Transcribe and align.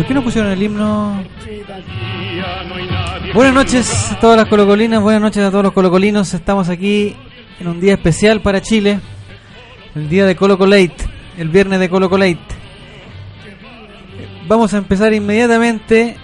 Por 0.00 0.06
qué 0.06 0.14
no 0.14 0.24
pusieron 0.24 0.50
el 0.50 0.62
himno? 0.62 1.22
Buenas 3.34 3.52
noches 3.52 4.12
a 4.12 4.18
todas 4.18 4.38
las 4.38 4.46
colocolinas, 4.48 5.02
buenas 5.02 5.20
noches 5.20 5.44
a 5.44 5.50
todos 5.50 5.62
los 5.62 5.74
colocolinos. 5.74 6.32
Estamos 6.32 6.70
aquí 6.70 7.14
en 7.58 7.68
un 7.68 7.80
día 7.80 7.92
especial 7.92 8.40
para 8.40 8.62
Chile, 8.62 8.98
el 9.94 10.08
día 10.08 10.24
de 10.24 10.36
Colocolate, 10.36 10.96
el 11.36 11.50
viernes 11.50 11.80
de 11.80 11.90
Colocolate. 11.90 12.38
Vamos 14.48 14.72
a 14.72 14.78
empezar 14.78 15.12
inmediatamente. 15.12 16.16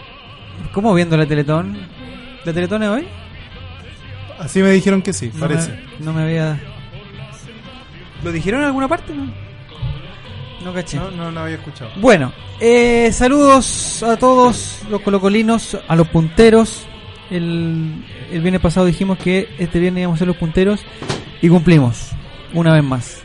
¿Cómo 0.72 0.94
viendo 0.94 1.18
la 1.18 1.26
Teletón? 1.26 1.76
¿La 2.46 2.54
Teletón 2.54 2.82
es 2.82 2.88
hoy? 2.88 3.06
Así 4.38 4.62
me 4.62 4.70
dijeron 4.70 5.02
que 5.02 5.12
sí, 5.12 5.30
No 5.34 5.40
parece. 5.40 5.72
me, 5.98 6.06
no 6.06 6.12
me 6.14 6.22
había. 6.22 6.58
¿Lo 8.24 8.32
dijeron 8.32 8.60
en 8.62 8.68
alguna 8.68 8.88
parte? 8.88 9.12
No, 9.12 9.30
no 10.66 10.74
caché. 10.74 10.98
No, 10.98 11.10
no, 11.10 11.32
no 11.32 11.40
había 11.40 11.56
escuchado. 11.56 11.90
Bueno, 11.96 12.32
eh, 12.60 13.10
saludos 13.12 14.02
a 14.02 14.16
todos 14.16 14.80
los 14.90 15.00
colocolinos, 15.00 15.78
a 15.86 15.96
los 15.96 16.08
punteros. 16.08 16.86
El, 17.30 18.04
el 18.30 18.40
viernes 18.40 18.60
pasado 18.60 18.86
dijimos 18.86 19.18
que 19.18 19.48
este 19.58 19.78
viernes 19.78 20.02
íbamos 20.02 20.18
a 20.18 20.20
ser 20.20 20.28
los 20.28 20.36
punteros 20.36 20.80
y 21.40 21.48
cumplimos, 21.48 22.10
una 22.52 22.74
vez 22.74 22.84
más. 22.84 23.22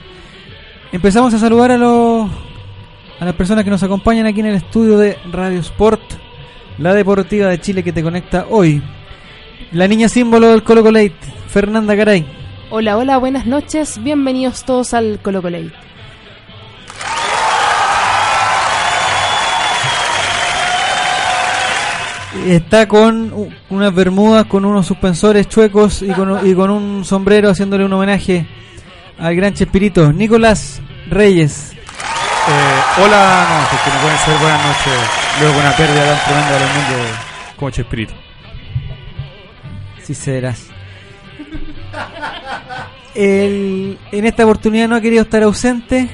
Empezamos 0.91 1.33
a 1.33 1.39
saludar 1.39 1.71
a 1.71 1.77
los 1.77 2.29
a 3.19 3.25
las 3.25 3.35
personas 3.35 3.63
que 3.63 3.69
nos 3.69 3.83
acompañan 3.83 4.25
aquí 4.25 4.39
en 4.39 4.47
el 4.47 4.55
estudio 4.55 4.97
de 4.97 5.17
Radio 5.31 5.59
Sport, 5.59 6.01
la 6.79 6.93
deportiva 6.93 7.47
de 7.47 7.61
Chile 7.61 7.83
que 7.83 7.93
te 7.93 8.01
conecta 8.01 8.47
hoy. 8.49 8.81
La 9.71 9.87
niña 9.87 10.09
símbolo 10.09 10.47
del 10.47 10.63
Colo 10.63 10.83
Colate, 10.83 11.15
Fernanda 11.47 11.95
Garay. 11.95 12.25
Hola, 12.71 12.97
hola, 12.97 13.17
buenas 13.17 13.45
noches. 13.45 14.01
Bienvenidos 14.03 14.65
todos 14.65 14.93
al 14.93 15.19
Colo 15.21 15.41
Colate. 15.41 15.90
Está 22.47 22.87
con 22.87 23.31
unas 23.69 23.93
bermudas, 23.93 24.45
con 24.45 24.65
unos 24.65 24.87
suspensores 24.87 25.47
chuecos 25.47 26.01
y 26.01 26.11
con, 26.11 26.45
y 26.47 26.53
con 26.55 26.71
un 26.71 27.05
sombrero 27.05 27.49
haciéndole 27.49 27.85
un 27.85 27.93
homenaje 27.93 28.47
al 29.19 29.35
gran 29.35 29.53
Chespirito, 29.53 30.11
Nicolás 30.11 30.81
Reyes. 31.09 31.71
Eh, 31.73 33.01
hola, 33.03 33.45
no, 33.47 33.69
porque 33.69 33.95
no 33.95 34.01
pueden 34.01 34.17
ser 34.17 34.37
buenas 34.39 34.65
noches. 34.65 35.39
Luego 35.39 35.59
una 35.59 35.71
pérdida 35.71 36.05
tan 36.05 36.25
tremenda 36.25 36.51
del 36.53 36.67
mundo 36.67 37.15
como 37.57 37.69
Chespirito. 37.71 38.13
Si 40.01 40.13
serás. 40.15 40.67
El- 43.13 43.99
en 44.11 44.25
esta 44.25 44.45
oportunidad 44.45 44.87
no 44.87 44.95
ha 44.95 45.01
querido 45.01 45.21
estar 45.21 45.43
ausente, 45.43 46.09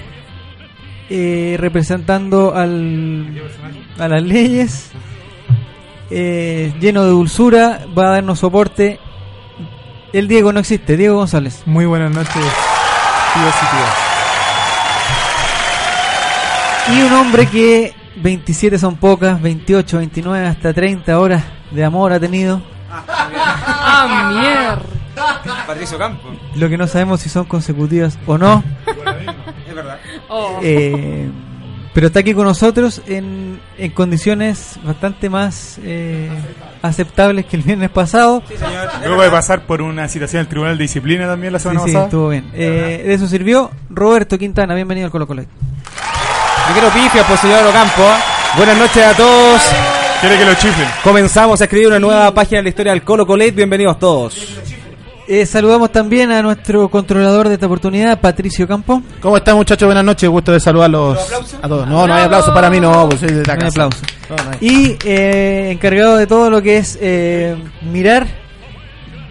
eh, 1.10 1.56
representando 1.58 2.54
al, 2.54 3.42
a 3.98 4.08
las 4.10 4.24
leyes, 4.24 4.92
eh, 6.10 6.74
lleno 6.80 7.04
de 7.04 7.10
dulzura, 7.10 7.86
va 7.98 8.08
a 8.08 8.12
darnos 8.12 8.40
soporte. 8.40 9.00
El 10.14 10.28
Diego 10.28 10.54
no 10.54 10.60
existe, 10.60 10.98
Diego 10.98 11.18
González. 11.18 11.64
Muy 11.66 11.86
buenas 11.86 12.12
noches, 12.12 12.34
tíos 12.34 13.56
y 13.56 13.66
tías. 13.76 14.08
Y 16.90 17.02
un 17.02 17.14
hombre 17.14 17.48
que 17.48 17.94
27 18.18 18.80
son 18.80 18.96
pocas, 18.96 19.42
28, 19.42 19.98
29, 19.98 20.48
hasta 20.48 20.74
30 20.74 21.20
horas 21.20 21.44
de 21.72 21.84
amor 21.84 22.14
ha 22.14 22.20
tenido. 22.20 22.62
¡Ah, 22.90 24.32
mierda! 24.34 24.98
Patricio 25.66 25.98
Campo. 25.98 26.30
Lo 26.56 26.70
que 26.70 26.78
no 26.78 26.88
sabemos 26.88 27.20
si 27.22 27.30
son 27.30 27.46
consecutivas 27.46 28.18
o 28.26 28.38
no. 28.38 28.64
Es 29.68 29.76
verdad. 29.76 30.00
Oh. 30.30 30.60
Eh, 30.62 31.30
pero 31.98 32.06
está 32.08 32.20
aquí 32.20 32.36
con 32.36 32.44
nosotros 32.46 33.02
en, 33.08 33.60
en 33.80 33.90
condiciones 33.90 34.78
bastante 34.84 35.32
más 35.32 35.80
eh, 35.84 36.30
aceptables 36.84 37.48
que 37.48 37.56
el 37.58 37.64
viernes 37.64 37.90
pasado. 37.90 38.44
Sí, 38.48 38.56
señor. 38.56 38.88
Luego 39.04 39.24
de 39.24 39.32
pasar 39.32 39.62
por 39.66 39.82
una 39.82 40.08
citación 40.08 40.42
del 40.42 40.48
Tribunal 40.48 40.78
de 40.78 40.84
Disciplina 40.84 41.26
también 41.26 41.54
la 41.54 41.58
Sí, 41.58 41.64
semana 41.64 41.80
sí, 41.80 41.86
pasada. 41.88 42.04
estuvo 42.06 42.30
bien. 42.30 42.52
Eh, 42.54 43.02
de 43.04 43.14
eso 43.16 43.26
sirvió 43.26 43.72
Roberto 43.90 44.38
Quintana. 44.38 44.76
Bienvenido 44.76 45.06
al 45.06 45.12
Colo 45.12 45.26
Colo. 45.26 45.42
Yo 45.42 46.74
quiero 46.74 46.90
pifia, 46.90 47.24
pues 47.28 47.40
señor 47.40 47.66
Ocampo. 47.66 48.04
Buenas 48.58 48.78
noches 48.78 49.04
a 49.04 49.14
todos. 49.16 49.60
Quiere 50.22 50.38
que 50.38 50.46
lo 50.46 50.54
chiflen. 50.54 50.88
Comenzamos 51.04 51.60
a 51.62 51.64
escribir 51.64 51.88
una 51.88 52.00
nueva 52.00 52.32
página 52.32 52.58
de 52.60 52.64
la 52.66 52.70
historia 52.70 52.92
del 52.92 53.02
Colo 53.02 53.26
Colate. 53.26 53.50
Bienvenidos 53.54 53.98
todos. 53.98 54.60
Eh, 55.30 55.46
saludamos 55.46 55.92
también 55.92 56.32
a 56.32 56.42
nuestro 56.42 56.88
controlador 56.88 57.50
de 57.50 57.56
esta 57.56 57.66
oportunidad, 57.66 58.22
Patricio 58.22 58.66
Campo. 58.66 59.02
¿Cómo 59.20 59.36
están 59.36 59.58
muchachos? 59.58 59.86
Buenas 59.86 60.06
noches, 60.06 60.30
gusto 60.30 60.54
de 60.54 60.60
saludarlos 60.62 61.20
a 61.62 61.68
todos. 61.68 61.86
No, 61.86 62.08
no 62.08 62.14
hay 62.14 62.24
aplauso 62.24 62.54
para 62.54 62.70
mí, 62.70 62.80
no, 62.80 63.10
pues 63.10 63.20
soy 63.20 63.32
de 63.32 63.46
la 63.46 63.58
casa. 63.58 63.68
aplauso. 63.68 64.00
No, 64.30 64.36
no 64.38 64.52
hay. 64.52 64.58
Y 64.62 64.98
eh, 65.04 65.72
encargado 65.72 66.16
de 66.16 66.28
todo 66.28 66.50
lo 66.50 66.62
que 66.62 66.78
es 66.78 66.98
eh, 67.02 67.58
mirar, 67.82 68.26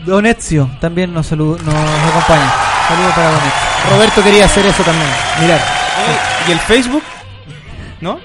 Don 0.04 0.26
Ezio 0.26 0.70
también 0.82 1.14
nos, 1.14 1.28
saluda, 1.28 1.62
nos 1.64 1.74
acompaña. 1.74 2.52
Saludos 2.88 3.14
para 3.14 3.28
Don 3.28 3.38
Ezio. 3.38 3.90
Roberto 3.90 4.22
quería 4.22 4.44
hacer 4.44 4.66
eso 4.66 4.82
también. 4.82 5.08
Mirar. 5.40 5.60
¿Y 6.46 6.52
el 6.52 6.58
Facebook? 6.58 7.02
¿No? 8.02 8.20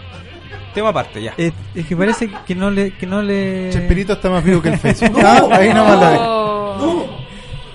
Tema 0.74 0.90
aparte, 0.90 1.22
ya. 1.22 1.34
Eh, 1.38 1.54
es 1.74 1.86
que 1.86 1.96
parece 1.96 2.30
que 2.46 2.54
no 2.54 2.70
le... 2.70 2.92
Que 2.92 3.08
no 3.08 3.22
le... 3.22 3.70
Chespirito 3.72 4.14
está 4.14 4.30
más 4.30 4.44
vivo 4.44 4.62
que 4.62 4.70
el 4.70 4.78
Facebook. 4.78 5.18
Ah, 5.24 5.42
ahí 5.52 5.74
nomás 5.74 6.00
la 6.00 6.10
dejo. 6.10 6.24
Oh. 6.24 7.22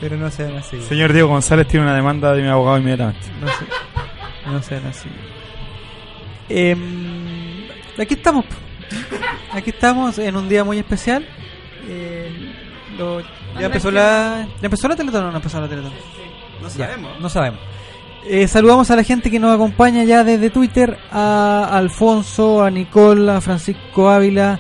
Pero 0.01 0.17
no 0.17 0.31
sean 0.31 0.57
así. 0.57 0.81
Señor 0.83 1.13
Diego 1.13 1.29
González 1.29 1.67
tiene 1.69 1.87
una 1.87 1.95
demanda 1.95 2.33
de 2.35 2.43
mi 2.43 2.49
abogado 2.49 2.79
inmediatamente. 2.79 3.27
No, 3.41 3.49
se- 3.49 4.51
no 4.53 4.63
sean 4.63 4.87
así. 4.87 5.09
Em, 6.49 7.67
aquí 7.99 8.15
estamos. 8.15 8.45
Aquí 9.53 9.71
estamos 9.71 10.19
en 10.19 10.37
un 10.37 10.49
día 10.49 10.65
muy 10.65 10.79
especial. 10.79 11.27
Eh, 11.89 12.53
lo- 12.99 13.21
ya 13.59 13.67
empezó 13.67 13.91
la... 13.91 14.47
¿Ya 14.61 14.67
empezó 14.67 14.87
la 14.89 14.97
teletón 14.97 15.25
o 15.25 15.31
no 15.31 15.37
empezó 15.37 15.61
la 15.61 15.69
teletón? 15.69 15.93
No 16.61 16.69
Ya, 16.69 16.97
no 17.21 17.29
sabemos. 17.29 17.61
Eh, 18.29 18.49
saludamos 18.49 18.91
a 18.91 18.97
la 18.97 19.03
gente 19.05 19.31
que 19.31 19.39
nos 19.39 19.55
acompaña 19.55 20.03
ya 20.05 20.25
desde 20.25 20.51
Twitter, 20.51 20.99
a 21.13 21.69
Alfonso, 21.73 22.63
a 22.63 22.71
Nicole, 22.71 23.31
a 23.31 23.41
Francisco 23.41 24.11
Ávila, 24.11 24.59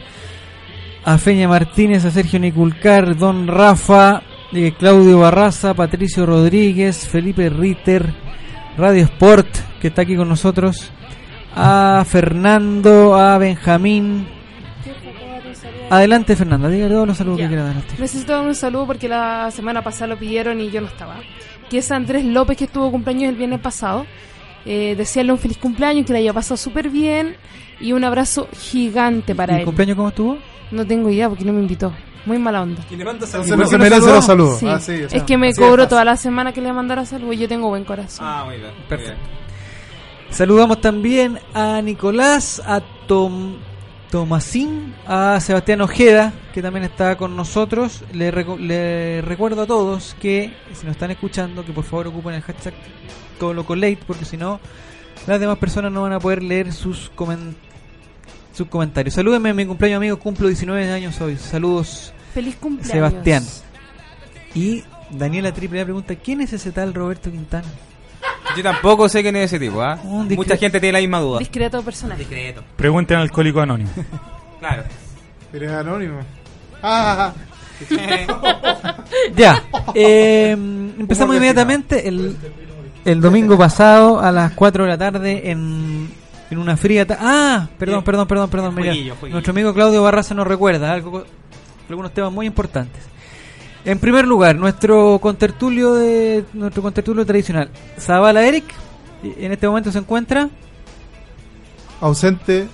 a 1.04 1.18
Feña 1.18 1.48
Martínez, 1.48 2.04
a 2.04 2.10
Sergio 2.10 2.38
Niculcar, 2.38 3.16
Don 3.16 3.48
Rafa, 3.48 4.22
eh, 4.52 4.72
Claudio 4.78 5.18
Barraza, 5.20 5.74
Patricio 5.74 6.26
Rodríguez, 6.26 7.08
Felipe 7.08 7.48
Ritter, 7.50 8.12
Radio 8.76 9.04
Sport, 9.04 9.48
que 9.80 9.88
está 9.88 10.02
aquí 10.02 10.16
con 10.16 10.28
nosotros, 10.28 10.90
a 11.54 12.04
Fernando, 12.06 13.14
a 13.16 13.38
Benjamín. 13.38 14.26
Adelante 15.88 16.34
Fernanda, 16.34 16.68
diga 16.68 16.88
todos 16.88 17.06
los 17.06 17.16
saludos 17.16 17.38
Ya. 17.38 17.44
que 17.44 17.48
quiera 17.54 17.64
dar. 17.64 17.76
Necesito 17.98 18.32
dar 18.32 18.44
un 18.46 18.54
saludo 18.56 18.86
porque 18.88 19.08
la 19.08 19.50
semana 19.52 19.82
pasada 19.82 20.08
lo 20.08 20.16
pidieron 20.18 20.60
y 20.60 20.70
yo 20.70 20.80
no 20.80 20.88
estaba. 20.88 21.16
Que 21.70 21.78
es 21.78 21.90
Andrés 21.92 22.24
López, 22.24 22.56
que 22.56 22.64
estuvo 22.64 22.90
cumpleaños 22.90 23.28
el 23.30 23.36
viernes 23.36 23.60
pasado. 23.60 24.04
Eh, 24.64 24.94
desearle 24.96 25.30
un 25.32 25.38
feliz 25.38 25.58
cumpleaños, 25.58 26.04
que 26.04 26.12
le 26.12 26.18
haya 26.20 26.32
pasado 26.32 26.56
súper 26.56 26.90
bien. 26.90 27.36
Y 27.80 27.92
un 27.92 28.02
abrazo 28.02 28.48
gigante 28.52 29.34
para 29.36 29.52
¿Y 29.52 29.54
el 29.56 29.60
él. 29.60 29.64
cumpleaños 29.66 29.96
cómo 29.96 30.08
estuvo? 30.08 30.38
No 30.72 30.84
tengo 30.84 31.08
idea 31.08 31.28
porque 31.28 31.44
no 31.44 31.52
me 31.52 31.60
invitó. 31.60 31.92
Muy 32.26 32.38
mala 32.38 32.62
onda. 32.62 32.82
Y 32.90 32.96
le 32.96 33.04
manda 33.04 33.24
Entonces 33.24 33.48
saludos. 33.48 33.58
no 33.58 33.66
se 33.66 33.78
merece 33.78 34.06
los 34.10 34.24
saludos. 34.24 34.58
Sí. 34.58 34.66
Ah, 34.68 34.78
sí, 34.80 35.02
o 35.04 35.08
sea, 35.08 35.18
es 35.18 35.24
que 35.24 35.38
me 35.38 35.54
fácil. 35.54 35.88
toda 35.88 36.04
la 36.04 36.16
semana 36.16 36.52
que 36.52 36.60
le 36.60 36.72
mandara 36.72 37.04
salud 37.06 37.32
y 37.32 37.38
yo 37.38 37.48
tengo 37.48 37.68
buen 37.68 37.84
corazón. 37.84 38.26
Ah, 38.28 38.42
muy 38.44 38.56
bien. 38.56 38.72
muy 38.74 38.82
Perfecto. 38.88 39.14
bien. 39.22 39.36
Saludamos 40.30 40.80
también 40.80 41.38
a 41.54 41.80
Nicolás, 41.82 42.60
a 42.66 42.80
Tom, 43.06 43.54
Tomasín, 44.10 44.94
a 45.06 45.38
Sebastián 45.40 45.80
Ojeda, 45.80 46.32
que 46.52 46.60
también 46.62 46.84
está 46.84 47.16
con 47.16 47.36
nosotros. 47.36 48.02
Le, 48.12 48.32
reco- 48.32 48.58
le 48.58 49.22
recuerdo 49.22 49.62
a 49.62 49.66
todos 49.66 50.16
que, 50.20 50.52
si 50.74 50.84
nos 50.84 50.96
están 50.96 51.12
escuchando, 51.12 51.64
que 51.64 51.72
por 51.72 51.84
favor 51.84 52.08
ocupen 52.08 52.34
el 52.34 52.42
hashtag 52.42 52.74
Colocolate, 53.38 53.98
porque 54.06 54.24
si 54.24 54.36
no, 54.36 54.58
las 55.26 55.38
demás 55.38 55.58
personas 55.58 55.92
no 55.92 56.02
van 56.02 56.12
a 56.12 56.18
poder 56.18 56.42
leer 56.42 56.72
sus, 56.72 57.10
comen- 57.14 57.54
sus 58.52 58.66
comentarios. 58.66 59.14
Salúdenme, 59.14 59.54
mi 59.54 59.64
cumpleaños 59.64 59.98
amigo, 59.98 60.18
cumplo 60.18 60.48
19 60.48 60.90
años 60.90 61.20
hoy. 61.20 61.36
Saludos, 61.36 62.12
Feliz 62.36 62.56
cumpleaños. 62.56 62.92
Sebastián. 62.92 63.44
Y 64.54 64.84
Daniela 65.10 65.52
Triple 65.52 65.82
pregunta, 65.84 66.14
¿quién 66.16 66.42
es 66.42 66.52
ese 66.52 66.70
tal 66.70 66.92
Roberto 66.92 67.30
Quintana? 67.30 67.66
Yo 68.54 68.62
tampoco 68.62 69.08
sé 69.08 69.22
quién 69.22 69.36
es 69.36 69.44
ese 69.52 69.58
tipo, 69.58 69.80
¿ah? 69.80 69.98
Mucha 70.04 70.56
gente 70.58 70.78
tiene 70.80 70.92
la 70.92 70.98
misma 71.00 71.20
duda. 71.20 71.38
Discreto 71.38 71.82
personaje. 71.82 72.20
Discreto. 72.20 72.62
Pregunten 72.76 73.16
al 73.16 73.22
alcohólico 73.22 73.60
anónimo. 73.60 73.90
Claro. 74.60 74.84
Pero 75.52 75.66
es 75.66 75.72
anónimo. 75.72 76.20
Ah, 76.82 77.32
Ya, 79.36 79.62
eh, 79.94 80.50
empezamos 80.52 81.36
inmediatamente 81.36 82.08
el, 82.08 82.36
el 83.04 83.20
domingo 83.20 83.56
pasado 83.58 84.20
a 84.20 84.32
las 84.32 84.52
4 84.52 84.84
de 84.84 84.90
la 84.90 84.98
tarde 84.98 85.50
en, 85.50 86.08
en 86.50 86.58
una 86.58 86.76
fría... 86.76 87.06
ta- 87.06 87.18
ah, 87.20 87.68
perdón, 87.78 88.02
perdón, 88.02 88.26
perdón, 88.26 88.50
perdón. 88.50 88.74
mira, 88.74 88.94
nuestro 89.30 89.50
amigo 89.52 89.74
Claudio 89.74 90.02
Barraza 90.02 90.34
nos 90.34 90.46
recuerda 90.46 90.92
algo, 90.92 91.24
algunos 91.88 92.12
temas 92.12 92.32
muy 92.32 92.46
importantes. 92.46 93.02
En 93.84 93.98
primer 93.98 94.26
lugar, 94.26 94.56
nuestro 94.56 95.18
contertulio 95.20 95.94
de 95.94 96.44
nuestro 96.54 96.82
contertulio 96.82 97.24
tradicional, 97.24 97.70
Zavala 97.98 98.44
Eric, 98.44 98.64
en 99.22 99.52
este 99.52 99.66
momento 99.68 99.92
se 99.92 99.98
encuentra, 99.98 100.48
ausente. 102.00 102.66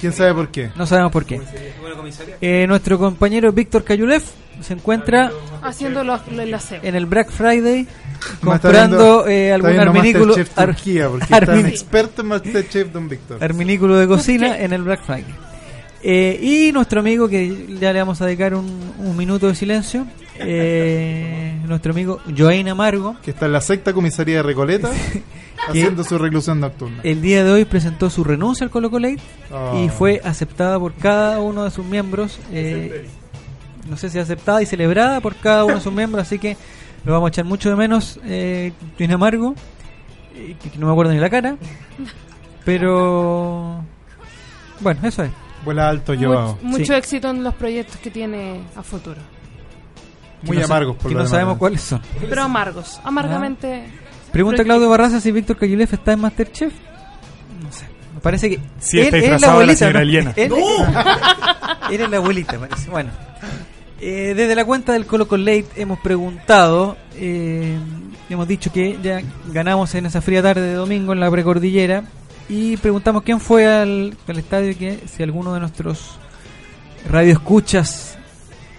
¿Quién 0.00 0.12
sabe 0.12 0.34
por 0.34 0.48
qué? 0.50 0.70
no 0.74 0.86
sabemos 0.86 1.12
por 1.12 1.24
qué. 1.24 1.40
Eh, 2.40 2.66
nuestro 2.66 2.98
compañero 2.98 3.52
Víctor 3.52 3.84
Cayulev 3.84 4.22
se 4.60 4.72
encuentra 4.74 5.30
Haciendo 5.62 6.02
los, 6.02 6.20
en 6.82 6.94
el 6.96 7.06
Black 7.06 7.30
Friday 7.30 7.86
comprando 8.42 9.28
eh, 9.28 9.52
algún 9.52 9.78
arminículo, 9.78 10.26
Masterchef 10.36 10.58
ar- 10.58 10.74
Turquía, 10.74 11.08
porque 11.08 11.24
está 11.24 11.36
un 11.52 11.58
armin- 11.60 11.66
experto 11.68 12.22
en 12.22 12.28
Masterchef, 12.28 12.92
Don 12.92 13.08
Víctor. 13.08 13.42
arminículo 13.44 13.96
de 13.96 14.08
cocina 14.08 14.58
en 14.58 14.72
el 14.72 14.82
Black 14.82 15.02
Friday. 15.04 15.34
Eh, 16.02 16.38
y 16.68 16.72
nuestro 16.72 17.00
amigo, 17.00 17.28
que 17.28 17.76
ya 17.80 17.92
le 17.92 17.98
vamos 17.98 18.20
a 18.20 18.26
dedicar 18.26 18.54
un, 18.54 18.92
un 18.98 19.16
minuto 19.16 19.48
de 19.48 19.54
silencio, 19.56 20.06
eh, 20.38 21.60
nuestro 21.66 21.90
amigo 21.92 22.20
Joaín 22.36 22.68
Amargo, 22.68 23.16
Que 23.22 23.32
está 23.32 23.46
en 23.46 23.52
la 23.52 23.60
sexta 23.60 23.92
comisaría 23.92 24.36
de 24.36 24.42
Recoleta, 24.44 24.90
haciendo 25.68 26.04
su 26.04 26.16
reclusión 26.18 26.60
nocturna. 26.60 27.00
el 27.02 27.20
día 27.20 27.42
de 27.44 27.50
hoy 27.50 27.64
presentó 27.64 28.10
su 28.10 28.22
renuncia 28.22 28.64
al 28.64 28.70
Colo 28.70 28.90
Colate 28.90 29.18
Oh. 29.50 29.82
y 29.82 29.88
fue 29.88 30.20
aceptada 30.24 30.78
por 30.78 30.92
cada 30.94 31.40
uno 31.40 31.64
de 31.64 31.70
sus 31.70 31.84
miembros. 31.84 32.38
eh, 32.52 33.06
no 33.88 33.96
sé 33.96 34.10
si 34.10 34.18
aceptada 34.18 34.60
y 34.62 34.66
celebrada 34.66 35.20
por 35.20 35.34
cada 35.36 35.64
uno 35.64 35.76
de 35.76 35.80
sus 35.80 35.92
miembros, 35.92 36.22
así 36.22 36.38
que 36.38 36.56
lo 37.04 37.12
vamos 37.12 37.28
a 37.28 37.30
echar 37.30 37.44
mucho 37.46 37.70
de 37.70 37.76
menos. 37.76 38.20
Eh, 38.24 38.72
Joaín 38.98 39.12
Amargo, 39.12 39.54
eh, 40.36 40.54
que 40.62 40.78
no 40.78 40.86
me 40.86 40.92
acuerdo 40.92 41.12
ni 41.12 41.18
la 41.18 41.30
cara, 41.30 41.56
pero 42.64 43.82
bueno, 44.80 45.00
eso 45.04 45.24
es. 45.24 45.30
Vuela 45.68 45.88
alto, 45.88 46.14
Much- 46.14 46.24
Joao. 46.24 46.58
mucho 46.62 46.84
Sí. 46.86 46.94
éxito 46.94 47.28
en 47.30 47.44
los 47.44 47.54
proyectos 47.54 47.96
que 47.98 48.10
tiene 48.10 48.62
a 48.74 48.82
futuro. 48.82 49.20
Muy 50.42 50.56
Que 50.56 50.60
no 50.60 50.66
amargos, 50.66 50.96
por 50.96 51.08
que 51.08 51.14
lo 51.14 51.18
no 51.18 51.24
demás. 51.24 51.30
sabemos 51.30 51.58
cuáles 51.58 51.80
son. 51.82 52.00
Pero 52.28 52.42
amargos. 52.42 53.00
Amargamente. 53.04 53.84
Pregunta 54.32 54.58
Pero- 54.58 54.66
Claudio 54.68 54.88
Barraza 54.88 55.20
si 55.20 55.30
Víctor 55.32 55.56
Cayulef 55.58 55.92
está 55.92 56.12
en 56.12 56.20
Masterchef. 56.20 56.72
No 57.62 57.70
sé. 57.72 57.84
Me 58.14 58.20
parece 58.20 58.48
que. 58.50 58.60
Sí, 58.78 59.00
está 59.00 59.16
disfrazado 59.16 59.60
de 59.60 59.66
la 59.66 59.74
señora 59.74 60.02
Eliana. 60.02 60.32
Él, 60.36 60.52
él 61.90 62.00
es 62.00 62.10
la 62.10 62.16
abuelita, 62.18 62.58
parece. 62.60 62.88
Bueno. 62.90 63.10
Eh, 64.00 64.32
desde 64.36 64.54
la 64.54 64.64
cuenta 64.64 64.92
del 64.92 65.06
Colo 65.06 65.26
Late 65.30 65.66
hemos 65.76 65.98
preguntado. 65.98 66.96
eh, 67.16 67.76
hemos 68.30 68.46
dicho 68.46 68.70
que 68.72 68.96
ya 69.02 69.20
ganamos 69.52 69.92
en 69.96 70.06
esa 70.06 70.20
fría 70.20 70.40
tarde 70.42 70.60
de 70.62 70.74
domingo 70.74 71.12
en 71.12 71.20
la 71.20 71.30
precordillera. 71.30 72.04
Y 72.48 72.76
preguntamos 72.78 73.22
quién 73.22 73.40
fue 73.40 73.66
al, 73.66 74.16
al 74.26 74.38
estadio 74.38 74.76
que 74.76 75.00
si 75.06 75.22
alguno 75.22 75.52
de 75.52 75.60
nuestros 75.60 76.18
radioescuchas 77.08 78.16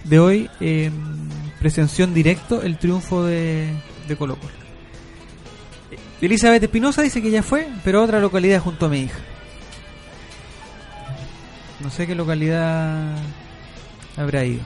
de 0.04 0.18
hoy 0.18 0.50
eh, 0.60 0.90
presenció 1.60 2.04
en 2.04 2.14
directo 2.14 2.62
el 2.62 2.78
triunfo 2.78 3.24
de, 3.24 3.68
de 4.08 4.16
Colo 4.16 4.36
Colo. 4.36 4.52
Elizabeth 6.20 6.62
Espinosa 6.62 7.02
dice 7.02 7.22
que 7.22 7.30
ya 7.30 7.42
fue, 7.42 7.68
pero 7.84 8.00
a 8.00 8.04
otra 8.04 8.20
localidad 8.20 8.60
junto 8.60 8.86
a 8.86 8.88
mi 8.88 9.00
hija. 9.00 9.18
No 11.80 11.90
sé 11.90 12.06
qué 12.06 12.14
localidad 12.14 13.16
habrá 14.16 14.44
ido. 14.44 14.62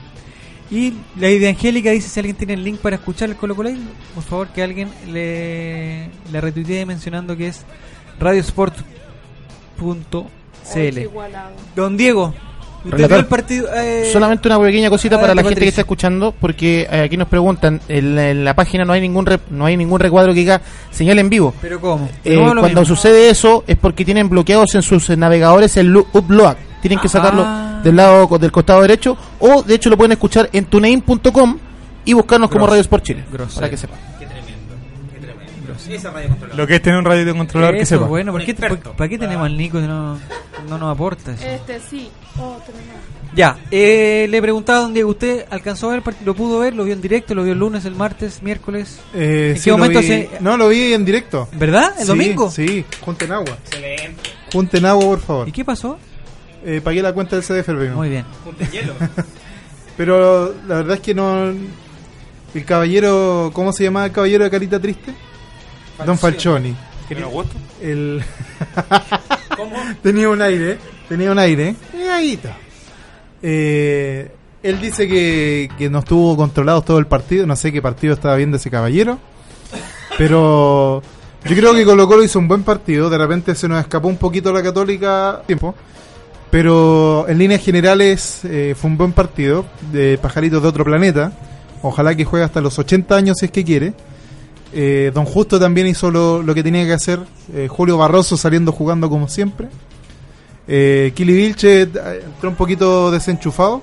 Y 0.69 0.95
la 1.17 1.29
idea 1.29 1.49
Angélica 1.51 1.91
dice 1.91 2.09
si 2.09 2.19
alguien 2.19 2.35
tiene 2.35 2.53
el 2.53 2.63
link 2.63 2.79
para 2.79 2.95
escuchar 2.95 3.29
el 3.29 3.35
Colo 3.35 3.55
Colo, 3.55 3.69
por 4.15 4.23
favor 4.23 4.47
que 4.49 4.63
alguien 4.63 4.89
le, 5.07 6.09
le 6.31 6.41
retuitee 6.41 6.85
mencionando 6.85 7.37
que 7.37 7.47
es 7.47 7.63
radiosport.cl. 8.19 8.85
Don 11.75 11.97
Diego, 11.97 12.33
¿usted 12.83 12.91
Relator. 12.91 13.09
vio 13.09 13.17
el 13.19 13.25
partido? 13.25 13.67
eh, 13.75 14.09
Solamente 14.11 14.47
una 14.47 14.59
pequeña 14.59 14.89
cosita 14.89 15.19
para 15.19 15.35
la 15.35 15.43
gente 15.43 15.59
que 15.61 15.67
está 15.67 15.81
escuchando, 15.81 16.33
porque 16.39 16.87
eh, 16.89 17.01
aquí 17.01 17.17
nos 17.17 17.27
preguntan, 17.27 17.81
en 17.87 18.15
la, 18.15 18.29
en 18.29 18.45
la 18.45 18.55
página 18.55 18.85
no 18.85 18.93
hay 18.93 19.01
ningún 19.01 19.25
re- 19.25 19.39
no 19.49 19.65
hay 19.65 19.77
ningún 19.77 19.99
recuadro 19.99 20.33
que 20.33 20.39
diga 20.39 20.61
señal 20.91 21.19
en 21.19 21.29
vivo. 21.29 21.53
¿Pero 21.61 21.79
cómo? 21.79 22.09
Eh, 22.23 22.35
No, 22.35 22.45
cuando 22.61 22.81
mismo. 22.81 22.85
sucede 22.85 23.29
eso 23.29 23.63
es 23.67 23.77
porque 23.77 24.05
tienen 24.05 24.29
bloqueados 24.29 24.73
en 24.75 24.81
sus 24.81 25.09
navegadores 25.17 25.75
el 25.77 25.95
upload. 25.95 26.55
Tienen 26.81 26.99
que 26.99 27.09
sacarlo 27.09 27.43
Ah. 27.45 27.81
del 27.83 27.95
lado 27.95 28.27
del 28.37 28.51
costado 28.51 28.81
derecho 28.81 29.17
o 29.39 29.63
de 29.63 29.75
hecho 29.75 29.89
lo 29.89 29.97
pueden 29.97 30.11
escuchar 30.13 30.49
en 30.53 30.65
tunein.com 30.65 31.57
y 32.05 32.13
buscarnos 32.13 32.49
como. 32.51 32.67
Radio 32.67 32.81
Sport 32.81 33.03
Chile. 33.03 33.23
Para 33.55 33.69
que 33.69 33.77
sepan. 33.77 33.97
Lo 36.55 36.67
que 36.67 36.75
es 36.75 36.81
tener 36.81 36.99
un 36.99 37.05
radio 37.05 37.35
controlador 37.35 37.77
que 37.77 37.85
sepa. 37.85 38.05
bueno, 38.05 38.31
¿por 38.31 38.43
qué, 38.45 38.53
por- 38.53 38.79
¿para 38.79 39.09
qué 39.09 39.17
tenemos 39.17 39.45
al 39.45 39.57
Nico 39.57 39.79
si 39.79 39.87
no, 39.87 40.17
no 40.69 40.77
nos 40.77 40.93
aporta 40.93 41.33
eso? 41.33 41.45
Este 41.45 41.79
sí. 41.79 42.09
Otro 42.35 42.73
no. 42.73 43.15
Ya, 43.35 43.57
eh, 43.69 44.27
le 44.29 44.41
preguntaba 44.41 44.79
a 44.79 44.81
don 44.83 44.93
Diego, 44.93 45.09
¿usted 45.09 45.45
alcanzó 45.49 45.89
a 45.89 45.93
ver, 45.99 46.03
lo 46.23 46.33
pudo 46.35 46.59
ver, 46.59 46.73
lo 46.73 46.85
vio 46.85 46.93
en 46.93 47.01
directo, 47.01 47.35
lo 47.35 47.43
vio 47.43 47.51
el 47.51 47.59
lunes, 47.59 47.83
el 47.83 47.93
martes, 47.95 48.41
miércoles? 48.41 48.99
Eh, 49.13 49.53
¿En 49.55 49.57
sí, 49.57 49.65
qué 49.65 49.71
momento 49.71 49.99
vi- 49.99 50.07
se- 50.07 50.29
No, 50.39 50.55
lo 50.55 50.69
vi 50.69 50.93
en 50.93 51.03
directo. 51.03 51.49
¿Verdad? 51.53 51.91
¿El 51.97 52.03
Sí, 52.03 52.07
domingo? 52.07 52.49
Sí, 52.49 52.85
junten 53.01 53.31
agua. 53.33 53.57
Junten 54.53 54.85
agua, 54.85 55.03
por 55.05 55.19
favor. 55.19 55.49
¿Y 55.49 55.51
qué 55.51 55.65
pasó? 55.65 55.97
Eh, 56.63 56.79
pagué 56.83 57.01
la 57.01 57.11
cuenta 57.13 57.35
del 57.35 57.43
CDF 57.43 57.69
el 57.69 57.89
Muy 57.91 58.09
bien. 58.09 58.25
Pero 59.97 60.53
la 60.67 60.75
verdad 60.75 60.95
es 60.95 61.01
que 61.01 61.13
no. 61.13 61.51
El 62.53 62.65
caballero. 62.65 63.51
¿Cómo 63.53 63.71
se 63.73 63.83
llama 63.83 64.05
el 64.05 64.11
caballero 64.11 64.43
de 64.45 64.49
Carita 64.49 64.79
Triste? 64.79 65.11
Don 66.03 66.17
Falcioni. 66.17 66.75
El... 67.81 68.23
tenía 70.03 70.29
un 70.29 70.41
aire. 70.41 70.77
Tenía 71.07 71.31
un 71.31 71.39
aire. 71.39 71.75
Eh, 71.93 72.09
ahíta. 72.09 72.57
Eh, 73.41 74.31
él 74.63 74.81
dice 74.81 75.07
que, 75.07 75.69
que 75.77 75.89
no 75.89 75.99
estuvo 75.99 76.35
controlado 76.35 76.81
todo 76.81 76.97
el 76.97 77.05
partido. 77.05 77.45
No 77.45 77.55
sé 77.55 77.71
qué 77.71 77.81
partido 77.81 78.15
estaba 78.15 78.35
viendo 78.35 78.57
ese 78.57 78.71
caballero. 78.71 79.19
Pero 80.17 81.01
yo 81.45 81.55
creo 81.55 81.75
que 81.75 81.85
Colo 81.85 82.07
Colo 82.07 82.23
hizo 82.23 82.39
un 82.39 82.47
buen 82.47 82.63
partido. 82.63 83.09
De 83.09 83.17
repente 83.17 83.53
se 83.53 83.67
nos 83.67 83.79
escapó 83.79 84.07
un 84.07 84.17
poquito 84.17 84.51
la 84.51 84.63
Católica 84.63 85.43
tiempo. 85.45 85.75
Pero 86.49 87.27
en 87.27 87.37
líneas 87.37 87.61
generales 87.61 88.41
eh, 88.45 88.75
fue 88.77 88.89
un 88.89 88.97
buen 88.97 89.11
partido 89.11 89.65
de 89.91 90.17
pajaritos 90.17 90.61
de 90.63 90.67
otro 90.67 90.83
planeta. 90.83 91.31
Ojalá 91.81 92.15
que 92.15 92.25
juegue 92.25 92.45
hasta 92.45 92.61
los 92.61 92.79
80 92.79 93.15
años 93.15 93.37
si 93.39 93.45
es 93.45 93.51
que 93.51 93.63
quiere. 93.63 93.93
Eh, 94.73 95.11
Don 95.13 95.25
Justo 95.25 95.59
también 95.59 95.87
hizo 95.87 96.11
lo, 96.11 96.41
lo 96.41 96.53
que 96.53 96.63
tenía 96.63 96.85
que 96.85 96.93
hacer. 96.93 97.19
Eh, 97.53 97.67
Julio 97.69 97.97
Barroso 97.97 98.37
saliendo 98.37 98.71
jugando 98.71 99.09
como 99.09 99.27
siempre. 99.27 99.67
Eh, 100.67 101.11
Kili 101.15 101.33
Vilche 101.33 101.83
eh, 101.83 102.23
entró 102.25 102.49
un 102.49 102.55
poquito 102.55 103.11
desenchufado. 103.11 103.81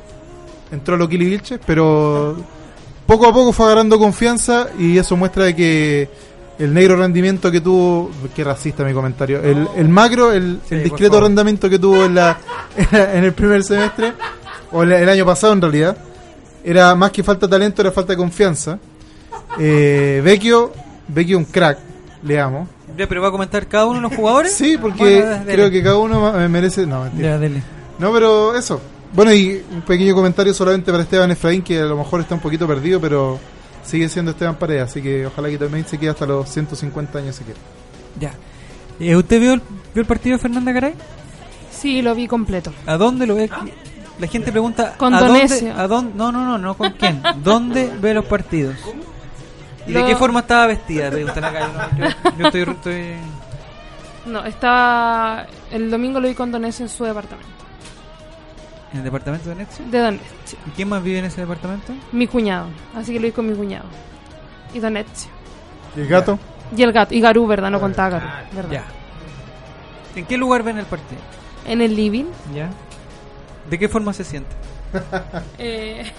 Entró 0.71 0.97
lo 0.97 1.09
Kili 1.09 1.27
Vilche, 1.27 1.59
pero 1.65 2.37
poco 3.07 3.27
a 3.27 3.33
poco 3.33 3.53
fue 3.53 3.67
agarrando 3.67 3.99
confianza 3.99 4.69
y 4.79 4.97
eso 4.97 5.17
muestra 5.17 5.45
de 5.45 5.55
que 5.55 6.09
el 6.59 6.73
negro 6.73 6.97
rendimiento 6.97 7.51
que 7.51 7.61
tuvo, 7.61 8.11
qué 8.35 8.45
racista 8.45 8.85
mi 8.85 8.93
comentario, 8.95 9.43
el, 9.43 9.69
el 9.77 9.89
macro, 9.89 10.33
el, 10.33 10.61
Sí, 10.67 10.77
el 10.77 10.85
discreto 10.85 11.21
rendimiento 11.21 11.69
que 11.69 11.79
tuvo 11.79 12.05
en, 12.05 12.15
la, 12.15 12.39
en 12.93 13.25
el 13.25 13.33
primer 13.33 13.65
semestre, 13.65 14.13
o 14.71 14.83
el, 14.83 14.93
el 14.93 15.09
año 15.09 15.27
pasado 15.27 15.53
en 15.53 15.61
realidad, 15.61 15.97
era 16.65 16.95
más 16.95 17.11
que 17.11 17.23
falta 17.23 17.47
de 17.47 17.51
talento, 17.51 17.83
era 17.83 17.91
falta 17.91 18.13
de 18.13 18.17
confianza. 18.17 18.79
Eh, 19.59 20.21
Vecchio, 20.25 20.73
Vecchio 21.09 21.39
un 21.39 21.45
crack, 21.45 21.79
le 22.23 22.41
amo. 22.41 22.69
Ya, 22.97 23.07
¿Pero 23.07 23.23
va 23.23 23.29
a 23.29 23.31
comentar 23.31 23.67
cada 23.67 23.87
uno 23.87 23.97
de 23.97 24.03
los 24.03 24.15
jugadores? 24.15 24.53
Sí, 24.53 24.77
porque 24.81 25.23
Bueno, 25.23 25.45
creo 25.47 25.71
que 25.71 25.83
cada 25.83 25.99
uno 25.99 26.49
merece... 26.49 26.87
No, 26.87 27.05
mentira. 27.05 27.31
Ya, 27.31 27.39
dele. 27.39 27.63
No, 27.99 28.13
pero 28.13 28.55
eso. 28.57 28.81
Bueno, 29.15 29.33
y 29.33 29.63
un 29.71 29.83
pequeño 29.83 30.15
comentario 30.15 30.55
solamente 30.55 30.91
para 30.91 31.03
Esteban 31.03 31.31
Efraín, 31.31 31.63
que 31.63 31.79
a 31.81 31.85
lo 31.85 31.97
mejor 31.97 32.21
está 32.21 32.35
un 32.35 32.41
poquito 32.41 32.67
perdido, 32.67 33.01
pero 33.01 33.39
sigue 33.85 34.09
siendo 34.09 34.31
Esteban 34.31 34.57
Paredes, 34.57 34.85
así 34.85 35.03
que 35.03 35.27
ojalá 35.27 35.49
que 35.49 35.59
también 35.59 35.87
se 35.87 35.99
quede 35.99 36.11
hasta 36.11 36.27
los 36.27 36.49
150 36.49 37.19
años 37.19 37.37
si 37.37 37.45
quiere. 37.45 37.61
Ya. 38.19 38.33
Eh, 39.01 39.17
¿Usted 39.17 39.41
vio 39.41 39.55
el, 39.55 39.63
vio 39.95 40.03
el 40.03 40.07
partido 40.07 40.37
de 40.37 40.43
Fernanda 40.43 40.73
Garay? 40.73 40.95
Sí, 41.71 42.03
lo 42.03 42.15
vi 42.15 42.27
completo. 42.29 42.73
¿A 42.87 42.97
dónde 42.97 43.27
lo 43.27 43.35
ve? 43.35 43.51
La 44.19 44.27
gente 44.27 44.53
pregunta. 44.53 44.95
Con 44.97 45.15
¿a 45.15 45.21
dónde, 45.21 45.73
¿A 45.77 45.87
dónde? 45.89 46.13
No, 46.15 46.31
no, 46.31 46.45
no, 46.45 46.59
no, 46.59 46.77
¿con 46.77 46.93
quién? 46.93 47.23
¿Dónde 47.43 47.91
ve 48.01 48.15
los 48.15 48.25
partidos? 48.27 48.77
¿Y 49.87 49.93
de 49.93 50.05
qué 50.05 50.17
forma 50.17 50.41
estaba 50.41 50.67
vestida? 50.69 51.11
Calle. 51.11 51.25
No, 51.25 51.97
yo, 51.99 52.07
yo 52.39 52.47
estoy, 52.47 52.63
estoy- 52.63 53.17
No, 54.27 54.45
estaba. 54.45 55.47
El 55.71 55.91
domingo 55.91 56.21
lo 56.21 56.29
vi 56.29 56.35
con 56.35 56.51
Donesio 56.53 56.85
en 56.85 56.89
su 56.89 57.05
departamento. 57.05 57.49
en 58.93 58.99
el 58.99 59.05
departamento 59.05 59.49
de 59.49 59.55
Nexo. 59.57 59.83
De 59.91 59.99
Donesio. 59.99 60.59
¿Y 60.67 60.71
quién 60.71 60.89
más 60.89 61.03
vive 61.03 61.19
en 61.19 61.25
ese 61.25 61.41
departamento? 61.41 61.93
Mi 62.13 62.27
cuñado. 62.27 62.67
Así 62.95 63.13
que 63.13 63.19
lo 63.21 63.27
vi 63.27 63.33
con 63.33 63.49
mi 63.49 63.55
cuñado. 63.57 63.87
Y 64.75 64.79
Donesio. 64.81 65.31
¿Y 65.97 66.01
el 66.01 66.09
gato? 66.09 66.39
Y 66.77 66.83
el 66.83 66.93
gato. 66.93 67.15
Y 67.15 67.21
Garú, 67.21 67.47
¿verdad? 67.47 67.71
No 67.71 67.81
contaba 67.81 68.11
Garú. 68.11 68.27
¿verdad? 68.53 68.71
Ya. 68.71 68.85
¿En 70.15 70.27
qué 70.27 70.37
lugar 70.37 70.63
ven 70.63 70.79
el 70.79 70.85
partido? 70.87 71.21
En 71.67 71.81
el 71.81 71.97
living. 71.97 72.27
Ya. 72.55 72.71
¿De 73.69 73.79
qué 73.79 73.89
forma 73.89 74.13
se 74.13 74.25
siente? 74.25 74.51
eh, 75.59 76.11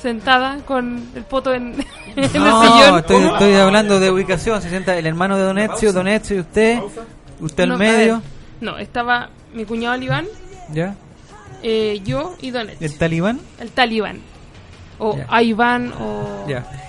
sentada 0.00 0.58
con 0.66 1.02
el 1.14 1.22
poto 1.24 1.52
en, 1.54 1.74
en 2.16 2.24
el 2.24 2.32
No, 2.34 2.62
sillón. 2.62 2.98
estoy, 2.98 3.22
estoy 3.24 3.54
hablando 3.54 4.00
de 4.00 4.10
ubicación. 4.10 4.60
Se 4.62 4.68
sienta 4.70 4.96
el 4.96 5.06
hermano 5.06 5.36
de 5.36 5.42
Don 5.44 5.58
Ezio, 5.58 5.92
Don 5.92 6.08
Ezio 6.08 6.36
y 6.36 6.40
usted. 6.40 6.78
Usted 7.40 7.66
No, 7.66 7.74
al 7.74 7.78
medio. 7.78 8.22
No, 8.60 8.78
estaba 8.78 9.28
mi 9.52 9.64
cuñado 9.64 10.00
Iván, 10.00 10.26
¿Ya? 10.72 10.94
eh, 11.62 12.00
yo 12.04 12.36
y 12.40 12.50
Donetsk. 12.50 12.80
¿El 12.82 12.96
talibán? 12.96 13.40
El 13.58 13.70
talibán. 13.70 14.20
O 14.98 15.16
Ya. 15.16 15.26
a 15.28 15.42
Iván 15.42 15.92
o... 15.98 16.44
Ya. 16.48 16.60
Ya. 16.60 16.83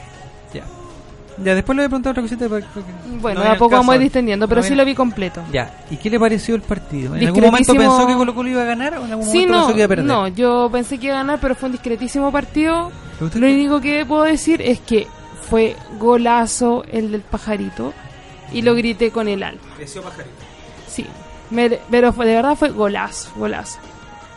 Ya, 1.38 1.54
después 1.54 1.76
le 1.76 1.82
voy 1.82 1.86
a 1.88 1.90
preguntar 1.90 2.12
otra 2.12 2.22
cosita. 2.24 2.48
para- 2.48 2.66
porque 2.68 2.90
Bueno, 3.22 3.44
no 3.44 3.52
a 3.52 3.56
poco 3.56 3.72
vamos 3.76 3.92
a 3.94 3.96
ir 3.98 4.02
distendiendo, 4.04 4.48
pero 4.48 4.62
No 4.62 4.68
sí 4.68 4.74
lo 4.76 4.86
vi 4.86 4.96
completo. 4.96 5.42
Ya. 5.52 5.70
¿Y 5.92 5.98
qué 5.98 6.10
le 6.10 6.18
pareció 6.20 6.56
el 6.56 6.62
partido? 6.62 7.16
¿En 7.16 7.26
algún 7.28 7.44
momento 7.44 7.74
pensó 7.76 8.08
que 8.08 8.14
Colo 8.14 8.34
Colo 8.34 8.50
iba 8.50 8.62
a 8.62 8.66
ganar 8.66 8.94
o 8.98 9.06
en 9.06 9.12
algún 9.12 9.26
Sí, 9.26 9.40
momento 9.40 9.52
no, 9.54 9.60
pensó 9.60 9.74
que 9.74 9.80
iba 9.80 9.86
a 9.86 9.90
perder? 9.90 10.06
no, 10.06 10.28
yo 10.30 10.70
pensé 10.72 10.98
que 10.98 11.08
iba 11.08 11.16
a 11.16 11.20
ganar, 11.20 11.40
pero 11.42 11.56
fue 11.56 11.68
un 11.68 11.74
discretísimo 11.74 12.32
partido. 12.32 12.92
¿Pero 13.16 13.26
usted 13.28 13.40
Lo 13.42 13.48
qué- 13.48 13.54
único 13.54 13.82
que 13.82 14.06
puedo 14.06 14.24
decir 14.24 14.62
es 14.62 14.80
que 14.80 15.08
fue 15.50 15.76
golazo 16.00 16.84
el 16.92 17.12
del 17.12 17.22
pajarito 17.22 17.94
y 18.54 18.62
lo 18.62 18.74
grité 18.76 19.12
con 19.12 19.28
el 19.28 19.44
alma. 19.44 19.62
Sí, 20.88 21.06
me- 21.50 21.80
pero 21.92 22.14
fue, 22.14 22.26
de 22.28 22.36
verdad 22.36 22.56
fue 22.56 22.70
golazo, 22.70 23.30
golazo. 23.36 23.80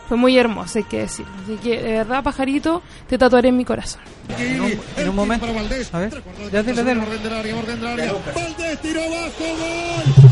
Fue 0.09 0.17
muy 0.17 0.35
hermoso, 0.39 0.79
hay 0.79 0.85
que 0.85 1.01
decir. 1.01 1.23
Así 1.43 1.55
que, 1.57 1.79
de 1.79 1.91
verdad, 1.91 2.23
pajarito, 2.23 2.81
te 3.07 3.15
tatuaré 3.15 3.49
en 3.49 3.57
mi 3.57 3.63
corazón. 3.63 4.01
En 4.39 4.59
un, 4.59 4.73
en 4.97 5.09
un 5.09 5.15
momento. 5.15 5.45
A 5.93 5.99
ver. 5.99 6.23
Ya 6.51 6.63
te 6.63 6.73
lo. 6.73 7.05
Valdés 7.05 8.81
tiró 8.81 9.01
abajo, 9.03 9.29
gol. 9.39 10.29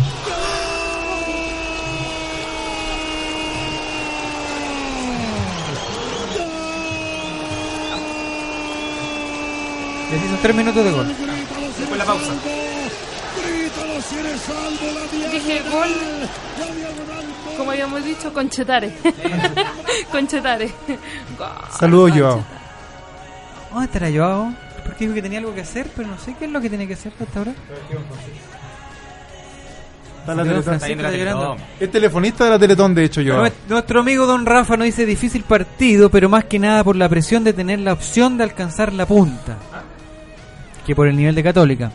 Les 10.11 10.25
hizo 10.25 10.35
tres 10.41 10.55
minutos 10.55 10.83
de 10.83 10.91
gol. 10.91 11.07
Después 11.77 11.97
la 11.99 12.05
pausa. 12.05 12.33
Dije 15.31 15.61
gol, 15.71 15.89
como 17.57 17.71
habíamos 17.71 18.03
dicho, 18.03 18.31
conchetare. 18.33 18.91
conchetare. 20.11 20.69
Gol, 21.37 21.47
Saludos, 21.79 22.11
Joao. 22.15 22.43
¿Dónde 23.71 23.85
estará 23.85 24.09
Joao? 24.11 24.53
Porque 24.85 25.03
dijo 25.05 25.13
que 25.15 25.21
tenía 25.21 25.39
algo 25.39 25.53
que 25.53 25.61
hacer, 25.61 25.87
pero 25.95 26.07
no 26.09 26.17
sé 26.17 26.35
qué 26.37 26.45
es 26.45 26.51
lo 26.51 26.61
que 26.61 26.69
tiene 26.69 26.87
que 26.87 26.93
hacer 26.93 27.11
hasta 27.19 27.39
ahora. 27.39 27.53
Está 30.19 30.35
la 30.35 30.43
Teletón. 30.43 30.73
La. 31.01 31.09
Teletón. 31.11 31.57
Es 31.79 31.91
telefonista 31.91 32.43
de 32.45 32.49
la 32.51 32.59
Teletón, 32.59 32.93
de 32.95 33.03
hecho, 33.03 33.21
yo. 33.21 33.35
Nues- 33.41 33.53
Nuestro 33.69 34.01
amigo 34.01 34.25
Don 34.25 34.45
Rafa 34.45 34.77
nos 34.77 34.85
dice 34.85 35.05
difícil 35.05 35.43
partido, 35.43 36.09
pero 36.09 36.29
más 36.29 36.45
que 36.45 36.59
nada 36.59 36.83
por 36.83 36.95
la 36.95 37.07
presión 37.09 37.43
de 37.43 37.53
tener 37.53 37.79
la 37.79 37.93
opción 37.93 38.37
de 38.37 38.43
alcanzar 38.43 38.93
la 38.93 39.05
punta. 39.05 39.57
Que 40.85 40.95
por 40.95 41.07
el 41.07 41.15
nivel 41.17 41.33
de 41.35 41.43
Católica. 41.43 41.91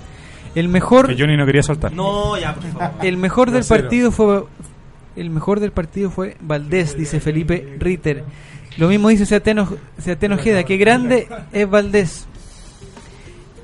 El 0.55 0.69
mejor, 0.69 1.09
Que 1.09 1.17
Johnny 1.19 1.37
no 1.37 1.47
quería 1.47 1.63
soltar. 1.63 1.93
No, 1.93 2.39
ya, 2.39 2.55
por 2.55 2.65
favor. 2.65 3.05
el 3.07 3.17
mejor 3.17 3.51
del 3.51 3.65
partido 3.65 4.11
fue 4.13 4.45
el 5.17 5.31
mejor 5.31 5.61
del 5.61 5.73
partido 5.73 6.11
fue 6.11 6.37
Valdés, 6.41 6.97
dice 6.97 7.21
Felipe 7.21 7.77
Ritter. 7.79 8.25
Lo 8.79 8.89
mismo 8.89 9.09
dice 9.11 9.27
Seateno, 9.27 9.69
Seateno 9.99 10.37
Ojeda, 10.37 10.65
que 10.65 10.79
grande 10.79 11.29
es 11.53 11.69
Valdés. 11.69 12.27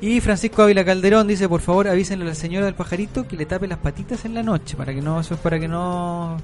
Y 0.01 0.21
Francisco 0.21 0.63
Ávila 0.63 0.85
Calderón 0.85 1.27
dice, 1.27 1.49
por 1.49 1.61
favor 1.61 1.89
avísenle 1.89 2.25
a 2.25 2.29
la 2.29 2.35
señora 2.35 2.67
del 2.67 2.75
pajarito 2.75 3.27
que 3.27 3.37
le 3.37 3.47
tape 3.47 3.67
las 3.67 3.79
patitas 3.79 4.25
en 4.25 4.35
la 4.35 4.43
noche, 4.43 4.77
para 4.77 4.95
que 4.95 5.01
no, 5.01 5.19
eso 5.19 5.35
es 5.35 5.41
para 5.41 5.59
que 5.59 5.67
no, 5.67 6.37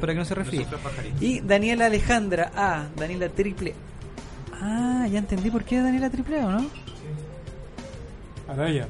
para 0.00 0.14
que 0.14 0.18
no 0.18 0.24
se 0.24 0.34
refríe. 0.34 0.66
Y 1.20 1.40
Daniela 1.40 1.86
Alejandra 1.86 2.50
A, 2.56 2.86
Daniela 2.96 3.28
Triple. 3.28 3.74
Ah, 4.60 5.06
ya 5.10 5.18
entendí 5.18 5.50
por 5.50 5.62
qué 5.62 5.80
Daniela 5.80 6.10
Triple 6.10 6.40
A, 6.40 6.46
¿o 6.46 6.50
no? 6.50 6.66
Araya. 8.48 8.88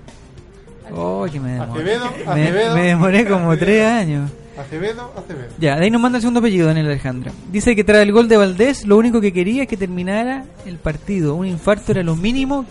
Oh, 0.94 1.26
que 1.30 1.38
me 1.40 1.52
demoré. 1.52 1.70
Acevedo, 1.72 2.04
Me, 2.26 2.32
Acevedo, 2.32 2.74
me 2.74 2.82
demoré 2.82 3.24
como 3.24 3.50
Acevedo. 3.52 3.58
tres 3.58 3.86
años. 3.86 4.30
Acevedo, 4.58 5.12
Acevedo. 5.16 5.48
Ya, 5.58 5.76
de 5.76 5.84
ahí 5.84 5.90
nos 5.90 6.00
manda 6.00 6.18
el 6.18 6.22
segundo 6.22 6.40
apellido, 6.40 6.66
Daniel 6.66 6.86
Alejandra. 6.86 7.32
Dice 7.50 7.74
que 7.74 7.84
tras 7.84 8.02
el 8.02 8.12
gol 8.12 8.28
de 8.28 8.36
Valdés, 8.36 8.84
lo 8.86 8.96
único 8.98 9.20
que 9.20 9.32
quería 9.32 9.62
es 9.62 9.68
que 9.68 9.76
terminara 9.76 10.44
el 10.66 10.76
partido. 10.76 11.34
Un 11.34 11.46
infarto 11.46 11.92
era 11.92 12.02
lo 12.02 12.16
mínimo 12.16 12.66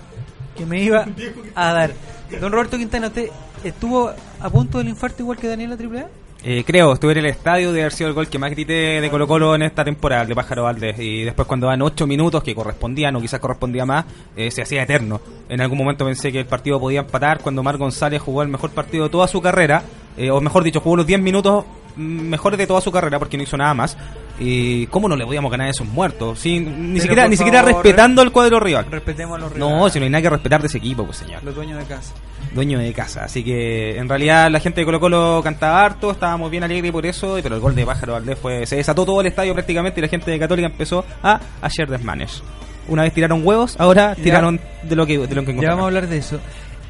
que 0.56 0.66
me 0.66 0.84
iba 0.84 1.06
a 1.56 1.74
dar. 1.74 1.92
Don 2.40 2.52
Roberto 2.52 2.78
Quintana, 2.78 3.08
¿usted 3.08 3.30
estuvo 3.64 4.12
a 4.40 4.50
punto 4.50 4.78
del 4.78 4.90
infarto 4.90 5.24
igual 5.24 5.38
que 5.38 5.48
Daniela 5.48 5.76
AAA? 5.76 6.08
Eh, 6.44 6.64
creo, 6.66 6.94
estuve 6.94 7.12
en 7.12 7.20
el 7.20 7.26
estadio 7.28 7.72
de 7.72 7.82
haber 7.82 7.94
sido 7.94 8.08
el 8.08 8.16
gol 8.16 8.28
que 8.28 8.40
más 8.40 8.50
grité 8.50 9.00
de 9.00 9.10
Colo 9.12 9.28
Colo 9.28 9.54
en 9.54 9.62
esta 9.62 9.84
temporada, 9.84 10.24
el 10.24 10.28
de 10.28 10.36
Pájaro 10.36 10.64
Valdés. 10.64 11.00
Y 11.00 11.24
después 11.24 11.48
cuando 11.48 11.68
van 11.68 11.82
8 11.84 12.08
minutos, 12.08 12.44
que 12.44 12.56
correspondían 12.56 13.16
o 13.16 13.22
quizás 13.22 13.40
correspondía 13.40 13.86
más, 13.86 14.06
eh, 14.36 14.50
se 14.50 14.64
hacía 14.64 14.82
eterno. 14.82 15.22
En 15.50 15.62
algún 15.62 15.78
momento 15.78 16.04
pensé 16.04 16.32
que 16.32 16.40
el 16.40 16.48
partido 16.48 16.80
podía 16.80 17.02
empatar 17.02 17.42
cuando 17.42 17.62
Mar 17.62 17.78
González 17.78 18.22
jugó 18.22 18.42
el 18.42 18.50
mejor 18.50 18.72
partido 18.72 19.04
de 19.04 19.12
toda 19.12 19.28
su 19.28 19.40
carrera, 19.40 19.84
eh, 20.18 20.32
o 20.32 20.42
mejor 20.42 20.64
dicho, 20.64 20.80
jugó 20.80 20.96
los 20.96 21.06
10 21.06 21.22
minutos 21.22 21.66
mejores 21.96 22.58
de 22.58 22.66
toda 22.66 22.82
su 22.82 22.92
carrera 22.92 23.20
porque 23.20 23.38
no 23.38 23.44
hizo 23.44 23.58
nada 23.58 23.76
más. 23.76 23.96
Y 24.40 24.88
cómo 24.88 25.08
no 25.08 25.16
le 25.16 25.26
podíamos 25.26 25.52
ganar 25.52 25.68
a 25.68 25.70
esos 25.70 25.86
muertos, 25.86 26.40
sin, 26.40 26.94
ni 26.94 27.00
Pero, 27.00 27.02
siquiera 27.02 27.28
ni 27.28 27.38
siquiera 27.38 27.62
respetando 27.62 28.24
el 28.24 28.32
cuadro 28.32 28.60
rival. 28.60 28.88
Respetemos 28.90 29.38
a 29.38 29.42
los 29.42 29.56
No, 29.56 29.88
si 29.90 30.00
no 30.00 30.06
hay 30.06 30.10
nada 30.10 30.24
que 30.24 30.30
respetar 30.32 30.62
de 30.62 30.68
ese 30.68 30.80
equipo, 30.80 31.06
pues 31.06 31.18
señor 31.18 31.44
los 31.44 31.54
dueños 31.54 31.78
de 31.78 31.86
casa. 31.86 32.16
Dueño 32.54 32.80
de 32.80 32.92
casa. 32.94 33.24
Así 33.26 33.44
que 33.44 33.98
en 33.98 34.08
realidad 34.10 34.50
la 34.52 34.60
gente 34.60 34.82
de 34.82 34.86
Colo 34.86 35.00
Colo 35.00 35.42
cantaba 35.44 35.84
harto, 35.86 36.12
estábamos 36.12 36.52
bien 36.52 36.64
alegres 36.64 36.92
por 36.92 37.06
eso, 37.06 37.38
pero 37.42 37.56
el 37.56 37.62
gol 37.62 37.76
de 37.76 37.86
Pájaro 37.86 38.14
Valdés 38.14 38.38
fue, 38.40 38.66
se 38.66 38.76
desató 38.78 39.06
todo 39.06 39.22
el 39.22 39.28
estadio 39.28 39.54
prácticamente 39.54 40.00
y 40.00 40.04
la 40.04 40.08
gente 40.10 40.32
de 40.32 40.40
Católica 40.40 40.68
empezó 40.68 41.06
a 41.24 41.40
hacer 41.62 41.90
desmanes. 41.90 42.44
Una 42.88 43.04
vez 43.04 43.14
tiraron 43.14 43.46
huevos, 43.46 43.76
ahora 43.80 44.16
Ya. 44.18 44.24
tiraron 44.24 44.60
de 44.84 44.96
lo 44.96 45.06
que 45.06 45.18
de 45.18 45.36
lo 45.36 45.46
que 45.46 45.54
Ya 45.56 45.70
vamos 45.70 45.84
a 45.84 45.88
hablar 45.88 46.08
de 46.08 46.18
eso. 46.18 46.40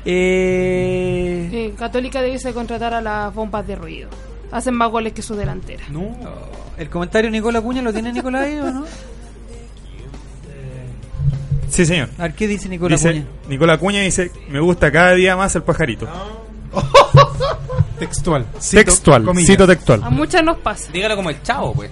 Eh... 0.05 1.73
Católica 1.77 2.21
debiese 2.21 2.53
contratar 2.53 2.93
a 2.93 3.01
las 3.01 3.33
bombas 3.33 3.65
de 3.67 3.75
ruido. 3.75 4.09
Hacen 4.51 4.73
más 4.75 4.89
goles 4.91 5.13
que 5.13 5.21
su 5.21 5.35
delantera. 5.35 5.83
No. 5.89 6.15
¿El 6.77 6.89
comentario 6.89 7.29
de 7.29 7.37
Nicolás 7.37 7.61
Cuña 7.61 7.81
lo 7.81 7.93
tiene 7.93 8.11
Nicolás 8.11 8.43
ahí 8.45 8.57
o 8.57 8.71
no? 8.71 8.85
Sí, 11.71 11.85
señor. 11.85 12.09
A 12.17 12.23
ver, 12.23 12.33
¿qué 12.35 12.47
dice 12.47 12.67
Nicolás 12.69 13.01
Dice, 13.01 13.13
Cuña? 13.13 13.25
Nicolás 13.47 13.77
Cuña 13.79 14.01
dice, 14.01 14.29
me 14.49 14.59
gusta 14.59 14.91
cada 14.91 15.13
día 15.13 15.35
más 15.37 15.55
el 15.55 15.63
pajarito. 15.63 16.07
Textual. 17.99 18.45
Cito, 18.59 18.83
textual, 18.83 19.25
comillas. 19.25 19.47
cito 19.47 19.67
textual. 19.67 20.03
A 20.03 20.09
muchas 20.09 20.43
nos 20.43 20.57
pasa. 20.57 20.91
Dígalo 20.91 21.15
como 21.15 21.29
el 21.29 21.41
chavo, 21.43 21.73
pues. 21.73 21.91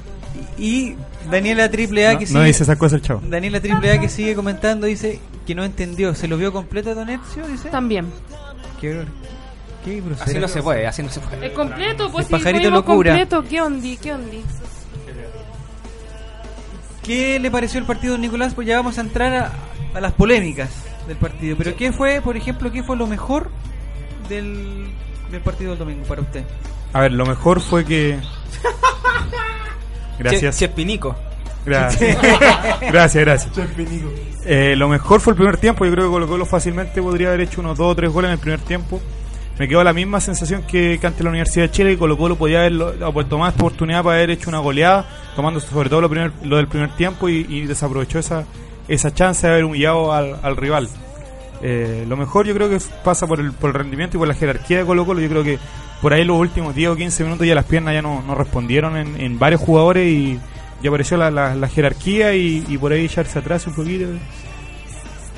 Y 0.58 0.96
Daniela 1.30 1.66
AAA 1.66 2.14
No, 2.14 2.20
que 2.20 2.26
no 2.26 2.32
sigue... 2.32 2.44
dice 2.46 2.64
esas 2.64 2.78
cosas 2.78 2.94
el 2.96 3.02
chavo. 3.04 3.22
Daniela 3.24 3.60
AAA 3.60 4.00
que 4.02 4.10
sigue 4.10 4.36
comentando 4.36 4.88
dice 4.88 5.20
que 5.46 5.56
no 5.56 5.64
entendió. 5.64 6.16
¿Se 6.16 6.28
lo 6.28 6.38
vio 6.38 6.52
completo 6.52 6.94
Don 6.96 7.10
Ezio? 7.10 7.48
Dice. 7.48 7.70
También. 7.70 8.08
Qué, 8.82 9.06
qué. 9.86 10.02
Así 10.20 10.40
no 10.40 10.48
se 10.48 10.62
puede, 10.64 10.88
así 10.88 11.04
no 11.04 11.10
se 11.10 11.20
puede. 11.20 11.48
Es 11.48 11.54
completo, 11.54 12.12
pues 12.12 12.26
El 12.26 12.28
si 12.28 12.32
pajarito 12.44 12.70
locura. 12.72 13.12
completo. 13.12 13.44
¿Qué 13.48 13.62
ondi? 13.62 13.98
¿Qué 13.98 14.14
ondi? 14.14 14.44
¿Qué 17.04 17.40
le 17.40 17.50
pareció 17.52 17.80
el 17.80 17.86
partido 17.86 18.14
de 18.14 18.20
Nicolás? 18.20 18.54
Pues 18.54 18.68
ya 18.68 18.76
vamos 18.78 18.98
a 18.98 19.02
entrar 19.02 19.34
a, 19.34 19.52
a 19.94 20.00
las 20.02 20.12
polémicas 20.14 20.70
del 21.08 21.18
partido. 21.18 21.56
Pero 21.58 21.76
¿qué 21.76 21.92
fue, 21.92 22.22
por 22.22 22.38
ejemplo, 22.38 22.72
qué 22.72 22.84
fue 22.84 22.96
lo 22.98 23.08
mejor 23.08 23.50
del, 24.28 24.88
del 25.32 25.42
partido 25.42 25.72
del 25.72 25.80
domingo 25.80 26.04
para 26.06 26.22
usted? 26.22 26.44
A 26.94 27.02
ver, 27.02 27.12
lo 27.14 27.26
mejor 27.26 27.60
fue 27.62 27.86
que... 27.86 28.20
Gracias. 30.20 30.58
Che- 30.58 30.66
Chespinico. 30.68 31.16
Gracias. 31.66 32.18
gracias, 32.90 33.24
gracias. 33.26 33.52
Eh, 34.46 34.76
lo 34.76 34.88
mejor 34.88 35.20
fue 35.22 35.32
el 35.34 35.38
primer 35.38 35.58
tiempo. 35.58 35.86
Yo 35.86 35.92
creo 35.92 36.06
que 36.06 36.12
Colo 36.12 36.28
Colo 36.28 36.46
fácilmente 36.46 37.02
podría 37.02 37.28
haber 37.28 37.42
hecho 37.42 37.62
unos 37.62 37.78
dos 37.78 37.92
o 37.92 37.96
tres 37.96 38.12
goles 38.12 38.30
en 38.30 38.34
el 38.34 38.40
primer 38.40 38.60
tiempo. 38.62 39.00
Me 39.60 39.68
quedó 39.68 39.84
la 39.84 39.94
misma 39.94 40.20
sensación 40.22 40.64
que, 40.64 40.98
que 41.00 41.06
ante 41.06 41.22
la 41.24 41.30
Universidad 41.30 41.66
de 41.66 41.72
Chile. 41.72 41.98
Colo 41.98 42.18
Colo 42.18 42.38
podía 42.38 42.60
haber 42.66 42.98
puesto 43.14 43.38
más 43.38 43.54
oportunidad 43.54 44.04
para 44.04 44.16
haber 44.18 44.32
hecho 44.32 44.50
una 44.50 44.60
goleada, 44.60 45.06
tomando 45.36 45.60
sobre 45.60 45.90
todo 45.90 46.02
lo, 46.02 46.10
primer- 46.10 46.32
lo 46.44 46.58
del 46.58 46.68
primer 46.68 46.96
tiempo 46.96 47.28
y, 47.30 47.46
y 47.50 47.66
desaprovechó 47.68 48.20
esa, 48.20 48.46
esa 48.90 49.14
chance 49.14 49.46
de 49.48 49.54
haber 49.54 49.66
humillado 49.66 50.12
al, 50.12 50.38
al 50.42 50.58
rival. 50.58 50.90
Eh, 51.62 52.06
lo 52.08 52.16
mejor 52.18 52.46
yo 52.46 52.54
creo 52.54 52.70
que 52.70 52.80
pasa 53.04 53.28
por 53.28 53.40
el, 53.40 53.54
rendimiento 53.54 54.18
y 54.18 54.20
por 54.20 54.28
la 54.28 54.34
jerarquía 54.34 54.80
de 54.80 54.86
Colo 54.86 55.06
Colo. 55.06 55.22
Yo 55.22 55.30
creo 55.30 55.44
que 55.44 55.60
por 56.02 56.14
ahí 56.14 56.24
los 56.24 56.38
últimos 56.38 56.76
10 56.76 56.90
o 56.90 56.96
15 56.96 57.24
minutos 57.24 57.46
ya 57.46 57.56
las 57.56 57.66
piernas 57.66 57.94
ya 57.94 58.02
no, 58.02 58.24
respondieron 58.36 58.98
en, 58.98 59.20
en 59.20 59.40
varios 59.40 59.62
jugadores 59.62 60.08
y 60.08 60.40
ya 60.82 60.90
apareció 60.90 61.18
la, 61.18 61.30
la, 61.30 61.68
jerarquía 61.68 62.34
y, 62.36 62.78
por 62.80 62.94
ahí 62.94 63.06
echarse 63.06 63.40
atrás 63.40 63.68
un 63.68 63.76
poquito. 63.76 64.06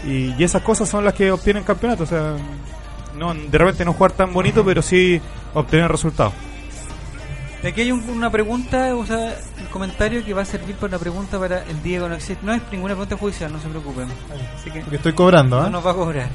Y, 0.07 0.33
y 0.37 0.43
esas 0.43 0.61
cosas 0.61 0.87
son 0.89 1.03
las 1.03 1.13
que 1.13 1.31
obtienen 1.31 1.63
campeonato. 1.63 2.03
O 2.03 2.07
sea, 2.07 2.35
no, 3.17 3.33
de 3.33 3.57
repente 3.57 3.85
no 3.85 3.93
jugar 3.93 4.11
tan 4.11 4.33
bonito, 4.33 4.63
pero 4.63 4.81
sí 4.81 5.19
obtener 5.53 5.91
resultados. 5.91 6.33
Aquí 7.63 7.81
hay 7.81 7.91
un- 7.91 8.09
una 8.09 8.31
pregunta, 8.31 8.95
o 8.95 9.05
sea, 9.05 9.37
un 9.59 9.65
comentario 9.67 10.25
que 10.25 10.33
va 10.33 10.41
a 10.41 10.45
servir 10.45 10.75
para 10.75 10.87
una 10.87 10.99
pregunta 10.99 11.37
para 11.39 11.63
el 11.65 11.81
Diego. 11.83 12.09
No, 12.09 12.15
existe- 12.15 12.43
no 12.43 12.53
es 12.53 12.61
ninguna 12.71 12.93
pregunta 12.95 13.17
judicial, 13.17 13.51
no 13.53 13.59
se 13.61 13.67
preocupen. 13.67 14.07
Así 14.59 14.71
que 14.71 14.79
Porque 14.81 14.95
estoy 14.95 15.13
cobrando, 15.13 15.59
no 15.59 15.67
¿ah? 15.67 15.69
nos 15.69 15.85
va 15.85 15.91
a 15.91 15.93
cobrar. 15.93 16.29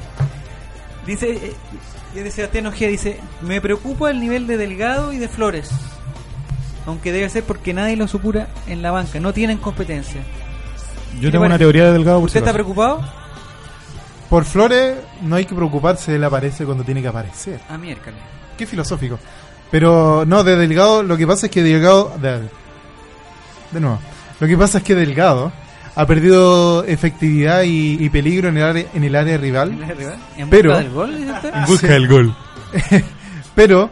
Dice, 1.05 1.31
eh, 1.31 1.53
dice 2.13 2.31
Sebastián 2.31 2.67
Ojea, 2.67 2.87
dice, 2.89 3.19
me 3.41 3.59
preocupa 3.61 4.09
el 4.09 4.19
nivel 4.21 4.47
de 4.47 4.57
Delgado 4.57 5.11
y 5.13 5.17
de 5.17 5.27
Flores. 5.27 5.69
Aunque 6.85 7.11
debe 7.11 7.29
ser 7.29 7.43
porque 7.43 7.73
nadie 7.73 7.97
lo 7.97 8.07
supura 8.07 8.47
en 8.67 8.81
la 8.81 8.91
banca, 8.91 9.19
no 9.19 9.33
tienen 9.33 9.57
competencia. 9.57 10.21
Yo 11.15 11.21
¿Qué 11.23 11.31
tengo 11.31 11.45
una 11.45 11.57
teoría 11.57 11.85
de 11.85 11.91
Delgado. 11.93 12.19
por 12.19 12.27
¿Usted 12.27 12.39
si 12.39 12.43
está 12.43 12.53
preocupado? 12.53 13.01
Por 14.29 14.45
Flores 14.45 14.95
no 15.21 15.35
hay 15.35 15.45
que 15.45 15.55
preocuparse, 15.55 16.15
él 16.15 16.23
aparece 16.23 16.65
cuando 16.65 16.83
tiene 16.85 17.01
que 17.01 17.07
aparecer. 17.09 17.59
Ah, 17.69 17.77
miércoles. 17.77 18.19
Qué 18.57 18.65
filosófico. 18.65 19.19
Pero 19.71 20.23
no, 20.25 20.43
de 20.43 20.55
Delgado, 20.55 21.03
lo 21.03 21.17
que 21.17 21.27
pasa 21.27 21.47
es 21.47 21.51
que 21.51 21.61
Delgado. 21.63 22.13
De, 22.21 22.41
de 23.71 23.79
nuevo. 23.79 23.99
Lo 24.39 24.47
que 24.47 24.57
pasa 24.57 24.77
es 24.77 24.83
que 24.83 24.95
Delgado 24.95 25.51
ha 25.95 26.05
perdido 26.05 26.83
efectividad 26.83 27.63
y, 27.63 27.97
y 27.99 28.09
peligro 28.09 28.49
en 28.49 28.57
el 28.57 28.63
área, 28.63 28.85
en 28.93 29.03
el 29.03 29.15
área 29.15 29.37
rival. 29.37 29.77
¿En 30.37 30.49
Pero- 30.49 30.69
busca 30.71 30.83
del 30.83 30.91
gol? 30.93 31.15
En 31.53 31.65
busca 31.65 31.87
del 31.87 32.07
gol. 32.07 32.35
Pero, 33.55 33.89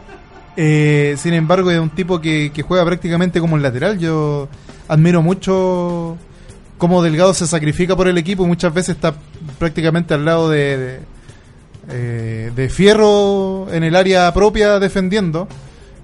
eh, 0.56 1.16
sin 1.18 1.34
embargo, 1.34 1.70
es 1.70 1.78
un 1.80 1.90
tipo 1.90 2.20
que, 2.20 2.52
que 2.54 2.62
juega 2.62 2.84
prácticamente 2.84 3.40
como 3.40 3.54
un 3.54 3.62
lateral. 3.62 3.98
Yo 3.98 4.48
admiro 4.88 5.20
mucho 5.22 6.16
cómo 6.78 7.02
Delgado 7.02 7.34
se 7.34 7.46
sacrifica 7.46 7.96
por 7.96 8.06
el 8.08 8.16
equipo 8.18 8.44
y 8.44 8.46
muchas 8.46 8.72
veces 8.72 8.94
está 8.96 9.14
prácticamente 9.58 10.14
al 10.14 10.24
lado 10.24 10.48
de, 10.48 10.76
de, 10.78 11.00
eh, 11.90 12.50
de 12.54 12.68
Fierro 12.68 13.68
en 13.72 13.84
el 13.84 13.94
área 13.96 14.32
propia 14.34 14.78
defendiendo. 14.78 15.48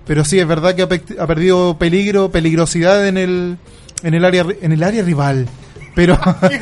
Pero 0.07 0.25
sí, 0.25 0.39
es 0.41 0.47
verdad 0.49 0.75
que 0.75 0.83
ha, 0.83 0.89
pe- 0.89 1.03
ha 1.19 1.27
perdido 1.27 1.77
peligro, 1.79 2.31
peligrosidad 2.31 3.07
en 3.07 3.17
el, 3.19 3.57
en 4.03 4.15
el 4.15 4.25
área 4.25 4.45
ri- 4.45 4.57
en 4.61 4.73
el 4.73 4.83
área 4.83 5.03
rival. 5.05 5.47
Pero 5.95 6.19
Te 6.41 6.59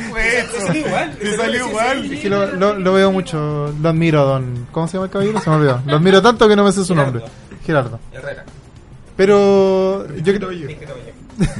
salió 1.37 1.67
igual. 1.69 2.13
es 2.13 2.19
que 2.19 2.29
lo, 2.29 2.47
lo- 2.55 2.77
lo 2.77 2.93
veo 2.93 3.11
mucho, 3.11 3.73
lo 3.81 3.89
admiro, 3.89 4.25
don. 4.25 4.67
¿Cómo 4.71 4.87
se 4.87 4.93
llama 4.93 5.05
el 5.05 5.11
caballero? 5.11 5.39
Se 5.41 5.49
me 5.49 5.55
olvidó. 5.55 5.81
Lo 5.85 5.95
admiro 5.95 6.21
tanto 6.21 6.47
que 6.47 6.55
no 6.55 6.63
me 6.63 6.71
sé 6.71 6.83
su 6.85 6.93
nombre. 6.93 7.23
Gerardo. 7.65 7.99
Pero 9.15 10.05
yo 10.17 10.33
creo. 10.35 10.49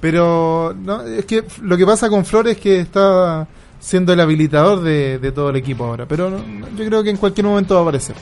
Pero 0.00 0.74
no, 0.78 1.02
es 1.02 1.26
que 1.26 1.44
lo 1.62 1.76
que 1.76 1.84
pasa 1.84 2.08
con 2.08 2.24
Flores 2.24 2.56
es 2.56 2.62
que 2.62 2.80
está 2.80 3.46
siendo 3.80 4.12
el 4.12 4.20
habilitador 4.20 4.82
de, 4.82 5.18
de 5.18 5.32
todo 5.32 5.50
el 5.50 5.56
equipo 5.56 5.84
ahora. 5.84 6.06
Pero 6.06 6.30
no- 6.30 6.38
yo 6.76 6.84
creo 6.86 7.02
que 7.02 7.10
en 7.10 7.16
cualquier 7.16 7.46
momento 7.46 7.74
va 7.74 7.80
a 7.80 7.82
aparecer. 7.82 8.14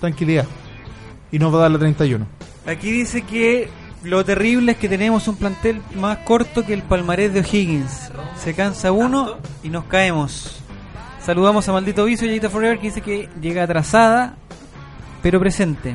Tranquilidad. 0.00 0.46
Y 1.30 1.38
nos 1.38 1.52
va 1.52 1.58
a 1.58 1.62
dar 1.62 1.70
la 1.72 1.78
31. 1.78 2.26
Aquí 2.66 2.90
dice 2.90 3.22
que 3.22 3.68
lo 4.04 4.24
terrible 4.24 4.72
es 4.72 4.78
que 4.78 4.88
tenemos 4.88 5.28
un 5.28 5.36
plantel 5.36 5.80
más 5.96 6.18
corto 6.18 6.64
que 6.64 6.72
el 6.74 6.82
palmarés 6.82 7.32
de 7.34 7.40
O'Higgins. 7.40 8.10
Se 8.36 8.54
cansa 8.54 8.92
uno 8.92 9.36
y 9.62 9.68
nos 9.68 9.84
caemos. 9.84 10.58
Saludamos 11.24 11.68
a 11.68 11.72
Maldito 11.72 12.04
Vicio 12.04 12.26
y 12.26 12.30
Yayita 12.30 12.50
Forever 12.50 12.78
que 12.78 12.88
dice 12.88 13.00
que 13.00 13.28
llega 13.40 13.62
atrasada, 13.62 14.34
pero 15.22 15.38
presente. 15.38 15.94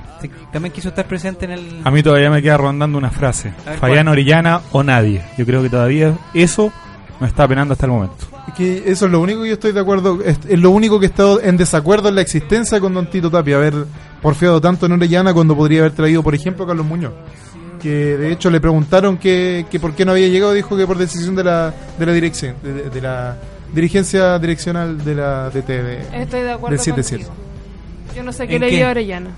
También 0.53 0.71
quiso 0.73 0.87
estar 0.89 1.05
presente 1.05 1.43
en 1.45 1.51
el... 1.51 1.81
A 1.83 1.91
mí 1.91 2.01
todavía 2.01 2.29
me 2.29 2.41
queda 2.41 2.55
rondando 2.57 2.97
una 2.97 3.09
frase. 3.11 3.51
Fabián. 3.79 4.07
Orellana 4.07 4.61
o 4.71 4.83
nadie. 4.83 5.21
Yo 5.37 5.45
creo 5.45 5.61
que 5.61 5.69
todavía 5.69 6.13
eso 6.33 6.71
me 7.19 7.27
está 7.27 7.45
penando 7.45 7.73
hasta 7.73 7.85
el 7.87 7.91
momento. 7.91 8.25
Que 8.55 8.83
eso 8.87 9.05
es 9.05 9.11
lo 9.11 9.19
único 9.19 9.41
que 9.43 9.49
yo 9.49 9.53
estoy 9.53 9.71
de 9.71 9.79
acuerdo, 9.79 10.19
es, 10.23 10.39
es 10.47 10.59
lo 10.59 10.71
único 10.71 10.99
que 10.99 11.05
he 11.05 11.09
estado 11.09 11.39
en 11.41 11.57
desacuerdo 11.57 12.09
en 12.09 12.15
la 12.15 12.21
existencia 12.21 12.79
con 12.79 12.93
Don 12.93 13.05
Tito 13.07 13.29
Tapia, 13.29 13.57
haber 13.57 13.73
porfiado 14.21 14.59
tanto 14.59 14.87
en 14.87 14.93
Orellana 14.93 15.31
cuando 15.33 15.55
podría 15.55 15.81
haber 15.81 15.91
traído, 15.91 16.23
por 16.23 16.33
ejemplo, 16.33 16.63
a 16.63 16.67
Carlos 16.67 16.85
Muñoz. 16.85 17.13
Que 17.81 18.17
de 18.17 18.31
hecho 18.31 18.49
le 18.49 18.59
preguntaron 18.59 19.17
que, 19.17 19.67
que 19.69 19.79
por 19.79 19.93
qué 19.93 20.05
no 20.05 20.13
había 20.13 20.27
llegado, 20.29 20.53
dijo 20.53 20.75
que 20.75 20.87
por 20.87 20.97
decisión 20.97 21.35
de 21.35 21.43
la, 21.43 21.71
de 21.99 22.05
la 22.07 22.13
dirección, 22.13 22.55
de, 22.63 22.73
de- 22.73 22.89
de 22.89 23.01
la 23.01 23.37
dirigencia 23.73 24.39
direccional 24.39 25.03
de 25.03 25.13
la 25.15 25.49
DT 25.51 25.67
de, 25.67 25.99
Estoy 26.13 26.41
de 26.41 26.51
acuerdo 26.53 26.75
del 26.83 26.93
7-7. 26.95 27.09
contigo. 27.11 27.29
Yo 28.15 28.23
no 28.23 28.31
sé 28.33 28.47
qué 28.47 28.55
¿En 28.55 28.61
le 28.61 28.69
qué? 28.69 28.75
dio 28.77 28.87
a 28.87 28.91
Orellana. 28.91 29.29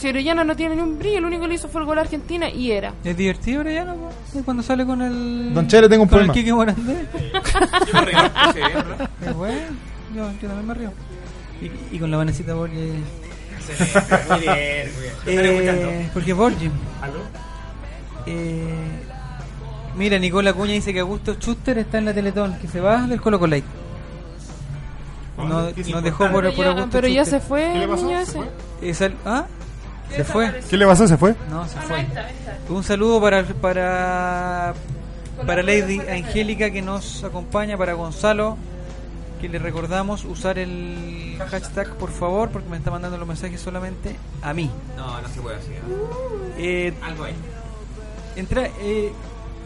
Si 0.00 0.08
Orellana 0.08 0.44
no 0.44 0.56
tiene 0.56 0.76
ni 0.76 0.80
un 0.82 0.98
brillo, 0.98 1.20
lo 1.20 1.26
único 1.26 1.42
que 1.42 1.48
le 1.48 1.54
hizo 1.56 1.68
fue 1.68 1.82
el 1.82 1.86
gol 1.86 1.98
a 1.98 2.00
Argentina 2.00 2.48
y 2.48 2.70
era. 2.72 2.94
¿Es 3.04 3.14
divertido 3.16 3.62
ya 3.64 3.84
no? 3.84 3.96
Cuando 4.44 4.62
sale 4.62 4.86
con 4.86 5.02
el... 5.02 5.52
Don 5.52 5.68
Chele, 5.68 5.88
tengo 5.90 6.04
un 6.04 6.08
con 6.08 6.20
el 6.20 6.26
problema. 6.26 6.34
Kike 6.34 6.54
Morandé. 6.54 6.96
Es 9.26 9.34
bueno, 9.36 9.60
yo, 10.14 10.30
yo 10.40 10.48
también 10.48 10.66
me 10.66 10.74
río. 10.74 10.92
Y, 11.60 11.96
y 11.96 11.98
con 11.98 12.10
la 12.10 12.16
Vanesita 12.16 12.54
Borges. 12.54 12.94
Eh, 15.26 16.08
porque 16.14 16.32
Borges. 16.32 16.70
Eh, 18.26 18.64
mira, 19.96 20.18
Nicola 20.18 20.52
Cuña 20.52 20.72
dice 20.72 20.92
que 20.92 21.00
Augusto 21.00 21.34
Schuster 21.34 21.78
está 21.78 21.98
en 21.98 22.06
la 22.06 22.14
Teletón, 22.14 22.58
que 22.58 22.68
se 22.68 22.80
va 22.80 23.06
del 23.06 23.20
Colo 23.20 23.38
Colo. 23.38 23.56
No, 25.36 25.70
nos 25.70 26.02
dejó 26.02 26.28
por, 26.30 26.42
Pero 26.44 26.54
por 26.54 26.64
ya, 26.64 26.70
Augusto 26.70 26.88
pero 26.92 27.08
ya 27.08 27.24
se 27.24 27.38
Schuster. 27.38 27.48
fue 27.48 27.82
el 27.84 27.94
niño 27.94 28.18
ese. 28.18 28.40
Eh, 28.82 28.94
sal- 28.94 29.14
¿Ah? 29.24 29.46
Se 30.14 30.24
fue. 30.24 30.60
¿Qué 30.68 30.76
le 30.76 30.86
pasó? 30.86 31.06
¿Se 31.06 31.16
fue? 31.16 31.34
No, 31.50 31.66
se 31.68 31.78
fue. 31.80 32.06
Un 32.68 32.82
saludo 32.84 33.20
para 33.20 33.44
para 33.44 34.74
para 35.46 35.62
Lady 35.62 36.00
Angélica 36.00 36.70
que 36.70 36.82
nos 36.82 37.24
acompaña, 37.24 37.76
para 37.78 37.94
Gonzalo, 37.94 38.56
que 39.40 39.48
le 39.48 39.58
recordamos 39.58 40.24
usar 40.24 40.58
el 40.58 41.36
hashtag 41.50 41.94
por 41.94 42.10
favor, 42.10 42.50
porque 42.50 42.68
me 42.68 42.76
está 42.76 42.90
mandando 42.90 43.16
los 43.16 43.26
mensajes 43.26 43.60
solamente 43.60 44.14
a 44.42 44.52
mí. 44.52 44.70
No, 44.96 45.20
no 45.20 45.28
se 45.28 45.40
puede 45.40 45.56
así. 45.56 45.70
Eh, 46.58 46.92
Algo 47.02 47.24
ahí. 47.24 47.34
entra, 48.36 48.68
eh, 48.80 49.10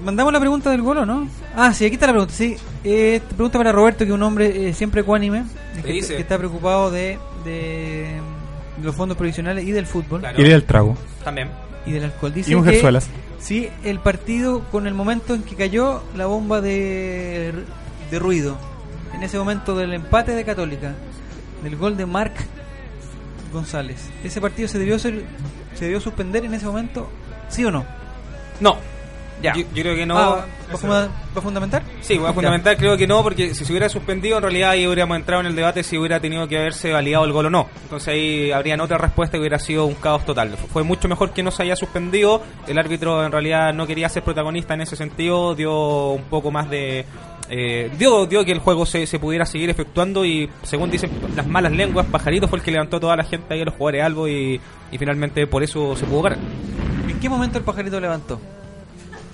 mandamos 0.05 0.33
la 0.33 0.39
pregunta 0.41 0.71
del 0.71 0.83
golo, 0.83 1.05
¿no? 1.05 1.27
Ah, 1.57 1.73
sí, 1.75 1.85
aquí 1.87 1.95
está 1.95 2.07
la 2.07 2.13
pregunta. 2.13 2.35
Sí, 2.35 2.57
eh, 2.85 3.21
pregunta 3.35 3.59
para 3.59 3.73
Roberto, 3.73 3.99
que 4.05 4.11
es 4.11 4.15
un 4.15 4.23
hombre 4.23 4.69
eh, 4.69 4.75
siempre 4.75 5.01
ecuánime, 5.01 5.45
que, 5.85 5.93
dice? 5.93 6.15
que 6.15 6.23
está 6.23 6.39
preocupado 6.39 6.91
de, 6.93 7.19
de 7.45 8.21
los 8.83 8.95
fondos 8.95 9.17
provisionales 9.17 9.65
y 9.65 9.73
del 9.73 9.87
fútbol 9.87 10.21
Claro. 10.21 10.41
Y 10.41 10.49
del 10.49 10.65
trago. 10.65 10.97
También. 11.23 11.49
y 11.87 11.93
del 11.93 12.05
alcohol. 12.05 12.33
Dice 12.35 12.53
Y 12.53 12.63
Gersuelas. 12.63 13.09
Sí, 13.39 13.69
el 13.85 13.99
partido 14.01 14.63
con 14.73 14.87
el 14.87 14.95
momento 14.95 15.35
en 15.35 15.43
que 15.43 15.55
cayó 15.55 16.03
la 16.17 16.27
bomba 16.27 16.61
de, 16.61 17.53
de 18.11 18.19
ruido. 18.19 18.57
En 19.15 19.23
ese 19.23 19.39
momento 19.39 19.77
del 19.77 19.93
empate 19.95 20.33
de 20.33 20.45
Católica. 20.45 20.95
Del 21.63 21.77
gol 21.77 21.97
de 21.97 22.07
Marc 22.07 22.35
González. 23.53 24.11
¿Ese 24.25 24.41
partido 24.41 24.67
se 24.69 24.79
debió, 24.79 24.99
ser, 24.99 25.25
se 25.75 25.85
debió 25.85 26.01
suspender 26.01 26.45
en 26.45 26.55
ese 26.55 26.67
momento? 26.67 27.09
¿Sí 27.49 27.65
o 27.65 27.71
no? 27.71 27.85
No. 28.61 28.77
Ya. 29.45 29.55
Yo, 29.55 29.63
yo 29.75 29.83
creo 29.83 29.95
que 29.95 30.07
no. 30.07 30.19
Ah, 30.19 30.47
¿va, 30.91 31.09
a 31.37 31.41
fundamentar? 31.41 31.83
Sí, 32.01 32.17
voy 32.17 32.31
a 32.31 32.33
fundamental, 32.33 32.77
creo 32.79 32.97
que 32.97 33.07
no, 33.07 33.23
porque 33.23 33.55
si 33.55 33.65
se 33.65 33.73
hubiera 33.73 33.89
suspendido, 33.91 34.39
en 34.39 34.43
realidad 34.43 34.71
ahí 34.71 34.87
hubiéramos 34.87 35.17
entrado 35.19 35.43
en 35.43 35.49
el 35.49 35.55
debate 35.55 35.83
si 35.83 35.99
hubiera 35.99 36.19
tenido 36.19 36.49
que 36.49 36.57
haberse 36.59 36.93
validado 36.93 37.25
el 37.27 37.33
gol 37.33 37.47
o 37.47 37.51
no. 37.51 37.69
Entonces 37.83 38.09
ahí 38.09 38.53
habrían 38.53 38.81
otra 38.81 38.97
respuesta 38.97 39.37
que 39.37 39.41
hubiera 39.41 39.59
sido 39.59 39.85
un 39.85 39.95
caos 39.95 40.25
total. 40.25 40.57
Fue 40.57 40.83
mucho 40.83 41.09
mejor 41.09 41.33
que 41.33 41.43
no 41.43 41.51
se 41.51 41.63
haya 41.63 41.77
suspendido. 41.77 42.43
El 42.67 42.79
árbitro 42.79 43.25
en 43.25 43.33
realidad 43.33 43.75
no 43.75 43.87
quería 43.87 44.09
ser 44.09 44.23
protagonista 44.25 44.73
en 44.75 44.81
ese 44.81 44.97
sentido, 44.97 45.55
dio 45.55 46.13
un 46.13 46.25
poco 46.25 46.51
más 46.51 46.71
de. 46.71 47.05
eh, 47.51 47.91
dio, 47.99 48.25
dio 48.25 48.45
que 48.47 48.53
el 48.53 48.61
juego 48.61 48.87
se, 48.87 49.07
se 49.07 49.19
pudiera 49.19 49.45
seguir 49.45 49.69
efectuando 49.69 50.25
y 50.25 50.49
según 50.63 50.91
dicen 50.91 51.11
las 51.37 51.47
malas 51.47 51.73
lenguas, 51.73 52.07
Pajarito 52.07 52.49
fue 52.49 52.59
el 52.59 52.65
que 52.65 52.71
levantó 52.71 52.97
a 52.97 53.01
toda 53.01 53.17
la 53.17 53.25
gente 53.25 53.53
ahí 53.53 53.61
a 53.61 53.65
los 53.67 53.75
jugadores 53.75 54.03
algo 54.03 54.27
y, 54.27 54.59
y 54.91 54.99
finalmente 54.99 55.47
por 55.47 55.63
eso 55.63 55.95
se 55.97 56.07
pudo 56.07 56.23
ganar. 56.23 56.39
¿En 57.09 57.21
qué 57.21 57.29
momento 57.29 57.59
el 57.59 57.65
pajarito 57.65 58.01
levantó? 58.01 58.41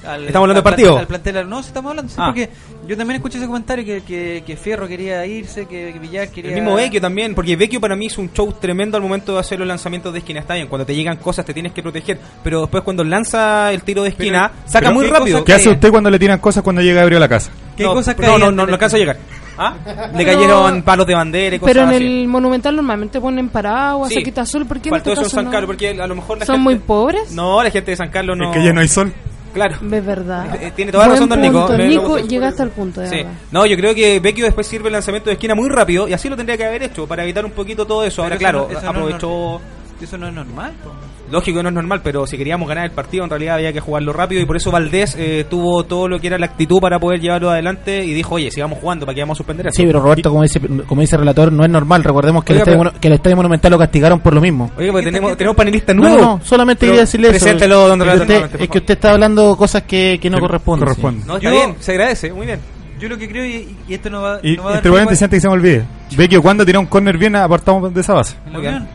Al- 0.07 0.27
¿Estamos 0.27 0.49
hablando 0.49 0.51
al 0.51 0.55
del 0.55 0.63
partido? 0.63 0.95
plantel- 0.97 1.01
al 1.01 1.07
plantel- 1.07 1.49
no, 1.49 1.63
sí 1.63 1.69
estamos 1.69 1.91
hablando, 1.91 2.11
sí, 2.11 2.17
Ah. 2.19 2.27
porque 2.29 2.49
yo 2.89 2.97
también 2.97 3.17
escuché 3.17 3.39
ese 3.39 3.47
comentario 3.47 3.85
que, 3.85 4.03
que, 4.03 4.43
que 4.47 4.57
Fierro 4.57 4.89
quería 4.89 5.27
irse, 5.27 5.67
que, 5.67 5.93
que 5.93 5.99
Villar 5.99 6.29
quería... 6.29 6.51
El 6.53 6.63
mismo 6.63 6.75
Vecchio 6.75 7.01
también, 7.01 7.35
porque 7.35 7.55
Vecchio 7.57 7.81
para 7.81 7.97
mí 7.97 8.07
hizo 8.07 8.21
un 8.21 8.33
show 8.33 8.53
tremendo 8.59 8.97
al 8.97 9.03
momento 9.03 9.35
de 9.35 9.41
hacer 9.41 9.59
los 9.59 9.69
lanzamientos 9.69 10.13
de 10.13 10.21
esquina. 10.21 10.41
Está 10.41 10.55
bien, 10.55 10.69
cuando 10.69 10.87
te 10.87 10.95
llegan 10.95 11.17
cosas 11.19 11.45
te 11.45 11.53
tienes 11.53 11.73
que 11.73 11.83
proteger, 11.83 12.19
pero 12.43 12.63
después 12.63 12.83
cuando 12.83 13.05
lanza 13.05 13.73
el 13.73 13.83
tiro 13.83 14.03
de 14.03 14.09
esquina, 14.11 14.51
saca 14.65 14.87
pero 14.89 14.95
muy 14.95 15.05
¿qué 15.07 15.13
rápido. 15.13 15.45
¿Qué 15.45 15.53
hace 15.53 15.69
usted 15.69 15.91
cuando 15.91 16.09
le 16.11 16.19
tiran 16.19 16.39
cosas 16.39 16.63
cuando 16.63 16.81
llega 16.83 17.01
Gabriel 17.01 17.19
a 17.23 17.27
la 17.27 17.29
casa? 17.29 17.51
¿Qué 17.77 17.83
no, 17.85 17.95
cosas 17.95 18.17
no, 18.19 18.39
no, 18.39 18.51
no, 18.51 18.67
no 18.67 18.73
alcanza 18.73 18.97
a 18.97 19.01
llegar. 19.01 19.17
¿Ah? 19.63 19.75
Le 20.17 20.25
Pero- 20.25 20.33
cayeron 20.39 20.83
palos 20.83 21.07
de 21.07 21.15
bandera 21.15 21.57
y 21.57 21.59
cosas 21.59 21.75
Pero 21.75 21.85
en 21.89 21.95
así. 21.95 22.05
el 22.23 22.29
Monumental 22.29 22.75
normalmente 22.77 23.21
ponen 23.21 23.51
paraguas, 23.51 24.09
Sí. 24.11 24.19
aquí 24.19 24.31
está 24.31 24.47
sol, 24.47 24.65
¿por 24.65 24.81
qué 24.81 24.89
en 24.89 24.95
este 24.95 25.13
eso 25.13 25.21
en 25.21 25.25
caso 25.25 25.37
San 25.37 25.45
no? 25.45 25.51
Carlos, 25.51 25.67
porque 25.67 25.91
a 25.91 26.07
lo 26.07 26.15
mejor 26.15 26.39
la 26.39 26.47
¿Son 26.47 26.57
gente... 26.57 26.65
muy 26.65 26.75
pobres? 26.77 27.31
No, 27.33 27.63
la 27.63 27.71
gente 27.71 27.91
de 27.91 27.97
San 27.99 28.09
Carlos 28.09 28.39
no... 28.39 28.51
Es 28.51 28.57
que 28.57 28.65
ya 28.65 28.73
no 28.73 28.81
hay 28.81 28.89
sol. 28.89 29.13
Claro. 29.53 29.77
Es 29.81 30.05
verdad. 30.07 30.55
Eh, 30.63 30.73
Tiene 30.77 30.93
toda 30.93 31.05
la 31.05 31.09
Buen 31.15 31.29
razón, 31.29 31.29
don 31.29 31.41
Nico. 31.41 31.77
Nico, 31.77 32.19
llegaste 32.19 32.63
al 32.63 32.71
punto, 32.71 33.01
de 33.01 33.09
Sí. 33.09 33.25
No, 33.51 33.67
yo 33.67 33.77
creo 33.77 33.95
que 33.95 34.21
Vecchio 34.21 34.45
después 34.45 34.67
sirve 34.67 34.89
el 34.89 34.93
lanzamiento 34.93 35.31
de 35.31 35.35
esquina 35.35 35.55
muy 35.55 35.69
rápido 35.69 36.07
y 36.09 36.13
así 36.13 36.29
lo 36.29 36.37
tendría 36.37 36.57
que 36.57 36.65
haber 36.65 36.83
hecho 36.85 37.07
para 37.07 37.23
evitar 37.25 37.45
un 37.45 37.51
poquito 37.53 37.87
todo 37.87 38.05
eso. 38.05 38.23
Pero 38.23 38.25
Ahora, 38.25 38.35
eso 38.37 38.41
claro, 38.41 38.59
no- 38.59 38.65
eso 38.65 38.73
no 38.75 38.79
es 38.79 39.15
aprovechó. 39.15 39.61
Eso 40.01 40.19
no 40.19 40.29
es 40.29 40.35
normal. 40.35 40.73
po. 40.83 40.91
Lógico, 41.31 41.63
no 41.63 41.69
es 41.69 41.75
normal, 41.75 42.01
pero 42.03 42.27
si 42.27 42.37
queríamos 42.37 42.69
ganar 42.69 42.85
el 42.85 42.91
partido, 42.91 43.23
en 43.25 43.31
realidad 43.31 43.55
había 43.55 43.73
que 43.73 43.79
jugarlo 43.81 44.13
rápido 44.13 44.41
y 44.43 44.47
por 44.47 44.57
eso 44.57 44.71
Valdés 44.71 45.15
eh, 45.17 45.47
tuvo 45.49 45.85
todo 45.85 46.09
lo 46.09 46.19
que 46.21 46.27
era 46.27 46.39
la 46.39 46.47
actitud 46.47 46.81
para 46.81 46.99
poder 46.99 47.21
llevarlo 47.21 47.51
adelante 47.51 48.05
y 48.05 48.13
dijo, 48.13 48.35
oye, 48.35 48.51
sigamos 48.51 48.79
jugando, 48.81 49.07
¿para 49.07 49.15
qué 49.15 49.21
vamos 49.21 49.37
a 49.37 49.39
suspender 49.39 49.69
eso? 49.69 49.77
Sí, 49.77 49.85
pero 49.87 50.01
Roberto, 50.01 50.31
como 50.31 50.43
dice, 50.43 50.61
como 50.87 51.01
dice 51.01 51.15
el 51.17 51.21
relator, 51.21 51.53
no 51.53 51.65
es 51.65 51.71
normal. 51.71 52.03
Recordemos 52.03 52.43
que, 52.43 52.53
Oiga, 52.55 52.65
el, 52.65 52.69
estadio, 52.69 52.91
pero- 52.91 53.01
que 53.01 53.09
el 53.09 53.15
Estadio 53.15 53.37
Monumental 53.37 53.71
lo 53.71 53.79
castigaron 53.79 54.21
por 54.21 54.35
lo 54.35 54.41
mismo. 54.41 54.71
Oye, 54.77 54.91
pues 54.91 55.05
tenemos, 55.05 55.37
tenemos 55.37 55.57
panelistas 55.57 55.95
No, 55.95 56.03
nuevos. 56.03 56.21
no, 56.21 56.41
solamente 56.45 56.87
quería 56.87 57.03
decirle 57.03 57.29
eso. 57.29 57.39
Preséntelo, 57.45 57.87
don 57.89 58.01
Es 58.01 58.07
que 58.07 58.13
relator, 58.13 58.45
usted- 58.47 58.61
es 58.63 58.69
que 58.69 58.79
usted 58.79 58.95
está 58.95 59.13
hablando 59.13 59.57
cosas 59.57 59.83
que, 59.85 60.19
que 60.21 60.31
no 60.31 60.37
Que 60.39 60.41
corresponden. 60.43 60.89
sí. 60.95 61.03
No, 61.27 61.37
está 61.37 61.39
Yo- 61.39 61.51
bien, 61.53 61.77
se 61.79 61.93
agradece, 61.93 62.33
muy 62.33 62.47
bien. 62.47 62.59
Yo 62.99 63.09
lo 63.09 63.17
que 63.17 63.29
creo, 63.31 63.47
y, 63.47 63.77
y 63.89 63.95
esto 63.95 64.11
no 64.11 64.21
va, 64.21 64.41
Y 64.43 64.57
no 64.57 64.65
va 64.65 64.71
a 64.71 64.81
dar 64.81 64.87
antes 64.99 65.19
que 65.27 65.41
se 65.41 65.49
me 65.49 65.55
olvide. 65.55 65.85
Vecchio, 66.17 66.43
cuando 66.43 66.67
tiró 66.67 66.81
un 66.81 66.87
corner 66.87 67.17
bien, 67.17 67.35
apartamos 67.37 67.95
de 67.95 68.01
esa 68.01 68.13
base. 68.15 68.37
Muy 68.53 68.61
bien. 68.61 68.87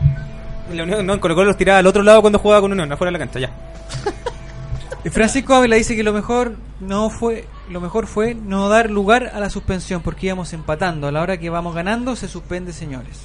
La 0.72 0.82
Unión, 0.82 1.06
no, 1.06 1.14
en 1.14 1.20
Colo 1.20 1.34
Colo 1.34 1.48
los 1.48 1.56
tiraba 1.56 1.78
al 1.78 1.86
otro 1.86 2.02
lado 2.02 2.20
cuando 2.20 2.38
jugaba 2.38 2.60
con 2.60 2.72
Unión, 2.72 2.90
afuera 2.90 3.10
de 3.10 3.18
la 3.18 3.24
cancha, 3.24 3.40
ya. 3.40 3.50
Y 5.04 5.08
Francisco 5.08 5.54
Ávila 5.54 5.76
dice 5.76 5.94
que 5.94 6.02
lo 6.02 6.12
mejor 6.12 6.56
no 6.80 7.10
fue 7.10 7.46
lo 7.70 7.80
mejor 7.80 8.06
fue 8.06 8.34
no 8.34 8.68
dar 8.68 8.90
lugar 8.90 9.30
a 9.34 9.40
la 9.40 9.50
suspensión 9.50 10.02
porque 10.02 10.26
íbamos 10.26 10.52
empatando. 10.52 11.08
A 11.08 11.12
la 11.12 11.22
hora 11.22 11.36
que 11.36 11.50
vamos 11.50 11.74
ganando 11.74 12.16
se 12.16 12.28
suspende, 12.28 12.72
señores. 12.72 13.22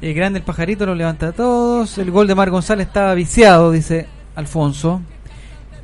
El 0.00 0.14
grande 0.14 0.40
el 0.40 0.44
pajarito 0.44 0.86
lo 0.86 0.94
levanta 0.94 1.28
a 1.28 1.32
todos. 1.32 1.98
El 1.98 2.10
gol 2.10 2.26
de 2.26 2.34
Mar 2.34 2.50
González 2.50 2.86
estaba 2.86 3.14
viciado, 3.14 3.70
dice 3.70 4.06
Alfonso. 4.36 5.00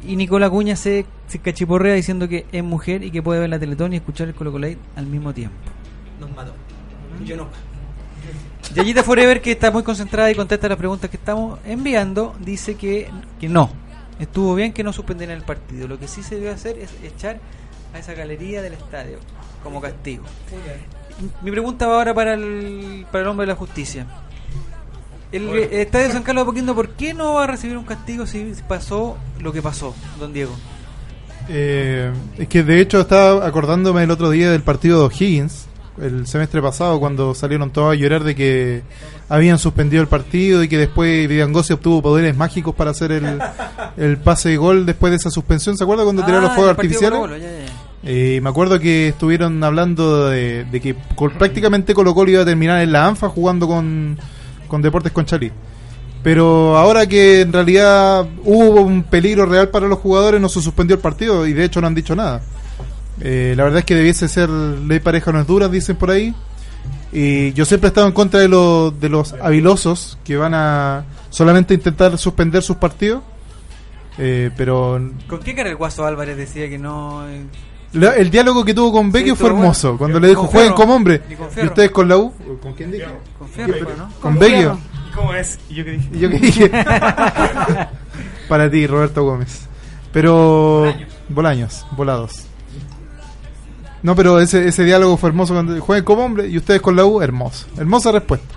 Y 0.06 0.16
Nicolás 0.16 0.50
Cuña 0.50 0.76
se, 0.76 1.06
se 1.26 1.38
cachiporrea 1.38 1.94
diciendo 1.94 2.28
que 2.28 2.46
es 2.52 2.64
mujer 2.64 3.02
y 3.02 3.10
que 3.10 3.22
puede 3.22 3.40
ver 3.40 3.50
la 3.50 3.58
Teletón 3.58 3.92
y 3.92 3.96
escuchar 3.96 4.28
el 4.28 4.34
Colo 4.34 4.52
Colate 4.52 4.78
al 4.96 5.06
mismo 5.06 5.32
tiempo. 5.32 5.56
Nos 6.20 6.30
mató. 6.34 6.52
Yo 7.24 7.36
no. 7.36 7.48
Yayita 8.74 9.02
Forever, 9.02 9.40
que 9.40 9.52
está 9.52 9.70
muy 9.70 9.82
concentrada 9.82 10.30
y 10.30 10.34
contesta 10.34 10.68
las 10.68 10.78
preguntas 10.78 11.10
que 11.10 11.16
estamos 11.16 11.58
enviando, 11.64 12.34
dice 12.38 12.76
que, 12.76 13.10
que 13.40 13.48
no. 13.48 13.70
Estuvo 14.18 14.54
bien 14.54 14.72
que 14.72 14.84
no 14.84 14.92
suspendieran 14.92 15.36
el 15.36 15.42
partido. 15.42 15.88
Lo 15.88 15.98
que 15.98 16.06
sí 16.06 16.22
se 16.22 16.36
debe 16.36 16.50
hacer 16.50 16.78
es 16.78 16.90
echar 17.02 17.40
a 17.94 17.98
esa 17.98 18.14
galería 18.14 18.62
del 18.62 18.74
estadio 18.74 19.18
como 19.62 19.80
castigo. 19.80 20.24
Mi 21.42 21.50
pregunta 21.50 21.86
va 21.86 21.96
ahora 21.96 22.14
para 22.14 22.34
el, 22.34 23.06
para 23.10 23.22
el 23.22 23.28
hombre 23.28 23.46
de 23.46 23.52
la 23.52 23.56
justicia. 23.56 24.06
El, 25.32 25.48
eh, 25.50 25.82
estadio 25.82 26.08
de 26.08 26.12
San 26.12 26.22
Carlos 26.22 26.44
de 26.44 26.50
Apoquindo, 26.50 26.74
¿por 26.74 26.90
qué 26.90 27.14
no 27.14 27.34
va 27.34 27.44
a 27.44 27.46
recibir 27.46 27.76
un 27.76 27.84
castigo 27.84 28.26
si 28.26 28.54
pasó 28.66 29.16
lo 29.38 29.52
que 29.52 29.62
pasó, 29.62 29.94
don 30.18 30.32
Diego? 30.32 30.52
Eh, 31.48 32.12
es 32.38 32.48
que 32.48 32.62
de 32.62 32.80
hecho 32.80 33.00
estaba 33.00 33.46
acordándome 33.46 34.02
el 34.02 34.10
otro 34.10 34.30
día 34.30 34.50
del 34.50 34.62
partido 34.62 35.00
de 35.00 35.06
O'Higgins, 35.06 35.66
el 36.02 36.26
semestre 36.26 36.60
pasado, 36.62 36.98
cuando 37.00 37.34
salieron 37.34 37.70
todos 37.70 37.92
a 37.92 37.94
llorar 37.94 38.24
de 38.24 38.34
que 38.34 38.82
habían 39.28 39.58
suspendido 39.58 40.02
el 40.02 40.08
partido 40.08 40.62
y 40.62 40.68
que 40.68 40.78
después 40.78 41.28
Vidangosi 41.28 41.72
obtuvo 41.72 42.02
poderes 42.02 42.36
mágicos 42.36 42.74
para 42.74 42.90
hacer 42.90 43.12
el, 43.12 43.38
el 43.96 44.16
pase 44.18 44.50
de 44.50 44.56
gol 44.56 44.86
después 44.86 45.10
de 45.10 45.16
esa 45.16 45.30
suspensión. 45.30 45.76
¿Se 45.76 45.84
acuerda 45.84 46.04
cuando 46.04 46.22
tiraron 46.24 46.42
los 46.44 46.52
Ah, 46.52 46.54
fuegos 46.54 46.70
artificiales? 46.76 47.20
Ya, 47.30 47.38
ya. 47.38 47.50
Eh, 48.02 48.40
me 48.42 48.48
acuerdo 48.48 48.80
que 48.80 49.08
estuvieron 49.08 49.62
hablando 49.62 50.28
de, 50.30 50.64
de 50.64 50.80
que 50.80 50.96
col- 51.14 51.32
prácticamente 51.32 51.92
Colo 51.92 52.14
Colo 52.14 52.30
iba 52.30 52.42
a 52.42 52.46
terminar 52.46 52.80
en 52.80 52.92
la 52.92 53.06
ANFA 53.06 53.28
jugando 53.28 53.66
con, 53.68 54.18
con 54.68 54.80
Deportes 54.80 55.12
Conchalí. 55.12 55.52
Pero 56.22 56.76
ahora 56.76 57.06
que 57.06 57.40
en 57.42 57.52
realidad 57.52 58.26
hubo 58.44 58.80
un 58.82 59.02
peligro 59.04 59.46
real 59.46 59.68
para 59.68 59.86
los 59.86 59.98
jugadores, 59.98 60.40
no 60.40 60.48
se 60.48 60.60
suspendió 60.60 60.96
el 60.96 61.02
partido 61.02 61.46
y 61.46 61.52
de 61.52 61.64
hecho 61.64 61.80
no 61.80 61.86
han 61.86 61.94
dicho 61.94 62.14
nada. 62.16 62.40
Eh, 63.20 63.54
la 63.56 63.64
verdad 63.64 63.80
es 63.80 63.84
que 63.84 63.94
debiese 63.94 64.28
ser 64.28 64.48
ley 64.48 65.00
pareja 65.00 65.30
no 65.32 65.40
es 65.40 65.46
dura, 65.46 65.68
dicen 65.68 65.96
por 65.96 66.10
ahí. 66.10 66.34
Y 67.12 67.52
yo 67.52 67.64
siempre 67.64 67.88
he 67.88 67.90
estado 67.90 68.06
en 68.06 68.12
contra 68.12 68.40
de, 68.40 68.48
los 68.48 68.98
de 69.00 69.08
los 69.08 69.32
habilosos 69.34 70.16
que 70.24 70.36
van 70.36 70.54
a 70.54 71.04
solamente 71.30 71.74
intentar 71.74 72.16
suspender 72.18 72.62
sus 72.62 72.76
partidos. 72.76 73.22
Eh, 74.18 74.50
pero 74.56 75.00
¿Con 75.28 75.40
qué 75.40 75.54
cara 75.54 75.70
el 75.70 75.76
Guaso 75.76 76.04
Álvarez 76.04 76.36
decía 76.36 76.68
que 76.68 76.78
no... 76.78 77.26
eh, 77.28 77.42
la- 77.92 78.14
el 78.16 78.30
diálogo 78.30 78.64
que 78.64 78.74
tuvo 78.74 78.92
con 78.92 79.10
Vecchio 79.10 79.34
Sí, 79.34 79.40
fue 79.40 79.48
hermoso. 79.50 79.88
bueno. 79.88 79.98
Cuando 79.98 80.14
Con 80.16 80.22
le 80.22 80.28
dijo, 80.28 80.42
jueguen 80.46 80.72
como 80.74 80.94
hombre. 80.94 81.22
Y 81.30 81.34
con 81.34 81.46
ustedes 81.66 81.90
con 81.90 82.08
la 82.08 82.16
U. 82.16 82.32
¿Con 82.62 82.72
quién 82.74 82.90
dije? 82.92 83.06
Con 83.38 83.48
Fierro, 83.48 83.90
¿no? 83.96 84.10
Con 84.20 84.38
Vecchio. 84.38 84.78
¿Y 85.08 85.12
cómo 85.12 85.34
es? 85.34 85.58
¿Y 85.68 85.74
yo 85.74 85.84
qué 85.84 85.90
dije? 85.92 86.08
Y 86.14 86.18
yo 86.20 86.30
qué 86.30 86.38
dije. 86.38 86.70
Para 88.48 88.70
ti, 88.70 88.86
Roberto 88.86 89.24
Gómez. 89.24 89.66
Pero. 90.12 90.92
Bolaños, 91.28 91.86
volados. 91.92 92.44
No, 94.02 94.14
pero 94.16 94.40
ese, 94.40 94.66
ese 94.66 94.84
diálogo 94.84 95.16
fue 95.16 95.28
hermoso 95.28 95.52
cuando 95.54 95.78
jueguen 95.80 96.04
como 96.04 96.24
hombre 96.24 96.48
y 96.48 96.56
ustedes 96.56 96.80
con 96.80 96.96
la 96.96 97.04
U, 97.04 97.20
hermoso. 97.20 97.66
Hermosa 97.76 98.12
respuesta. 98.12 98.54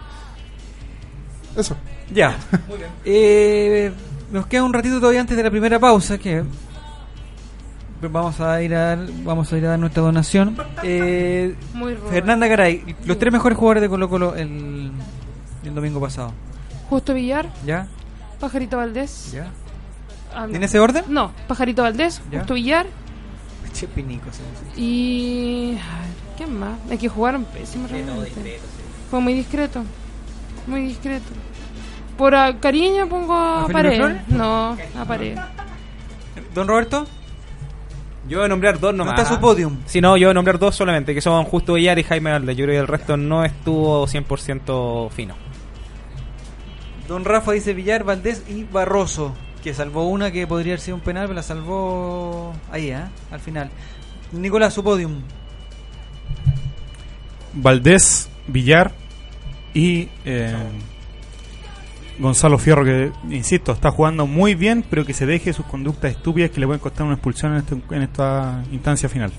Eso. 1.55 1.75
Ya. 2.13 2.37
Eh, 3.05 3.91
nos 4.31 4.47
queda 4.47 4.63
un 4.63 4.73
ratito 4.73 4.99
todavía 4.99 5.21
antes 5.21 5.35
de 5.35 5.43
la 5.43 5.51
primera 5.51 5.79
pausa 5.79 6.17
que 6.17 6.43
vamos 8.01 8.39
a 8.41 8.61
ir 8.61 8.73
a 8.75 8.95
dar, 8.95 8.99
vamos 9.23 9.51
a 9.51 9.57
ir 9.57 9.65
a 9.65 9.69
dar 9.69 9.79
nuestra 9.79 10.01
donación. 10.03 10.57
Eh, 10.83 11.55
Muy. 11.73 11.95
Fernanda 12.09 12.47
Garay, 12.47 12.95
los 13.05 13.17
tres 13.17 13.31
mejores 13.31 13.57
jugadores 13.57 13.81
de 13.81 13.89
Colo 13.89 14.09
Colo 14.09 14.35
el, 14.35 14.91
el 15.63 15.75
domingo 15.75 16.01
pasado. 16.01 16.33
Justo 16.89 17.13
Villar, 17.13 17.49
¿Ya? 17.65 17.87
Pajarito 18.39 18.77
Valdés. 18.77 19.31
¿Ya? 19.31 19.47
Ah, 20.35 20.45
no. 20.47 20.55
¿En 20.55 20.63
ese 20.63 20.79
orden? 20.79 21.05
No, 21.07 21.31
Pajarito 21.47 21.83
Valdés, 21.83 22.21
Ya. 22.31 22.39
Justo 22.39 22.55
Villar 22.55 22.87
Che, 23.73 23.87
pinico, 23.87 24.29
y... 24.77 25.75
¿Quién 26.37 26.59
más? 26.59 26.77
Es 26.89 26.99
que 26.99 27.09
jugaron 27.09 27.43
pésimo 27.45 27.87
realmente. 27.87 28.59
Fue 29.09 29.19
muy 29.19 29.33
discreto. 29.33 29.83
Muy 30.67 30.81
discreto. 30.83 31.25
Por 32.17 32.33
cariño 32.59 33.07
pongo 33.09 33.33
¿A 33.35 33.67
pared. 33.67 34.17
No, 34.27 34.77
a 34.97 35.05
pared. 35.05 35.37
Don 36.53 36.67
Roberto, 36.67 37.05
Yo 38.27 38.37
voy 38.37 38.45
a 38.45 38.47
nombrar 38.49 38.79
dos 38.79 38.93
¿no 38.93 39.03
nomás. 39.05 39.19
está 39.19 39.35
su 39.35 39.41
podium? 39.41 39.77
Si 39.85 39.99
no, 40.01 40.17
yo 40.17 40.27
voy 40.27 40.31
a 40.31 40.33
nombrar 40.35 40.59
dos 40.59 40.75
solamente, 40.75 41.13
que 41.15 41.21
son 41.21 41.43
Justo 41.45 41.73
Villar 41.73 41.97
y 41.99 42.03
Jaime 42.03 42.31
Valdés. 42.31 42.55
Yo 42.55 42.65
creo 42.65 42.75
que 42.75 42.81
el 42.81 42.87
resto 42.87 43.17
no 43.17 43.43
estuvo 43.43 44.05
100% 44.05 45.09
fino. 45.09 45.35
Don 47.07 47.25
Rafa 47.25 47.51
dice 47.51 47.73
Villar, 47.73 48.03
Valdés 48.03 48.43
y 48.47 48.63
Barroso, 48.63 49.33
que 49.63 49.73
salvó 49.73 50.07
una 50.09 50.31
que 50.31 50.45
podría 50.45 50.73
haber 50.73 50.81
sido 50.81 50.95
un 50.95 51.01
penal, 51.01 51.23
pero 51.25 51.35
la 51.35 51.43
salvó 51.43 52.53
ahí, 52.71 52.89
¿eh? 52.89 53.03
Al 53.31 53.39
final. 53.39 53.69
Nicolás, 54.31 54.73
su 54.73 54.83
podium. 54.83 55.21
Valdés, 57.53 58.29
Villar 58.47 58.93
y 59.73 60.09
eh, 60.25 60.55
Gonzalo 62.19 62.57
Fierro, 62.57 62.83
que, 62.83 63.11
insisto, 63.29 63.71
está 63.71 63.91
jugando 63.91 64.25
muy 64.27 64.55
bien, 64.55 64.83
pero 64.89 65.05
que 65.05 65.13
se 65.13 65.25
deje 65.25 65.53
sus 65.53 65.65
conductas 65.65 66.11
estúpidas 66.11 66.51
que 66.51 66.59
le 66.59 66.65
pueden 66.65 66.79
costar 66.81 67.05
una 67.05 67.15
expulsión 67.15 67.53
en, 67.53 67.59
este- 67.59 67.81
en 67.95 68.01
esta 68.01 68.63
instancia 68.71 69.07
final. 69.09 69.31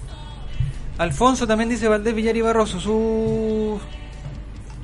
Alfonso 0.98 1.46
también 1.46 1.68
dice 1.68 1.88
Valdés, 1.88 2.14
Villar 2.14 2.36
y 2.36 2.40
Barroso. 2.40 2.78
Su, 2.80 3.80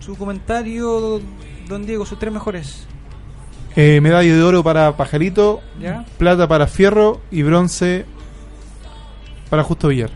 su 0.01 0.17
comentario, 0.17 1.21
don 1.69 1.87
Diego, 1.87 2.05
sus 2.05 2.19
tres 2.19 2.33
mejores. 2.33 2.87
Eh, 3.77 4.01
medalla 4.01 4.35
de 4.35 4.43
oro 4.43 4.65
para 4.65 4.97
Pajarito, 4.97 5.61
¿Ya? 5.81 6.05
plata 6.19 6.49
para 6.49 6.67
Fierro 6.67 7.21
y 7.31 7.43
bronce 7.43 8.05
para 9.49 9.63
Justo 9.63 9.89
Villar. 9.89 10.11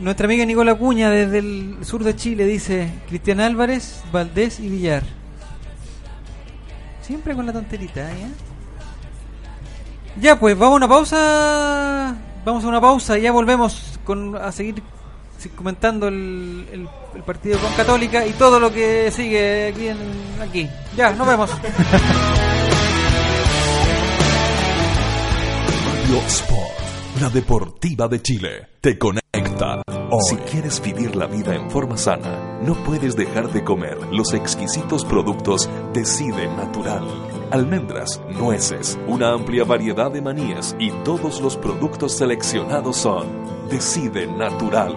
Nuestra 0.00 0.24
amiga 0.24 0.44
Nicola 0.44 0.74
Cuña 0.74 1.10
desde 1.10 1.38
el 1.38 1.76
sur 1.82 2.02
de 2.02 2.16
Chile 2.16 2.44
dice 2.44 2.90
Cristian 3.08 3.40
Álvarez, 3.40 4.02
Valdés 4.10 4.58
y 4.58 4.68
Villar. 4.68 5.02
Siempre 7.02 7.34
con 7.34 7.46
la 7.46 7.52
tonterita, 7.52 8.10
¿eh? 8.10 8.26
Ya, 10.20 10.38
pues 10.38 10.58
vamos 10.58 10.74
a 10.74 10.76
una 10.76 10.88
pausa. 10.88 12.16
Vamos 12.44 12.64
a 12.64 12.68
una 12.68 12.80
pausa 12.80 13.18
y 13.18 13.22
ya 13.22 13.32
volvemos 13.32 13.98
con, 14.04 14.36
a 14.36 14.50
seguir 14.50 14.82
comentando 15.50 16.08
el, 16.08 16.88
partido 17.24 17.58
con 17.58 17.72
Católica 17.74 18.26
y 18.26 18.32
todo 18.32 18.58
lo 18.58 18.72
que 18.72 19.10
sigue 19.10 19.68
aquí. 19.68 19.88
En, 19.88 19.98
aquí. 20.40 20.68
Ya, 20.96 21.12
nos 21.12 21.26
vemos. 21.26 21.50
Sport, 26.26 27.20
la 27.20 27.28
deportiva 27.30 28.06
de 28.06 28.22
Chile, 28.22 28.68
te 28.80 28.98
conecta. 28.98 29.82
Si 30.28 30.36
quieres 30.36 30.80
vivir 30.82 31.16
la 31.16 31.26
vida 31.26 31.54
en 31.54 31.70
forma 31.70 31.96
sana, 31.96 32.60
no 32.62 32.74
puedes 32.84 33.16
dejar 33.16 33.50
de 33.50 33.64
comer 33.64 33.98
los 34.12 34.34
exquisitos 34.34 35.04
productos 35.04 35.68
Decide 35.94 36.46
Natural. 36.48 37.04
Almendras, 37.50 38.20
nueces, 38.38 38.98
una 39.06 39.32
amplia 39.32 39.64
variedad 39.64 40.10
de 40.10 40.22
manías 40.22 40.76
y 40.78 40.90
todos 41.04 41.40
los 41.40 41.56
productos 41.56 42.12
seleccionados 42.12 42.96
son 42.98 43.26
Decide 43.68 44.26
Natural. 44.26 44.96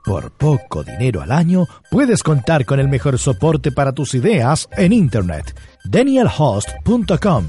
Por 0.04 0.30
poco 0.32 0.82
dinero 0.82 1.22
al 1.22 1.32
año, 1.32 1.66
puedes 1.90 2.22
contar 2.22 2.64
con 2.64 2.80
el 2.80 2.88
mejor 2.88 3.18
soporte 3.18 3.70
para 3.70 3.92
tus 3.92 4.14
ideas 4.14 4.68
en 4.76 4.92
Internet. 4.92 5.54
DanielHost.com 5.84 7.48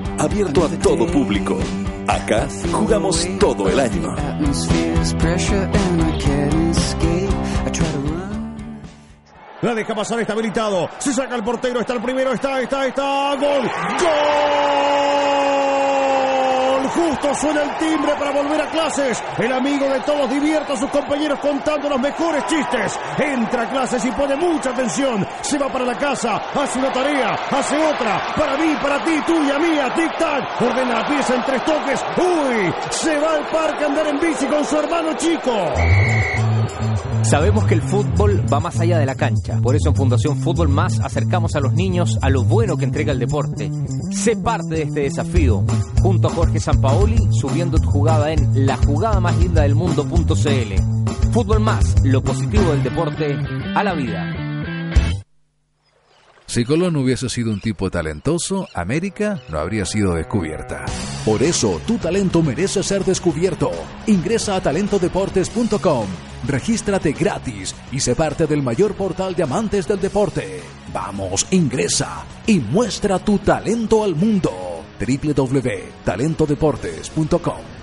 abierto 0.21 0.65
a 0.65 0.69
todo 0.79 1.07
público. 1.07 1.57
Acá 2.07 2.47
jugamos 2.71 3.27
todo 3.39 3.69
el 3.69 3.79
año. 3.79 4.15
La 9.61 9.75
deja 9.75 9.93
pasar, 9.95 10.19
está 10.19 10.33
habilitado. 10.33 10.89
Se 10.99 11.13
saca 11.13 11.35
el 11.35 11.43
portero, 11.43 11.79
está 11.81 11.93
el 11.93 12.01
primero, 12.01 12.33
está, 12.33 12.61
está, 12.61 12.87
está. 12.87 13.35
¡Gol! 13.35 13.69
¡Gol! 13.99 15.20
Justo 16.93 17.33
suena 17.35 17.63
el 17.63 17.77
timbre 17.77 18.13
para 18.15 18.31
volver 18.31 18.61
a 18.61 18.69
clases. 18.69 19.23
El 19.37 19.51
amigo 19.51 19.87
de 19.87 19.99
todos 20.01 20.29
divierte 20.29 20.73
a 20.73 20.77
sus 20.77 20.89
compañeros 20.89 21.39
contando 21.39 21.89
los 21.89 21.99
mejores 21.99 22.45
chistes. 22.47 22.99
Entra 23.17 23.63
a 23.63 23.69
clases 23.69 24.03
y 24.05 24.11
pone 24.11 24.35
mucha 24.35 24.71
atención. 24.71 25.25
Se 25.41 25.57
va 25.57 25.69
para 25.69 25.85
la 25.85 25.97
casa, 25.97 26.41
hace 26.53 26.79
una 26.79 26.91
tarea, 26.91 27.33
hace 27.49 27.77
otra. 27.77 28.33
Para 28.35 28.57
mí, 28.57 28.75
para 28.81 29.03
ti, 29.03 29.21
tuya, 29.25 29.57
mía, 29.59 29.93
tic-tac. 29.95 30.61
Ordena 30.61 31.01
la 31.01 31.07
pieza 31.07 31.35
en 31.35 31.43
tres 31.43 31.65
toques. 31.65 32.05
¡Uy! 32.17 32.73
Se 32.89 33.17
va 33.19 33.33
al 33.35 33.47
parque 33.47 33.83
a 33.83 33.87
andar 33.87 34.07
en 34.07 34.19
bici 34.19 34.45
con 34.47 34.65
su 34.65 34.77
hermano 34.77 35.13
chico. 35.13 35.71
Sabemos 37.23 37.65
que 37.65 37.75
el 37.75 37.81
fútbol 37.81 38.43
va 38.51 38.59
más 38.59 38.79
allá 38.79 38.97
de 38.97 39.05
la 39.05 39.15
cancha. 39.15 39.59
Por 39.61 39.75
eso 39.75 39.89
en 39.89 39.95
Fundación 39.95 40.37
Fútbol 40.37 40.69
Más 40.69 40.99
acercamos 40.99 41.55
a 41.55 41.59
los 41.59 41.73
niños 41.73 42.17
a 42.21 42.29
lo 42.29 42.43
bueno 42.43 42.77
que 42.77 42.85
entrega 42.85 43.13
el 43.13 43.19
deporte. 43.19 43.71
Sé 44.11 44.35
parte 44.37 44.75
de 44.75 44.81
este 44.83 45.01
desafío. 45.01 45.63
Junto 46.01 46.27
a 46.27 46.31
Jorge 46.31 46.59
Sampaoli, 46.59 47.29
subiendo 47.31 47.77
tu 47.77 47.89
jugada 47.89 48.31
en 48.31 48.65
la 48.65 48.77
jugada 48.77 49.19
más 49.19 49.37
linda 49.37 49.61
del 49.61 49.75
mundo.cl. 49.75 51.31
Fútbol 51.31 51.59
Más, 51.61 52.03
lo 52.03 52.21
positivo 52.21 52.71
del 52.71 52.83
deporte 52.83 53.37
a 53.75 53.83
la 53.83 53.93
vida. 53.93 54.30
Si 56.51 56.65
Colón 56.65 56.97
hubiese 56.97 57.29
sido 57.29 57.49
un 57.49 57.61
tipo 57.61 57.89
talentoso, 57.89 58.67
América 58.73 59.41
no 59.47 59.57
habría 59.57 59.85
sido 59.85 60.15
descubierta. 60.15 60.83
Por 61.23 61.41
eso, 61.43 61.79
tu 61.87 61.97
talento 61.97 62.43
merece 62.43 62.83
ser 62.83 63.05
descubierto. 63.05 63.71
Ingresa 64.07 64.57
a 64.57 64.61
talentodeportes.com, 64.61 66.07
regístrate 66.45 67.13
gratis 67.13 67.73
y 67.93 68.01
sé 68.01 68.17
parte 68.17 68.47
del 68.47 68.61
mayor 68.61 68.95
portal 68.95 69.33
de 69.33 69.43
amantes 69.43 69.87
del 69.87 70.01
deporte. 70.01 70.59
Vamos, 70.93 71.47
ingresa 71.51 72.25
y 72.45 72.59
muestra 72.59 73.17
tu 73.17 73.37
talento 73.37 74.03
al 74.03 74.13
mundo. 74.13 74.51
www.talentodeportes.com 74.99 77.80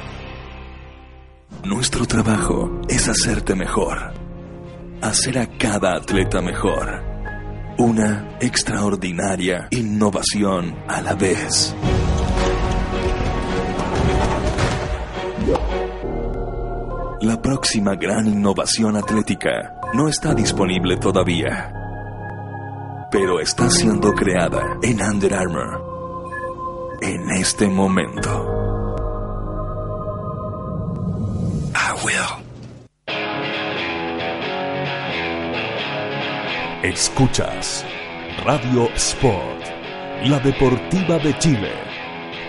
Nuestro 1.64 2.04
trabajo 2.04 2.82
es 2.90 3.08
hacerte 3.08 3.54
mejor. 3.54 4.12
Hacer 5.00 5.38
a 5.38 5.46
cada 5.56 5.96
atleta 5.96 6.42
mejor. 6.42 7.02
Una 7.78 8.36
extraordinaria 8.42 9.68
innovación 9.70 10.76
a 10.88 11.00
la 11.00 11.14
vez. 11.14 11.74
La 17.26 17.42
próxima 17.42 17.96
gran 17.96 18.28
innovación 18.28 18.96
atlética 18.96 19.80
no 19.94 20.06
está 20.08 20.32
disponible 20.32 20.96
todavía, 20.96 21.72
pero 23.10 23.40
está 23.40 23.68
siendo 23.68 24.12
creada 24.12 24.78
en 24.80 25.02
Under 25.02 25.34
Armour. 25.34 26.98
en 27.02 27.28
este 27.32 27.66
momento. 27.68 28.30
I 31.74 32.04
will. 32.04 32.44
Escuchas 36.84 37.84
Radio 38.44 38.88
Sport, 38.94 39.64
la 40.26 40.38
deportiva 40.38 41.18
de 41.18 41.36
Chile. 41.38 41.72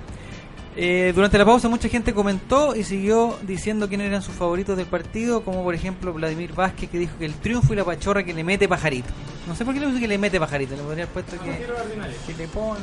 Eh, 0.74 1.12
durante 1.14 1.38
la 1.38 1.44
pausa 1.44 1.68
mucha 1.68 1.88
gente 1.88 2.12
comentó 2.12 2.74
y 2.74 2.82
siguió 2.82 3.38
diciendo 3.42 3.88
quiénes 3.88 4.08
eran 4.08 4.20
sus 4.20 4.34
favoritos 4.34 4.76
del 4.76 4.86
partido, 4.86 5.44
como 5.44 5.62
por 5.62 5.76
ejemplo 5.76 6.12
Vladimir 6.12 6.54
Vázquez 6.54 6.90
que 6.90 6.98
dijo 6.98 7.16
que 7.16 7.26
el 7.26 7.34
triunfo 7.34 7.72
y 7.72 7.76
la 7.76 7.84
pachorra 7.84 8.24
que 8.24 8.34
le 8.34 8.42
mete 8.42 8.66
pajarito. 8.66 9.10
No 9.46 9.54
sé 9.54 9.64
por 9.64 9.74
qué 9.74 9.78
le 9.78 9.86
puse 9.86 10.00
que 10.00 10.08
le 10.08 10.18
mete 10.18 10.40
pajarito, 10.40 10.74
le 10.74 10.82
podría 10.82 11.04
haber 11.04 11.14
puesto 11.14 11.36
que, 11.38 11.66
que 12.26 12.34
le 12.36 12.48
pone... 12.48 12.80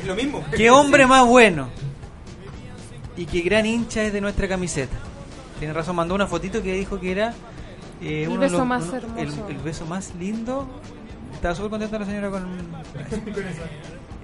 Es 0.00 0.06
lo 0.06 0.14
mismo. 0.14 0.44
¡Qué 0.56 0.70
hombre 0.70 1.08
más 1.08 1.26
bueno! 1.26 1.70
Y 3.16 3.26
qué 3.26 3.40
gran 3.40 3.66
hincha 3.66 4.04
es 4.04 4.12
de 4.12 4.20
nuestra 4.20 4.46
camiseta. 4.46 4.96
Tiene 5.58 5.74
razón, 5.74 5.96
mandó 5.96 6.14
una 6.14 6.28
fotito 6.28 6.62
que 6.62 6.72
dijo 6.72 7.00
que 7.00 7.10
era... 7.10 7.34
eh, 8.00 8.24
El 8.24 8.28
uno 8.30 8.40
beso 8.40 8.64
más 8.64 8.84
uno- 8.88 8.96
hermoso. 8.96 9.46
El, 9.48 9.56
el 9.56 9.62
beso 9.62 9.86
más 9.86 10.14
lindo. 10.18 10.66
Estaba 11.34 11.54
súper 11.54 11.70
contenta 11.70 11.98
la 11.98 12.06
señora 12.06 12.30
con... 12.30 12.44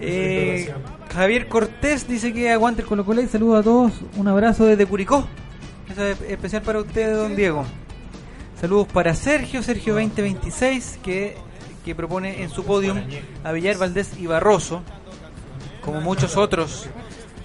Eh, 0.04 0.72
Javier 1.14 1.46
Cortés 1.48 2.08
dice 2.08 2.32
que 2.32 2.50
aguante 2.50 2.82
el 2.82 2.88
Colo 2.88 3.04
Colo 3.04 3.22
y 3.22 3.26
saludos 3.28 3.60
a 3.60 3.62
todos. 3.62 3.92
Un 4.16 4.26
abrazo 4.28 4.64
desde 4.64 4.84
Curicó. 4.86 5.26
Eso 5.88 6.04
es 6.04 6.20
especial 6.22 6.62
para 6.62 6.80
usted, 6.80 7.14
don 7.14 7.36
Diego. 7.36 7.64
Saludos 8.60 8.88
para 8.92 9.14
Sergio, 9.14 9.62
Sergio 9.62 9.94
2026, 9.94 10.98
que, 11.02 11.36
que 11.84 11.94
propone 11.94 12.42
en 12.42 12.50
su 12.50 12.64
podium 12.64 12.98
a 13.44 13.52
Villar 13.52 13.76
Valdés 13.76 14.12
y 14.18 14.26
Barroso, 14.26 14.82
como 15.84 16.00
muchos 16.00 16.36
otros. 16.36 16.86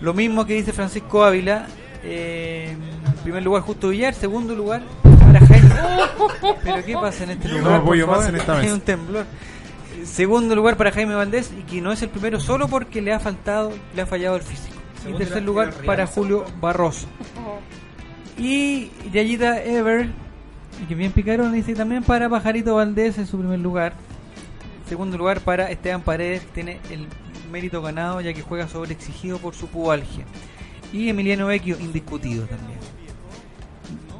Lo 0.01 0.13
mismo 0.13 0.45
que 0.45 0.53
dice 0.53 0.73
Francisco 0.73 1.23
Ávila. 1.23 1.67
eh, 2.03 2.71
en 3.05 3.13
primer 3.23 3.43
lugar, 3.43 3.61
Justo 3.63 3.89
Villar. 3.89 4.13
Segundo 4.13 4.55
lugar, 4.55 4.81
para 5.27 5.45
Jaime. 5.45 5.69
Pero 6.63 6.85
¿qué 6.85 6.93
pasa 6.93 7.23
en 7.23 7.29
este 7.31 7.47
Yo 7.47 7.53
no 7.55 7.59
lugar? 7.59 7.73
me 7.73 7.83
apoyo 7.83 8.07
más 8.07 8.27
en 8.29 8.35
esta 8.35 8.53
Hay 8.57 8.61
mesa. 8.63 8.73
un 8.75 8.81
temblor. 8.81 9.25
Segundo 10.05 10.55
lugar 10.55 10.77
para 10.77 10.91
Jaime 10.91 11.15
Valdés 11.15 11.51
y 11.57 11.63
que 11.63 11.81
no 11.81 11.91
es 11.91 12.01
el 12.01 12.09
primero 12.09 12.39
solo 12.39 12.67
porque 12.67 13.01
le 13.01 13.13
ha 13.13 13.19
faltado, 13.19 13.71
le 13.95 14.01
ha 14.01 14.05
fallado 14.05 14.35
el 14.37 14.41
físico. 14.41 14.75
Y 15.07 15.13
tercer 15.13 15.43
lugar 15.43 15.73
para 15.85 16.05
Julio 16.07 16.45
Barroso. 16.59 17.07
Y 18.37 18.91
Yayita 19.11 19.63
Ever, 19.63 20.09
que 20.87 20.95
bien 20.95 21.11
picaron, 21.11 21.53
dice 21.53 21.73
también 21.75 22.03
para 22.03 22.29
Pajarito 22.29 22.75
Valdés 22.75 23.17
en 23.17 23.25
su 23.27 23.37
primer 23.37 23.59
lugar. 23.59 23.93
Segundo 24.87 25.17
lugar 25.17 25.41
para 25.41 25.69
Esteban 25.71 26.01
Paredes, 26.01 26.41
que 26.41 26.51
tiene 26.51 26.79
el 26.89 27.07
mérito 27.51 27.81
ganado 27.81 28.21
ya 28.21 28.33
que 28.33 28.41
juega 28.41 28.67
sobre 28.67 28.93
exigido 28.93 29.37
por 29.37 29.53
su 29.55 29.67
pubalgia. 29.67 30.25
Y 30.93 31.09
Emiliano 31.09 31.47
Vecchio, 31.47 31.77
indiscutido 31.79 32.45
también. 32.45 32.79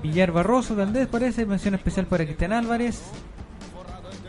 Villar 0.04 0.32
Barroso, 0.32 0.76
Valdés 0.76 1.08
parece, 1.08 1.46
mención 1.46 1.76
especial 1.76 2.06
para 2.06 2.24
Cristian 2.26 2.54
Álvarez. 2.54 3.02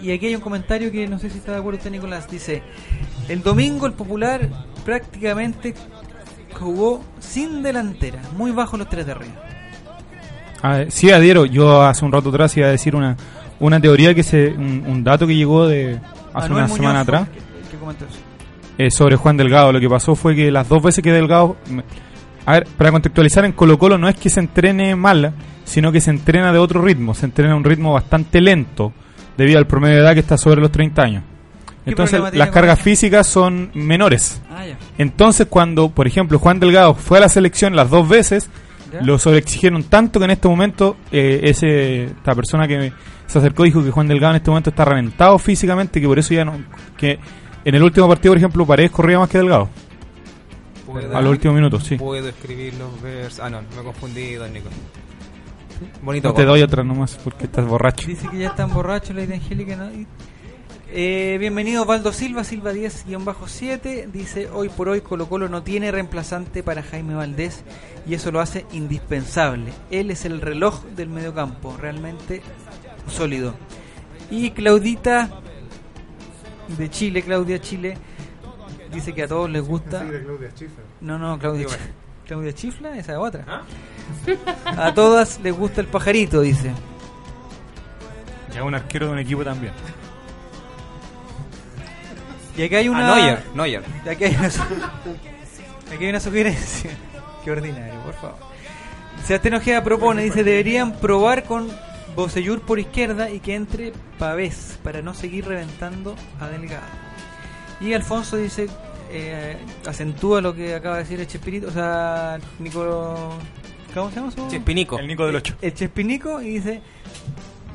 Y 0.00 0.12
aquí 0.12 0.26
hay 0.26 0.35
un 0.35 0.40
comentario 0.40 0.90
que 0.92 1.09
no 1.09 1.18
sé 1.18 1.28
si 1.31 1.38
está 1.38 1.52
de 1.52 1.59
acuerdo 1.59 1.78
usted, 1.78 1.90
Nicolás. 1.90 2.28
Dice: 2.31 2.62
El 3.28 3.42
domingo 3.42 3.87
el 3.87 3.92
popular 3.94 4.48
prácticamente 4.85 5.74
jugó 6.59 7.02
sin 7.18 7.62
delantera, 7.62 8.20
muy 8.37 8.50
bajo 8.52 8.76
los 8.76 8.88
tres 8.88 9.07
de 9.07 9.12
arriba. 9.12 9.35
Ah, 10.62 10.85
sí, 10.88 11.11
adhiero. 11.11 11.46
Yo 11.46 11.83
hace 11.83 12.04
un 12.04 12.12
rato 12.12 12.31
atrás 12.31 12.57
iba 12.57 12.66
a 12.66 12.70
decir 12.70 12.96
una, 12.96 13.16
una 13.61 13.81
teoría 13.81 14.14
que 14.14 14.22
se. 14.22 14.48
Un, 14.48 14.85
un 14.87 15.04
dato 15.04 15.26
que 15.26 15.35
llegó 15.37 15.66
de 15.66 15.98
hace 16.35 16.48
Manuel 16.48 16.52
una 16.52 16.62
Muñoz 16.62 16.76
semana 16.76 17.00
atrás 17.00 17.28
que- 17.28 17.38
que 17.38 17.76
eso. 18.04 18.18
eh, 18.78 18.90
sobre 18.90 19.16
Juan 19.16 19.37
Delgado. 19.37 19.72
Lo 19.72 19.81
que 19.81 19.88
pasó 19.88 20.14
fue 20.14 20.35
que 20.35 20.50
las 20.50 20.68
dos 20.68 20.83
veces 20.83 21.02
que 21.02 21.12
Delgado. 21.12 21.57
A 22.46 22.52
ver, 22.52 22.66
para 22.78 22.90
contextualizar, 22.92 23.44
en 23.44 23.52
Colo-Colo 23.52 23.98
no 23.98 24.09
es 24.09 24.16
que 24.16 24.31
se 24.31 24.40
entrene 24.40 24.96
mal, 24.96 25.35
sino 25.68 25.92
que 25.92 26.00
se 26.00 26.11
entrena 26.11 26.52
de 26.52 26.59
otro 26.59 26.83
ritmo. 26.83 27.14
Se 27.14 27.26
entrena 27.26 27.52
a 27.52 27.57
un 27.57 27.64
ritmo 27.64 27.92
bastante 27.92 28.40
lento, 28.40 28.92
debido 29.37 29.59
al 29.59 29.66
promedio 29.66 29.96
de 29.96 30.02
edad 30.02 30.14
que 30.14 30.20
está 30.20 30.37
sobre 30.38 30.61
los 30.61 30.72
30 30.72 31.02
años. 31.02 31.22
¿Qué 31.85 31.90
Entonces, 31.90 32.20
las 32.33 32.50
cargas 32.50 32.81
físicas 32.81 33.26
son 33.26 33.70
menores. 33.74 34.42
Ah, 34.50 34.66
ya. 34.66 34.78
Entonces, 34.98 35.46
cuando, 35.48 35.90
por 35.90 36.07
ejemplo, 36.07 36.38
Juan 36.38 36.59
Delgado 36.59 36.94
fue 36.94 37.18
a 37.18 37.20
la 37.20 37.28
selección 37.28 37.76
las 37.76 37.90
dos 37.90 38.09
veces, 38.09 38.50
¿Ya? 38.92 39.02
lo 39.02 39.18
sobreexigieron 39.18 39.85
tanto 39.85 40.18
que 40.18 40.24
en 40.24 40.31
este 40.33 40.48
momento 40.48 40.96
eh, 41.12 41.40
ese, 41.44 42.04
esta 42.04 42.35
persona 42.35 42.66
que 42.66 42.92
se 43.26 43.38
acercó 43.38 43.64
dijo 43.64 43.85
que 43.85 43.90
Juan 43.90 44.09
Delgado 44.09 44.33
en 44.33 44.37
este 44.37 44.50
momento 44.50 44.70
está 44.70 44.85
reventado 44.85 45.38
físicamente, 45.38 46.00
que 46.00 46.07
por 46.07 46.18
eso 46.18 46.35
ya 46.35 46.44
no. 46.44 46.59
que 46.96 47.18
en 47.64 47.74
el 47.74 47.83
último 47.83 48.09
partido, 48.09 48.33
por 48.33 48.38
ejemplo, 48.38 48.66
Paredes 48.66 48.90
corría 48.90 49.18
más 49.18 49.28
que 49.28 49.38
Delgado. 49.38 49.68
A 51.12 51.20
los 51.20 51.33
últimos 51.33 51.54
minutos, 51.54 51.85
sí. 51.85 51.96
Puedo 51.96 52.28
escribir 52.28 52.74
los 52.74 53.00
versos. 53.02 53.40
Ah, 53.40 53.50
no, 53.50 53.61
me 53.76 53.83
confundí, 53.83 54.35
don 54.35 54.50
Nico. 54.52 54.70
Bonito. 56.02 56.28
No 56.28 56.34
te 56.34 56.44
doy 56.44 56.62
otra 56.62 56.82
nomás 56.84 57.16
porque 57.22 57.44
estás 57.44 57.66
borracho. 57.66 58.06
Dice 58.06 58.28
que 58.28 58.38
ya 58.38 58.48
están 58.48 58.72
borrachos 58.72 59.14
la 59.16 59.22
Angélica. 59.22 59.76
¿no? 59.76 59.90
Y- 59.92 60.06
Eh, 60.90 61.36
bienvenido 61.38 61.84
Valdo 61.84 62.12
Silva, 62.12 62.44
Silva 62.44 62.72
10-7. 62.72 64.06
Dice, 64.10 64.48
hoy 64.50 64.70
por 64.70 64.88
hoy 64.88 65.02
Colo 65.02 65.28
Colo 65.28 65.48
no 65.48 65.62
tiene 65.62 65.90
reemplazante 65.92 66.62
para 66.62 66.82
Jaime 66.82 67.14
Valdés 67.14 67.62
y 68.06 68.14
eso 68.14 68.32
lo 68.32 68.40
hace 68.40 68.64
indispensable. 68.72 69.70
Él 69.90 70.10
es 70.10 70.24
el 70.24 70.40
reloj 70.40 70.82
del 70.96 71.10
mediocampo, 71.10 71.76
realmente 71.76 72.40
sólido. 73.06 73.54
Y 74.30 74.50
Claudita 74.52 75.28
de 76.78 76.88
Chile, 76.90 77.22
Claudia 77.22 77.60
Chile, 77.60 77.98
dice 78.92 79.12
que 79.14 79.24
a 79.24 79.28
todos 79.28 79.50
les 79.50 79.62
gusta... 79.66 80.04
No, 81.02 81.18
no, 81.18 81.38
Claudia, 81.38 81.66
Claudia 82.26 82.52
Chifla, 82.54 82.96
esa 82.96 83.12
es 83.12 83.18
otra. 83.18 83.44
A 84.64 84.92
todas 84.94 85.40
les 85.40 85.54
gusta 85.56 85.80
el 85.80 85.86
pajarito, 85.86 86.40
dice. 86.40 86.72
Ya 88.54 88.64
un 88.64 88.74
arquero 88.74 89.06
de 89.06 89.12
un 89.12 89.18
equipo 89.18 89.44
también. 89.44 89.72
Y 92.56 92.62
aquí 92.62 92.74
hay 92.74 92.86
Ah, 92.88 92.90
una. 92.90 93.14
Neuer, 93.16 93.42
Neuer. 93.54 93.82
Y 94.04 94.08
aquí 94.08 94.24
hay 94.24 94.34
una, 94.36 94.50
su- 94.50 94.62
aquí 95.92 96.04
hay 96.04 96.10
una 96.10 96.20
sugerencia. 96.20 96.90
Qué 97.44 97.50
ordinario, 97.50 98.00
por 98.02 98.14
favor. 98.14 98.36
Sebastián 99.24 99.54
Ojeda 99.54 99.82
propone, 99.84 100.22
dice, 100.22 100.42
deberían 100.44 100.92
probar 100.94 101.44
con 101.44 101.68
Bocellur 102.16 102.60
por 102.62 102.78
izquierda 102.78 103.30
y 103.30 103.40
que 103.40 103.54
entre 103.54 103.92
Pavés 104.18 104.78
para 104.82 105.02
no 105.02 105.14
seguir 105.14 105.46
reventando 105.46 106.14
a 106.40 106.48
Delgado. 106.48 106.82
Y 107.80 107.92
Alfonso 107.94 108.36
dice, 108.36 108.68
eh, 109.10 109.56
acentúa 109.86 110.40
lo 110.40 110.54
que 110.54 110.74
acaba 110.74 110.96
de 110.96 111.02
decir 111.02 111.20
el 111.20 111.26
Chespirito, 111.28 111.68
o 111.68 111.70
sea, 111.70 112.38
Nico... 112.58 113.34
¿Cómo 113.95 114.11
se 114.11 114.16
llama 114.16 114.30
su? 114.30 114.49
Chespinico. 114.49 114.99
El 114.99 115.07
Nico 115.07 115.26
del 115.26 115.36
8. 115.36 115.57
El 115.62 115.74
Chespinico 115.74 116.41
y 116.43 116.51
dice, 116.55 116.80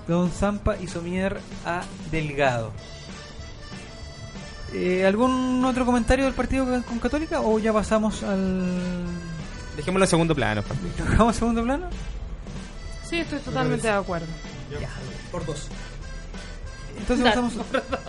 Don 0.07 0.29
Zampa 0.31 0.77
y 0.77 0.87
Somier 0.87 1.39
a 1.65 1.81
Delgado. 2.11 2.71
Eh, 4.73 5.05
¿Algún 5.05 5.63
otro 5.65 5.85
comentario 5.85 6.25
del 6.25 6.33
partido 6.33 6.65
con- 6.83 6.99
Católica 6.99 7.41
o 7.41 7.59
ya 7.59 7.71
pasamos 7.73 8.23
al... 8.23 9.05
Dejémoslo 9.77 10.05
en 10.05 10.09
segundo 10.09 10.35
plano. 10.35 10.63
¿Tocamos 10.97 11.35
segundo 11.35 11.63
plano? 11.63 11.87
Sí, 13.07 13.17
estoy 13.17 13.39
totalmente 13.39 13.87
de 13.87 13.93
acuerdo. 13.93 14.27
Por 15.31 15.45
dos. 15.45 15.67
Entonces 16.97 17.25
pasamos... 17.25 17.53
por 17.53 17.71
dos. 17.89 17.99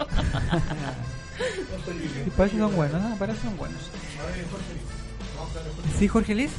Sí, 1.36 2.30
parece 2.36 2.56
que 2.56 2.62
son 2.62 2.74
buenos, 2.76 3.02
¿no? 3.02 3.16
Parece 3.16 3.38
que 3.40 3.44
son 3.46 3.56
buenos. 3.56 3.80
¿Sí, 5.98 6.08
Jorge 6.08 6.34
Liz? 6.34 6.50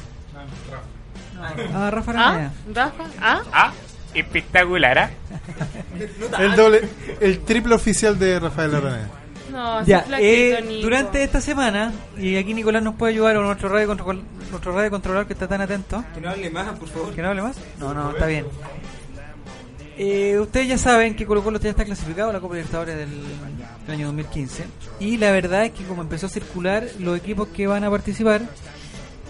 Ah, 1.74 1.90
Rafa 1.90 2.12
¿Ah? 2.16 2.50
¿Rafa? 2.72 3.04
¿Ah? 3.20 3.42
Ah, 3.52 3.72
espectacular, 4.14 4.98
¿ah? 4.98 5.10
El 6.38 6.56
doble, 6.56 6.88
el 7.20 7.40
triple 7.40 7.74
oficial 7.74 8.18
de 8.18 8.40
Rafael 8.40 8.74
Araneda. 8.74 9.08
No, 9.50 9.84
Ya, 9.84 10.04
eh, 10.18 10.80
durante 10.82 11.22
esta 11.22 11.40
semana, 11.40 11.92
y 12.18 12.36
aquí 12.36 12.52
Nicolás 12.52 12.82
nos 12.82 12.96
puede 12.96 13.12
ayudar, 13.12 13.36
o 13.36 13.42
nuestro 13.42 13.68
radio, 13.68 13.86
control, 13.86 14.22
nuestro 14.50 14.72
radio 14.72 14.90
controlador 14.90 15.26
que 15.26 15.32
está 15.34 15.46
tan 15.48 15.60
atento. 15.60 16.04
Que 16.14 16.20
no 16.20 16.30
hable 16.30 16.50
más, 16.50 16.78
por 16.78 16.88
favor. 16.88 17.14
¿Que 17.14 17.22
no 17.22 17.28
hable 17.28 17.42
más? 17.42 17.56
No, 17.78 17.94
no, 17.94 18.10
está 18.10 18.26
bien. 18.26 18.46
Eh, 19.98 20.38
ustedes 20.38 20.68
ya 20.68 20.76
saben 20.76 21.16
que 21.16 21.24
Colo 21.24 21.42
Colo 21.42 21.58
ya 21.58 21.70
está 21.70 21.84
clasificado 21.84 22.28
a 22.28 22.32
la 22.34 22.40
Copa 22.40 22.54
Libertadores 22.54 22.96
del, 22.96 23.08
del 23.86 23.94
año 23.94 24.06
2015. 24.08 24.64
Y 25.00 25.16
la 25.16 25.30
verdad 25.30 25.64
es 25.64 25.72
que 25.72 25.84
como 25.84 26.02
empezó 26.02 26.26
a 26.26 26.28
circular 26.28 26.84
los 26.98 27.16
equipos 27.16 27.48
que 27.48 27.66
van 27.66 27.82
a 27.82 27.90
participar, 27.90 28.42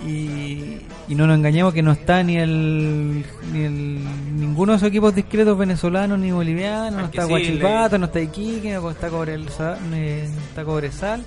y, 0.04 0.80
y 1.08 1.14
no 1.14 1.26
nos 1.26 1.38
engañemos 1.38 1.72
que 1.72 1.82
no 1.82 1.92
está 1.92 2.22
ni 2.22 2.36
el, 2.36 3.24
ni 3.52 3.64
el 3.64 4.04
ninguno 4.38 4.72
de 4.72 4.76
esos 4.76 4.88
equipos 4.88 5.14
discretos 5.14 5.56
venezolanos 5.56 6.18
ni 6.18 6.30
bolivianos, 6.32 7.00
no 7.00 7.06
está. 7.06 7.24
Guachipato, 7.24 7.98
no 7.98 8.06
está 8.06 8.20
Iquique, 8.20 8.74
no 8.74 8.90
está 8.90 9.08
Cobresal, 9.08 9.78
no 9.90 9.96
está 9.96 10.64
Cobresal. 10.64 11.24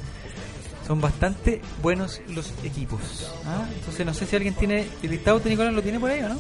Son 0.86 1.02
bastante 1.02 1.62
buenos 1.82 2.22
los 2.30 2.52
equipos. 2.64 3.32
¿ah? 3.46 3.66
Entonces 3.76 4.06
no 4.06 4.14
sé 4.14 4.26
si 4.26 4.36
alguien 4.36 4.54
tiene 4.54 4.88
el 5.04 5.12
listado 5.12 5.40
de 5.40 5.50
Nicolás 5.50 5.74
lo 5.74 5.82
tiene 5.82 6.00
por 6.00 6.10
ahí 6.10 6.22
o 6.22 6.30
no. 6.30 6.40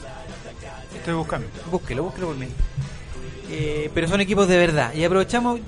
Estoy 0.95 1.13
buscando. 1.13 1.47
Búsquelo, 1.71 2.03
búsquelo 2.03 2.27
por 2.27 2.37
mí. 2.37 2.47
Eh, 3.51 3.89
pero 3.93 4.07
son 4.07 4.21
equipos 4.21 4.47
de 4.47 4.57
verdad. 4.57 4.93
Y 4.93 5.03
aprovechamos. 5.03 5.59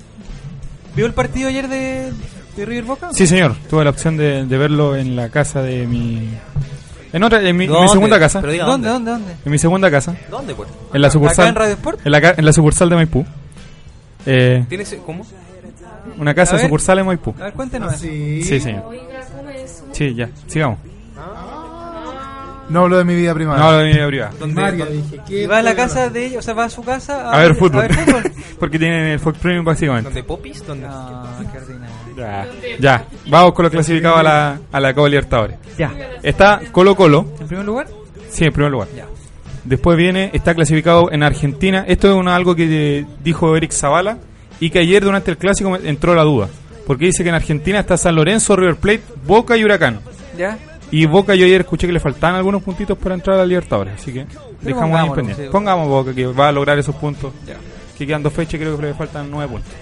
¿Vio 0.94 1.06
el 1.06 1.14
partido 1.14 1.48
ayer 1.48 1.68
de, 1.68 2.12
de 2.56 2.64
River 2.66 2.84
Boca? 2.84 3.10
Sí, 3.12 3.26
señor. 3.26 3.54
Tuve 3.68 3.84
la 3.84 3.90
opción 3.90 4.16
de, 4.16 4.44
de 4.46 4.58
verlo 4.58 4.96
en 4.96 5.16
la 5.16 5.28
casa 5.28 5.62
de 5.62 5.86
mi. 5.86 6.28
En 7.12 7.22
otra, 7.22 7.38
en 7.46 7.56
mi, 7.56 7.64
en 7.64 7.70
mi 7.70 7.76
¿Dónde? 7.76 7.92
segunda 7.92 8.18
casa. 8.18 8.40
Pero 8.40 8.52
diga 8.52 8.64
¿Dónde, 8.64 8.88
dónde, 8.88 9.10
dónde? 9.10 9.32
En 9.44 9.52
mi 9.52 9.58
segunda 9.58 9.90
casa. 9.90 10.16
¿Dónde, 10.30 10.54
pues? 10.54 10.68
En 10.94 11.02
la 11.02 11.08
¿Acá 11.08 11.12
sucursal. 11.12 11.48
en 11.48 11.54
Radio 11.54 11.74
Sport? 11.74 12.00
En 12.06 12.12
la, 12.12 12.18
en 12.36 12.44
la 12.44 12.52
sucursal 12.52 12.88
de 12.88 12.96
Maipú. 12.96 13.24
Eh, 14.24 14.64
¿Tienes, 14.68 14.96
¿Cómo? 15.04 15.26
una 16.18 16.34
casa 16.34 16.52
ver. 16.56 16.62
sucursal 16.64 16.98
en 17.00 17.06
Maipú. 17.06 17.34
A 17.38 17.44
ver, 17.44 17.52
cuéntenos. 17.52 17.96
Sí. 17.96 18.42
Sí, 18.42 18.60
señor. 18.60 18.84
Sí, 19.92 20.14
ya. 20.14 20.28
Sigamos. 20.46 20.78
No 22.72 22.80
hablo 22.80 22.96
de 22.96 23.04
mi 23.04 23.14
vida 23.14 23.34
privada. 23.34 23.58
No, 23.58 23.72
de 23.72 23.84
mi 23.84 23.92
vida 23.92 24.06
privada. 24.06 24.30
Primaria, 24.40 24.86
dije. 24.86 25.16
Y 25.16 25.18
¿qué 25.28 25.46
va 25.46 25.58
a 25.58 25.62
la 25.62 25.76
casa 25.76 26.08
de 26.08 26.24
ellos, 26.24 26.38
o 26.38 26.42
sea, 26.42 26.54
va 26.54 26.64
a 26.64 26.70
su 26.70 26.82
casa 26.82 27.30
A 27.30 27.38
ver 27.38 27.54
fútbol. 27.54 27.84
A 27.84 27.88
ver 27.88 27.94
fútbol. 27.94 28.32
Porque 28.58 28.78
tienen 28.78 29.08
el 29.08 29.20
Fox 29.20 29.38
Premium 29.38 29.64
básicamente. 29.64 30.04
¿Dónde 30.08 30.24
Popis? 30.24 30.66
¿Dónde? 30.66 30.86
No, 30.86 31.22
qué 31.52 31.58
ordinario. 31.58 31.96
Ya, 32.16 32.46
ya. 32.80 33.04
Vamos 33.28 33.52
con 33.52 33.64
los 33.64 33.72
clasificados 33.72 34.18
a 34.18 34.22
la, 34.22 34.60
a 34.72 34.80
la 34.80 34.94
Copa 34.94 35.08
Libertadores. 35.08 35.58
Ya. 35.76 35.92
Está 36.22 36.62
Colo 36.72 36.96
Colo. 36.96 37.26
¿En 37.40 37.46
primer 37.46 37.66
lugar? 37.66 37.88
Sí, 38.30 38.44
en 38.46 38.52
primer 38.52 38.72
lugar. 38.72 38.88
Ya. 38.96 39.06
Después 39.64 39.98
viene, 39.98 40.30
está 40.32 40.54
clasificado 40.54 41.12
en 41.12 41.22
Argentina. 41.22 41.84
Esto 41.86 42.08
es 42.08 42.14
una, 42.14 42.34
algo 42.34 42.56
que 42.56 43.00
eh, 43.00 43.06
dijo 43.22 43.54
Eric 43.54 43.72
Zavala 43.72 44.16
y 44.60 44.70
que 44.70 44.78
ayer 44.78 45.04
durante 45.04 45.30
el 45.30 45.36
clásico 45.36 45.70
me 45.70 45.88
entró 45.88 46.14
la 46.14 46.22
duda. 46.22 46.48
Porque 46.86 47.04
dice 47.06 47.22
que 47.22 47.28
en 47.28 47.34
Argentina 47.34 47.80
está 47.80 47.98
San 47.98 48.16
Lorenzo, 48.16 48.56
River 48.56 48.76
Plate, 48.76 49.02
Boca 49.26 49.56
y 49.56 49.64
Huracán. 49.64 50.00
¿Ya? 50.36 50.58
Y 50.92 51.06
Boca 51.06 51.34
yo 51.34 51.46
ayer 51.46 51.62
escuché 51.62 51.86
que 51.86 51.92
le 51.92 52.00
faltaban 52.00 52.36
algunos 52.36 52.62
puntitos 52.62 52.96
para 52.98 53.14
entrar 53.14 53.36
a 53.36 53.38
la 53.40 53.46
Libertadores. 53.46 53.94
Así 53.94 54.12
que 54.12 54.26
dejamos 54.60 54.60
ahí 54.60 54.74
pongámoslo, 54.74 55.14
pendiente. 55.14 55.44
sí. 55.44 55.48
Pongamos 55.50 55.88
Boca 55.88 56.14
que 56.14 56.26
va 56.26 56.48
a 56.48 56.52
lograr 56.52 56.78
esos 56.78 56.94
puntos. 56.94 57.32
Que 57.96 58.06
quedan 58.06 58.22
dos 58.22 58.32
fechas 58.32 58.60
creo 58.60 58.76
que 58.76 58.86
le 58.86 58.94
faltan 58.94 59.30
nueve 59.30 59.52
puntos. 59.52 59.72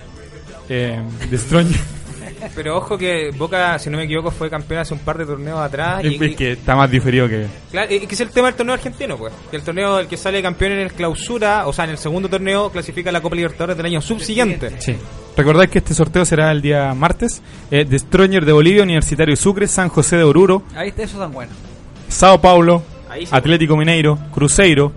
Eh, 0.68 0.98
de. 1.28 1.66
Pero 2.54 2.76
ojo 2.76 2.96
que 2.96 3.30
Boca, 3.36 3.78
si 3.78 3.90
no 3.90 3.98
me 3.98 4.04
equivoco, 4.04 4.30
fue 4.30 4.50
campeón 4.50 4.80
hace 4.80 4.94
un 4.94 5.00
par 5.00 5.18
de 5.18 5.26
torneos 5.26 5.58
atrás. 5.58 6.04
es, 6.04 6.12
y, 6.12 6.24
es 6.24 6.36
que 6.36 6.52
está 6.52 6.74
más 6.76 6.90
diferido 6.90 7.28
que... 7.28 7.46
Claro, 7.70 7.94
y 7.94 8.00
que 8.06 8.14
es 8.14 8.20
el 8.20 8.30
tema 8.30 8.48
del 8.48 8.56
torneo 8.56 8.74
argentino, 8.74 9.16
pues. 9.16 9.32
Que 9.50 9.56
el 9.56 9.62
torneo, 9.62 9.98
el 9.98 10.06
que 10.06 10.16
sale 10.16 10.42
campeón 10.42 10.72
en 10.72 10.80
el 10.80 10.92
clausura, 10.92 11.66
o 11.66 11.72
sea, 11.72 11.84
en 11.84 11.92
el 11.92 11.98
segundo 11.98 12.28
torneo, 12.28 12.70
clasifica 12.70 13.10
a 13.10 13.12
la 13.12 13.20
Copa 13.20 13.36
Libertadores 13.36 13.76
del 13.76 13.86
año 13.86 14.00
subsiguiente. 14.00 14.72
Sí. 14.78 14.96
Recordáis 15.36 15.70
que 15.70 15.78
este 15.78 15.94
sorteo 15.94 16.24
será 16.24 16.50
el 16.50 16.60
día 16.60 16.92
martes. 16.94 17.42
Eh, 17.70 17.84
de 17.84 17.98
Stronger 17.98 18.44
de 18.44 18.52
Bolivia, 18.52 18.82
Universitario 18.82 19.36
Sucre, 19.36 19.66
San 19.66 19.88
José 19.88 20.16
de 20.16 20.24
Oruro, 20.24 20.62
Ahí 20.74 20.88
está, 20.88 21.02
eso 21.04 21.18
tan 21.18 21.32
bueno. 21.32 21.52
Sao 22.08 22.40
Paulo, 22.40 22.82
sí. 23.14 23.28
Atlético 23.30 23.76
Mineiro, 23.76 24.18
Cruzeiro, 24.32 24.92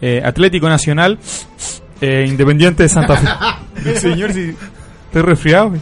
eh, 0.00 0.20
Atlético 0.22 0.68
Nacional, 0.68 1.18
eh, 2.00 2.24
Independiente 2.28 2.82
de 2.82 2.88
Santa 2.88 3.16
Fe. 3.16 3.94
Señor, 3.98 4.32
si 4.32 4.54
estoy 5.06 5.22
resfriado. 5.22 5.72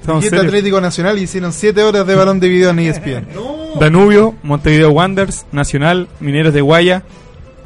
Estamos. 0.00 0.24
Atlético 0.32 0.80
Nacional 0.80 1.18
hicieron 1.18 1.52
7 1.52 1.82
horas 1.82 2.06
de 2.06 2.14
balón 2.14 2.40
de 2.40 2.48
video 2.48 2.70
en 2.70 2.78
ESPN. 2.80 3.28
Danubio, 3.80 4.34
Montevideo 4.42 4.90
Wanderers, 4.90 5.46
Nacional, 5.52 6.08
Mineros 6.20 6.52
de 6.52 6.60
Guaya, 6.60 7.02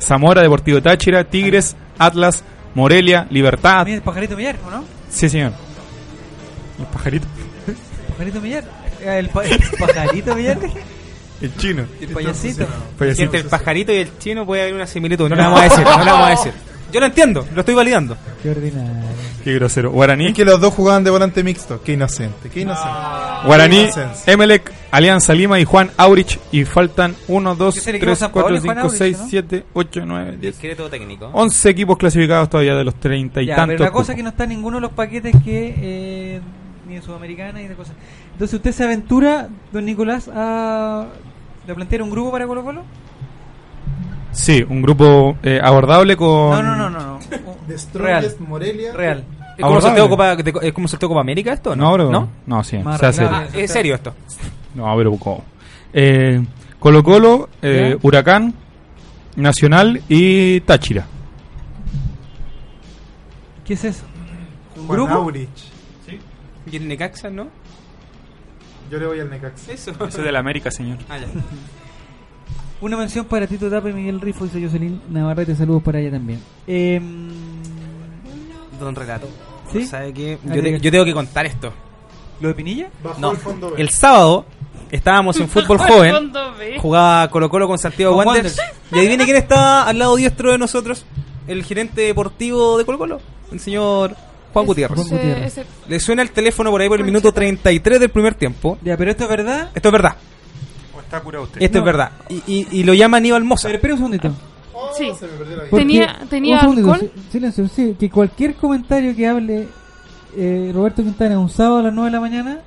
Zamora, 0.01 0.43
Deportivo 0.43 0.82
Táchira, 0.82 1.24
Tigres, 1.24 1.76
Atlas, 1.99 2.45
Morelia, 2.74 3.26
Libertad. 3.30 3.85
Mira 3.85 3.97
el 3.97 4.03
pajarito 4.03 4.37
Millar, 4.37 4.57
¿o 4.66 4.70
no? 4.70 4.85
Sí, 5.09 5.28
señor. 5.28 5.53
Los 6.78 6.89
pajaritos. 6.89 7.28
Pajarito 8.11 8.41
Millar. 8.41 8.64
Eh, 9.01 9.18
El, 9.18 9.28
pa- 9.28 9.45
el 9.45 9.61
pajarito 9.78 10.35
Millar. 10.35 10.59
El 11.41 11.57
chino. 11.57 11.85
El 12.01 12.09
payasito. 12.09 12.66
Payasito. 12.99 13.22
Y 13.22 13.24
entre 13.24 13.41
el 13.41 13.47
pajarito 13.47 13.93
y 13.93 13.97
el 13.97 14.18
chino 14.18 14.45
puede 14.45 14.62
haber 14.62 14.74
una 14.74 14.87
similitud. 14.87 15.28
No 15.28 15.37
la 15.37 15.45
vamos 15.45 15.61
a 15.61 15.64
decir, 15.64 15.85
no 15.85 16.05
la 16.05 16.12
vamos 16.12 16.26
a 16.26 16.30
decir. 16.30 16.53
Yo 16.95 17.01
lo 17.01 17.07
entiendo, 17.07 17.45
lo 17.53 17.61
estoy 17.61 17.74
validando. 17.74 18.16
Qué 18.40 18.51
ordinario. 18.51 19.03
Qué 19.42 19.53
grosero. 19.55 19.90
Guaraní, 19.90 20.28
Es 20.28 20.34
que 20.34 20.45
los 20.45 20.61
dos 20.61 20.72
jugaban 20.72 21.03
de 21.03 21.11
volante 21.11 21.42
mixto. 21.42 21.82
Qué 21.82 21.95
inocente, 21.95 22.49
qué 22.51 22.61
inocente. 22.61 22.97
Guaraní, 23.47 23.88
Qué. 24.24 24.32
Emelec, 24.32 24.72
Alianza 24.92 25.34
Lima 25.34 25.59
y 25.59 25.64
Juan 25.64 25.90
Aurich. 25.97 26.38
Y 26.53 26.64
faltan 26.64 27.16
1, 27.26 27.57
2, 27.57 27.74
¿Qué 27.74 27.80
es 27.80 27.86
el 27.88 27.95
equipo 27.97 28.07
3, 28.11 28.18
San 28.20 28.30
4, 28.30 28.42
Paolo 28.47 28.57
y 28.57 28.61
Juan 28.61 28.76
5, 28.76 28.86
Aurich, 28.86 28.99
6, 28.99 29.18
no? 29.18 29.26
7, 29.28 29.64
8, 29.74 30.03
9, 30.07 30.30
10. 30.38 30.40
Discreto 30.40 30.88
técnico. 30.88 31.30
11 31.32 31.68
equipos 31.68 31.99
clasificados 31.99 32.49
todavía 32.49 32.76
de 32.76 32.84
los 32.84 32.95
30 32.95 33.42
y 33.42 33.47
Ya, 33.47 33.57
tantos. 33.57 33.74
pero 33.74 33.84
la 33.86 33.90
cosa 33.90 34.12
es 34.12 34.16
que 34.16 34.22
no 34.22 34.28
está 34.28 34.45
en 34.45 34.51
ninguno 34.51 34.76
de 34.76 34.82
los 34.82 34.92
paquetes 34.92 35.34
que 35.45 35.74
eh, 35.76 36.40
ni 36.88 36.95
de 36.95 37.03
Sudamericana 37.03 37.59
ni 37.59 37.66
de 37.66 37.74
cosas. 37.74 37.95
Entonces, 38.34 38.55
¿usted 38.55 38.70
se 38.70 38.84
aventura, 38.84 39.49
don 39.72 39.84
Nicolás, 39.84 40.28
a, 40.32 41.07
a 41.68 41.74
plantear 41.74 42.03
un 42.03 42.11
grupo 42.11 42.30
para 42.30 42.47
Colo 42.47 42.62
Colo? 42.64 42.82
Sí, 44.35 44.64
un 44.68 44.82
grupo 44.82 45.37
eh, 45.43 45.61
abordable 45.62 46.16
con. 46.16 46.51
No, 46.51 46.62
no, 46.62 46.76
no, 46.76 46.91
no. 46.91 47.01
no. 47.01 47.18
Real. 47.95 48.35
Morelia. 48.41 48.93
Real. 48.93 49.24
¿Es 49.57 49.62
como, 49.64 49.80
sorteo 49.80 50.09
Copa, 50.09 50.35
de- 50.37 50.53
¿Es 50.62 50.72
como 50.72 50.89
sorteo 50.89 51.09
Copa 51.09 51.20
América 51.20 51.53
esto? 51.53 51.76
No, 51.76 51.93
bro. 51.93 52.11
¿No? 52.11 52.28
No, 52.47 52.64
sí. 52.64 52.78
Más 52.78 52.99
se 52.99 53.07
hace 53.07 53.22
arreglado. 53.22 53.49
Ah, 53.55 53.59
¿Es 53.59 53.70
serio 53.72 53.95
esto? 53.95 54.12
No, 54.74 54.93
pero 54.97 55.12
¿cómo? 55.16 55.45
Eh, 55.93 56.45
Colo 56.80 57.05
Colo, 57.05 57.49
eh. 57.62 57.97
Huracán, 58.03 58.53
Nacional 59.37 60.03
y 60.09 60.61
Táchira. 60.62 61.07
¿Qué 63.64 63.74
es 63.74 63.85
eso? 63.85 64.05
¿Un 64.76 64.87
Juan 64.87 64.99
grupo? 64.99 65.14
Aurich. 65.14 65.49
¿Y 66.70 66.76
el 66.76 66.89
Necaxa, 66.89 67.30
no? 67.30 67.47
Yo 68.91 68.99
le 68.99 69.07
voy 69.07 69.20
al 69.20 69.30
Necaxa. 69.30 69.72
Eso. 69.72 69.91
Eso 69.93 70.05
es 70.07 70.14
de 70.24 70.32
la 70.32 70.41
América, 70.41 70.70
señor. 70.70 70.99
Ah, 71.09 71.18
ya. 71.18 71.26
Una 72.85 72.97
mención 72.99 73.24
para 73.24 73.47
Tito 73.47 73.70
Tape, 73.70 73.93
Miguel 73.95 74.20
Rifo, 74.20 74.45
dice 74.45 74.62
Jocelyn 74.62 75.01
Navarrete, 75.09 75.57
saludos 75.57 75.82
para 75.82 76.01
ella 76.01 76.11
también. 76.11 76.39
Eh, 76.66 77.01
Don 78.78 78.95
Relato. 78.95 79.26
¿Sí? 79.72 79.87
¿Sabe 79.87 80.12
qué? 80.12 80.39
Yo, 80.45 80.62
te- 80.62 80.80
yo 80.80 80.91
tengo 80.91 81.05
que 81.07 81.14
contar 81.14 81.47
esto. 81.47 81.72
¿Lo 82.41 82.49
de 82.49 82.55
Pinilla? 82.55 82.91
Bajó 83.03 83.20
No, 83.20 83.30
el 83.30 83.37
fondo 83.39 83.70
B. 83.70 83.80
el 83.80 83.89
sábado 83.89 84.45
estábamos 84.91 85.41
en 85.41 85.49
fútbol 85.49 85.78
joven. 85.78 86.32
Jugaba 86.78 87.28
Colo 87.30 87.49
Colo 87.49 87.66
con 87.68 87.78
Santiago 87.78 88.14
Con 88.16 88.26
Wanderers. 88.26 88.59
Y 88.93 88.99
adivine 88.99 89.24
quién 89.24 89.37
estaba 89.37 89.85
al 89.89 89.99
lado 89.99 90.14
diestro 90.16 90.53
de 90.53 90.59
nosotros. 90.59 91.07
El 91.47 91.64
gerente 91.64 92.03
deportivo 92.03 92.76
de 92.76 92.85
Colo 92.85 92.99
Colo. 92.99 93.20
El 93.51 93.61
señor 93.61 94.14
Juan 94.53 94.66
Gutiérrez. 94.66 94.97
Juan 94.99 95.09
Gutiérrez. 95.09 95.61
Le 95.89 96.01
suena 96.01 96.20
el 96.22 96.30
teléfono 96.32 96.70
por 96.70 96.80
ahí 96.82 96.89
por 96.89 96.99
el 96.99 97.07
minuto 97.07 97.32
33 97.32 97.99
del 98.01 98.11
primer 98.11 98.35
tiempo. 98.35 98.76
Ya, 98.82 98.97
pero 98.99 99.11
esto 99.11 99.24
es 99.24 99.30
verdad. 99.30 99.70
Esto 99.74 99.89
es 99.89 99.93
verdad. 99.93 100.16
¿O 101.14 101.18
está 101.18 101.24
curado 101.24 101.44
usted? 101.44 101.62
Esto 101.62 101.78
No. 101.78 101.84
es 101.84 101.86
verdad. 101.86 102.10
Y, 102.28 102.42
y- 102.46 102.66
y 102.70 102.82
lo 102.84 102.94
llama 102.94 103.16
Aníbal 103.18 103.44
Moza. 103.44 103.68
Pero 103.68 103.76
espera 103.76 103.94
un 103.94 103.98
segundito. 103.98 104.30
Sí. 104.96 105.04
Vida. 105.04 105.16
Porque- 105.70 105.76
Tenía- 105.84 106.18
tenía 106.28 106.54
un 106.56 106.60
segundito, 106.60 106.92
alcohol. 106.92 107.10
si- 107.26 107.32
Silencio, 107.32 107.68
sí, 107.68 107.96
que 107.98 108.10
cualquier 108.10 108.54
comentario 108.54 109.14
que 109.16 109.26
hable 109.26 109.68
eh, 110.36 110.70
Roberto 110.74 111.02
Quintana 111.02 111.38
un 111.38 111.48
sábado 111.48 111.78
a 111.78 111.82
las 111.82 111.92
9 111.94 112.10
de 112.10 112.12
la 112.16 112.20
mañana. 112.20 112.58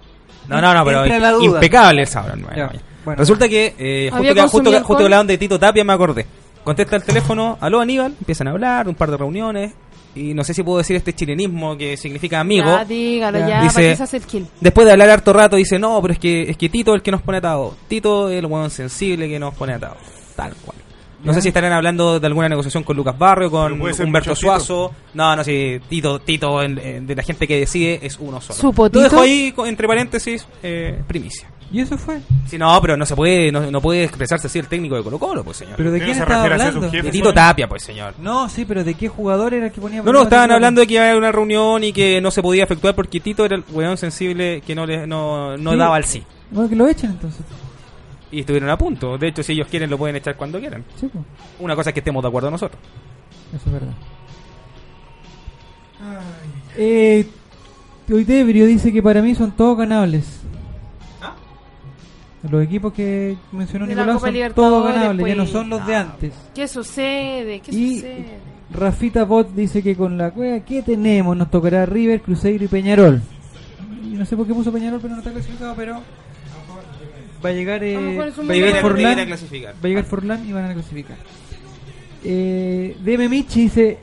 No, 0.48 0.62
no, 0.62 0.74
no, 0.74 0.86
pero 0.86 1.04
entra 1.04 1.20
la 1.20 1.32
duda. 1.32 1.46
impecable 1.46 2.02
el 2.02 2.08
sábado. 2.08 2.34
Ya, 2.56 2.72
bueno. 3.04 3.20
Resulta 3.20 3.50
que 3.50 3.76
eh, 3.78 4.10
Había 4.12 4.12
justo, 4.12 4.22
que, 4.22 4.28
justo, 4.30 4.42
consumido 4.42 4.42
que- 4.42 4.48
justo 4.52 4.72
que 4.72 4.78
alcohol. 4.78 5.04
hablaban 5.04 5.28
de 5.28 5.38
Tito 5.38 5.60
Tapia, 5.60 5.84
me 5.84 5.94
acordé. 5.94 6.26
Contesta 6.64 6.96
el 6.98 7.04
teléfono, 7.04 7.58
aló 7.62 7.80
Aníbal, 7.82 8.14
empiezan 8.20 8.48
a 8.48 8.52
hablar, 8.52 8.88
un 8.88 8.96
par 8.96 9.12
de 9.12 9.18
reuniones. 9.18 9.74
Y 10.18 10.34
no 10.34 10.44
sé 10.44 10.54
si 10.54 10.64
puedo 10.64 10.80
decir 10.80 10.96
este 10.96 11.14
chilenismo 11.14 11.78
que 11.78 11.96
significa 11.98 12.40
amigo. 12.40 12.66
Ya, 12.66 12.84
dígalo, 12.86 13.40
Ya. 13.40 13.62
Dice- 13.62 13.74
para 13.76 13.88
que 13.90 13.96
se 13.96 14.04
hace 14.04 14.18
el 14.18 14.24
kill. 14.26 14.48
Después 14.60 14.86
de 14.86 14.92
hablar 14.94 15.10
harto 15.10 15.32
rato, 15.34 15.56
dice: 15.56 15.78
No, 15.80 16.02
pero 16.02 16.14
es 16.14 16.20
que, 16.20 16.50
es 16.50 16.58
que 16.58 16.70
Tito 16.70 16.92
es 16.92 16.96
el 16.98 17.02
que 17.02 17.12
nos 17.12 17.22
pone 17.22 17.38
atados. 17.38 17.76
Tito 17.88 18.30
es 18.30 18.40
el 18.40 18.46
hueón 18.46 18.70
sensible 18.70 19.30
que 19.30 19.40
nos 19.40 19.54
pone 19.56 19.74
atados. 19.74 19.98
Tal 20.36 20.54
cual. 20.56 20.78
No 21.24 21.32
Ya. 21.32 21.36
sé 21.36 21.42
si 21.42 21.48
estarán 21.48 21.74
hablando 21.74 22.20
de 22.20 22.28
alguna 22.28 22.48
negociación 22.48 22.84
con 22.84 22.96
Lucas 22.96 23.18
Barrio, 23.18 23.50
con 23.50 23.74
Humberto. 23.82 24.36
Suazo. 24.36 24.94
No, 25.16 25.36
no, 25.36 25.44
sí, 25.44 25.80
Tito, 25.90 26.20
Tito 26.20 26.62
en- 26.62 26.78
en- 26.78 27.08
de 27.08 27.16
la 27.16 27.24
gente 27.24 27.48
que 27.48 27.58
decide 27.60 28.00
es 28.04 28.18
uno 28.20 28.40
solo. 28.40 28.54
¿Supo 28.60 28.88
Lo 28.92 29.02
dejo 29.02 29.20
ahí 29.22 29.54
entre 29.66 29.88
paréntesis, 29.88 30.46
eh, 30.62 31.02
primicia. 31.08 31.50
Y 31.72 31.82
eso 31.82 31.98
fue. 31.98 32.22
Sí, 32.48 32.58
no, 32.58 32.80
pero 32.82 32.96
no 32.96 33.06
se 33.06 33.14
puede, 33.16 33.52
no, 33.52 33.70
no 33.70 33.82
puede 33.82 34.06
expresarse 34.06 34.48
así 34.48 34.58
el 34.58 34.68
técnico 34.68 34.96
de 34.96 35.04
Colo 35.04 35.20
Colo, 35.20 35.44
pues 35.44 35.58
señor. 35.58 35.76
¿Pero 35.76 35.92
de 35.92 36.00
¿Qué 36.00 36.06
quién 36.06 36.16
se 36.16 36.24
estaba 36.24 36.44
hablando? 36.44 36.90
jefe? 36.90 37.02
De 37.04 37.12
Tito 37.12 37.34
Tapia, 37.34 37.68
pues 37.68 37.84
señor. 37.84 38.14
No, 38.20 38.48
sí, 38.48 38.64
pero 38.64 38.86
¿de 38.86 38.94
qué 38.94 39.10
jugador 39.10 39.54
era 39.54 39.66
el 39.66 39.72
que 39.74 39.82
ponía 39.82 40.02
No, 40.02 40.14
no, 40.14 40.22
estaban 40.24 40.50
hablando 40.52 40.80
de 40.80 40.88
que 40.88 40.94
iba 40.94 41.04
a 41.04 41.08
haber 41.08 41.18
una 41.18 41.32
reunión 41.34 41.84
y 41.84 41.92
que 41.92 42.22
no 42.22 42.32
se 42.32 42.42
podía 42.42 42.64
efectuar 42.64 42.96
porque 42.96 43.20
Tito 43.20 43.44
era 43.44 43.56
el 43.58 43.66
weón 43.70 43.98
sensible 43.98 44.62
que 44.66 44.76
no 44.76 44.86
le, 44.86 45.06
no, 45.08 45.58
no 45.58 45.72
Sí. 45.74 45.78
daba 45.78 45.98
el 45.98 46.04
sí. 46.06 46.24
Bueno, 46.52 46.70
que 46.70 46.76
lo 46.78 46.88
echen 46.88 47.10
entonces. 47.12 47.42
Y 48.32 48.40
estuvieron 48.42 48.70
a 48.70 48.78
punto. 48.78 49.18
De 49.18 49.28
hecho, 49.28 49.44
si 49.44 49.52
ellos 49.52 49.68
quieren, 49.70 49.90
lo 49.90 49.98
pueden 49.98 50.16
echar 50.16 50.38
cuando 50.38 50.60
quieran. 50.62 50.86
Sí, 50.98 51.08
pues, 51.12 51.26
Una 51.60 51.76
cosa 51.76 51.90
es 51.90 51.94
que 51.94 52.00
estemos 52.00 52.22
de 52.24 52.30
acuerdo 52.30 52.50
nosotros. 52.50 52.82
eso 53.54 53.64
es 53.66 53.72
verdad. 53.74 53.94
Eh, 56.78 57.28
hoy 58.12 58.24
Debrio 58.24 58.66
dice 58.66 58.94
que 58.94 59.02
para 59.02 59.22
mí 59.22 59.36
son 59.36 59.52
todos 59.52 59.78
ganables. 59.78 60.26
Los 62.50 62.64
equipos 62.64 62.94
que 62.94 63.38
mencionó 63.52 63.86
De 63.86 63.96
Nicolás 63.96 64.22
son 64.22 64.34
todos 64.54 64.84
ganables, 64.94 65.28
ya 65.28 65.36
no 65.36 65.44
pues. 65.44 65.52
son 65.52 65.70
los 65.70 65.86
de 65.86 65.96
antes. 65.96 66.34
¿Qué 66.54 66.68
sucede? 66.68 67.60
¿Qué 67.60 67.72
Y- 67.72 67.96
sucede? 67.96 68.26
Rafita 68.70 69.24
Bot 69.24 69.54
dice 69.54 69.82
que 69.82 69.96
con 69.96 70.18
la 70.18 70.32
cueva 70.32 70.60
que 70.60 70.82
tenemos 70.82 71.36
nos 71.38 71.50
tocará 71.50 71.86
River, 71.86 72.22
Cruzeiro 72.22 72.66
y 72.66 72.68
Peñarol. 72.68 73.22
Y 74.04 74.10
no 74.16 74.26
sé 74.26 74.36
por 74.36 74.46
qué 74.46 74.54
puso 74.54 74.72
Peñarol, 74.72 75.00
pero 75.02 75.14
no 75.14 75.20
está 75.20 75.32
clasificado, 75.32 75.74
pero 75.76 76.02
va 77.44 77.50
a 77.50 77.54
llegar 77.54 77.84
eh, 77.84 77.96
va 77.96 78.24
a 78.24 78.54
llegar 78.56 78.82
Forlán, 78.82 79.18
va 79.20 79.74
a 79.84 79.88
llegar 79.88 80.06
Forlán 80.06 80.48
y 80.50 80.52
van 80.54 80.66
a 80.66 80.74
clasificar. 80.74 81.18
Eh, 82.24 82.98
DM 83.04 83.30
Michi 83.30 83.62
dice 83.62 84.00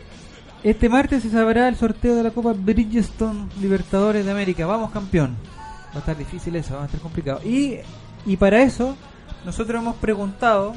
este 0.63 0.89
martes 0.89 1.23
se 1.23 1.31
sabrá 1.31 1.69
el 1.69 1.77
sorteo 1.77 2.15
de 2.15 2.23
la 2.23 2.31
Copa 2.31 2.55
Bridgestone 2.55 3.49
Libertadores 3.61 4.25
de 4.25 4.31
América. 4.31 4.65
Vamos 4.65 4.91
campeón. 4.93 5.37
Va 5.93 5.97
a 5.97 5.99
estar 5.99 6.17
difícil 6.17 6.57
eso, 6.57 6.75
va 6.77 6.85
a 6.85 6.87
estar 6.87 7.01
complicado. 7.01 7.41
Y, 7.45 7.77
y 8.27 8.37
para 8.37 8.63
eso 8.63 8.97
nosotros 9.45 9.81
hemos 9.83 9.97
preguntado 9.97 10.75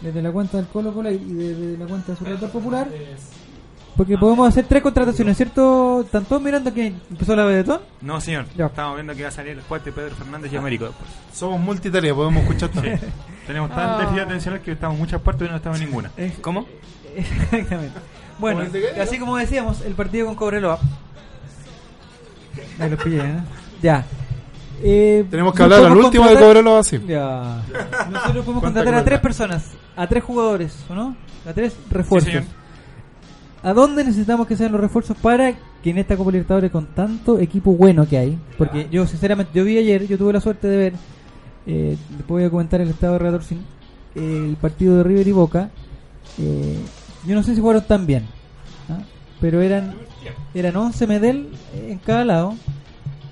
desde 0.00 0.22
la 0.22 0.30
cuenta 0.32 0.56
del 0.58 0.66
Colo 0.66 0.92
Colo 0.92 1.10
y 1.10 1.18
desde 1.18 1.78
la 1.78 1.86
cuenta 1.86 2.12
de 2.12 2.18
Supermercado 2.18 2.52
Popular 2.52 2.88
porque 3.96 4.16
podemos 4.16 4.46
hacer 4.48 4.64
tres 4.68 4.80
contrataciones, 4.80 5.36
¿cierto? 5.36 6.02
¿Están 6.02 6.24
todos 6.24 6.40
mirando 6.40 6.72
que 6.72 6.94
empezó 7.10 7.34
la 7.34 7.44
Bedetón? 7.44 7.80
No, 8.00 8.20
señor. 8.20 8.46
Ya. 8.56 8.66
Estamos 8.66 8.94
viendo 8.94 9.12
que 9.16 9.22
va 9.22 9.28
a 9.28 9.32
salir 9.32 9.52
el 9.58 9.62
cuate 9.62 9.90
Pedro 9.90 10.14
Fernández 10.14 10.52
y 10.52 10.56
Américo 10.56 10.84
después. 10.84 11.10
Somos 11.34 11.58
multitarea, 11.58 12.14
podemos 12.14 12.44
escuchar 12.44 12.68
todo. 12.68 12.82
Sí. 12.84 12.90
Tenemos 13.48 13.70
tan 13.70 13.90
Ah. 13.90 13.98
déficit 13.98 14.20
atencional 14.22 14.60
que 14.60 14.70
estamos 14.70 14.94
en 14.94 15.00
muchas 15.00 15.20
partes 15.20 15.48
y 15.48 15.50
no 15.50 15.56
estamos 15.56 15.80
en 15.80 15.86
ninguna. 15.86 16.12
¿Cómo? 16.40 16.66
Exactamente. 17.16 17.98
Bueno, 18.38 18.60
así 19.02 19.18
como 19.18 19.36
decíamos, 19.36 19.80
el 19.80 19.94
partido 19.94 20.26
con 20.26 20.36
Cobreloa. 20.36 20.78
Ahí 22.78 22.90
los 22.90 23.02
pillé, 23.02 23.18
¿eh? 23.18 23.40
Ya. 23.82 24.04
Eh, 24.82 25.24
Tenemos 25.30 25.54
que 25.54 25.62
hablar 25.62 25.84
al 25.84 25.96
último 25.96 26.28
de 26.28 26.38
Cobreloa 26.38 26.80
así. 26.80 27.00
Ya. 27.06 27.62
Nosotros 28.10 28.44
podemos 28.44 28.62
contratar 28.62 28.94
a 28.94 29.04
tres 29.04 29.20
personas, 29.20 29.72
a 29.96 30.06
tres 30.06 30.22
jugadores, 30.24 30.76
¿o 30.88 30.94
no? 30.94 31.16
A 31.48 31.52
tres 31.52 31.74
refuerzos. 31.90 32.44
¿A 33.62 33.72
dónde 33.72 34.04
necesitamos 34.04 34.46
que 34.46 34.56
sean 34.56 34.70
los 34.70 34.80
refuerzos 34.80 35.16
para 35.16 35.52
que 35.82 35.90
en 35.90 35.98
esta 35.98 36.16
Copa 36.16 36.30
Libertadores 36.30 36.70
con 36.70 36.86
tanto 36.86 37.40
equipo 37.40 37.72
bueno 37.72 38.06
que 38.08 38.16
hay? 38.18 38.38
Porque 38.56 38.86
yo 38.90 39.04
sinceramente, 39.06 39.50
yo 39.54 39.64
vi 39.64 39.78
ayer, 39.78 40.06
yo 40.06 40.16
tuve 40.16 40.32
la 40.32 40.40
suerte 40.40 40.68
de 40.68 40.76
ver, 40.76 40.92
eh, 41.66 41.96
después 42.10 42.40
voy 42.40 42.44
a 42.44 42.50
comentar 42.50 42.80
el 42.80 42.88
estado 42.88 43.14
de 43.14 43.18
Redor 43.18 43.42
sin 43.42 43.64
el 44.14 44.56
partido 44.60 44.96
de 44.98 45.02
River 45.04 45.26
y 45.26 45.32
Boca. 45.32 45.70
eh, 46.38 46.78
yo 47.26 47.34
no 47.34 47.42
sé 47.42 47.54
si 47.54 47.60
jugaron 47.60 47.82
tan 47.82 48.06
bien, 48.06 48.26
¿ah? 48.88 49.02
pero 49.40 49.60
eran 49.60 49.94
eran 50.54 50.76
11 50.76 51.06
Medel 51.08 51.48
en 51.74 51.98
cada 51.98 52.24
lado. 52.24 52.54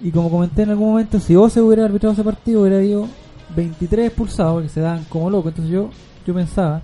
Y 0.02 0.10
como 0.10 0.30
comenté 0.30 0.62
en 0.62 0.70
algún 0.70 0.90
momento, 0.90 1.18
si 1.20 1.34
vos 1.34 1.52
se 1.52 1.60
hubiera 1.60 1.84
arbitrado 1.84 2.12
ese 2.12 2.22
partido, 2.24 2.60
hubiera 2.62 2.78
habido 2.78 3.08
23 3.56 4.06
expulsados, 4.08 4.54
porque 4.54 4.68
se 4.68 4.80
dan 4.80 5.04
como 5.08 5.30
locos. 5.30 5.50
Entonces 5.52 5.72
yo, 5.72 5.90
yo 6.26 6.34
pensaba, 6.34 6.82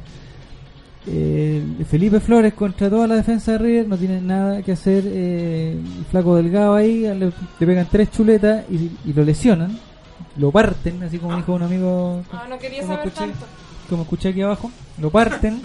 eh, 1.06 1.62
Felipe 1.90 2.20
Flores 2.20 2.54
contra 2.54 2.88
toda 2.88 3.06
la 3.06 3.16
defensa 3.16 3.52
de 3.52 3.58
River 3.58 3.88
no 3.88 3.96
tiene 3.98 4.20
nada 4.20 4.62
que 4.62 4.72
hacer. 4.72 5.04
eh, 5.06 5.72
el 5.98 6.04
flaco 6.06 6.36
delgado 6.36 6.74
ahí, 6.74 7.02
le, 7.02 7.14
le 7.58 7.66
pegan 7.66 7.86
tres 7.90 8.10
chuletas 8.10 8.64
y, 8.70 8.90
y 9.04 9.12
lo 9.12 9.24
lesionan, 9.24 9.76
lo 10.36 10.50
parten, 10.50 11.02
así 11.02 11.18
como 11.18 11.36
dijo 11.36 11.52
un 11.54 11.62
amigo. 11.64 12.22
Ah, 12.32 12.46
no 12.48 12.58
quería 12.58 12.80
como 12.82 12.94
saber 12.94 13.08
escuché, 13.08 13.30
tanto. 13.30 13.46
como 13.90 14.02
escuché 14.04 14.28
aquí 14.30 14.42
abajo, 14.42 14.70
lo 15.00 15.10
parten. 15.10 15.60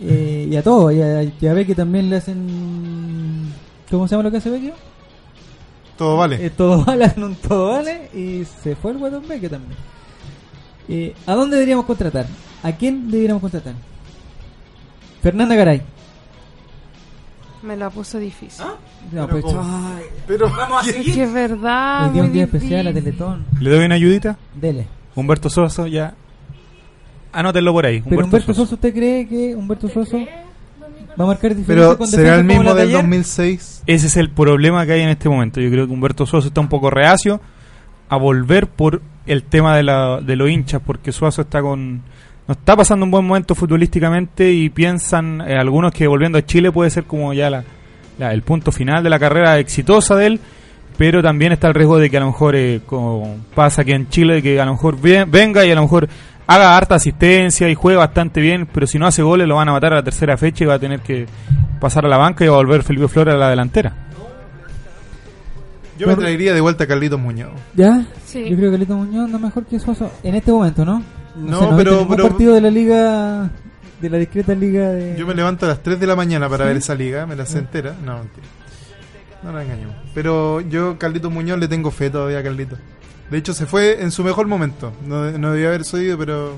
eh, 0.00 0.48
y 0.50 0.56
a 0.56 0.62
todo, 0.62 0.90
y 0.90 1.02
a, 1.02 1.22
y 1.22 1.46
a 1.46 1.52
Becky 1.52 1.74
también 1.74 2.08
le 2.08 2.16
hacen. 2.16 3.52
¿Cómo 3.90 4.08
se 4.08 4.12
llama 4.12 4.22
lo 4.24 4.30
que 4.30 4.38
hace 4.38 4.50
Becky? 4.50 4.72
Todo 5.96 6.16
vale. 6.16 6.44
Eh, 6.44 6.50
todo 6.50 6.84
vale, 6.84 7.12
un 7.16 7.34
todo 7.36 7.72
vale 7.72 8.10
y 8.14 8.44
se 8.44 8.74
fue 8.76 8.92
el 8.92 8.98
Guatón 8.98 9.26
Beque 9.28 9.48
también. 9.48 9.76
Eh, 10.88 11.14
¿A 11.26 11.34
dónde 11.34 11.56
deberíamos 11.56 11.86
contratar? 11.86 12.26
¿A 12.62 12.72
quién 12.72 13.10
deberíamos 13.10 13.40
contratar? 13.40 13.74
Fernanda 15.22 15.54
Garay. 15.54 15.82
Me 17.62 17.76
la 17.76 17.88
puso 17.88 18.18
difícil. 18.18 18.64
No, 19.10 19.26
Pero 19.26 19.40
pues, 19.40 19.44
ay, 19.58 20.04
Pero, 20.26 20.46
Es 20.86 21.14
que 21.14 21.22
es 21.22 21.32
verdad. 21.32 22.10
día 22.10 22.20
muy 22.22 22.26
un 22.28 22.32
día 22.34 22.44
difícil. 22.44 22.56
especial 22.74 22.86
a 22.88 22.92
Teletón. 22.92 23.46
¿Le 23.58 23.70
doy 23.70 23.84
una 23.86 23.94
ayudita? 23.94 24.36
Dele. 24.54 24.86
Humberto 25.14 25.48
Sosa, 25.48 25.88
ya. 25.88 26.14
Anótenlo 27.32 27.72
por 27.72 27.86
ahí. 27.86 28.02
Pero 28.06 28.24
Humberto 28.26 28.52
Sosa, 28.52 28.74
¿usted 28.74 28.92
cree 28.92 29.26
que 29.26 29.54
Humberto 29.54 29.88
Sosa 29.88 30.18
va 31.18 31.24
a 31.24 31.26
marcar 31.28 31.54
diferencia 31.54 31.64
pero 31.88 31.98
con 31.98 32.06
será 32.06 32.36
el 32.36 32.44
mismo 32.44 32.74
del 32.74 32.88
ayer? 32.88 32.96
2006. 32.96 33.82
Ese 33.86 34.06
es 34.06 34.16
el 34.16 34.30
problema 34.30 34.84
que 34.86 34.92
hay 34.92 35.00
en 35.02 35.08
este 35.10 35.28
momento. 35.28 35.60
Yo 35.60 35.70
creo 35.70 35.86
que 35.86 35.92
Humberto 35.92 36.26
Sosa 36.26 36.48
está 36.48 36.60
un 36.60 36.68
poco 36.68 36.90
reacio 36.90 37.40
a 38.08 38.16
volver 38.16 38.66
por 38.66 39.00
el 39.26 39.42
tema 39.42 39.76
de, 39.76 39.82
la, 39.82 40.20
de 40.20 40.36
los 40.36 40.50
hinchas, 40.50 40.80
porque 40.84 41.12
Suazo 41.12 41.42
está 41.42 41.60
con 41.62 42.02
no 42.46 42.52
está 42.52 42.76
pasando 42.76 43.04
un 43.06 43.10
buen 43.10 43.24
momento 43.26 43.54
futbolísticamente 43.54 44.52
y 44.52 44.68
piensan 44.68 45.40
eh, 45.40 45.56
algunos 45.56 45.92
que 45.92 46.06
volviendo 46.06 46.36
a 46.36 46.44
Chile 46.44 46.70
puede 46.70 46.90
ser 46.90 47.04
como 47.04 47.32
ya 47.32 47.48
la, 47.48 47.64
la- 48.18 48.34
el 48.34 48.42
punto 48.42 48.70
final 48.70 49.02
de 49.02 49.08
la 49.08 49.18
carrera 49.18 49.58
exitosa 49.58 50.14
de 50.14 50.26
él, 50.26 50.40
pero 50.98 51.22
también 51.22 51.52
está 51.52 51.68
el 51.68 51.74
riesgo 51.74 51.96
de 51.98 52.10
que 52.10 52.18
a 52.18 52.20
lo 52.20 52.26
mejor 52.26 52.54
eh, 52.54 52.82
como 52.84 53.38
pasa 53.54 53.80
aquí 53.80 53.92
en 53.92 54.10
Chile, 54.10 54.42
que 54.42 54.60
a 54.60 54.66
lo 54.66 54.72
mejor 54.72 55.00
ve- 55.00 55.24
venga 55.26 55.64
y 55.64 55.70
a 55.70 55.74
lo 55.74 55.80
mejor 55.82 56.06
haga 56.46 56.76
harta 56.76 56.94
asistencia 56.96 57.68
y 57.68 57.74
juegue 57.74 57.96
bastante 57.98 58.40
bien, 58.40 58.66
pero 58.72 58.86
si 58.86 58.98
no 58.98 59.06
hace 59.06 59.22
goles 59.22 59.46
lo 59.48 59.56
van 59.56 59.68
a 59.68 59.72
matar 59.72 59.92
a 59.92 59.96
la 59.96 60.02
tercera 60.02 60.36
fecha 60.36 60.64
y 60.64 60.66
va 60.66 60.74
a 60.74 60.78
tener 60.78 61.00
que 61.00 61.26
pasar 61.80 62.04
a 62.04 62.08
la 62.08 62.16
banca 62.16 62.44
y 62.44 62.48
va 62.48 62.54
a 62.54 62.58
volver 62.58 62.82
Felipe 62.82 63.08
Flores 63.08 63.34
a 63.34 63.38
la 63.38 63.48
delantera. 63.50 63.92
Yo 65.98 66.08
me 66.08 66.16
traería 66.16 66.52
de 66.54 66.60
vuelta 66.60 66.84
a 66.84 66.86
Carlitos 66.88 67.20
Muñoz. 67.20 67.50
¿Ya? 67.74 68.04
Sí. 68.26 68.44
Yo 68.50 68.56
creo 68.56 68.70
que 68.72 68.78
Lito 68.78 68.96
Muñoz 68.96 69.26
anda 69.26 69.38
mejor 69.38 69.64
que 69.64 69.78
Suazo 69.78 70.10
en 70.24 70.34
este 70.34 70.50
momento, 70.50 70.84
¿no? 70.84 71.02
No, 71.36 71.60
sé, 71.60 71.66
pero- 71.76 72.06
pero- 72.08 72.28
partido 72.28 72.54
de 72.54 72.60
la 72.60 72.70
liga, 72.70 73.50
de 74.00 74.10
la 74.10 74.18
discreta 74.18 74.54
liga 74.54 74.88
de... 74.90 75.16
Yo 75.16 75.24
me 75.26 75.34
levanto 75.34 75.66
a 75.66 75.68
las 75.68 75.82
3 75.82 76.00
de 76.00 76.06
la 76.06 76.16
mañana 76.16 76.48
para 76.48 76.64
¿Sí? 76.64 76.68
ver 76.68 76.76
esa 76.78 76.94
liga, 76.96 77.26
me 77.26 77.36
la 77.36 77.46
sé 77.46 77.58
entera. 77.58 77.94
No, 78.04 78.18
mentira. 78.18 78.46
No 79.44 79.52
nos 79.52 79.62
engañemos. 79.62 79.94
Pero 80.14 80.60
yo, 80.62 80.98
Carlitos 80.98 81.30
Muñoz, 81.30 81.58
le 81.60 81.68
tengo 81.68 81.90
fe 81.92 82.10
todavía 82.10 82.38
a 82.38 82.42
Carlitos. 82.42 82.78
De 83.30 83.38
hecho, 83.38 83.54
se 83.54 83.66
fue 83.66 84.02
en 84.02 84.10
su 84.10 84.22
mejor 84.22 84.46
momento. 84.46 84.92
No, 85.06 85.30
no 85.32 85.52
debía 85.52 85.68
haber 85.68 85.84
subido, 85.84 86.16
pero 86.18 86.52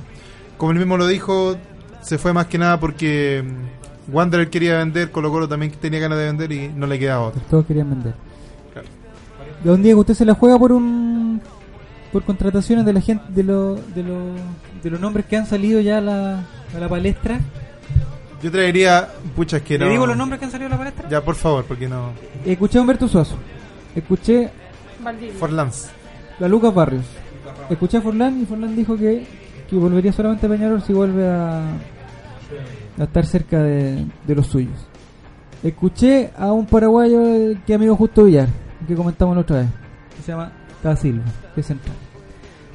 como 0.58 0.72
él 0.72 0.78
mismo 0.78 0.96
lo 0.96 1.06
dijo, 1.06 1.56
se 2.02 2.18
fue 2.18 2.32
más 2.32 2.46
que 2.46 2.58
nada 2.58 2.78
porque 2.80 3.44
mm, 3.44 4.12
Wanderer 4.14 4.50
quería 4.50 4.78
vender, 4.78 5.10
Colo 5.10 5.30
Colo 5.30 5.48
también 5.48 5.72
tenía 5.72 6.00
ganas 6.00 6.18
de 6.18 6.24
vender 6.26 6.52
y 6.52 6.68
no 6.68 6.86
le 6.86 6.98
quedaba 6.98 7.28
otra. 7.28 7.40
Todos 7.50 7.66
querían 7.66 7.90
vender. 7.90 8.14
Claro. 8.72 8.88
De 9.62 9.70
un 9.70 9.82
día 9.82 9.92
que 9.92 9.96
usted 10.00 10.14
se 10.14 10.24
la 10.24 10.34
juega 10.34 10.58
por 10.58 10.72
un 10.72 11.40
por 12.12 12.22
contrataciones 12.24 12.84
de 12.86 12.92
la 12.92 13.00
gente 13.00 13.24
de 13.28 13.42
los 13.42 13.94
de 13.94 14.02
los 14.02 14.40
de 14.82 14.90
los 14.90 15.00
nombres 15.00 15.26
que 15.26 15.36
han 15.36 15.46
salido 15.46 15.80
ya 15.80 15.98
a 15.98 16.00
la, 16.00 16.38
a 16.74 16.78
la 16.78 16.88
palestra. 16.88 17.40
Yo 18.42 18.50
traería, 18.50 19.08
pucha, 19.34 19.56
es 19.58 19.62
que 19.62 19.78
¿Le 19.78 19.86
no. 19.86 19.90
digo 19.90 20.06
los 20.06 20.16
nombres 20.16 20.38
que 20.38 20.44
han 20.44 20.50
salido 20.52 20.68
a 20.68 20.70
la 20.70 20.78
palestra? 20.78 21.08
Ya, 21.08 21.22
por 21.24 21.34
favor, 21.34 21.64
porque 21.64 21.88
no. 21.88 22.10
Escuché 22.44 22.78
a 22.78 22.82
Humberto 22.82 23.08
Suazo. 23.08 23.36
Escuché 23.94 24.50
Valdivia. 25.02 25.34
Forlans. 25.38 25.88
A 26.41 26.49
Lucas 26.49 26.74
Barrios. 26.74 27.05
Escuché 27.70 27.99
a 27.99 28.01
Forlán 28.01 28.43
y 28.43 28.47
Forlán 28.47 28.76
dijo 28.76 28.97
que, 28.97 29.26
que 29.68 29.76
volvería 29.76 30.12
solamente 30.12 30.47
a 30.47 30.49
Peñarol 30.49 30.82
si 30.82 30.93
vuelve 30.93 31.26
a, 31.28 31.61
a 32.99 33.03
estar 33.03 33.26
cerca 33.26 33.62
de, 33.62 34.05
de 34.26 34.34
los 34.34 34.47
suyos. 34.47 34.87
Escuché 35.62 36.30
a 36.37 36.53
un 36.53 36.66
paraguayo 36.66 37.22
eh, 37.22 37.59
que 37.66 37.74
amigo 37.74 37.97
Justo 37.97 38.24
Villar, 38.24 38.49
que 38.87 38.95
comentamos 38.95 39.34
la 39.34 39.43
otra 39.43 39.59
vez, 39.61 39.68
que 40.16 40.22
se 40.22 40.32
llama 40.32 40.53
Da 40.82 40.95
que 40.95 41.61
es 41.61 41.66
central. 41.66 41.97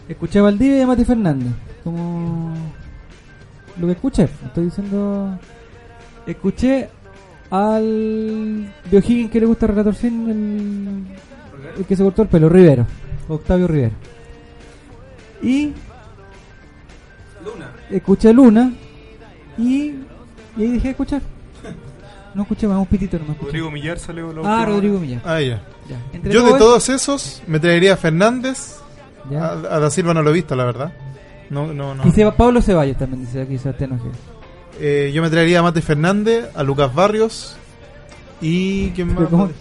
Escuché 0.09 0.39
a 0.39 0.43
Valdivia 0.43 0.80
y 0.80 0.82
a 0.82 0.88
Mati 0.88 1.05
Fernández, 1.05 1.53
como 1.84 2.53
lo 3.80 3.88
que 3.88 3.93
escuché, 3.93 4.24
estoy 4.24 4.66
diciendo... 4.66 5.38
Escuché 6.26 6.88
al 7.49 8.72
de 8.91 8.97
O'Higgins 8.97 9.32
que 9.32 9.39
le 9.39 9.45
gusta 9.47 9.66
Relator 9.66 9.95
Sin, 9.95 10.30
el, 10.30 11.80
el 11.80 11.86
que 11.86 11.95
se 11.95 12.03
cortó 12.03 12.22
el 12.22 12.28
pelo, 12.28 12.47
Rivero, 12.47 12.86
Octavio 13.28 13.67
Rivero. 13.67 13.95
Y 15.41 15.74
escuché 17.89 18.30
a 18.30 18.34
Luna 18.34 18.72
y, 19.57 19.63
y 20.57 20.59
ahí 20.59 20.67
dejé 20.74 20.84
de 20.84 20.89
escuchar. 20.91 21.22
No 22.34 22.43
escuché 22.43 22.67
más, 22.67 22.78
un 22.78 22.86
pitito 22.86 23.17
no 23.19 23.26
me 23.26 23.32
escuché. 23.32 23.47
Rodrigo 23.51 23.72
Millar 23.72 23.99
salió 23.99 24.32
la 24.32 24.39
Ah, 24.39 24.59
última 24.59 24.65
Rodrigo 24.65 24.95
hora. 24.95 25.05
Millar. 25.05 25.22
Ah, 25.26 25.41
ya. 25.41 25.61
Ya. 25.89 25.97
Entre 26.13 26.32
Yo 26.32 26.43
de 26.43 26.49
eso- 26.49 26.57
todos 26.57 26.89
esos 26.89 27.43
me 27.47 27.59
traería 27.59 27.93
a 27.93 27.97
Fernández, 27.97 28.78
Ya. 29.30 29.45
A, 29.47 29.51
a 29.51 29.80
Da 29.80 29.89
Silva 29.91 30.13
no 30.13 30.24
lo 30.24 30.30
he 30.32 30.34
visto, 30.34 30.55
la 30.55 30.63
verdad. 30.65 30.93
No, 31.49 31.74
no, 31.74 31.93
no. 31.93 32.07
Y 32.07 32.11
Seba- 32.11 32.36
Pablo 32.36 32.61
Ceballos 32.61 32.97
también 32.97 33.26
dice 33.26 33.41
aquí 33.41 33.57
Sebastián 33.57 33.91
Ojeda. 33.93 34.13
Eh, 34.80 35.11
yo 35.13 35.22
me 35.22 35.30
traería 35.30 35.59
a 35.59 35.63
Mate 35.63 35.82
Fernández, 35.82 36.49
a 36.55 36.63
Lucas 36.63 36.93
Barrios 36.95 37.55
y 38.41 38.89
¿quién 38.91 39.09
más? 39.09 39.17
Pero 39.17 39.30
¿cómo? 39.30 39.51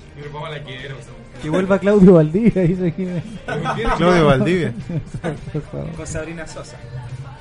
Que 1.43 1.51
vuelva 1.51 1.79
Claudio 1.79 2.15
Valdivia, 2.15 2.63
dice 2.63 2.89
aquí. 2.89 3.07
Claudio 3.97 4.27
Valdivia. 4.27 4.75
Con 5.97 6.07
Sabrina 6.07 6.47
Sosa. 6.47 6.77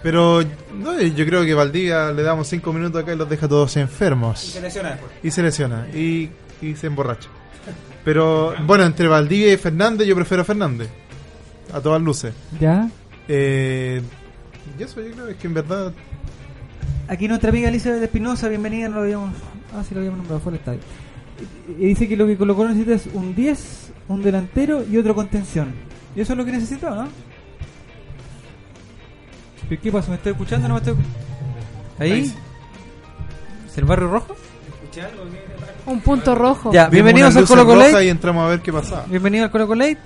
Pero 0.02 0.42
no, 0.74 1.02
yo 1.02 1.26
creo 1.26 1.44
que 1.44 1.54
Valdivia 1.54 2.12
le 2.12 2.24
damos 2.24 2.48
cinco 2.48 2.72
minutos 2.72 3.04
acá 3.04 3.14
y 3.14 3.18
los 3.18 3.30
deja 3.30 3.48
todos 3.48 3.76
enfermos. 3.78 4.44
Y 4.46 4.52
se 4.52 4.62
lesiona 4.62 4.90
después. 4.92 5.12
Y 5.24 5.32
se 5.32 5.42
lesiona. 5.44 5.88
Y, 5.94 6.30
y 6.62 6.76
se 6.76 6.88
emborracha. 6.88 7.30
Pero 8.06 8.54
bueno, 8.66 8.86
entre 8.86 9.08
Valdivia 9.08 9.54
y 9.54 9.58
Fernández 9.58 10.08
yo 10.08 10.16
prefiero 10.16 10.42
a 10.42 10.46
Fernández. 10.46 10.90
A 11.74 11.82
todas 11.82 12.02
luces. 12.02 12.34
Ya. 12.60 12.90
Eh, 13.28 14.02
y 14.78 14.84
eso 14.84 15.02
yo 15.02 15.12
creo 15.12 15.28
es 15.28 15.36
que 15.38 15.48
en 15.48 15.54
verdad... 15.54 15.94
Aquí 17.08 17.28
nuestra 17.28 17.50
amiga 17.50 17.70
Elizabeth 17.70 18.02
Espinosa, 18.04 18.48
bienvenida, 18.48 18.88
no 18.88 18.96
lo 18.96 19.02
habíamos. 19.02 19.34
Ah, 19.74 19.84
sí 19.88 19.94
lo 19.94 20.00
habíamos 20.00 20.20
nombrado, 20.20 20.40
fue 20.40 20.54
al 20.54 20.60
estadio. 20.60 20.80
Y 21.78 21.84
y 21.84 21.88
dice 21.88 22.08
que 22.08 22.18
lo 22.18 22.26
que 22.28 22.38
Colo 22.38 22.56
Colo 22.56 22.70
necesita 22.70 22.96
es 22.96 23.08
un 23.14 23.36
10, 23.36 23.89
un 24.10 24.22
delantero 24.22 24.84
y 24.92 24.98
otro 24.98 25.16
contención. 25.16 25.74
¿Y 26.16 26.22
eso 26.22 26.34
es 26.34 26.38
lo 26.38 26.44
que 26.44 26.52
necesita, 26.52 26.92
o 26.92 26.96
no? 26.96 27.08
¿Pero 29.70 29.82
¿Qué 29.82 29.92
pasa? 29.92 30.10
¿Me 30.10 30.16
estoy 30.16 30.32
escuchando 30.34 30.66
o 30.66 30.70
no 30.70 30.76
me 30.76 30.80
estoy 30.80 30.96
¿Ahí? 32.00 32.34
¿Es 33.68 33.78
el 33.78 33.86
barrio 33.86 34.10
rojo? 34.10 34.36
Un 35.86 36.02
punto 36.02 36.36
rojo. 36.36 36.72
Ya, 36.74 36.88
bienvenidos 36.88 37.36
al 37.36 37.46
Colo 37.46 37.66
Colo 37.66 37.76
rojas 37.76 37.94
Late. 37.94 38.06
y 38.06 38.10
entramos 38.10 38.46
a 38.46 38.50
ver 38.50 38.62
qué 38.62 38.74
pasaba. 38.74 39.06
Bienvenido 39.08 39.46
al 39.46 39.52
Colo 39.52 39.68
Colo 39.68 39.86
Late. 39.86 40.00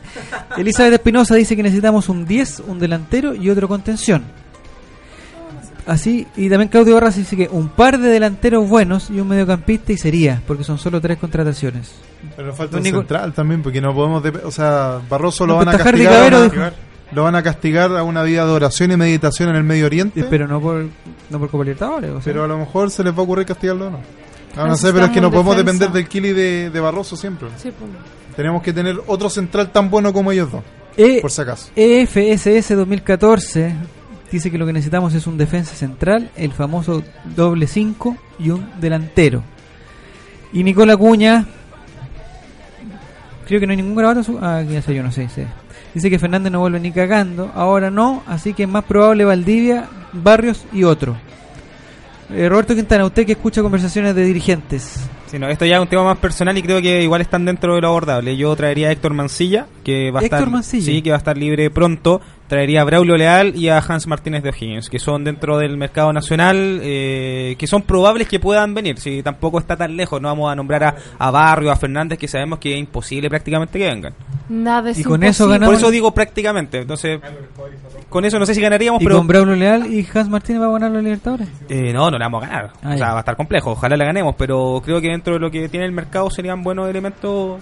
Elizabeth 0.57 0.93
Espinosa 0.93 1.35
dice 1.35 1.55
que 1.55 1.63
necesitamos 1.63 2.09
un 2.09 2.25
10, 2.25 2.63
un 2.67 2.79
delantero 2.79 3.33
y 3.33 3.49
otro 3.49 3.67
contención. 3.67 4.23
Así, 5.85 6.27
y 6.37 6.49
también 6.49 6.69
Claudio 6.69 6.93
Barras 6.95 7.15
dice 7.17 7.35
que 7.35 7.49
un 7.51 7.67
par 7.69 7.99
de 7.99 8.09
delanteros 8.09 8.67
buenos 8.69 9.09
y 9.09 9.19
un 9.19 9.27
mediocampista 9.27 9.91
y 9.91 9.97
sería, 9.97 10.41
porque 10.47 10.63
son 10.63 10.77
solo 10.77 11.01
tres 11.01 11.17
contrataciones. 11.17 11.91
Pero 12.35 12.47
nos 12.47 12.57
falta 12.57 12.77
un 12.77 12.83
central 12.83 13.33
también, 13.33 13.61
porque 13.61 13.81
no 13.81 13.93
podemos... 13.93 14.23
o 14.45 14.51
sea, 14.51 14.99
Barroso 15.09 15.45
lo 15.45 15.57
van 15.57 15.69
a 15.69 15.77
castigar... 15.77 16.13
a 16.13 16.15
Cabero 16.17 16.37
una- 16.45 16.49
dijo- 16.69 16.77
lo 17.11 17.23
van 17.23 17.35
a 17.35 17.43
castigar 17.43 17.95
a 17.95 18.01
una 18.03 18.23
vida 18.23 18.43
de 18.45 18.51
oración 18.51 18.91
y 18.91 18.97
meditación 18.97 19.49
en 19.49 19.55
el 19.57 19.63
Medio 19.63 19.85
Oriente. 19.85 20.25
Pero 20.29 20.47
no 20.47 20.59
por, 20.59 20.85
no 21.29 21.37
por 21.39 21.49
Copa 21.49 21.63
Libertadores. 21.63 22.09
o 22.09 22.13
sea. 22.15 22.23
Pero 22.33 22.43
a 22.43 22.47
lo 22.47 22.57
mejor 22.57 22.89
se 22.89 23.03
les 23.03 23.13
va 23.13 23.17
a 23.19 23.21
ocurrir 23.21 23.45
castigarlo 23.45 23.87
o 23.87 23.89
no. 23.91 23.99
No, 24.55 24.67
no 24.67 24.75
sé, 24.75 24.91
pero 24.93 25.05
es 25.05 25.11
que 25.11 25.21
no 25.21 25.29
podemos 25.29 25.55
defensa. 25.55 25.85
depender 25.85 25.91
del 26.03 26.07
Kili 26.09 26.31
de, 26.33 26.69
de 26.71 26.79
Barroso 26.79 27.15
siempre. 27.15 27.49
Sí, 27.57 27.69
pues. 27.77 27.91
Tenemos 28.35 28.63
que 28.63 28.73
tener 28.73 28.99
otro 29.05 29.29
central 29.29 29.71
tan 29.71 29.91
bueno 29.91 30.11
como 30.11 30.31
ellos 30.31 30.51
dos. 30.51 30.63
E- 30.97 31.21
por 31.21 31.29
si 31.29 31.41
acaso. 31.41 31.69
EFSS 31.75 32.75
2014 32.75 33.75
dice 34.37 34.51
que 34.51 34.57
lo 34.57 34.65
que 34.65 34.73
necesitamos 34.73 35.13
es 35.13 35.27
un 35.27 35.37
defensa 35.37 35.75
central, 35.75 36.29
el 36.35 36.51
famoso 36.51 37.03
doble 37.35 37.67
5 37.67 38.17
y 38.39 38.49
un 38.49 38.69
delantero. 38.79 39.43
Y 40.51 40.63
Nicola 40.63 40.95
Cuña, 40.97 41.45
creo 43.47 43.59
que 43.59 43.65
no 43.65 43.71
hay 43.71 43.77
ningún 43.77 43.95
grabato. 43.95 44.23
Su 44.23 44.37
ah, 44.41 44.61
ya 44.61 44.81
sé 44.81 44.93
yo, 44.93 45.03
no 45.03 45.11
sé. 45.11 45.29
sé. 45.29 45.47
Dice 45.93 46.09
que 46.09 46.19
Fernández 46.19 46.51
no 46.51 46.59
vuelve 46.59 46.79
ni 46.79 46.91
cagando, 46.91 47.51
ahora 47.53 47.91
no, 47.91 48.23
así 48.27 48.53
que 48.53 48.63
es 48.63 48.69
más 48.69 48.83
probable 48.83 49.25
Valdivia, 49.25 49.87
Barrios 50.11 50.65
y 50.73 50.83
otro. 50.83 51.15
Eh, 52.31 52.49
Roberto 52.49 52.73
Quintana, 52.73 53.05
usted 53.05 53.25
que 53.25 53.33
escucha 53.33 53.61
conversaciones 53.61 54.15
de 54.15 54.23
dirigentes. 54.23 55.07
Sí, 55.27 55.37
no, 55.37 55.47
esto 55.49 55.65
ya 55.65 55.75
es 55.75 55.81
un 55.81 55.87
tema 55.87 56.03
más 56.03 56.17
personal 56.17 56.57
y 56.57 56.63
creo 56.63 56.81
que 56.81 57.03
igual 57.03 57.21
están 57.21 57.45
dentro 57.45 57.75
de 57.75 57.81
lo 57.81 57.89
abordable. 57.89 58.35
Yo 58.37 58.55
traería 58.55 58.89
a 58.89 58.91
Héctor 58.91 59.13
Mancilla, 59.13 59.67
que 59.83 60.09
va 60.11 60.19
a 60.19 60.23
Héctor 60.23 60.39
estar 60.39 60.51
Mancilla. 60.51 60.85
sí, 60.85 61.01
que 61.03 61.09
va 61.11 61.17
a 61.17 61.19
estar 61.19 61.37
libre 61.37 61.69
pronto. 61.69 62.21
Traería 62.53 62.81
a 62.81 62.83
Braulio 62.83 63.17
Leal 63.17 63.55
y 63.55 63.69
a 63.69 63.79
Hans 63.79 64.05
Martínez 64.05 64.43
de 64.43 64.49
O'Higgins, 64.49 64.89
que 64.89 64.99
son 64.99 65.23
dentro 65.23 65.57
del 65.57 65.75
mercado 65.75 66.13
nacional, 66.13 66.79
eh, 66.83 67.55
que 67.57 67.65
son 67.65 67.81
probables 67.81 68.27
que 68.27 68.39
puedan 68.39 68.75
venir. 68.75 68.99
Si 68.99 69.23
tampoco 69.23 69.57
está 69.57 69.75
tan 69.75 69.97
lejos, 69.97 70.21
no 70.21 70.27
vamos 70.27 70.51
a 70.51 70.55
nombrar 70.55 70.83
a, 70.83 70.95
a 71.17 71.31
Barrio, 71.31 71.71
a 71.71 71.75
Fernández, 71.75 72.19
que 72.19 72.27
sabemos 72.27 72.59
que 72.59 72.73
es 72.73 72.79
imposible 72.79 73.27
prácticamente 73.27 73.79
que 73.79 73.85
vengan. 73.87 74.13
Nada 74.49 74.91
es 74.91 74.99
Y 74.99 75.03
con 75.03 75.23
eso 75.23 75.47
ganamos- 75.47 75.73
Por 75.73 75.81
eso 75.81 75.89
digo 75.89 76.13
prácticamente. 76.13 76.81
Entonces, 76.81 77.19
con 78.09 78.23
eso 78.25 78.37
no 78.37 78.45
sé 78.45 78.53
si 78.53 78.61
ganaríamos, 78.61 79.01
Y 79.01 79.05
pero 79.05 79.17
con 79.17 79.27
Braulio 79.27 79.55
Leal 79.55 79.91
y 79.91 80.07
Hans 80.13 80.29
Martínez 80.29 80.61
va 80.61 80.67
a 80.67 80.71
ganar 80.73 80.91
los 80.91 81.01
Libertadores. 81.03 81.47
eh, 81.69 81.91
no, 81.91 82.11
no 82.11 82.17
la 82.19 82.25
vamos 82.25 82.43
a 82.43 82.47
ganar. 82.47 82.71
Ah, 82.83 82.91
o 82.93 82.97
sea, 82.97 83.07
va 83.13 83.17
a 83.17 83.19
estar 83.21 83.35
complejo. 83.35 83.71
Ojalá 83.71 83.97
la 83.97 84.05
ganemos, 84.05 84.35
pero 84.37 84.81
creo 84.85 85.01
que 85.01 85.07
dentro 85.07 85.33
de 85.33 85.39
lo 85.39 85.49
que 85.49 85.67
tiene 85.69 85.85
el 85.87 85.91
mercado 85.91 86.29
serían 86.29 86.61
buenos 86.61 86.87
elementos 86.89 87.59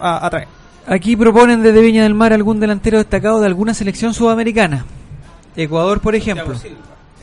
a, 0.00 0.26
a 0.26 0.30
traer. 0.30 0.48
Aquí 0.86 1.16
proponen 1.16 1.62
desde 1.62 1.80
Viña 1.80 2.02
del 2.02 2.14
Mar 2.14 2.32
algún 2.32 2.60
delantero 2.60 2.98
destacado 2.98 3.40
de 3.40 3.46
alguna 3.46 3.72
selección 3.74 4.12
sudamericana. 4.14 4.84
Ecuador, 5.56 6.00
por 6.00 6.14
ejemplo. 6.14 6.54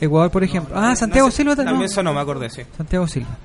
Ecuador, 0.00 0.30
por 0.30 0.42
ejemplo. 0.42 0.74
Ah, 0.76 0.96
Santiago 0.96 1.28
No 1.28 1.32
Silva. 1.32 1.54
También 1.56 1.82
eso 1.82 2.02
no 2.02 2.12
me 2.12 2.20
acordé, 2.20 2.50
sí. 2.50 2.62
Santiago 2.76 3.06
Silva. 3.06 3.36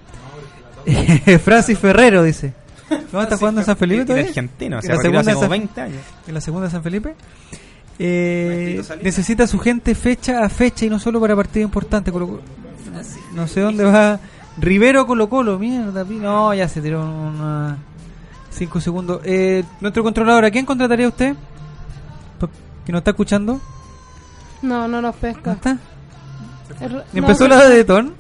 Francis 1.44 1.78
Ferrero 1.78 2.24
dice. 2.24 2.54
¿No 3.12 3.22
está 3.22 3.38
jugando 3.38 3.62
en 3.62 3.66
San 3.66 3.76
Felipe 3.78 4.06
todavía? 4.06 4.28
argentino, 4.30 4.78
¿En 4.78 4.82
se 4.82 4.88
la 4.88 4.94
hace 4.96 5.02
segunda 5.04 5.34
como 5.34 5.42
San- 5.42 5.50
20 5.52 5.82
años. 5.82 6.02
¿En 6.28 6.34
la 6.34 6.42
segunda 6.42 6.66
de 6.68 6.72
San 6.72 6.84
Felipe? 6.84 7.16
Eh, 8.00 8.82
necesita 9.02 9.46
su 9.48 9.60
gente 9.60 9.94
fecha 9.96 10.44
a 10.44 10.50
fecha 10.50 10.86
y 10.86 10.90
no 10.90 10.98
solo 11.00 11.20
para 11.20 11.36
partidos 11.36 11.66
importantes. 11.68 12.14
Colo- 12.14 12.28
Colo- 12.28 12.42
no 13.36 13.48
sé 13.48 13.60
dónde 13.62 13.84
va. 13.84 14.20
Rivero 14.60 15.06
Colo 15.06 15.30
Colo, 15.30 15.60
mierda. 15.60 16.04
No, 16.06 16.54
ya 16.54 16.68
se 16.70 16.82
tiró 16.82 17.02
una... 17.04 17.78
5 18.58 18.82
segundos. 18.82 19.22
Eh, 19.24 19.64
nuestro 19.82 20.04
controlador, 20.04 20.46
¿a 20.46 20.52
quién 20.52 20.66
contrataría 20.66 21.08
usted? 21.08 21.36
¿Que 22.86 22.92
nos 22.92 23.00
está 23.02 23.12
escuchando? 23.12 23.60
No, 24.62 24.88
no 24.88 25.02
nos 25.02 25.16
pesca. 25.16 25.52
está? 25.54 25.78
Er- 26.80 27.04
¿Empezó 27.14 27.48
no, 27.48 27.56
la 27.56 27.68
de 27.68 27.84
Ton? 27.84 28.14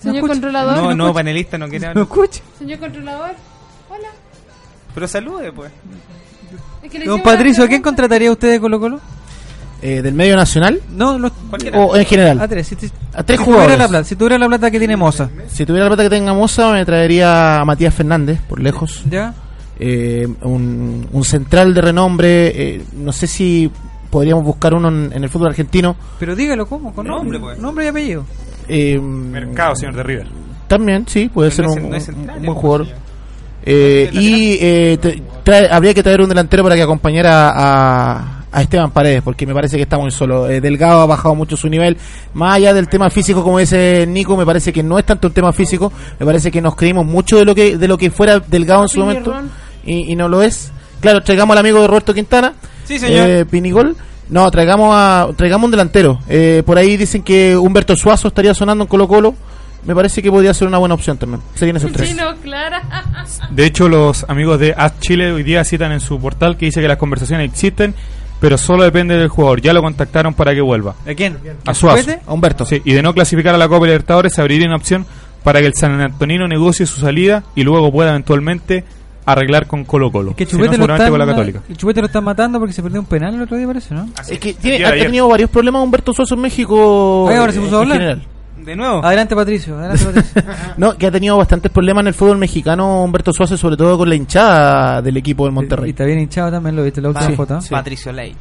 Señor 0.00 0.28
controlador. 0.28 0.76
No, 0.76 0.94
no, 0.94 1.12
panelista 1.12 1.58
no 1.58 1.68
quiere 1.68 1.86
¿No 1.86 1.90
hablar. 1.90 2.04
escucha? 2.04 2.40
Señor 2.58 2.78
controlador. 2.78 3.30
Hola. 3.90 4.08
Pero 4.94 5.08
salude, 5.08 5.52
pues. 5.52 5.72
Es 6.82 6.90
que 6.90 6.98
le 7.00 7.06
Don 7.06 7.22
Patricio, 7.22 7.64
¿a 7.64 7.68
quién 7.68 7.82
contrataría 7.82 8.30
usted 8.30 8.52
de 8.52 8.60
Colo 8.60 8.78
Colo? 8.78 9.00
Eh, 9.82 10.00
¿Del 10.02 10.14
medio 10.14 10.36
nacional? 10.36 10.80
No, 10.90 11.18
los, 11.18 11.32
O 11.74 11.96
en 11.96 12.04
general. 12.06 12.40
A 12.40 12.48
tres. 12.48 12.66
Si, 12.66 12.74
si- 12.76 12.90
A 13.14 13.22
tres 13.22 13.38
si 13.38 13.44
jugadores. 13.44 13.68
Tuviera 13.74 13.84
la 13.84 13.88
plata, 13.88 14.04
si 14.04 14.16
tuviera 14.16 14.38
la 14.38 14.46
plata 14.48 14.70
que 14.70 14.78
tiene 14.78 14.96
Moza. 14.96 15.28
Si 15.48 15.66
tuviera 15.66 15.84
la 15.84 15.90
plata 15.90 16.02
que 16.04 16.16
tenga 16.16 16.32
Moza, 16.32 16.72
me 16.72 16.84
traería 16.84 17.60
a 17.60 17.64
Matías 17.64 17.94
Fernández, 17.94 18.40
por 18.48 18.60
lejos. 18.60 19.02
¿Ya? 19.10 19.34
Eh, 19.78 20.26
un, 20.42 21.06
un 21.12 21.24
central 21.24 21.74
de 21.74 21.80
renombre. 21.82 22.46
eh, 22.76 22.82
no 22.96 23.12
sé 23.12 23.26
si 23.26 23.70
podríamos 24.10 24.44
buscar 24.44 24.72
uno 24.72 24.88
en, 24.88 25.12
en 25.14 25.22
el 25.24 25.28
fútbol 25.28 25.48
argentino. 25.48 25.94
Pero 26.18 26.34
dígalo, 26.34 26.66
¿cómo? 26.66 26.94
Con 26.94 27.06
nombre, 27.06 27.38
Nombre, 27.38 27.40
pues. 27.40 27.58
Nombre 27.58 27.84
y 27.84 27.88
apellido. 27.88 28.24
Eh, 28.68 28.98
Mercado, 28.98 29.76
señor 29.76 29.94
de 29.96 30.02
River. 30.02 30.26
También, 30.68 31.06
sí, 31.06 31.28
puede 31.28 31.50
Pero 31.50 31.56
ser 31.56 31.64
no 31.66 31.70
es- 31.72 31.84
un, 31.84 31.90
no 31.90 31.96
es 31.96 32.08
un- 32.08 32.14
central, 32.14 32.38
un 32.38 32.46
buen 32.46 32.58
jugador. 32.58 32.86
Eh, 33.68 34.08
y 34.12 34.58
eh, 34.60 34.98
te- 35.00 35.22
trae- 35.44 35.68
habría 35.70 35.92
que 35.92 36.02
traer 36.02 36.20
un 36.20 36.28
delantero 36.28 36.62
para 36.62 36.76
que 36.76 36.82
acompañara 36.82 37.50
a, 37.50 38.35
a 38.35 38.35
Esteban 38.62 38.90
Paredes, 38.90 39.22
porque 39.22 39.46
me 39.46 39.54
parece 39.54 39.76
que 39.76 39.82
está 39.82 39.98
muy 39.98 40.10
solo. 40.10 40.48
Eh, 40.48 40.60
Delgado 40.60 41.00
ha 41.00 41.06
bajado 41.06 41.34
mucho 41.34 41.56
su 41.56 41.68
nivel. 41.68 41.96
Más 42.34 42.56
allá 42.56 42.72
del 42.74 42.88
tema 42.88 43.10
físico, 43.10 43.42
como 43.42 43.58
dice 43.58 44.06
Nico, 44.06 44.36
me 44.36 44.46
parece 44.46 44.72
que 44.72 44.82
no 44.82 44.98
es 44.98 45.04
tanto 45.06 45.28
un 45.28 45.34
tema 45.34 45.52
físico. 45.52 45.92
Me 46.18 46.26
parece 46.26 46.50
que 46.50 46.60
nos 46.60 46.74
creímos 46.76 47.04
mucho 47.06 47.36
de 47.38 47.44
lo 47.44 47.54
que 47.54 47.76
de 47.76 47.88
lo 47.88 47.98
que 47.98 48.10
fuera 48.10 48.38
Delgado 48.40 48.82
en 48.82 48.88
su 48.88 49.00
momento 49.00 49.34
y, 49.84 50.12
y 50.12 50.16
no 50.16 50.28
lo 50.28 50.42
es. 50.42 50.72
Claro, 51.00 51.22
traigamos 51.22 51.54
al 51.54 51.58
amigo 51.60 51.80
de 51.80 51.86
Roberto 51.86 52.14
Quintana. 52.14 52.54
Sí, 52.84 52.98
señor. 52.98 53.28
eh, 53.28 53.44
Pinigol. 53.44 53.96
No, 54.28 54.50
traigamos 54.50 54.90
a 54.92 55.28
traigamos 55.36 55.66
un 55.66 55.70
delantero. 55.70 56.18
Eh, 56.28 56.62
por 56.66 56.78
ahí 56.78 56.96
dicen 56.96 57.22
que 57.22 57.56
Humberto 57.56 57.94
Suazo 57.96 58.28
estaría 58.28 58.54
sonando 58.54 58.84
en 58.84 58.88
Colo 58.88 59.06
Colo. 59.06 59.34
Me 59.84 59.94
parece 59.94 60.20
que 60.20 60.32
podría 60.32 60.52
ser 60.52 60.66
una 60.66 60.78
buena 60.78 60.96
opción 60.96 61.16
también. 61.16 61.40
Serían 61.54 61.76
esos 61.76 61.92
tres. 61.92 62.08
Sí, 62.08 62.14
no, 62.16 62.34
Clara. 62.42 62.82
De 63.50 63.64
hecho, 63.66 63.88
los 63.88 64.24
amigos 64.28 64.58
de 64.58 64.74
As 64.76 64.98
Chile 64.98 65.30
hoy 65.30 65.44
día 65.44 65.62
citan 65.62 65.92
en 65.92 66.00
su 66.00 66.18
portal 66.18 66.56
que 66.56 66.66
dice 66.66 66.80
que 66.80 66.88
las 66.88 66.96
conversaciones 66.96 67.48
existen, 67.48 67.94
pero 68.40 68.58
solo 68.58 68.84
depende 68.84 69.16
del 69.16 69.28
jugador. 69.28 69.60
Ya 69.60 69.72
lo 69.72 69.82
contactaron 69.82 70.34
para 70.34 70.54
que 70.54 70.60
vuelva. 70.60 70.94
¿A 71.06 71.14
quién? 71.14 71.38
A 71.64 71.74
Suazo. 71.74 72.10
A 72.26 72.32
Humberto. 72.32 72.64
Sí, 72.64 72.82
y 72.84 72.92
de 72.92 73.02
no 73.02 73.14
clasificar 73.14 73.54
a 73.54 73.58
la 73.58 73.68
Copa 73.68 73.86
Libertadores 73.86 74.34
se 74.34 74.40
abriría 74.40 74.66
una 74.66 74.76
opción 74.76 75.06
para 75.42 75.60
que 75.60 75.66
el 75.66 75.74
San 75.74 76.00
Antonino 76.00 76.48
negocie 76.48 76.86
su 76.86 77.00
salida 77.00 77.44
y 77.54 77.62
luego 77.62 77.92
pueda 77.92 78.10
eventualmente 78.10 78.84
arreglar 79.24 79.66
con 79.66 79.84
Colo 79.84 80.10
Colo. 80.10 80.34
Que 80.34 80.46
Si 80.46 80.56
no, 80.56 80.58
Chupete 80.64 80.78
lo 80.78 80.84
seguramente 80.84 81.04
está, 81.04 81.10
con 81.10 81.18
la 81.18 81.26
Católica. 81.26 81.62
el 81.68 81.76
Chupete 81.76 82.00
lo 82.00 82.06
está 82.06 82.20
matando 82.20 82.58
porque 82.58 82.72
se 82.72 82.82
perdió 82.82 83.00
un 83.00 83.06
penal 83.06 83.34
el 83.34 83.42
otro 83.42 83.56
día, 83.56 83.66
parece, 83.66 83.94
¿no? 83.94 84.08
Es 84.28 84.38
que 84.38 84.54
tiene, 84.54 84.84
ha 84.84 84.92
tenido 84.92 85.28
varios 85.28 85.50
problemas 85.50 85.82
Humberto 85.82 86.12
Suazo 86.12 86.34
en 86.34 86.40
México. 86.40 87.28
Ay, 87.28 87.36
ahora 87.36 87.52
se 87.52 87.58
eh, 87.58 87.62
puso 87.62 87.78
a 87.78 87.80
hablar. 87.80 88.18
De 88.64 88.74
nuevo. 88.74 89.04
Adelante, 89.04 89.34
Patricio. 89.36 89.78
Adelante, 89.78 90.04
Patricio. 90.34 90.42
No, 90.76 90.96
que 90.96 91.06
ha 91.06 91.10
tenido 91.10 91.36
bastantes 91.36 91.70
problemas 91.70 92.02
en 92.02 92.08
el 92.08 92.14
fútbol 92.14 92.38
mexicano 92.38 93.02
Humberto 93.04 93.32
Suazo, 93.32 93.56
sobre 93.56 93.76
todo 93.76 93.98
con 93.98 94.08
la 94.08 94.14
hinchada 94.14 95.02
del 95.02 95.16
equipo 95.18 95.44
del 95.44 95.52
y 95.52 95.54
Monterrey. 95.56 95.90
está 95.90 96.04
bien 96.04 96.18
hinchado 96.20 96.50
también, 96.50 96.74
lo 96.76 96.82
viste, 96.82 97.00
la 97.00 97.08
última 97.08 97.26
Sí, 97.26 97.34
foto. 97.36 97.60
sí. 97.60 97.68
Patricio 97.70 98.12
Late. 98.12 98.36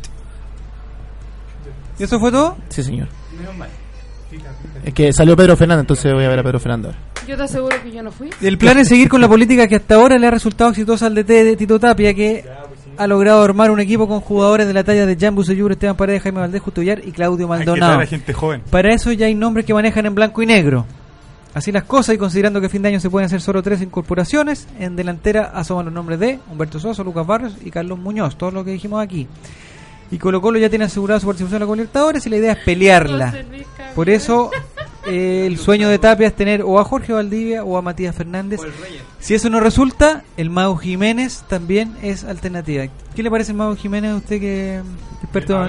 ¿Y 1.99 2.03
eso 2.03 2.19
fue 2.19 2.31
todo? 2.31 2.57
Sí, 2.69 2.83
señor. 2.83 3.07
Es 4.83 4.93
que 4.93 5.13
salió 5.13 5.35
Pedro 5.35 5.55
Fernández, 5.55 5.81
entonces 5.81 6.13
voy 6.13 6.25
a 6.25 6.29
ver 6.29 6.39
a 6.39 6.43
Pedro 6.43 6.59
Fernández 6.59 6.93
ahora. 6.93 6.99
Yo 7.27 7.37
te 7.37 7.43
aseguro 7.43 7.75
que 7.81 7.91
yo 7.91 8.03
no 8.03 8.11
fui. 8.11 8.29
El 8.41 8.57
plan 8.57 8.77
es 8.77 8.87
seguir 8.87 9.09
con 9.09 9.19
la 9.21 9.27
política 9.27 9.67
que 9.67 9.77
hasta 9.77 9.95
ahora 9.95 10.17
le 10.17 10.27
ha 10.27 10.31
resultado 10.31 10.69
exitosa 10.69 11.07
al 11.07 11.15
DT 11.15 11.27
de 11.43 11.55
Tito 11.55 11.79
Tapia, 11.79 12.13
que 12.13 12.45
ha 12.97 13.07
logrado 13.07 13.43
armar 13.43 13.71
un 13.71 13.79
equipo 13.79 14.07
con 14.07 14.19
jugadores 14.21 14.67
de 14.67 14.73
la 14.73 14.83
talla 14.83 15.05
de 15.05 15.15
Jan 15.15 15.35
Buseyur, 15.35 15.71
Esteban 15.71 15.95
Paredes, 15.95 16.23
Jaime 16.23 16.39
Valdés, 16.39 16.61
Justo 16.61 16.81
Villar 16.81 17.01
y 17.05 17.11
Claudio 17.11 17.51
Hay 17.51 17.59
que 17.59 17.65
Maldonado. 17.65 18.01
gente 18.07 18.33
joven. 18.33 18.61
Para 18.69 18.93
eso 18.93 19.11
ya 19.11 19.25
hay 19.27 19.35
nombres 19.35 19.65
que 19.65 19.73
manejan 19.73 20.05
en 20.05 20.15
blanco 20.15 20.41
y 20.41 20.45
negro. 20.45 20.85
Así 21.53 21.71
las 21.71 21.85
cosas 21.85 22.15
y 22.15 22.17
considerando 22.17 22.59
que 22.59 22.67
a 22.67 22.69
fin 22.69 22.81
de 22.81 22.89
año 22.89 22.99
se 22.99 23.09
pueden 23.09 23.27
hacer 23.27 23.39
solo 23.39 23.63
tres 23.63 23.81
incorporaciones, 23.81 24.67
en 24.77 24.95
delantera 24.97 25.51
asoman 25.53 25.85
los 25.85 25.93
nombres 25.93 26.19
de 26.19 26.39
Humberto 26.51 26.79
Soso, 26.79 27.03
Lucas 27.03 27.25
Barrios 27.25 27.55
y 27.63 27.71
Carlos 27.71 27.97
Muñoz, 27.97 28.37
todo 28.37 28.51
lo 28.51 28.65
que 28.65 28.71
dijimos 28.71 29.01
aquí. 29.01 29.25
Y 30.11 30.17
Colo 30.17 30.41
Colo 30.41 30.59
ya 30.59 30.69
tiene 30.69 30.85
asegurado 30.85 31.19
su 31.19 31.25
participación 31.25 31.55
en 31.57 31.61
la 31.61 31.65
Copa 31.65 31.75
Libertadores 31.77 32.25
y 32.27 32.29
la 32.29 32.37
idea 32.37 32.51
es 32.53 32.59
pelearla. 32.65 33.33
Por 33.95 34.09
eso 34.09 34.51
el 35.05 35.57
sueño 35.57 35.89
de 35.89 35.99
Tapia 35.99 36.27
es 36.27 36.35
tener 36.35 36.61
o 36.63 36.79
a 36.79 36.83
Jorge 36.83 37.13
Valdivia 37.13 37.63
o 37.63 37.77
a 37.77 37.81
Matías 37.81 38.15
Fernández. 38.15 38.59
Si 39.19 39.33
eso 39.33 39.49
no 39.49 39.59
resulta, 39.59 40.23
el 40.37 40.49
Mago 40.49 40.77
Jiménez 40.77 41.43
también 41.47 41.95
es 42.01 42.23
alternativa. 42.23 42.85
¿Qué 43.15 43.23
le 43.23 43.31
parece 43.31 43.51
el 43.51 43.57
Mago 43.57 43.75
Jiménez 43.75 44.11
a 44.11 44.15
usted 44.17 44.39
que 44.39 44.81
experto, 45.23 45.67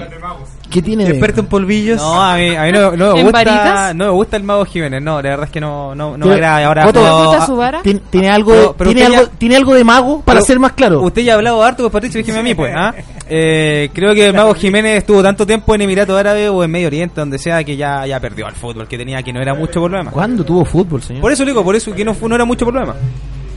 ¿Qué 0.69 0.81
tiene 0.81 1.07
experto 1.07 1.39
en 1.41 1.47
polvillos? 1.47 1.97
No, 1.97 2.21
a 2.21 2.35
mí, 2.35 2.55
a 2.55 2.63
mí 2.63 2.71
no, 2.71 2.91
no 2.95 3.13
me 3.13 3.19
¿En 3.21 3.25
gusta, 3.25 3.93
no 3.93 4.05
me 4.05 4.11
gusta 4.11 4.37
el 4.37 4.43
mago 4.43 4.65
Jiménez, 4.65 5.01
no, 5.01 5.21
la 5.21 5.29
verdad 5.29 5.45
es 5.45 5.51
que 5.51 5.61
no, 5.61 5.95
no, 5.95 6.17
no 6.17 6.25
me 6.25 6.33
agrada. 6.33 6.67
Ahora, 6.67 6.83
Coto, 6.85 7.01
no- 7.01 7.21
¿Te 7.21 7.27
gusta 7.27 7.45
su 7.45 7.55
vara? 7.55 7.81
¿Tiene, 7.81 8.01
tiene 8.09 8.29
algo, 8.29 8.51
Pero- 8.51 8.73
pero 8.77 8.91
tiene, 8.93 9.05
algo, 9.05 9.23
ya- 9.31 9.37
tiene 9.37 9.55
algo 9.55 9.73
de 9.73 9.83
mago 9.83 10.21
para 10.21 10.41
ser 10.41 10.59
más 10.59 10.73
claro? 10.73 11.01
Usted 11.01 11.21
ya 11.23 11.33
ha 11.33 11.35
hablado 11.37 11.63
harto, 11.63 11.83
pues 11.83 11.93
Patricio, 11.93 12.19
déjeme 12.19 12.39
a 12.39 12.43
mí, 12.43 12.53
pues. 12.53 12.73
¿ah? 12.75 12.93
Eh, 13.29 13.89
creo 13.93 14.13
que 14.15 14.27
el 14.27 14.33
Mago 14.33 14.53
Jiménez 14.53 14.97
estuvo 14.99 15.21
tanto 15.21 15.45
tiempo 15.45 15.75
en 15.75 15.81
Emiratos 15.81 16.17
Árabes 16.17 16.49
o 16.49 16.63
en 16.63 16.71
Medio 16.71 16.87
Oriente, 16.87 17.19
donde 17.19 17.37
sea, 17.37 17.63
que 17.63 17.75
ya, 17.75 18.05
ya 18.05 18.19
perdió 18.19 18.47
al 18.47 18.53
fútbol 18.55 18.87
que 18.87 18.97
tenía, 18.97 19.21
que 19.23 19.33
no 19.33 19.41
era 19.41 19.53
mucho 19.53 19.81
problema. 19.83 20.11
¿Cuándo 20.11 20.43
tuvo 20.43 20.63
fútbol, 20.65 21.01
señor? 21.01 21.21
Por 21.21 21.31
eso 21.31 21.43
le 21.43 21.51
digo, 21.51 21.63
por 21.63 21.75
eso 21.75 21.93
que 21.93 22.05
no, 22.05 22.13
fue- 22.13 22.29
no 22.29 22.35
era 22.35 22.45
mucho 22.45 22.65
problema. 22.65 22.95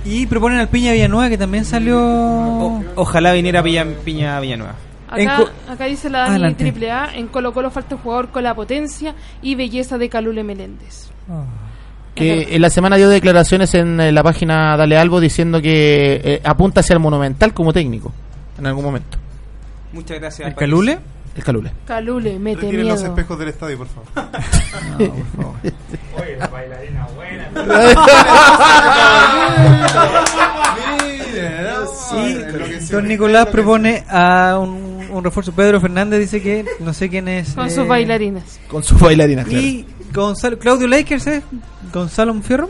Y 0.05 0.27
proponen 0.27 0.59
al 0.59 0.69
Piña 0.69 0.93
Villanueva 0.93 1.29
que 1.29 1.39
también 1.39 1.65
salió. 1.65 2.83
Ojalá 2.97 3.33
viniera 3.33 3.63
Piña, 3.63 3.85
Piña 4.05 4.41
Villanueva. 4.41 4.75
Acá, 5.09 5.85
dice 5.87 6.09
la 6.09 6.21
Dani 6.21 6.31
Adelante. 6.31 6.65
Triple 6.65 6.91
A, 6.91 7.11
en 7.15 7.27
Colo 7.29 7.53
Colo 7.53 7.71
falta 7.71 7.97
un 7.97 8.01
jugador 8.01 8.29
con 8.29 8.45
la 8.45 8.55
potencia 8.55 9.15
y 9.43 9.57
belleza 9.57 9.99
de 9.99 10.09
Calule 10.09 10.45
Meléndez. 10.45 11.11
que 12.15 12.49
en 12.55 12.63
la 12.63 12.71
semana 12.71 12.97
dio 12.97 13.09
declaraciones 13.09 13.75
en 13.75 14.01
eh, 14.01 14.13
la 14.13 14.23
página 14.23 14.77
Dale 14.77 14.97
Albo 14.97 15.21
diciendo 15.21 15.61
que 15.63 16.21
eh, 16.23 16.41
apunta 16.45 16.81
hacia 16.81 16.95
el 16.95 17.01
Monumental 17.01 17.53
como 17.55 17.73
técnico 17.73 18.13
en 18.59 18.67
algún 18.67 18.85
momento. 18.85 19.19
Muchas 19.93 20.19
gracias. 20.21 20.49
¿El 20.49 20.55
Calule? 20.55 20.99
El 21.37 21.45
Calule. 21.45 21.73
Calule, 21.87 22.39
mete 22.39 22.63
Retiren 22.63 22.89
los 22.89 23.01
miedo. 23.01 23.13
espejos 23.15 23.39
del 23.39 23.49
estadio, 23.49 23.79
por 23.79 23.87
favor. 23.89 24.09
Oye, 26.19 26.37
la 26.37 26.47
bailarina 26.49 27.07
buena. 27.15 27.51
Y 32.13 32.35
Don 32.91 33.07
Nicolás 33.07 33.47
propone 33.49 34.05
a 34.09 34.59
un, 34.61 35.07
un 35.11 35.25
refuerzo. 35.25 35.53
Pedro 35.53 35.81
Fernández 35.81 36.21
dice 36.21 36.43
que 36.43 36.65
no 36.81 36.93
sé 36.93 37.09
quién 37.09 37.29
es. 37.29 37.55
Con 37.55 37.67
eh, 37.67 37.71
sus 37.71 37.87
bailarinas. 37.87 38.59
Con 38.69 38.83
sus 38.83 39.01
bailarinas, 39.01 39.47
claro. 39.47 39.63
Y 39.65 39.87
Gonzalo, 40.13 40.59
Claudio 40.59 40.89
Lakers, 40.89 41.27
¿eh? 41.29 41.43
Gonzalo 41.93 42.35
Fierro, 42.43 42.69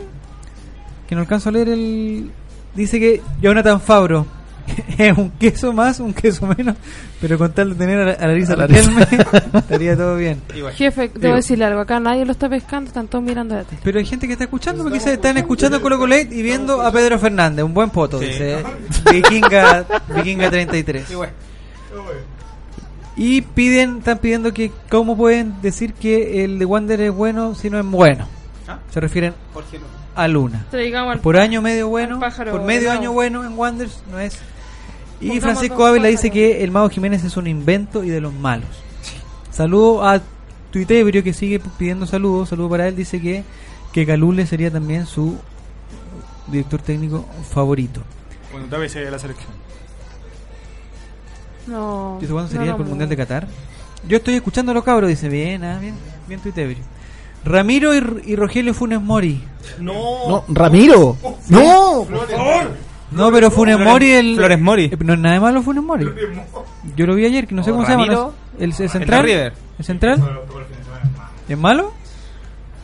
que 1.07 1.15
no 1.15 1.21
alcanzo 1.21 1.49
a 1.49 1.53
leer 1.53 1.69
el. 1.69 2.31
Dice 2.75 2.99
que 2.99 3.21
Jonathan 3.41 3.81
Fabro 3.81 4.25
es 4.97 5.17
un 5.17 5.31
queso 5.31 5.73
más, 5.73 5.99
un 5.99 6.13
queso 6.13 6.47
menos, 6.47 6.75
pero 7.19 7.37
con 7.37 7.51
tal 7.53 7.69
de 7.69 7.75
tener 7.75 7.99
a, 7.99 8.11
a 8.13 8.27
Larisa 8.27 8.53
A 8.53 8.57
Larisa. 8.57 8.89
Riquelme, 8.89 9.07
estaría 9.59 9.95
todo 9.97 10.15
bien. 10.15 10.41
Jefe, 10.75 11.01
debo 11.09 11.19
Digo. 11.19 11.35
decirle 11.35 11.65
algo. 11.65 11.79
Acá 11.81 11.99
nadie 11.99 12.25
lo 12.25 12.31
está 12.31 12.49
pescando, 12.49 12.87
están 12.87 13.07
todos 13.07 13.23
mirando 13.23 13.55
la 13.55 13.63
tele. 13.63 13.81
Pero 13.83 13.99
hay 13.99 14.05
gente 14.05 14.27
que 14.27 14.33
está 14.33 14.45
escuchando, 14.45 14.83
porque 14.83 14.97
quizás 14.99 15.13
están 15.13 15.37
escuchando 15.37 15.81
Colo 15.81 15.97
Colo 15.97 16.17
y 16.17 16.25
viendo 16.41 16.81
a 16.81 16.91
Pedro 16.91 17.17
Fernández, 17.19 17.63
un 17.65 17.73
buen 17.73 17.89
poto, 17.89 18.19
Sí. 18.19 18.25
dice 18.27 18.63
Vikinga, 19.11 19.85
Vikinga 20.15 20.49
33. 20.49 21.05
Y 23.17 23.41
piden, 23.41 23.97
están 23.99 24.17
pidiendo 24.19 24.53
que 24.53 24.71
cómo 24.89 25.17
pueden 25.17 25.61
decir 25.61 25.93
que 25.93 26.43
el 26.45 26.57
de 26.59 26.65
Wander 26.65 27.01
es 27.01 27.11
bueno 27.11 27.55
si 27.55 27.69
no 27.69 27.77
es 27.79 27.85
bueno. 27.85 28.27
¿Ah? 28.67 28.79
Se 28.89 28.99
refieren 28.99 29.33
Jorge 29.53 29.77
Luna. 29.77 29.89
A 30.15 30.27
Luna. 30.27 30.65
Traigamos 30.69 31.19
Por 31.19 31.37
año 31.37 31.61
medio 31.61 31.87
bueno, 31.87 32.19
por 32.19 32.63
medio 32.63 32.91
año 32.91 33.11
bueno 33.11 33.43
en 33.45 33.57
Wanderers 33.57 34.03
no 34.11 34.19
es. 34.19 34.37
Y 35.19 35.27
Pongamos 35.27 35.43
Francisco 35.43 35.85
Ávila 35.85 36.07
dice 36.07 36.31
que 36.31 36.63
el 36.63 36.71
Mago 36.71 36.89
Jiménez 36.89 37.23
es 37.23 37.37
un 37.37 37.47
invento 37.47 38.03
y 38.03 38.09
de 38.09 38.21
los 38.21 38.33
malos. 38.33 38.69
Saludo 39.51 40.03
a 40.03 40.21
Tuitebrio 40.71 41.23
que 41.23 41.33
sigue 41.33 41.59
pidiendo 41.77 42.07
saludos. 42.07 42.49
Saludo 42.49 42.69
para 42.69 42.87
él. 42.87 42.95
Dice 42.95 43.21
que, 43.21 43.43
que 43.91 44.05
Calule 44.05 44.47
sería 44.47 44.71
también 44.71 45.05
su 45.05 45.37
director 46.47 46.81
técnico 46.81 47.25
favorito. 47.51 48.01
Cuando 48.49 48.69
tal 48.69 48.81
vez 48.81 48.91
se 48.91 48.99
vaya 48.99 49.09
a 49.09 49.11
la 49.11 49.19
selección. 49.19 49.51
No. 51.67 52.17
Dice, 52.19 52.33
¿cuándo 52.33 52.51
sería 52.51 52.71
el 52.71 52.77
Mundial 52.83 53.09
de. 53.09 53.17
Qatar? 53.17 53.47
Yo 54.07 54.17
estoy 54.17 54.35
escuchando 54.35 54.71
a 54.71 54.75
los 54.75 54.83
cabros. 54.83 55.09
Dice, 55.09 55.29
bien, 55.29 55.63
ah, 55.63 55.77
bien, 55.79 55.95
bien 56.27 56.39
Tuitebrio. 56.39 56.83
Ramiro 57.45 57.95
y, 57.95 58.01
y 58.25 58.35
Rogelio 58.35 58.73
Funes 58.73 59.01
Mori. 59.01 59.43
No, 59.79 60.43
Ramiro. 60.47 61.17
No, 61.49 62.05
por 62.09 62.27
favor. 62.29 62.71
No, 63.11 63.31
pero 63.31 63.51
Funes 63.51 63.75
Flores- 63.75 63.91
Mori 63.93 64.11
el 64.11 64.35
Flores 64.35 64.59
Mori. 64.59 64.83
eh, 64.85 64.97
no 65.03 65.13
es 65.13 65.19
nada 65.19 65.39
malo 65.39 65.61
Funes 65.61 65.83
Mori. 65.83 66.05
Yo 66.95 67.05
lo 67.05 67.15
vi 67.15 67.25
ayer, 67.25 67.45
que 67.47 67.55
no 67.55 67.63
sé 67.63 67.71
cómo 67.71 67.85
se 67.85 67.91
llama. 67.91 68.05
¿no? 68.07 68.33
El, 68.57 68.71
el 68.71 68.81
el 68.81 68.89
central. 68.89 69.21
de 69.25 69.27
River. 69.33 69.53
¿El 69.79 69.85
central? 69.85 70.39
¿Es 71.49 71.57
malo? 71.57 71.93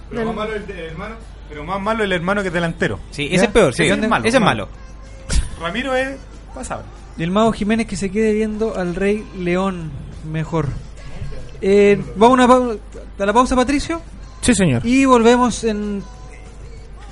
Pero 0.10 0.26
más 0.26 0.36
malo 0.36 0.54
el, 0.56 0.64
el 0.72 0.80
hermano, 0.92 1.16
pero 1.50 1.64
más 1.64 1.82
malo 1.82 2.04
el 2.04 2.12
hermano 2.12 2.42
que 2.42 2.48
es 2.50 2.54
delantero. 2.54 3.00
Sí, 3.12 3.28
ese 3.32 3.46
es 3.46 3.52
peor, 3.52 3.74
sí. 3.74 3.84
Ese 3.84 3.94
Ese 3.94 4.04
es 4.04 4.10
malo. 4.10 4.26
es 4.28 4.40
malo. 4.40 4.70
Ramiro 5.62 5.96
es 5.96 6.18
pasable. 6.54 6.86
Y 7.18 7.24
el 7.24 7.32
mago 7.32 7.52
Jiménez 7.52 7.88
que 7.88 7.96
se 7.96 8.12
quede 8.12 8.34
viendo 8.34 8.76
al 8.78 8.96
Rey 8.96 9.26
León 9.38 9.92
mejor. 10.32 10.68
Eh, 11.62 12.00
Vamos 12.16 12.40
a, 12.40 13.24
a 13.24 13.26
la 13.26 13.34
pausa, 13.34 13.56
Patricio. 13.56 14.02
Sí, 14.42 14.54
señor. 14.54 14.86
Y 14.86 15.06
volvemos 15.06 15.64
en 15.64 16.04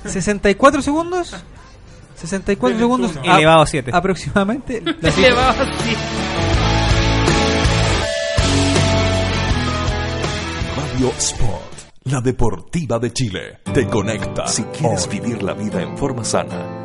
64 0.04 0.82
segundos. 0.82 1.34
64 2.16 2.78
segundos. 2.78 3.12
Elevado 3.22 3.62
a 3.62 3.66
siete. 3.66 3.90
Aproximadamente. 3.92 4.80
La 5.00 5.10
cifra. 5.10 5.26
Elevado 5.28 5.62
así. 5.62 5.96
Radio 10.76 11.12
Sport, 11.18 11.74
la 12.04 12.20
deportiva 12.20 12.98
de 12.98 13.12
Chile, 13.12 13.58
te 13.72 13.86
conecta. 13.86 14.46
Si 14.46 14.62
quieres 14.64 15.08
vivir 15.08 15.42
la 15.42 15.52
vida 15.52 15.82
en 15.82 15.96
forma 15.98 16.24
sana, 16.24 16.75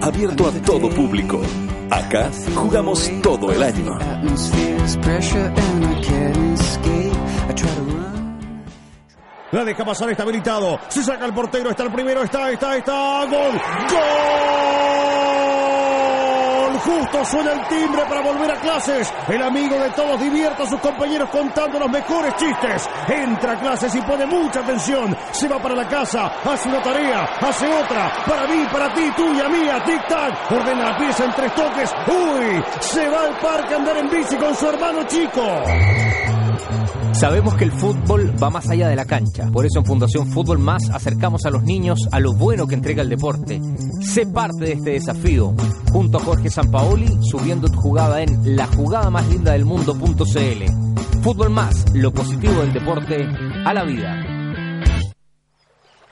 Abierto 0.00 0.46
a 0.46 0.52
todo 0.62 0.88
público. 0.90 1.40
Acá 1.90 2.30
jugamos 2.54 3.10
todo 3.22 3.50
el 3.52 3.62
año. 3.62 3.98
La 9.50 9.64
deja 9.64 9.84
pasar, 9.84 10.10
está 10.10 10.22
habilitado. 10.24 10.78
Se 10.88 11.02
saca 11.02 11.24
el 11.24 11.32
portero, 11.32 11.70
está 11.70 11.84
el 11.84 11.92
primero, 11.92 12.22
está, 12.22 12.50
está, 12.50 12.76
está. 12.76 13.24
Gol. 13.24 13.60
Gol. 13.90 15.37
Justo 16.84 17.24
suena 17.24 17.52
el 17.52 17.66
timbre 17.68 18.02
para 18.06 18.20
volver 18.20 18.50
a 18.50 18.56
clases. 18.56 19.12
El 19.28 19.42
amigo 19.42 19.78
de 19.78 19.90
todos 19.90 20.20
divierte 20.20 20.62
a 20.62 20.66
sus 20.66 20.80
compañeros 20.80 21.28
contando 21.30 21.78
los 21.78 21.90
mejores 21.90 22.34
chistes. 22.36 22.88
Entra 23.08 23.52
a 23.52 23.58
clases 23.58 23.94
y 23.94 24.00
pone 24.02 24.26
mucha 24.26 24.60
atención. 24.60 25.16
Se 25.32 25.48
va 25.48 25.58
para 25.58 25.74
la 25.74 25.88
casa, 25.88 26.26
hace 26.44 26.68
una 26.68 26.82
tarea, 26.82 27.24
hace 27.40 27.66
otra. 27.66 28.10
Para 28.26 28.46
mí, 28.46 28.66
para 28.70 28.92
ti, 28.94 29.10
tuya, 29.16 29.48
mía, 29.48 29.82
tic-tac. 29.84 30.52
Ordena 30.52 30.90
la 30.90 30.96
pieza 30.96 31.24
en 31.24 31.32
tres 31.32 31.54
toques. 31.54 31.94
¡Uy! 32.06 32.64
Se 32.80 33.08
va 33.08 33.24
al 33.24 33.38
parque 33.38 33.74
a 33.74 33.76
andar 33.76 33.96
en 33.96 34.10
bici 34.10 34.36
con 34.36 34.54
su 34.54 34.68
hermano 34.68 35.02
chico. 35.04 36.37
Sabemos 37.12 37.54
que 37.54 37.64
el 37.64 37.72
fútbol 37.72 38.32
va 38.40 38.50
más 38.50 38.68
allá 38.68 38.88
de 38.88 38.96
la 38.96 39.04
cancha. 39.04 39.50
Por 39.50 39.66
eso 39.66 39.80
en 39.80 39.86
Fundación 39.86 40.28
Fútbol 40.28 40.58
Más 40.58 40.88
acercamos 40.90 41.46
a 41.46 41.50
los 41.50 41.62
niños 41.64 42.08
a 42.12 42.20
lo 42.20 42.32
bueno 42.34 42.66
que 42.66 42.74
entrega 42.74 43.02
el 43.02 43.08
deporte. 43.08 43.60
Sé 44.00 44.26
parte 44.26 44.66
de 44.66 44.72
este 44.72 44.90
desafío. 44.90 45.54
Junto 45.90 46.18
a 46.18 46.20
Jorge 46.20 46.50
Sampaoli, 46.50 47.18
subiendo 47.22 47.68
tu 47.68 47.80
jugada 47.80 48.22
en 48.22 48.56
la 48.56 48.66
jugada 48.66 49.10
más 49.10 49.28
linda 49.28 49.52
del 49.52 49.64
mundo.cl. 49.64 51.22
Fútbol 51.22 51.50
Más, 51.50 51.84
lo 51.94 52.12
positivo 52.12 52.60
del 52.60 52.72
deporte 52.72 53.26
a 53.64 53.74
la 53.74 53.84
vida. 53.84 54.27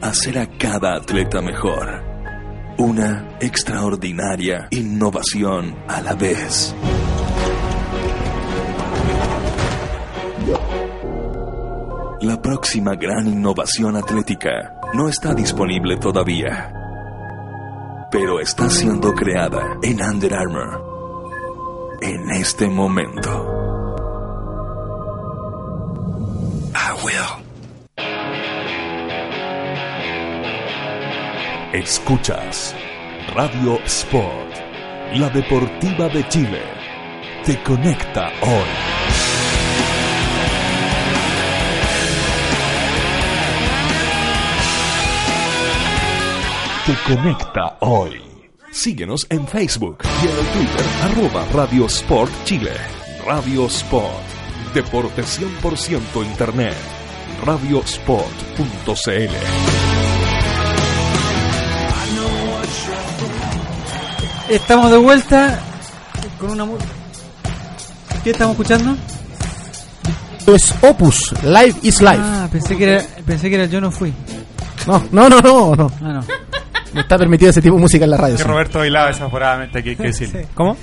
Hacer 0.00 0.38
a 0.38 0.46
cada 0.56 0.94
atleta 0.94 1.42
mejor. 1.42 2.02
Una 2.78 3.36
extraordinaria 3.42 4.68
innovación 4.70 5.76
a 5.88 6.00
la 6.00 6.14
vez. 6.14 6.74
La 12.26 12.42
próxima 12.42 12.96
gran 12.96 13.28
innovación 13.28 13.94
atlética 13.94 14.80
no 14.94 15.08
está 15.08 15.32
disponible 15.32 15.96
todavía, 15.96 16.74
pero 18.10 18.40
está 18.40 18.68
siendo 18.68 19.14
creada 19.14 19.78
en 19.80 20.02
Under 20.02 20.34
Armour 20.34 21.98
en 22.02 22.28
este 22.32 22.68
momento. 22.68 23.30
I 26.74 27.04
will. 27.04 27.44
Escuchas 31.80 32.74
Radio 33.36 33.78
Sport, 33.84 34.56
la 35.14 35.30
deportiva 35.30 36.08
de 36.08 36.26
Chile. 36.26 36.62
Te 37.44 37.62
conecta 37.62 38.32
hoy. 38.42 38.95
Te 46.86 47.14
conecta 47.14 47.78
hoy. 47.80 48.22
Síguenos 48.70 49.26
en 49.28 49.44
Facebook 49.48 49.98
y 50.22 50.26
en 50.28 50.38
el 50.38 50.46
Twitter 50.46 50.86
arroba 51.02 51.44
Radio 51.52 51.86
Sport 51.86 52.32
Chile. 52.44 52.70
Radio 53.26 53.66
Sport. 53.66 54.22
Deporte 54.72 55.22
100% 55.22 56.24
Internet. 56.24 56.76
Radiosport.cl 57.44 59.34
Estamos 64.48 64.90
de 64.90 64.96
vuelta 64.96 65.60
con 66.38 66.50
una... 66.52 66.66
¿Qué 68.22 68.30
estamos 68.30 68.52
escuchando? 68.52 68.96
Es 70.46 70.72
Opus, 70.82 71.32
Live 71.42 71.74
is 71.82 72.00
Life. 72.00 72.20
Ah, 72.20 72.48
pensé 72.50 72.76
que 72.76 72.84
era, 72.84 73.04
pensé 73.26 73.48
que 73.48 73.56
era 73.56 73.66
Yo 73.66 73.80
no 73.80 73.90
fui. 73.90 74.12
No, 74.86 75.02
no, 75.10 75.28
no, 75.28 75.40
no, 75.40 75.74
no. 75.74 75.92
Ah, 76.00 76.12
no. 76.12 76.55
No 76.94 77.00
está 77.00 77.18
permitido 77.18 77.50
ese 77.50 77.60
tipo 77.62 77.74
de 77.74 77.80
música 77.80 78.04
en 78.04 78.10
la 78.10 78.16
radio. 78.16 78.36
Que 78.36 78.42
sí. 78.42 78.48
Roberto 78.48 78.78
bailaba 78.78 79.08
desaforadamente, 79.08 79.78
hay 79.78 79.84
que, 79.84 79.90
hay 79.90 79.96
que 79.96 80.02
decirlo. 80.04 80.40
Sí. 80.40 80.46
¿Cómo? 80.54 80.76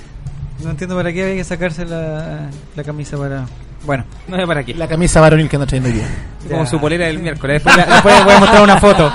No 0.62 0.70
entiendo 0.70 0.94
para 0.96 1.12
qué 1.12 1.22
había 1.24 1.34
que 1.36 1.44
sacarse 1.44 1.84
la, 1.84 2.48
la 2.76 2.84
camisa 2.84 3.16
para... 3.16 3.44
Bueno, 3.84 4.04
No 4.28 4.36
sé 4.36 4.46
para 4.46 4.62
qué. 4.62 4.72
La 4.74 4.88
camisa 4.88 5.20
varonil 5.20 5.48
que 5.48 5.56
anda 5.56 5.66
trayendo 5.66 5.90
hoy 5.90 5.96
día. 5.96 6.08
Como 6.48 6.64
su 6.66 6.80
polera 6.80 7.06
del 7.06 7.18
miércoles. 7.18 7.62
Después, 7.62 7.76
la- 7.76 7.92
después 7.94 8.24
voy 8.24 8.34
a 8.34 8.38
mostrar 8.38 8.62
una 8.62 8.78
foto. 8.78 9.12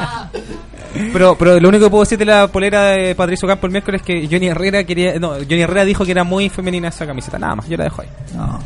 Pero, 1.13 1.35
pero 1.37 1.59
lo 1.59 1.69
único 1.69 1.85
que 1.85 1.89
puedo 1.89 2.03
decir 2.03 2.17
de 2.19 2.25
la 2.25 2.47
polera 2.47 2.83
de 2.91 3.15
Patricio 3.15 3.47
Campo 3.47 3.65
el 3.67 3.71
miércoles 3.71 4.01
es 4.01 4.05
que 4.05 4.27
Johnny 4.29 4.47
Herrera 4.47 4.83
quería. 4.83 5.17
No, 5.19 5.29
Johnny 5.35 5.61
Herrera 5.61 5.85
dijo 5.85 6.03
que 6.05 6.11
era 6.11 6.23
muy 6.23 6.49
femenina 6.49 6.89
esa 6.89 7.05
camiseta. 7.07 7.39
Nada 7.39 7.55
más, 7.55 7.67
yo 7.69 7.77
la 7.77 7.85
dejo 7.85 8.01
ahí. 8.01 8.09
No. 8.35 8.59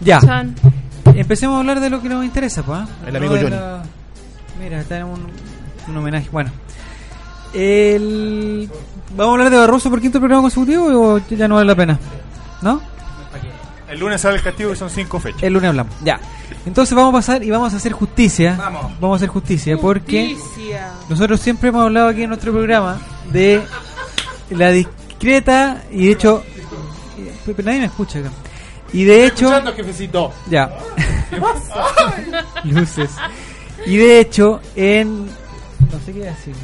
Ya. 0.00 0.18
Chan. 0.20 0.54
Empecemos 1.14 1.56
a 1.56 1.60
hablar 1.60 1.80
de 1.80 1.90
lo 1.90 2.00
que 2.00 2.08
nos 2.08 2.24
interesa, 2.24 2.62
pues. 2.62 2.80
El 3.06 3.14
amigo 3.16 3.34
Johnny. 3.36 3.50
la- 3.50 3.82
Mira, 4.60 4.80
está 4.80 4.98
en 4.98 5.04
un, 5.04 5.26
un 5.88 5.96
homenaje. 5.96 6.28
Bueno. 6.32 6.50
El... 7.54 8.70
¿Vamos 9.16 9.30
a 9.30 9.32
hablar 9.34 9.50
de 9.50 9.56
Barroso 9.58 9.90
por 9.90 10.00
quinto 10.00 10.18
programa 10.18 10.42
consecutivo 10.42 10.86
o 11.14 11.18
ya 11.30 11.48
no 11.48 11.56
vale 11.56 11.66
la 11.66 11.74
pena? 11.74 11.98
¿No? 12.62 12.80
El 13.88 13.98
lunes 14.00 14.20
sale 14.20 14.36
el 14.36 14.42
castigo 14.42 14.72
y 14.72 14.76
son 14.76 14.90
cinco 14.90 15.18
fechas. 15.18 15.42
El 15.42 15.54
lunes 15.54 15.70
hablamos. 15.70 15.94
Ya. 16.04 16.20
Entonces 16.66 16.94
vamos 16.94 17.10
a 17.14 17.16
pasar 17.18 17.42
y 17.42 17.50
vamos 17.50 17.72
a 17.72 17.78
hacer 17.78 17.92
justicia. 17.92 18.54
Vamos. 19.00 19.12
a 19.12 19.16
hacer 19.16 19.28
justicia 19.28 19.78
porque 19.78 20.36
nosotros 21.08 21.40
siempre 21.40 21.70
hemos 21.70 21.82
hablado 21.84 22.08
aquí 22.08 22.22
en 22.24 22.28
nuestro 22.28 22.52
programa 22.52 23.00
de 23.32 23.62
la 24.50 24.70
discreta 24.70 25.84
y 25.90 26.06
de 26.06 26.12
hecho... 26.12 26.42
eh, 27.18 27.32
Pero 27.46 27.62
nadie 27.62 27.80
me 27.80 27.86
escucha 27.86 28.18
acá. 28.18 28.30
Y 28.92 29.04
de 29.04 29.26
hecho... 29.26 29.50
jefecito. 29.74 30.32
Ya. 30.50 30.70
Luces. 32.64 33.10
Y 33.86 33.96
de 33.96 34.20
hecho, 34.20 34.60
en. 34.76 35.26
No 35.26 36.00
sé 36.04 36.12
qué 36.12 36.20
decir. 36.20 36.54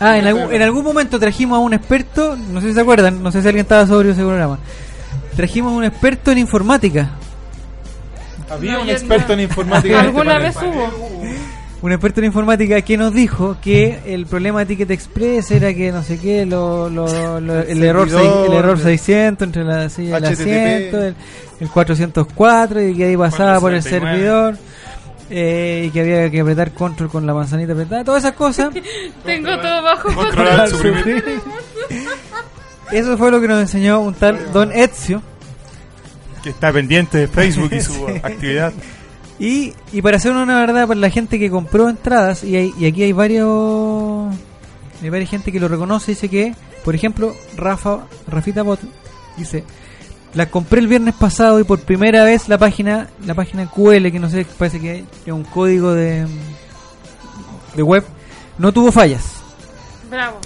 Ah, 0.00 0.16
en 0.18 0.26
algún, 0.26 0.52
en 0.52 0.62
algún 0.62 0.84
momento 0.84 1.18
trajimos 1.18 1.56
a 1.56 1.60
un 1.60 1.74
experto, 1.74 2.36
no 2.36 2.60
sé 2.60 2.68
si 2.68 2.74
se 2.74 2.80
acuerdan, 2.80 3.22
no 3.22 3.32
sé 3.32 3.42
si 3.42 3.48
alguien 3.48 3.62
estaba 3.64 3.86
sobrio 3.86 4.12
ese 4.12 4.22
programa. 4.22 4.58
Trajimos 5.34 5.72
a 5.72 5.76
un 5.76 5.84
experto 5.84 6.30
en 6.30 6.38
informática. 6.38 7.10
Había 8.50 8.74
No, 8.74 8.82
un 8.82 8.90
experto 8.90 9.28
no. 9.28 9.34
en 9.34 9.40
informática. 9.40 10.00
¿Alguna 10.00 10.38
vez 10.38 10.56
hubo? 10.56 10.90
Un 11.80 11.92
experto 11.92 12.18
en 12.20 12.26
informática 12.26 12.80
que 12.82 12.96
nos 12.96 13.14
dijo 13.14 13.56
que 13.62 14.00
el 14.06 14.26
problema 14.26 14.60
de 14.60 14.66
Ticket 14.66 14.90
Express 14.90 15.50
era 15.52 15.72
que 15.74 15.92
no 15.92 16.02
sé 16.02 16.18
qué, 16.18 16.44
lo, 16.44 16.90
lo- 16.90 17.40
lo- 17.40 17.60
el, 17.60 17.82
error 17.84 18.10
seis- 18.10 18.32
el 18.48 18.52
error 18.52 18.80
600 18.80 19.46
entre 19.46 19.62
la 19.64 19.88
silla 19.88 20.14
y 20.14 20.14
el 20.18 20.24
asiento, 20.24 21.02
el, 21.04 21.14
el 21.60 21.68
404 21.68 22.82
y 22.82 22.96
que 22.96 23.04
ahí 23.04 23.16
pasaba 23.16 23.60
por 23.60 23.72
el 23.72 23.80
469. 23.82 24.16
servidor. 24.16 24.58
Eh, 25.30 25.84
y 25.86 25.90
que 25.90 26.00
había 26.00 26.30
que 26.30 26.40
apretar 26.40 26.72
control 26.72 27.08
con 27.10 27.26
la 27.26 27.34
manzanita 27.34 27.72
apretada, 27.72 28.04
todas 28.04 28.24
esas 28.24 28.34
cosas. 28.36 28.70
Tengo 29.24 29.58
todo 29.58 29.82
bajo 29.82 30.14
control. 30.14 30.68
suprimir. 30.68 31.40
Eso 32.90 33.18
fue 33.18 33.30
lo 33.30 33.40
que 33.40 33.48
nos 33.48 33.60
enseñó 33.60 34.00
un 34.00 34.14
tal 34.14 34.52
Don 34.52 34.72
Ezio. 34.72 35.22
Que 36.42 36.50
está 36.50 36.72
pendiente 36.72 37.18
de 37.18 37.28
Facebook 37.28 37.70
y 37.72 37.80
su 37.80 38.06
actividad. 38.22 38.72
Y, 39.38 39.74
y 39.92 40.02
para 40.02 40.16
hacer 40.16 40.32
una 40.32 40.58
verdad, 40.58 40.88
para 40.88 40.98
la 40.98 41.10
gente 41.10 41.38
que 41.38 41.50
compró 41.50 41.88
entradas, 41.88 42.42
y, 42.44 42.56
hay- 42.56 42.74
y 42.78 42.86
aquí 42.86 43.02
hay 43.04 43.12
varios. 43.12 44.34
Hay 45.02 45.10
varias 45.10 45.30
gente 45.30 45.52
que 45.52 45.60
lo 45.60 45.68
reconoce, 45.68 46.10
dice 46.12 46.28
que, 46.28 46.54
por 46.84 46.94
ejemplo, 46.96 47.36
Rafa, 47.56 48.00
Rafita 48.26 48.62
Bot, 48.62 48.80
dice: 49.36 49.62
La 50.34 50.46
compré 50.46 50.80
el 50.80 50.88
viernes 50.88 51.14
pasado 51.14 51.58
y 51.58 51.64
por 51.64 51.80
primera 51.80 52.24
vez 52.24 52.48
la 52.48 52.58
página, 52.58 53.08
la 53.24 53.34
página 53.34 53.66
QL, 53.66 54.10
que 54.10 54.18
no 54.20 54.28
sé, 54.28 54.46
parece 54.58 54.78
que 54.78 55.04
es 55.24 55.32
un 55.32 55.44
código 55.44 55.94
de, 55.94 56.26
de 57.74 57.82
web, 57.82 58.04
no 58.58 58.72
tuvo 58.72 58.92
fallas. 58.92 59.24
Bravo. 60.10 60.38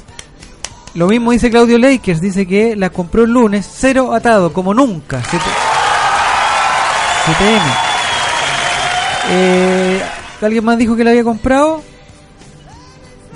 Lo 0.95 1.09
mismo 1.09 1.33
dice 1.33 1.51
Claudio 1.51 1.79
Lakers, 1.79 2.21
dice 2.21 2.47
que 2.47 2.77
la 2.77 2.91
compró 2.91 3.25
el 3.25 3.31
lunes, 3.31 3.69
cero 3.73 4.13
atado, 4.15 4.53
como 4.53 4.75
nunca. 4.75 5.23
7 5.29 5.45
7M. 7.25 7.93
Eh, 9.31 10.03
¿Alguien 10.41 10.65
más 10.65 10.77
dijo 10.77 10.97
que 10.97 11.05
la 11.05 11.11
había 11.11 11.23
comprado? 11.23 11.83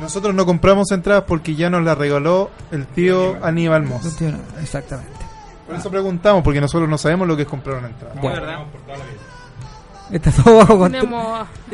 Nosotros 0.00 0.34
no 0.34 0.44
compramos 0.44 0.90
entradas 0.90 1.24
porque 1.26 1.54
ya 1.54 1.70
nos 1.70 1.84
la 1.84 1.94
regaló 1.94 2.50
el 2.72 2.86
tío 2.86 3.36
Aníbal 3.42 3.84
Moss. 3.84 4.20
Exactamente. 4.60 5.15
Por 5.66 5.76
eso 5.76 5.90
preguntamos, 5.90 6.42
porque 6.42 6.60
nosotros 6.60 6.88
no 6.88 6.96
sabemos 6.96 7.26
lo 7.26 7.36
que 7.36 7.42
es 7.42 7.48
comprar 7.48 7.78
una 7.78 7.88
entrada. 7.88 8.14
Bueno. 8.20 8.66
¿Está 10.10 10.30
todo 10.30 10.58
bajo 10.58 10.78
control? 10.78 11.08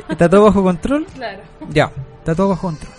¿Está 0.08 0.28
todo 0.28 0.44
bajo 0.44 0.62
control? 0.62 1.06
Claro. 1.14 1.42
Ya, 1.70 1.90
está 2.18 2.34
todo 2.34 2.48
bajo 2.48 2.68
control. 2.68 2.92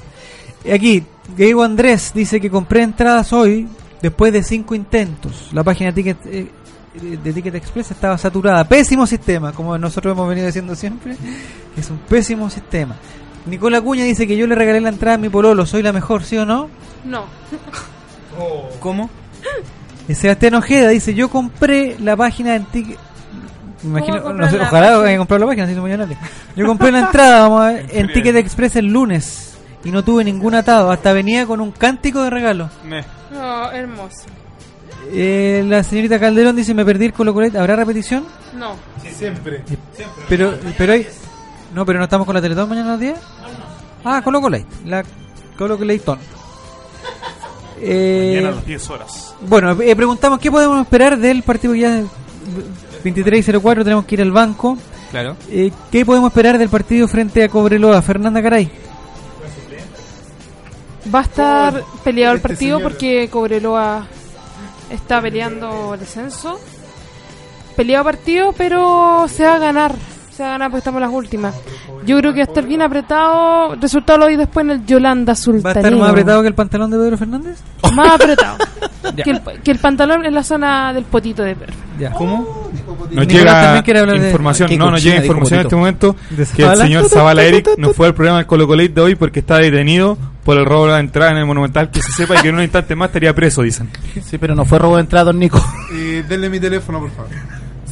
Aquí, 0.72 1.04
Diego 1.36 1.64
Andrés 1.64 2.12
dice 2.14 2.40
que 2.40 2.50
compré 2.50 2.84
entradas 2.84 3.34
hoy 3.34 3.68
después 4.02 4.32
de 4.32 4.44
cinco 4.44 4.76
intentos. 4.76 5.50
La 5.52 5.64
página 5.64 5.92
Ticket, 5.92 6.18
eh, 6.26 6.48
de 6.94 7.34
Ticket 7.34 7.56
Express 7.56 7.92
estaba 7.92 8.18
saturada. 8.18 8.64
Pésimo 8.64 9.08
sistema, 9.08 9.52
como 9.52 9.78
nosotros 9.78 10.14
hemos 10.14 10.30
venido 10.30 10.46
diciendo 10.46 10.76
siempre. 10.76 11.18
Es 11.76 11.90
un 11.90 11.98
pésimo 11.98 12.50
sistema. 12.50 12.96
Nicola 13.46 13.82
Cuña 13.82 14.04
dice 14.04 14.28
que 14.28 14.38
yo 14.38 14.46
le 14.48 14.56
regalé 14.56 14.80
la 14.80 14.90
entrada 14.90 15.16
a 15.16 15.18
mi 15.18 15.30
pololo. 15.30 15.66
¿Soy 15.66 15.82
la 15.82 15.92
mejor, 15.92 16.24
sí 16.24 16.38
o 16.38 16.46
no? 16.46 16.70
No. 17.04 17.26
¿Cómo? 18.80 19.10
Sebastián 20.10 20.56
Ojeda 20.56 20.90
dice, 20.90 21.14
yo 21.14 21.30
compré 21.30 21.98
la 22.00 22.16
página 22.16 22.56
en 22.56 22.66
Ticket... 22.66 22.98
Me 23.84 24.00
¿Cómo 24.00 24.16
imagino, 24.16 24.34
no 24.34 24.50
sé, 24.50 24.60
ojalá 24.62 25.02
hayan 25.02 25.18
comprado 25.18 25.42
la 25.42 25.48
página, 25.48 25.68
si 25.68 25.76
millonarios. 25.76 26.18
Yo 26.56 26.66
compré 26.66 26.92
la 26.92 27.00
entrada, 27.00 27.42
vamos 27.42 27.62
a 27.64 27.68
ver, 27.74 27.86
en 27.92 28.14
Ticket 28.14 28.36
Express 28.38 28.78
el 28.78 28.88
lunes 28.88 29.58
y 29.84 29.92
no 29.92 30.04
tuve 30.04 30.24
ningún 30.24 30.56
atado, 30.56 30.90
hasta 30.92 31.12
venía 31.12 31.46
con 31.46 31.60
un 31.60 31.72
cántico 31.72 32.24
de 32.24 32.30
regalo. 32.30 32.70
No, 33.32 33.72
hermoso. 33.72 34.26
Eh, 35.12 35.64
la 35.68 35.84
señorita 35.84 36.20
Calderón 36.20 36.56
dice, 36.56 36.74
me 36.74 36.86
perdí 36.86 37.06
el 37.06 37.14
Colo 37.14 37.34
Colo, 37.34 37.48
¿habrá 37.60 37.76
repetición? 37.76 38.26
No. 38.58 38.76
Siempre. 39.12 39.64
Pero, 40.30 40.58
pero 40.78 40.94
hay... 40.94 41.08
No, 41.74 41.86
pero 41.86 42.00
no 42.00 42.06
estamos 42.06 42.26
con 42.26 42.36
la 42.36 42.42
Teletón 42.42 42.70
mañana 42.70 42.90
a 42.90 42.92
las 42.92 43.00
10. 43.00 43.16
Ah, 44.06 44.22
Colo 44.24 44.42
Colo, 44.42 44.58
la 44.86 45.04
Colo 45.58 45.78
Colo 45.78 45.94
Eh, 47.82 48.34
Mañana 48.36 48.50
a 48.50 48.56
las 48.56 48.66
10 48.66 48.90
horas. 48.90 49.36
Bueno, 49.42 49.72
eh, 49.82 49.96
preguntamos 49.96 50.40
qué 50.40 50.52
podemos 50.52 50.82
esperar 50.82 51.18
del 51.18 51.44
partido 51.44 51.76
ya 51.76 52.04
23 53.04 53.48
y 53.48 53.52
04, 53.60 53.84
tenemos 53.84 54.06
que 54.06 54.16
ir 54.16 54.22
al 54.22 54.32
banco. 54.32 54.78
Claro. 55.12 55.36
Eh, 55.50 55.72
¿Qué 55.92 56.06
podemos 56.06 56.32
esperar 56.32 56.58
del 56.58 56.70
partido 56.70 57.08
frente 57.08 57.44
a 57.44 57.50
Cobreloa? 57.50 58.02
Fernanda 58.02 58.42
Caray. 58.42 58.70
Va 61.14 61.20
a 61.20 61.24
estar 61.24 61.84
peleado 62.04 62.32
el 62.34 62.38
este 62.38 62.48
partido 62.48 62.78
señor. 62.78 62.92
porque 62.92 63.30
Cobreloa 63.30 64.08
está 64.90 65.22
peleando 65.22 65.94
el 65.94 66.00
descenso. 66.00 66.60
Peleado 67.76 68.06
partido, 68.06 68.54
pero 68.54 69.26
se 69.28 69.44
va 69.44 69.56
a 69.56 69.60
ganar. 69.60 69.96
Se 70.36 70.42
va 70.42 70.50
a 70.50 70.52
ganar 70.54 70.70
porque 70.72 70.80
estamos 70.80 71.00
las 71.00 71.12
últimas. 71.12 71.54
Yo 72.06 72.18
creo 72.18 72.34
que 72.34 72.40
va 72.40 72.46
a 72.46 72.48
estar 72.48 72.66
bien 72.66 72.82
apretado. 72.82 73.76
Resultado 73.76 74.18
lo 74.20 74.28
vi 74.28 74.36
después 74.36 74.64
en 74.66 74.72
el 74.72 74.86
Yolanda 74.86 75.32
¿Va 75.32 75.34
a 75.34 75.36
Sultaneo. 75.36 75.80
estar 75.84 75.96
más 75.96 76.10
apretado 76.10 76.42
que 76.42 76.48
el 76.48 76.56
pantalón 76.56 76.90
de 76.92 76.98
Pedro 76.98 77.18
Fernández? 77.18 77.60
Más 77.96 78.12
apretado. 78.16 78.58
Que, 79.22 79.32
el, 79.32 79.42
que 79.64 79.70
el 79.72 79.80
pantalón 79.80 80.26
en 80.26 80.34
la 80.34 80.44
zona 80.44 80.94
del 80.94 81.04
potito 81.04 81.44
de 81.44 81.56
perro. 81.58 81.74
Ya. 82.00 82.12
¿Cómo? 82.12 82.72
Nos 83.12 83.28
llega 83.28 83.52
también 83.62 83.84
quiere 83.84 84.00
hablar 84.00 84.20
de- 84.20 84.28
información, 84.28 84.70
Qué 84.70 84.78
no, 84.78 84.90
nos 84.90 85.04
llega 85.04 85.18
información 85.18 85.60
en 85.60 85.66
este 85.66 85.76
momento 85.76 86.16
¿De 86.30 86.46
que 86.46 86.64
el 86.64 86.78
señor 86.78 87.10
Zavala 87.10 87.44
Eric 87.46 87.68
no 87.78 87.94
fue 87.94 88.08
al 88.08 88.14
programa 88.16 88.38
del 88.40 88.48
Colo 88.48 88.66
Colate 88.66 88.90
de 88.90 89.02
hoy 89.02 89.16
porque 89.16 89.42
está 89.42 89.58
detenido 89.58 90.18
por 90.46 90.58
el 90.58 90.66
robo 90.66 90.86
de 90.88 90.94
la 90.94 91.00
entrada 91.02 91.32
en 91.32 91.38
el 91.38 91.46
Monumental, 91.46 91.92
que 91.92 92.02
se 92.02 92.12
sepa 92.14 92.36
y 92.40 92.42
que 92.42 92.48
en 92.50 92.56
un 92.56 92.62
instante 92.64 92.96
más 92.96 93.10
estaría 93.10 93.36
preso, 93.36 93.62
dicen. 93.62 93.90
Sí, 94.26 94.38
pero 94.38 94.56
no 94.56 94.64
fue 94.66 94.80
robo 94.80 94.96
de 94.96 95.02
entrada, 95.02 95.26
don 95.26 95.38
Nico. 95.40 95.62
Eh, 95.94 96.24
denle 96.28 96.50
mi 96.50 96.60
teléfono, 96.62 97.00
por 97.02 97.12
favor. 97.12 97.30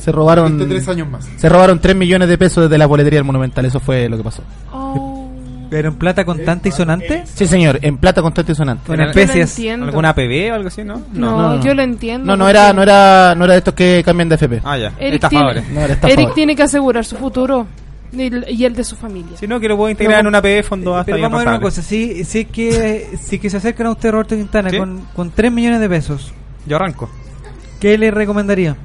Se 0.02 0.12
robaron. 0.12 0.58
Tres 0.68 0.88
años 0.88 1.10
más. 1.10 1.30
Se 1.38 1.48
robaron 1.48 1.80
3 1.80 1.96
millones 1.96 2.28
de 2.28 2.38
pesos 2.38 2.64
desde 2.64 2.78
la 2.78 2.86
boletería 2.86 3.20
del 3.20 3.26
Monumental. 3.26 3.66
Eso 3.66 3.80
fue 3.80 4.10
lo 4.10 4.18
que 4.18 4.24
pasó. 4.24 4.44
¿Pero 5.70 5.88
en 5.88 5.96
plata 5.96 6.26
contante 6.26 6.68
y 6.68 6.72
sonante? 6.74 7.24
Sí, 7.34 7.48
señor. 7.48 7.80
En 7.82 7.98
plata 7.98 8.22
constante 8.22 8.52
y 8.52 8.56
sonante. 8.56 8.94
Especias. 8.94 9.58
entiendo. 9.58 9.86
¿Alguna 9.86 10.14
PB 10.14 10.52
o 10.52 10.56
algo 10.56 10.68
así, 10.68 10.84
no? 10.84 11.02
No, 11.14 11.32
no, 11.32 11.56
no. 11.56 11.64
yo 11.64 11.74
lo 11.74 11.82
entiendo. 11.82 12.26
No, 12.26 12.36
no 12.36 12.50
era, 12.50 12.74
no 12.74 12.84
era, 12.84 13.36
no 13.36 13.46
era 13.46 13.54
de 13.54 13.60
estos 13.60 13.74
que 13.74 14.02
cambian 14.04 14.28
de 14.28 14.36
FP. 14.36 14.62
Ah, 14.66 14.78
ya. 14.78 14.92
Eric 15.00 15.24
Estafadores. 15.24 15.64
tiene, 15.64 15.80
No, 15.80 15.86
era 15.86 15.94
estafador. 15.94 16.20
Eric 16.20 16.34
tiene 16.34 16.56
que 16.58 16.64
asegurar 16.64 17.06
su 17.06 17.16
futuro 17.16 17.68
y 18.12 18.66
el, 18.66 18.76
de 18.76 18.84
su 18.84 18.98
familia. 18.98 19.38
Si 19.38 19.48
no, 19.48 19.60
que 19.60 19.70
lo 19.70 19.78
puedo 19.78 19.90
integrar 19.90 20.16
No, 20.16 20.22
en 20.22 20.28
una 20.28 20.42
PB 20.42 20.64
fondo 20.64 20.96
hasta 20.98 21.12
Pero 21.12 21.22
vamos 21.22 21.38
a 21.38 21.44
ver 21.44 21.48
una 21.48 21.62
cosa, 21.62 21.82
si, 21.82 22.26
si, 22.26 22.40
es 22.40 22.48
que, 22.48 23.18
si 23.22 23.40
que 23.40 23.50
se 23.50 23.58
acercan 23.58 23.88
a 23.88 23.92
usted 23.92 24.12
Roberto 24.12 24.36
Quintana 24.36 24.70
¿Sí? 24.70 24.78
con, 24.78 25.08
con 25.16 25.32
3 25.32 25.52
millones 25.52 25.80
de 25.80 25.88
pesos, 25.88 26.34
Yo 26.66 26.76
arranco. 26.76 27.10
¿qué 27.80 27.98
le 27.98 28.12
recomendaría? 28.12 28.76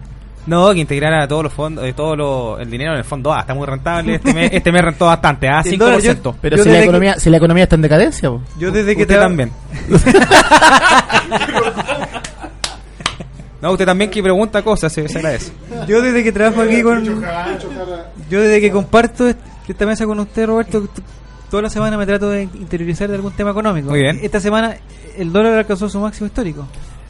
No, 0.47 0.73
que 0.73 0.79
integrara 0.81 1.27
todos 1.27 1.43
los 1.45 1.53
fondos, 1.53 1.85
eh, 1.85 1.93
todo 1.93 2.15
lo, 2.15 2.59
el 2.61 2.71
dinero 2.71 2.93
en 2.93 2.99
el 2.99 3.05
fondo 3.05 3.35
A. 3.35 3.41
Está 3.41 3.53
muy 3.55 3.67
rentable. 3.67 4.15
Este 4.15 4.33
mes, 4.33 4.51
este 4.53 4.71
mes 4.71 4.83
rentó 4.83 5.07
bastante, 5.07 5.49
a 5.49 5.61
El 5.65 5.77
dólar, 5.77 6.01
yo- 6.01 6.13
5%. 6.15 6.35
Pero 6.41 6.57
Yo 6.57 6.63
si 6.63 6.69
la, 6.71 6.77
que- 6.79 6.83
economía, 6.85 7.19
si 7.19 7.31
la 7.31 7.37
economía 7.39 7.63
está 7.65 7.75
en 7.77 7.83
decadencia, 7.83 8.31
po. 8.31 8.41
Yo 8.59 8.71
desde 8.71 8.95
que 8.95 9.03
usted 9.03 9.17
tra- 9.17 9.21
también. 9.23 9.51
no, 13.63 13.73
usted 13.73 13.87
también 13.87 14.11
que 14.11 14.23
pregunta 14.23 14.63
cosas, 14.63 14.93
se, 14.93 15.09
se 15.09 15.19
agradece. 15.19 15.53
Yo 15.89 16.01
desde 16.03 16.23
que 16.23 16.31
trabajo 16.33 16.61
aquí 16.63 16.83
con... 16.83 17.05
Yo 18.31 18.41
desde 18.41 18.61
que 18.61 18.71
comparto 18.71 19.29
est- 19.29 19.39
esta 19.67 19.87
mesa 19.87 20.07
con 20.07 20.21
usted, 20.21 20.47
Roberto, 20.47 20.87
toda 21.51 21.63
la 21.65 21.71
semana 21.71 21.97
me 21.97 22.07
trato 22.07 22.31
de 22.31 22.43
interiorizar 22.45 23.09
de 23.09 23.17
algún 23.17 23.33
tema 23.33 23.51
económico. 23.51 23.91
Muy 23.91 24.01
bien. 24.01 24.21
Esta 24.23 24.39
semana 24.41 24.77
el 25.19 25.33
dólar 25.33 25.55
alcanzó 25.59 25.89
su 25.89 25.99
máximo 25.99 26.27
histórico. 26.27 26.67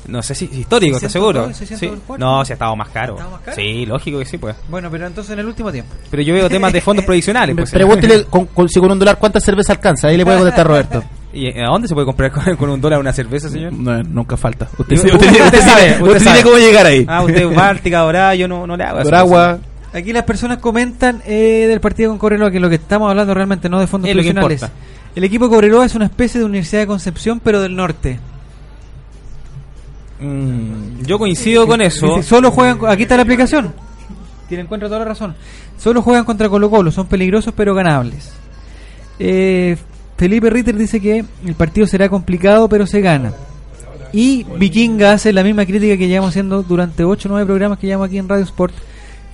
No 0.08 0.22
sé 0.22 0.34
si 0.34 0.44
histórico, 0.46 0.96
¿estás 0.96 1.10
600 1.10 1.12
seguro? 1.12 1.38
dólares, 1.40 1.56
600 1.56 1.80
Sí. 1.80 1.86
el 1.94 2.00
cuarto. 2.00 2.24
No, 2.24 2.44
si 2.44 2.52
ha 2.52 2.54
estado 2.54 2.76
más 2.76 2.88
caro. 2.90 3.14
¿Estaba 3.14 3.30
más 3.32 3.40
caro? 3.42 3.56
Sí, 3.56 3.86
lógico 3.86 4.18
que 4.18 4.24
sí, 4.24 4.38
pues. 4.38 4.54
Bueno, 4.68 4.88
pero 4.90 5.06
entonces 5.06 5.32
en 5.32 5.38
el 5.40 5.46
último 5.46 5.72
tiempo. 5.72 5.92
Pero 6.10 6.22
yo 6.22 6.34
veo 6.34 6.48
temas 6.48 6.72
de 6.72 6.80
fondos 6.80 7.04
provisionales. 7.06 7.56
Pues, 7.56 7.70
Pregúntele 7.70 8.24
con, 8.24 8.46
con- 8.46 8.68
si 8.68 8.78
con 8.80 8.90
un 8.92 8.98
dólar 8.98 9.18
cuánta 9.18 9.40
cerveza 9.40 9.72
alcanza. 9.72 10.08
Ahí 10.08 10.16
le 10.16 10.24
puede 10.24 10.38
contestar 10.38 10.66
Roberto. 10.66 11.02
¿Y 11.32 11.48
a 11.60 11.66
dónde 11.66 11.86
se 11.86 11.92
puede 11.94 12.06
comprar 12.06 12.30
con, 12.32 12.56
con 12.56 12.70
un 12.70 12.80
dólar 12.80 12.98
una 12.98 13.12
cerveza, 13.12 13.48
señor? 13.50 13.72
No, 13.72 14.02
nunca 14.02 14.36
falta. 14.38 14.68
Usted, 14.78 14.96
Usted, 14.96 15.12
usted, 15.14 15.44
usted 15.44 15.60
sabe, 15.60 16.02
usted 16.02 16.20
sabe 16.22 16.42
cómo 16.42 16.56
llegar 16.56 16.86
ahí. 16.86 17.04
Ah, 17.06 17.22
usted 17.22 17.42
es 17.50 17.54
Báltica, 17.54 17.98
Dorada, 18.00 18.34
yo 18.34 18.48
no, 18.48 18.66
no 18.66 18.74
le 18.76 18.84
hago 18.84 19.00
eso. 19.00 19.04
Doragua. 19.10 19.58
Aquí 19.92 20.12
las 20.12 20.24
personas 20.24 20.58
comentan 20.58 21.22
eh, 21.26 21.66
del 21.68 21.80
partido 21.80 22.10
con 22.10 22.18
Cobreloa, 22.18 22.50
que 22.50 22.60
lo 22.60 22.68
que 22.70 22.74
estamos 22.76 23.10
hablando 23.10 23.34
realmente 23.34 23.68
no 23.68 23.80
de 23.80 23.86
fondos 23.86 24.08
Es 24.08 24.16
lo 24.16 24.22
que 24.22 24.32
profesionales. 24.32 24.62
importa. 24.62 25.10
El 25.14 25.24
equipo 25.24 25.44
de 25.46 25.50
Cobreloa 25.50 25.84
es 25.86 25.94
una 25.94 26.04
especie 26.06 26.38
de 26.40 26.46
Universidad 26.46 26.80
de 26.82 26.86
Concepción, 26.86 27.40
pero 27.40 27.60
del 27.60 27.74
norte. 27.76 28.18
Mm, 30.20 31.02
yo 31.04 31.18
coincido 31.18 31.66
con 31.66 31.80
eso. 31.80 32.16
Dice, 32.16 32.22
Solo 32.22 32.50
juegan, 32.50 32.78
aquí 32.88 33.02
está 33.02 33.16
la 33.16 33.22
aplicación. 33.22 33.72
Tiene 34.48 34.62
en 34.62 34.66
cuenta 34.68 34.86
toda 34.86 35.00
la 35.00 35.04
razón. 35.06 35.34
Solo 35.78 36.02
juegan 36.02 36.24
contra 36.24 36.48
Colo 36.48 36.70
Colo, 36.70 36.90
son 36.90 37.06
peligrosos 37.06 37.52
pero 37.56 37.74
ganables. 37.74 38.32
Eh, 39.18 39.76
Felipe 40.16 40.50
Ritter 40.50 40.76
dice 40.76 41.00
que 41.00 41.24
el 41.44 41.54
partido 41.54 41.86
será 41.86 42.08
complicado 42.08 42.68
pero 42.68 42.86
se 42.86 43.00
gana. 43.00 43.32
Y 44.12 44.44
Vikinga 44.44 45.12
hace 45.12 45.32
la 45.32 45.42
misma 45.42 45.66
crítica 45.66 45.96
que 45.96 46.08
llevamos 46.08 46.30
haciendo 46.30 46.62
durante 46.62 47.04
8 47.04 47.28
o 47.28 47.32
9 47.32 47.46
programas 47.46 47.78
que 47.78 47.86
llevamos 47.86 48.08
aquí 48.08 48.18
en 48.18 48.28
Radio 48.28 48.44
Sport. 48.44 48.74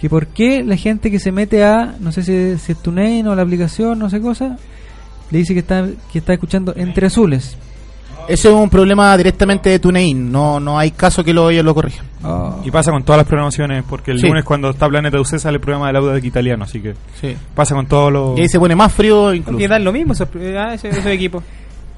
Que 0.00 0.08
por 0.08 0.26
qué 0.26 0.64
la 0.64 0.76
gente 0.76 1.10
que 1.10 1.20
se 1.20 1.30
mete 1.30 1.62
a, 1.62 1.94
no 2.00 2.10
sé 2.10 2.24
si, 2.24 2.58
si 2.58 2.72
es 2.72 2.78
TuneIn 2.78 3.28
o 3.28 3.36
la 3.36 3.42
aplicación, 3.42 4.00
no 4.00 4.10
sé 4.10 4.20
cosa, 4.20 4.56
le 5.30 5.38
dice 5.38 5.54
que 5.54 5.60
está, 5.60 5.86
que 6.10 6.18
está 6.18 6.32
escuchando 6.32 6.74
Entre 6.76 7.06
Azules. 7.06 7.56
Ese 8.28 8.48
es 8.48 8.54
un 8.54 8.70
problema 8.70 9.16
directamente 9.16 9.70
de 9.70 9.78
TuneIn. 9.78 10.30
No, 10.30 10.60
no 10.60 10.78
hay 10.78 10.90
caso 10.92 11.22
que 11.24 11.32
lo, 11.34 11.50
ellos 11.50 11.64
lo 11.64 11.74
corrijan. 11.74 12.06
Y 12.64 12.70
pasa 12.70 12.90
con 12.92 13.02
todas 13.02 13.18
las 13.18 13.26
programaciones, 13.26 13.82
porque 13.88 14.12
el 14.12 14.20
Sí. 14.20 14.26
lunes 14.28 14.44
cuando 14.44 14.70
está 14.70 14.88
Planeta 14.88 15.20
UC 15.20 15.38
sale 15.38 15.56
el 15.56 15.60
programa 15.60 15.88
del 15.88 15.96
audio 15.96 16.16
italiano, 16.18 16.64
así 16.64 16.80
que 16.80 16.94
Sí. 17.20 17.36
pasa 17.54 17.74
con 17.74 17.86
todos 17.86 18.12
los... 18.12 18.38
Y 18.38 18.42
ahí 18.42 18.48
se 18.48 18.58
pone 18.60 18.76
más 18.76 18.92
frío 18.92 19.34
incluso. 19.34 19.58
Que 19.58 19.66
dan 19.68 19.82
lo 19.84 19.92
mismo 19.92 20.12
esos, 20.12 20.28
ah, 20.56 20.74
ese, 20.74 20.88
ese 20.88 21.12
equipo. 21.12 21.42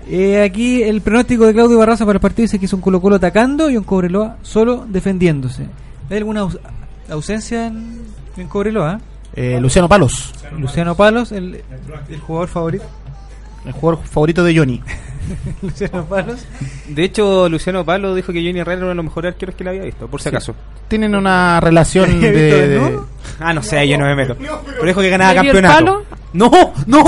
Eh, 0.06 0.42
aquí 0.42 0.82
el 0.82 1.00
pronóstico 1.00 1.46
de 1.46 1.54
Claudio 1.54 1.78
Barraza 1.78 2.04
para 2.04 2.18
el 2.18 2.20
partido 2.20 2.44
dice 2.44 2.58
que 2.58 2.66
es 2.66 2.72
un 2.74 2.82
Colo 2.82 3.00
Colo 3.00 3.16
atacando 3.16 3.70
y 3.70 3.78
un 3.78 3.84
Cobreloa 3.84 4.36
solo 4.42 4.84
defendiéndose. 4.86 5.66
¿Hay 6.10 6.18
alguna 6.18 6.42
aus- 6.42 6.58
ausencia 7.08 7.68
en, 7.68 8.02
en 8.36 8.46
Cobreloa? 8.46 9.00
Eh, 9.34 9.58
Luciano 9.62 9.88
Palos, 9.88 10.30
Luciano 10.58 10.94
Palos, 10.94 11.32
el, 11.32 11.62
el 12.10 12.20
jugador 12.20 12.48
favorito. 12.50 12.84
el 13.64 13.72
jugador 13.72 14.04
favorito 14.04 14.44
de 14.44 14.58
Johnny. 14.58 14.82
Luciano 15.62 16.04
Palos. 16.04 16.44
De 16.88 17.04
hecho, 17.04 17.48
Luciano 17.48 17.84
Palo 17.84 18.14
dijo 18.14 18.32
que 18.32 18.38
Johnny 18.44 18.60
Herrera 18.60 18.72
era 18.78 18.80
uno 18.82 18.88
de 18.90 18.94
los 18.96 19.04
mejores 19.04 19.32
arqueros 19.32 19.54
que 19.54 19.64
le 19.64 19.70
había 19.70 19.82
visto, 19.82 20.06
por 20.08 20.20
si 20.20 20.24
Sí. 20.24 20.28
acaso. 20.30 20.54
Tienen 20.88 21.14
una 21.14 21.60
relación 21.60 22.10
¿Había 22.16 22.30
de... 22.32 22.68
de-? 22.68 22.98
Ah, 23.40 23.52
no 23.52 23.62
sé, 23.62 23.86
yo 23.88 23.96
no 23.98 24.04
me 24.04 24.14
meto. 24.14 24.36
Pero 24.36 24.84
dijo 24.86 25.00
que 25.00 25.08
ganaba 25.10 25.34
¿Le 25.34 25.40
vio 25.40 25.50
el 25.52 25.62
campeonato. 25.62 25.84
palo? 25.84 26.04
No, 26.34 26.50
no, 26.86 27.04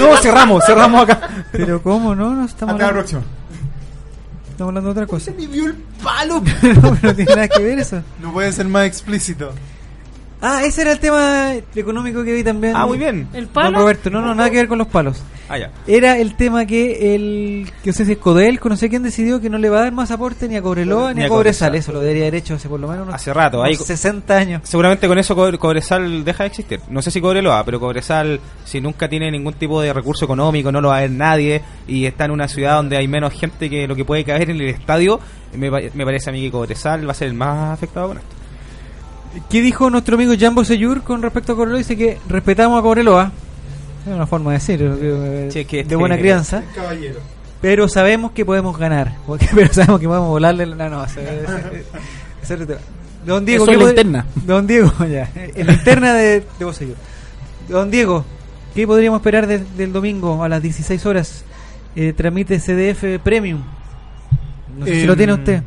no, 0.00 0.16
cerramos, 0.16 0.64
cerramos 0.66 1.02
acá. 1.04 1.20
Pero 1.52 1.80
¿cómo 1.82 2.14
no? 2.14 2.34
No 2.34 2.44
estamos 2.44 2.50
Hasta 2.50 2.66
la 2.66 2.72
hablando, 2.72 2.92
próxima. 2.94 3.22
estamos 4.50 4.68
hablando 4.70 4.88
de 4.94 5.00
otra 5.02 5.06
cosa. 5.06 5.32
vio 5.36 5.66
el 5.66 5.74
palo. 6.02 6.34
no, 6.62 6.96
pero 6.96 6.96
no 7.02 7.14
tiene 7.14 7.34
nada 7.34 7.48
que 7.48 7.62
ver 7.62 7.78
eso. 7.78 8.02
No 8.20 8.32
puede 8.32 8.52
ser 8.52 8.66
más 8.66 8.84
explícito. 8.86 9.52
Ah, 10.40 10.62
ese 10.64 10.82
era 10.82 10.92
el 10.92 11.00
tema 11.00 11.52
económico 11.74 12.22
que 12.22 12.32
vi 12.32 12.44
también. 12.44 12.74
Ah, 12.76 12.86
muy 12.86 12.96
bien. 12.98 13.26
¿El 13.32 13.48
palo? 13.48 13.78
Roberto, 13.78 14.08
no, 14.08 14.20
no, 14.20 14.34
nada 14.34 14.48
que 14.50 14.56
ver 14.58 14.68
con 14.68 14.78
los 14.78 14.86
palos. 14.86 15.20
Ah, 15.48 15.58
ya. 15.58 15.70
Era 15.86 16.18
el 16.18 16.36
tema 16.36 16.66
que 16.66 17.14
el 17.14 17.72
que 17.82 17.90
no 17.90 17.92
sé 17.94 18.04
si 18.04 18.12
es 18.12 18.18
Codelco, 18.18 18.68
no 18.68 18.76
sé 18.76 18.88
quién 18.90 19.02
decidió 19.02 19.40
que 19.40 19.48
no 19.50 19.56
le 19.58 19.68
va 19.70 19.78
a 19.78 19.82
dar 19.84 19.92
más 19.92 20.10
aporte 20.10 20.46
ni 20.46 20.56
a 20.56 20.62
Cobreloa 20.62 21.14
ni, 21.14 21.20
Ni 21.20 21.22
a 21.22 21.26
a 21.26 21.28
Cobresal. 21.28 21.70
Cobresal. 21.70 21.74
Eso 21.74 21.92
lo 21.92 22.00
debería 22.00 22.24
haber 22.24 22.34
hecho 22.36 22.54
hace 22.54 22.68
por 22.68 22.78
lo 22.78 22.86
menos 22.86 23.04
unos, 23.04 23.14
Hace 23.14 23.32
rato, 23.34 23.58
unos 23.60 23.68
ahí- 23.70 23.74
60 23.76 24.36
años. 24.36 24.60
Seguramente 24.64 25.08
con 25.08 25.18
eso 25.18 25.34
Co- 25.34 25.58
Cobresal 25.58 26.22
deja 26.24 26.44
de 26.44 26.48
existir. 26.48 26.80
No 26.90 27.00
sé 27.02 27.10
si 27.10 27.20
Cobreloa, 27.20 27.64
pero 27.64 27.80
Cobresal, 27.80 28.38
si 28.64 28.80
nunca 28.80 29.08
tiene 29.08 29.30
ningún 29.30 29.54
tipo 29.54 29.80
de 29.80 29.92
recurso 29.92 30.24
económico, 30.26 30.70
no 30.70 30.80
lo 30.80 30.88
va 30.88 30.98
a 30.98 31.00
ver 31.00 31.10
nadie 31.10 31.62
y 31.88 32.04
está 32.04 32.26
en 32.26 32.30
una 32.32 32.46
ciudad 32.46 32.76
donde 32.76 32.96
hay 32.98 33.08
menos 33.08 33.32
gente 33.32 33.68
que 33.70 33.88
lo 33.88 33.96
que 33.96 34.04
puede 34.04 34.22
caber 34.24 34.50
en 34.50 34.60
el 34.60 34.68
estadio, 34.68 35.18
me, 35.56 35.70
me 35.70 36.04
parece 36.04 36.28
a 36.28 36.32
mí 36.32 36.42
que 36.42 36.50
Cobresal 36.50 37.08
va 37.08 37.12
a 37.12 37.14
ser 37.14 37.28
el 37.28 37.34
más 37.34 37.72
afectado 37.72 38.08
con 38.08 38.18
esto. 38.18 38.36
¿Qué 39.50 39.60
dijo 39.62 39.90
nuestro 39.90 40.16
amigo 40.16 40.32
Jambo 40.38 40.64
Seyur 40.64 41.02
con 41.02 41.22
respecto 41.22 41.52
a 41.52 41.56
Cobreloa? 41.56 41.78
Dice 41.78 41.96
que 41.96 42.18
respetamos 42.28 42.78
a 42.78 42.82
Cobreloa. 42.82 43.32
Es 44.06 44.14
una 44.14 44.26
forma 44.26 44.52
de 44.52 44.58
decir, 44.58 44.80
eh, 44.82 45.48
Sí, 45.52 45.64
que- 45.64 45.84
de 45.84 45.96
buena 45.96 46.16
crianza. 46.18 46.62
Caballero. 46.74 47.20
Pero 47.60 47.88
sabemos 47.88 48.32
que 48.32 48.44
podemos 48.44 48.78
ganar. 48.78 49.16
Porque, 49.26 49.48
pero 49.54 49.72
sabemos 49.72 50.00
que 50.00 50.06
podemos 50.06 50.28
volarle 50.28 50.66
la 50.66 50.88
no. 50.88 51.04
Don 53.26 53.44
Diego, 53.44 53.64
Eso 53.64 53.72
es 53.72 53.76
¿qué 53.78 53.82
la 53.84 53.88
pod- 53.88 53.90
interna. 53.90 54.26
Don 54.46 54.66
Diego, 54.66 54.92
ya. 55.10 55.28
En 55.34 55.66
la 55.66 55.72
interna 55.74 56.14
de, 56.14 56.44
de 56.58 56.64
vos 56.64 56.80
y 56.80 56.88
yo. 56.88 56.94
Don 57.68 57.90
Diego, 57.90 58.24
¿qué 58.74 58.86
podríamos 58.86 59.18
esperar 59.20 59.46
de- 59.46 59.58
del 59.76 59.92
domingo 59.92 60.42
a 60.42 60.48
las 60.48 60.62
16 60.62 61.04
horas? 61.04 61.44
Eh, 61.96 62.12
tramite 62.16 62.58
CDF 62.60 63.18
Premium. 63.22 63.62
No 64.78 64.86
sé 64.86 65.00
si 65.00 65.06
lo 65.06 65.12
Em, 65.14 65.18
tiene 65.18 65.32
usted. 65.34 65.62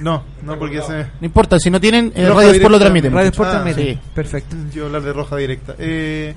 No, 0.00 0.22
no 0.42 0.58
porque 0.58 0.80
se... 0.82 0.92
No 1.20 1.26
importa, 1.26 1.58
si 1.58 1.70
no 1.70 1.80
tienen, 1.80 2.12
eh, 2.14 2.28
Radio 2.28 2.50
Sport 2.52 2.72
lo 2.72 2.78
transmiten. 2.80 3.12
Radio 3.12 3.28
Sport 3.30 3.48
Ah, 3.50 3.62
transmite. 3.62 3.92
sí. 3.94 3.98
Perfecto. 4.14 4.56
Yo 4.74 4.86
hablar 4.86 5.02
de 5.02 5.12
roja 5.12 5.36
directa. 5.36 5.74
Eh, 5.78 6.34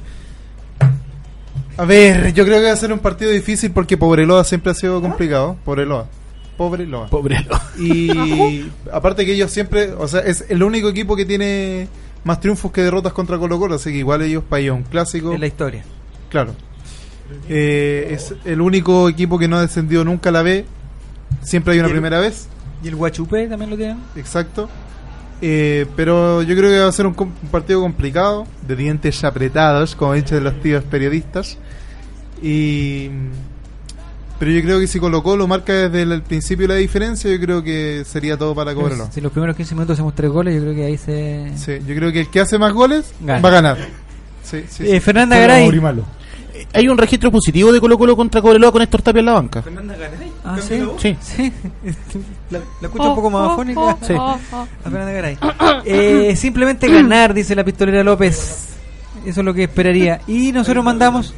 a 1.78 1.86
ver, 1.86 2.34
yo 2.34 2.46
creo 2.46 2.60
que 2.60 2.66
va 2.68 2.72
a 2.74 2.78
ser 2.78 2.94
un 2.94 3.00
partido 3.00 3.32
difícil 3.32 3.72
porque 3.72 3.98
Pobreloa 3.98 4.44
siempre 4.44 4.72
ha 4.72 4.76
sido 4.76 5.02
complicado. 5.02 5.58
Pobreloa. 5.66 6.08
Pobreloa. 6.58 7.08
Pobre. 7.08 7.46
Y 7.80 8.70
aparte 8.92 9.26
que 9.26 9.34
ellos 9.34 9.50
siempre, 9.50 9.92
o 9.94 10.08
sea, 10.08 10.20
es 10.22 10.46
el 10.50 10.62
único 10.62 10.90
equipo 10.90 11.16
que 11.16 11.26
tiene 11.26 11.88
más 12.24 12.40
triunfos 12.40 12.72
que 12.72 12.82
derrotas 12.82 13.12
contra 13.14 13.38
Colo 13.40 13.58
Colo, 13.58 13.76
así 13.76 13.90
que 13.92 13.98
igual 13.98 14.22
ellos 14.22 14.44
para 14.48 14.60
ellos 14.62 14.78
un 14.78 14.84
clásico. 14.84 15.34
En 15.34 15.40
la 15.40 15.48
historia. 15.48 15.84
Claro. 16.30 16.54
Eh, 17.50 18.10
es 18.12 18.36
el 18.46 18.62
único 18.62 19.10
equipo 19.10 19.40
que 19.40 19.48
no 19.48 19.58
ha 19.58 19.62
descendido 19.62 20.04
nunca 20.06 20.30
a 20.30 20.32
la 20.34 20.44
B. 20.44 20.66
Siempre 21.42 21.74
hay 21.74 21.80
una 21.80 21.90
primera 21.90 22.20
vez. 22.20 22.48
¿Y 22.84 22.88
el 22.90 22.96
Guachupé 22.96 23.48
también 23.48 23.70
lo 23.72 23.78
tienen? 23.78 23.98
Exacto. 24.16 24.70
Eh, 25.42 25.86
pero 25.96 26.42
yo 26.42 26.56
creo 26.56 26.70
que 26.70 26.80
va 26.80 26.88
a 26.88 26.92
ser 26.92 27.06
un, 27.08 27.14
com- 27.14 27.32
un 27.42 27.50
partido 27.50 27.82
complicado, 27.82 28.46
de 28.68 28.76
dientes 28.76 29.24
apretados, 29.24 29.96
como 29.96 30.14
dicen 30.14 30.44
los 30.44 30.60
tíos 30.62 30.84
periodistas. 30.84 31.58
Y 32.42 33.10
pero 34.40 34.52
yo 34.52 34.62
creo 34.62 34.80
que 34.80 34.88
si 34.88 35.00
Colo 35.00 35.24
Colo 35.24 35.48
marca 35.48 35.72
desde 35.74 36.02
el, 36.02 36.12
el 36.12 36.22
principio 36.22 36.68
la 36.68 36.76
diferencia, 36.76 37.32
yo 37.32 37.40
creo 37.40 37.64
que 37.64 38.04
sería 38.06 38.38
todo 38.38 38.54
para 38.54 38.74
Cobreloa. 38.76 39.10
Si 39.12 39.22
los 39.22 39.32
primeros 39.32 39.56
15 39.56 39.76
minutos 39.76 39.94
hacemos 39.94 40.14
tres 40.16 40.30
goles, 40.32 40.56
yo 40.56 40.62
creo 40.62 40.76
que 40.76 40.86
ahí 40.86 40.98
se... 40.98 41.52
Sí, 41.56 41.80
yo 41.88 41.96
creo 41.96 42.12
que 42.12 42.22
el 42.22 42.30
que 42.30 42.42
hace 42.42 42.58
más 42.58 42.74
goles 42.74 43.14
Gana. 43.22 43.40
va 43.42 43.50
a 43.50 43.52
ganar. 43.52 43.78
Sí, 44.44 44.64
sí, 44.70 44.84
Eh, 44.86 44.96
sí. 44.96 45.00
Fernanda 45.00 45.38
Garay. 45.38 45.70
Hay 46.74 46.88
un 46.90 46.98
registro 46.98 47.32
positivo 47.32 47.72
de 47.72 47.80
Colo 47.80 47.98
Colo 47.98 48.16
contra 48.18 48.42
Cobreloa 48.42 48.72
con 48.72 48.82
Héctor 48.82 49.02
Tapia 49.02 49.20
en 49.22 49.26
la 49.28 49.34
banca. 49.34 49.64
Ah, 50.44 50.58
sí. 50.60 50.82
Sí. 50.98 51.18
Sí. 51.22 51.54
La, 52.54 52.60
la 52.82 52.88
escucho 52.88 53.10
un 53.10 53.16
poco 53.16 53.30
más 53.30 53.48
bajónica. 53.50 53.98
Sí. 54.02 54.14
A 54.14 54.38
Fernanda 54.84 55.12
Garay. 55.12 55.38
Eh, 55.86 56.36
simplemente 56.36 56.88
ganar, 56.90 57.34
dice 57.34 57.56
la 57.56 57.64
pistolera 57.64 58.04
López. 58.04 58.70
Eso 59.26 59.40
es 59.42 59.46
lo 59.46 59.54
que 59.54 59.64
esperaría. 59.64 60.22
Y 60.28 60.52
nosotros 60.52 60.84
mandamos. 60.84 61.34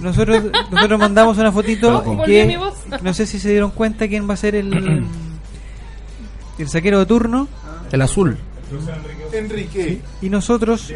Nosotros, 0.00 0.44
nosotros 0.70 0.98
mandamos 0.98 1.38
una 1.38 1.52
fotito 1.52 2.02
que 2.24 2.58
no 3.02 3.14
sé 3.14 3.26
si 3.26 3.38
se 3.38 3.50
dieron 3.50 3.70
cuenta 3.70 4.08
quién 4.08 4.28
va 4.28 4.34
a 4.34 4.36
ser 4.36 4.54
el 4.56 5.04
el 6.58 6.68
saquero 6.68 6.98
de 6.98 7.06
turno 7.06 7.48
El 7.92 8.02
azul. 8.02 8.36
Enrique. 9.32 10.00
y 10.22 10.28
nosotros 10.30 10.90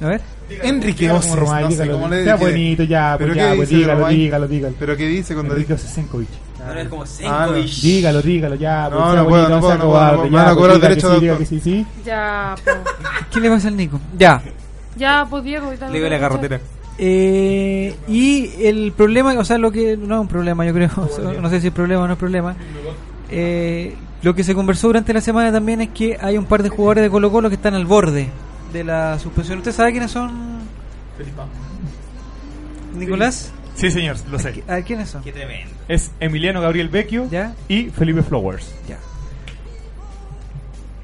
a 0.00 0.06
ver 0.06 0.20
Enrique 0.62 1.00
Dígalo 1.02 1.18
Oces, 1.20 1.36
Román, 1.36 1.62
no 1.64 1.70
sé 1.70 1.82
dígalo. 1.84 2.08
le 2.08 2.24
que- 2.24 2.34
bonito, 2.34 2.82
ya, 2.82 3.14
¿Pero 3.18 3.32
pues 3.34 3.36
ya, 3.44 3.54
pues 3.54 3.68
dice 3.68 3.80
dígalo, 3.82 4.08
dígalo, 4.08 4.48
dígalo. 4.48 4.74
¿Pero 4.80 4.96
qué 4.96 5.06
dice 5.06 5.34
cuando 5.34 5.54
Enrique 5.54 5.74
dice? 5.74 6.04
Ah, 7.26 7.46
no. 7.46 7.52
Dígalo, 7.52 8.22
dígalo, 8.22 8.54
ya, 8.54 8.88
pues 8.90 9.00
No, 9.00 9.12
sea 9.12 9.22
no 9.22 9.28
puedo, 9.28 9.42
bonito, 9.42 9.54
no 9.54 9.60
puedo, 9.60 9.74
no 9.78 9.84
cobarde, 9.84 10.16
puedo, 10.16 10.30
me 10.30 10.36
ya, 10.36 10.36
van 10.36 10.44
a 10.44 10.54
pues 10.54 10.56
cobrar 10.58 10.76
diga 10.76 10.88
derecho 10.88 11.08
de 11.08 11.20
sí, 11.20 11.38
que 11.38 11.46
sí, 11.46 11.60
sí. 11.60 11.86
Ya, 12.04 12.54
pues. 12.62 12.76
¿qué 13.32 13.40
le 13.40 13.50
pasa 13.50 13.68
al 13.68 13.76
Nico? 13.76 14.00
Ya 14.18 14.42
Ya, 14.96 15.26
pues 15.28 15.44
Diego. 15.44 15.72
Le 15.90 15.98
dio 15.98 16.10
la 16.10 16.20
carretera. 16.20 16.60
Eh, 16.98 17.96
y 18.08 18.50
el 18.62 18.92
problema, 18.92 19.32
o 19.38 19.44
sea, 19.44 19.56
lo 19.56 19.72
que 19.72 19.96
no 19.96 20.16
es 20.16 20.20
un 20.20 20.28
problema, 20.28 20.66
yo 20.66 20.74
creo, 20.74 20.90
no 21.40 21.48
sé 21.48 21.60
si 21.60 21.68
es 21.68 21.72
problema 21.72 22.02
o 22.02 22.06
no 22.06 22.12
es 22.12 22.18
problema. 22.18 22.54
Eh, 23.30 23.94
lo 24.22 24.34
que 24.34 24.44
se 24.44 24.54
conversó 24.54 24.88
durante 24.88 25.14
la 25.14 25.22
semana 25.22 25.50
también 25.50 25.80
es 25.80 25.88
que 25.90 26.18
hay 26.20 26.36
un 26.36 26.44
par 26.44 26.62
de 26.62 26.68
jugadores 26.68 27.04
de 27.04 27.10
Colo 27.10 27.32
Colo 27.32 27.48
que 27.48 27.54
están 27.54 27.74
al 27.74 27.86
borde 27.86 28.28
de 28.72 28.84
la 28.84 29.18
suspensión. 29.18 29.58
¿Usted 29.58 29.72
sabe 29.72 29.92
quiénes 29.92 30.10
son? 30.10 30.60
Nicolás, 32.94 33.52
Sí, 33.80 33.90
señor, 33.90 34.16
lo 34.30 34.38
sé. 34.38 34.62
¿a 34.68 34.82
quiénes 34.82 35.08
son? 35.08 35.22
Qué 35.22 35.32
tremendo. 35.32 35.74
Es 35.88 36.10
Emiliano 36.20 36.60
Gabriel 36.60 36.90
Vecchio 36.90 37.28
¿Ya? 37.30 37.54
y 37.66 37.84
Felipe 37.84 38.22
Flowers. 38.22 38.74
Ya. 38.86 38.98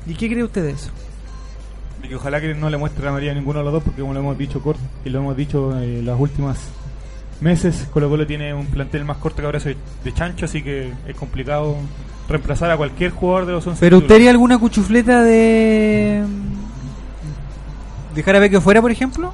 ¿Y 0.07 0.15
qué 0.15 0.29
cree 0.29 0.45
usted 0.45 0.63
de 0.63 0.73
eso? 0.73 0.91
Y 2.03 2.09
que 2.09 2.17
ojalá 2.17 2.41
que 2.41 2.55
no 2.55 2.69
le 2.69 2.77
muestre 2.77 3.05
la 3.05 3.13
María 3.13 3.33
a 3.33 3.35
ninguno 3.35 3.61
de 3.61 3.65
los 3.65 3.73
dos, 3.73 3.83
porque 3.83 4.03
como 4.03 4.13
lo 4.13 4.21
hemos 4.21 4.37
dicho 4.37 4.61
corto 4.61 4.83
y 5.05 5.09
lo 5.09 5.21
hemos 5.21 5.37
dicho 5.37 5.77
en 5.81 6.05
las 6.05 6.21
últimas 6.21 6.69
meses 7.41 7.89
Colo 7.93 8.09
Colo 8.09 8.27
tiene 8.27 8.55
un 8.55 8.67
plantel 8.67 9.05
más 9.05 9.17
corto 9.19 9.39
que 9.43 9.47
abrazo 9.47 9.69
de, 9.71 9.77
de 10.05 10.13
chancho, 10.13 10.45
así 10.45 10.63
que 10.63 10.93
es 11.07 11.17
complicado 11.17 11.77
reemplazar 12.29 12.71
a 12.71 12.77
cualquier 12.77 13.11
jugador 13.11 13.47
de 13.47 13.53
los 13.53 13.67
11 13.67 13.81
¿Pero 13.81 13.99
usted 13.99 14.17
haría 14.17 14.31
alguna 14.31 14.59
cuchufleta 14.59 15.23
de. 15.23 16.25
dejar 18.15 18.37
a 18.37 18.41
Vecchio 18.41 18.61
fuera, 18.61 18.83
por 18.83 18.91
ejemplo? 18.91 19.33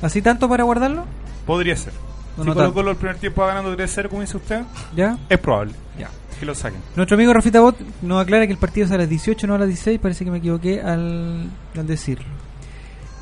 ¿Así 0.00 0.22
tanto 0.22 0.48
para 0.48 0.64
guardarlo? 0.64 1.04
Podría 1.46 1.76
ser. 1.76 1.92
No, 2.36 2.42
si 2.44 2.48
no 2.48 2.54
Colo. 2.54 2.72
Colo 2.74 2.90
el 2.92 2.96
primer 2.96 3.16
tiempo 3.16 3.42
va 3.42 3.48
ganando 3.48 3.76
3-0, 3.76 4.08
como 4.08 4.22
dice 4.22 4.36
usted, 4.36 4.62
¿Ya? 4.96 5.18
es 5.28 5.38
probable 5.38 5.72
Ya. 5.98 6.08
que 6.40 6.46
lo 6.46 6.54
saquen. 6.54 6.80
Nuestro 6.96 7.16
amigo 7.16 7.32
Rafita 7.32 7.60
Bot 7.60 7.76
nos 8.02 8.22
aclara 8.22 8.46
que 8.46 8.52
el 8.52 8.58
partido 8.58 8.86
es 8.86 8.92
a 8.92 8.96
las 8.98 9.08
18, 9.08 9.46
no 9.46 9.54
a 9.54 9.58
las 9.58 9.68
16. 9.68 9.98
Parece 10.00 10.24
que 10.24 10.30
me 10.30 10.38
equivoqué 10.38 10.80
al, 10.80 11.50
al 11.76 11.86
decirlo. 11.86 12.24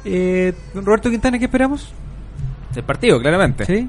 Eh, 0.05 0.55
Roberto 0.75 1.11
Quintana, 1.11 1.39
¿qué 1.39 1.45
esperamos? 1.47 1.93
El 2.75 2.85
partido, 2.85 3.21
claramente. 3.21 3.65
¿Sí? 3.67 3.89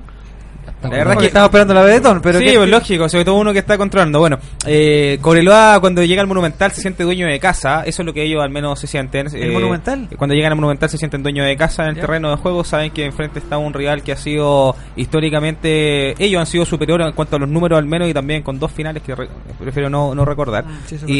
La 0.83 0.89
verdad 0.89 1.13
es 1.13 1.19
que 1.19 1.25
estaba 1.27 1.45
esperando 1.45 1.73
la 1.73 1.81
Bedetón, 1.83 2.21
pero 2.21 2.39
sí, 2.39 2.45
¿qué- 2.45 2.53
pues, 2.55 2.65
qué- 2.65 2.71
lógico, 2.71 3.09
sobre 3.09 3.25
todo 3.25 3.35
uno 3.35 3.53
que 3.53 3.59
está 3.59 3.77
controlando. 3.77 4.19
Bueno, 4.19 4.37
eh, 4.65 5.17
Cobreloa 5.21 5.79
cuando 5.79 6.03
llega 6.03 6.21
al 6.21 6.27
Monumental 6.27 6.71
se 6.71 6.81
siente 6.81 7.03
dueño 7.03 7.27
de 7.27 7.39
casa, 7.39 7.83
eso 7.85 8.01
es 8.01 8.05
lo 8.05 8.13
que 8.13 8.23
ellos 8.23 8.41
al 8.43 8.49
menos 8.49 8.79
se 8.79 8.87
sienten. 8.87 9.27
¿El 9.35 9.51
Monumental? 9.51 10.07
Cuando 10.17 10.33
llegan 10.35 10.51
al 10.51 10.55
Monumental 10.57 10.89
se 10.89 10.97
sienten 10.97 11.21
dueño 11.23 11.43
de 11.43 11.55
casa 11.55 11.83
en 11.83 11.89
el 11.89 11.95
Ya. 11.95 12.01
terreno 12.01 12.29
de 12.31 12.37
juego, 12.37 12.63
saben 12.63 12.91
que 12.91 13.05
enfrente 13.05 13.39
está 13.39 13.57
un 13.57 13.73
rival 13.73 14.01
que 14.03 14.11
ha 14.11 14.17
sido 14.17 14.75
históricamente, 14.95 16.15
ellos 16.23 16.39
han 16.39 16.45
sido 16.47 16.65
superiores 16.65 17.07
en 17.07 17.13
cuanto 17.13 17.35
a 17.35 17.39
los 17.39 17.47
números 17.49 17.77
al 17.77 17.85
menos 17.85 18.09
y 18.09 18.13
también 18.13 18.41
con 18.43 18.59
dos 18.59 18.71
finales 18.71 19.01
que 19.03 19.15
re- 19.15 19.29
prefiero 19.59 19.89
no, 19.89 20.13
no 20.15 20.25
recordar. 20.25 20.65
Sí, 20.87 20.97
y, 21.07 21.13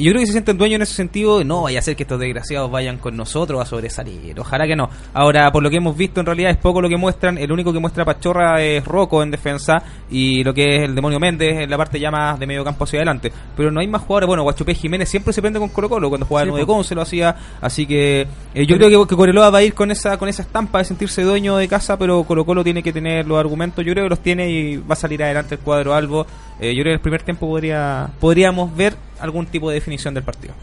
y 0.00 0.04
yo 0.04 0.10
creo 0.12 0.20
que 0.20 0.26
se 0.26 0.32
sienten 0.32 0.56
dueños 0.58 0.76
en 0.76 0.82
ese 0.82 0.94
sentido, 0.94 1.42
no 1.44 1.62
vaya 1.62 1.78
a 1.78 1.82
ser 1.82 1.96
que 1.96 2.02
estos 2.04 2.20
desgraciados 2.20 2.70
vayan 2.70 2.98
con 2.98 3.16
nosotros 3.16 3.60
a 3.60 3.64
sobresalir, 3.64 4.38
ojalá 4.38 4.66
que 4.66 4.76
no. 4.76 4.90
Ahora, 5.14 5.50
por 5.50 5.62
lo 5.62 5.70
que 5.70 5.76
hemos 5.76 5.96
visto, 5.96 6.20
en 6.20 6.26
realidad 6.26 6.50
es 6.50 6.56
poco 6.58 6.80
lo 6.80 6.88
que 6.88 6.96
muestran, 6.96 7.38
el 7.38 7.50
único 7.50 7.72
que 7.72 7.78
muestra 7.78 8.04
Pachorra 8.04 8.62
es 8.62 8.84
Rocco 8.98 9.22
en 9.22 9.30
defensa 9.30 9.82
y 10.10 10.42
lo 10.42 10.52
que 10.52 10.76
es 10.76 10.82
el 10.84 10.94
demonio 10.94 11.20
Méndez 11.20 11.58
en 11.58 11.70
la 11.70 11.76
parte 11.76 12.00
ya 12.00 12.10
más 12.10 12.38
de 12.38 12.46
medio 12.46 12.64
campo 12.64 12.84
hacia 12.84 12.98
adelante. 12.98 13.32
Pero 13.56 13.70
no 13.70 13.80
hay 13.80 13.86
más 13.86 14.02
jugadores, 14.02 14.26
bueno, 14.26 14.42
Guachupé 14.42 14.74
Jiménez 14.74 15.08
siempre 15.08 15.32
se 15.32 15.40
prende 15.40 15.58
con 15.58 15.68
Colo 15.68 15.88
Colo, 15.88 16.08
cuando 16.08 16.26
jugaba 16.26 16.44
Sí, 16.44 16.48
el 16.48 16.52
9 16.52 16.66
po. 16.66 16.74
con 16.74 16.84
se 16.84 16.94
lo 16.94 17.02
hacía, 17.02 17.36
así 17.60 17.86
que 17.86 18.26
eh, 18.54 18.66
yo 18.66 18.76
creo 18.76 18.88
que, 19.04 19.08
que 19.08 19.16
Coreloa 19.16 19.50
va 19.50 19.58
a 19.58 19.62
ir 19.62 19.74
con 19.74 19.90
esa 19.90 20.16
con 20.18 20.28
esa 20.28 20.42
estampa 20.42 20.78
de 20.78 20.84
sentirse 20.84 21.22
dueño 21.22 21.56
de 21.56 21.68
casa, 21.68 21.96
pero 21.98 22.24
Colo 22.24 22.44
Colo 22.44 22.64
tiene 22.64 22.82
que 22.82 22.92
tener 22.92 23.26
los 23.26 23.38
argumentos, 23.38 23.84
yo 23.84 23.92
creo 23.92 24.04
que 24.04 24.10
los 24.10 24.20
tiene 24.20 24.50
y 24.50 24.76
va 24.76 24.94
a 24.94 24.96
salir 24.96 25.22
adelante 25.22 25.56
el 25.56 25.60
cuadro 25.60 25.94
Albo. 25.94 26.26
Eh, 26.60 26.74
yo 26.74 26.82
creo 26.82 26.92
que 26.92 26.96
el 26.96 27.00
primer 27.00 27.22
tiempo 27.22 27.46
podría 27.46 28.10
podríamos 28.18 28.74
ver 28.74 28.96
algún 29.20 29.46
tipo 29.46 29.68
de 29.68 29.74
definición 29.74 30.14
del 30.14 30.24
partido. 30.24 30.54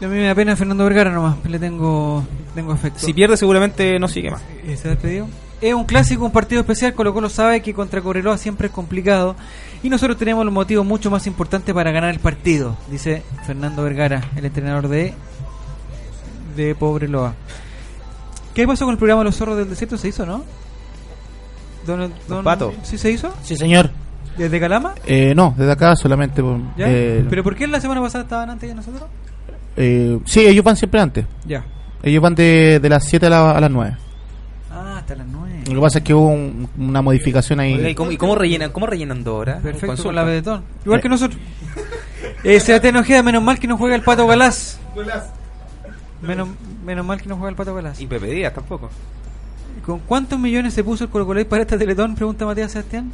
A 0.00 0.06
mí 0.06 0.16
me 0.16 0.26
da 0.26 0.34
pena 0.34 0.54
Fernando 0.54 0.84
Vergara 0.84 1.10
nomás, 1.10 1.44
le 1.44 1.58
tengo, 1.58 2.24
tengo 2.54 2.72
afecto. 2.72 3.00
Si 3.00 3.12
pierde 3.12 3.36
seguramente 3.36 3.98
no 3.98 4.06
sigue 4.06 4.30
más. 4.30 4.42
¿Se 4.76 4.88
despedió? 4.88 5.26
Es 5.60 5.74
un 5.74 5.84
clásico, 5.84 6.24
un 6.24 6.30
partido 6.30 6.60
especial. 6.60 6.94
Colo 6.94 7.12
Colo 7.12 7.28
sabe 7.28 7.62
que 7.62 7.74
contra 7.74 8.00
Cobreloa 8.00 8.38
siempre 8.38 8.68
es 8.68 8.72
complicado. 8.72 9.34
Y 9.82 9.88
nosotros 9.90 10.16
tenemos 10.16 10.44
los 10.44 10.54
motivos 10.54 10.86
mucho 10.86 11.10
más 11.10 11.26
importantes 11.26 11.74
para 11.74 11.90
ganar 11.92 12.10
el 12.10 12.20
partido, 12.20 12.76
dice 12.90 13.22
Fernando 13.46 13.82
Vergara, 13.84 14.22
el 14.36 14.44
entrenador 14.44 14.88
de, 14.88 15.14
de 16.56 16.74
Pobreloa. 16.74 17.34
¿Qué 18.54 18.66
pasó 18.66 18.84
con 18.84 18.92
el 18.92 18.98
programa 18.98 19.22
Los 19.24 19.36
Zorros 19.36 19.56
del 19.56 19.68
Desierto? 19.70 19.96
¿Se 19.96 20.08
hizo, 20.08 20.26
no? 20.26 20.42
Don, 21.86 22.12
don- 22.28 22.44
Pato. 22.44 22.72
¿Sí 22.82 22.98
se 22.98 23.10
hizo? 23.10 23.32
Sí, 23.42 23.56
señor. 23.56 23.90
¿Desde 24.36 24.60
Calama? 24.60 24.94
Eh, 25.06 25.32
no, 25.34 25.54
desde 25.56 25.72
acá 25.72 25.96
solamente. 25.96 26.42
por- 26.42 26.58
¿Ya? 26.76 26.86
eh, 26.88 27.24
¿Pero 27.28 27.42
por 27.42 27.54
qué 27.56 27.66
la 27.66 27.80
semana 27.80 28.00
pasada 28.00 28.24
estaban 28.24 28.50
antes 28.50 28.68
que 28.68 28.74
nosotros? 28.74 29.04
eh, 29.76 30.18
sí, 30.24 30.40
ellos 30.40 30.64
van 30.64 30.76
siempre 30.76 31.00
antes. 31.00 31.24
Ya. 31.44 31.64
Ellos 32.02 32.20
van 32.22 32.34
de, 32.34 32.78
de 32.80 32.88
las 32.88 33.04
7 33.04 33.26
a, 33.26 33.30
la- 33.30 33.50
a 33.52 33.60
las 33.60 33.70
9. 33.70 33.96
Ah, 34.72 34.96
hasta 34.98 35.14
las 35.14 35.26
9. 35.28 35.47
Lo 35.68 35.74
que 35.74 35.80
pasa 35.80 35.98
es 35.98 36.04
que 36.04 36.14
hubo 36.14 36.28
un- 36.28 36.68
una 36.78 37.02
modificación 37.02 37.60
ahí. 37.60 37.74
Oiga, 37.74 37.90
¿y, 37.90 37.94
cómo, 37.94 38.10
y 38.10 38.16
cómo 38.16 38.34
rellenan 38.34 38.70
cómo 38.72 38.86
rellenan 38.86 39.22
dos 39.24 39.34
horas? 39.40 39.62
Perfecto, 39.62 40.02
con 40.02 40.14
la 40.14 40.24
Bedetón. 40.24 40.62
Igual 40.84 41.00
que 41.00 41.08
nosotros. 41.08 41.40
Eh, 42.44 42.58
Sebastián 42.60 42.96
Ojeda, 42.96 43.22
menos 43.22 43.42
mal 43.42 43.58
que 43.58 43.66
no 43.66 43.76
juega 43.76 43.94
el 43.96 44.02
Pato 44.02 44.26
Galás. 44.26 44.78
Menos, 46.22 46.48
menos 46.84 47.04
mal 47.06 47.20
que 47.20 47.28
no 47.28 47.36
juega 47.36 47.50
el 47.50 47.56
Pato 47.56 47.74
Galás. 47.74 48.00
Y 48.00 48.06
Pepe 48.06 48.26
Díaz 48.26 48.54
tampoco. 48.54 48.90
¿Con 49.84 50.00
cuántos 50.00 50.38
millones 50.38 50.74
se 50.74 50.82
puso 50.84 51.04
el 51.04 51.10
Colo 51.10 51.26
Colo 51.26 51.46
para 51.48 51.62
esta 51.62 51.78
Teletón? 51.78 52.14
Pregunta 52.14 52.44
Matías 52.44 52.72
Sebastián. 52.72 53.12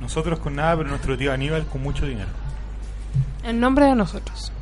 Nosotros 0.00 0.38
con 0.38 0.56
nada, 0.56 0.76
pero 0.76 0.88
nuestro 0.88 1.16
tío 1.16 1.32
Aníbal 1.32 1.64
con 1.66 1.82
mucho 1.82 2.06
dinero. 2.06 2.28
En 3.44 3.60
nombre 3.60 3.86
de 3.86 3.94
nosotros. 3.94 4.52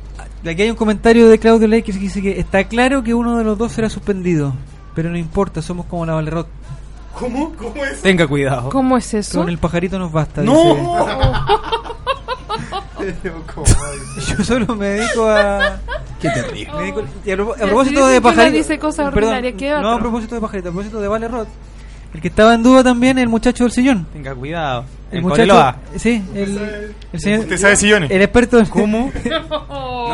Aquí 0.45 0.61
hay 0.63 0.69
un 0.69 0.75
comentario 0.75 1.29
de 1.29 1.39
Claudio 1.39 1.67
Ley 1.67 1.83
que 1.83 1.91
dice 1.93 2.21
que 2.21 2.39
está 2.39 2.63
claro 2.65 3.03
que 3.03 3.13
uno 3.13 3.37
de 3.37 3.43
los 3.43 3.57
dos 3.57 3.71
será 3.71 3.89
suspendido. 3.89 4.53
Pero 4.93 5.09
no 5.09 5.17
importa, 5.17 5.61
somos 5.61 5.85
como 5.85 6.05
la 6.05 6.13
Valerrot. 6.13 6.47
¿Cómo? 7.17 7.53
¿Cómo 7.55 7.83
es? 7.85 8.01
Tenga 8.01 8.27
cuidado. 8.27 8.69
¿Cómo 8.69 8.97
es 8.97 9.13
eso? 9.13 9.39
Con 9.39 9.49
el 9.49 9.57
pajarito 9.57 9.99
nos 9.99 10.11
basta. 10.11 10.41
¡No! 10.41 10.75
dice. 12.99 13.31
Yo 14.37 14.43
solo 14.43 14.75
me 14.75 14.85
dedico 14.87 15.27
a. 15.29 15.77
Qué 16.19 16.29
terrible. 16.29 16.71
me 16.73 16.81
dedico- 16.83 17.03
y 17.25 17.31
a, 17.31 17.35
propo- 17.37 17.55
a 17.55 17.57
Ya, 17.59 17.65
propósito 17.65 18.07
si 18.07 18.13
de 18.13 18.21
pajarito. 18.21 18.57
dice 18.57 18.79
cosas 18.79 19.05
perdón, 19.13 19.29
ordinarias, 19.33 19.53
¿qué 19.57 19.69
no 19.71 19.77
otro? 19.77 19.89
a 19.91 19.99
propósito 19.99 20.35
de 20.35 20.41
pajarito, 20.41 20.69
a 20.69 20.71
propósito 20.71 21.01
de 21.01 21.07
Valerot. 21.07 21.47
El 22.13 22.21
que 22.21 22.27
estaba 22.27 22.53
en 22.53 22.61
duda 22.63 22.83
también 22.83 23.17
el 23.17 23.29
muchacho 23.29 23.63
del 23.63 23.71
sillón. 23.71 24.05
Tenga 24.11 24.35
cuidado. 24.35 24.83
El 25.11 25.19
En 25.19 25.23
muchacho. 25.23 25.75
Sí, 25.95 26.23
el, 26.35 26.93
el 27.13 27.19
señor. 27.19 27.39
¿Usted 27.41 27.57
sabe 27.57 27.75
sillones? 27.77 28.11
El 28.11 28.21
experto. 28.21 28.61
¿Cómo? 28.69 29.05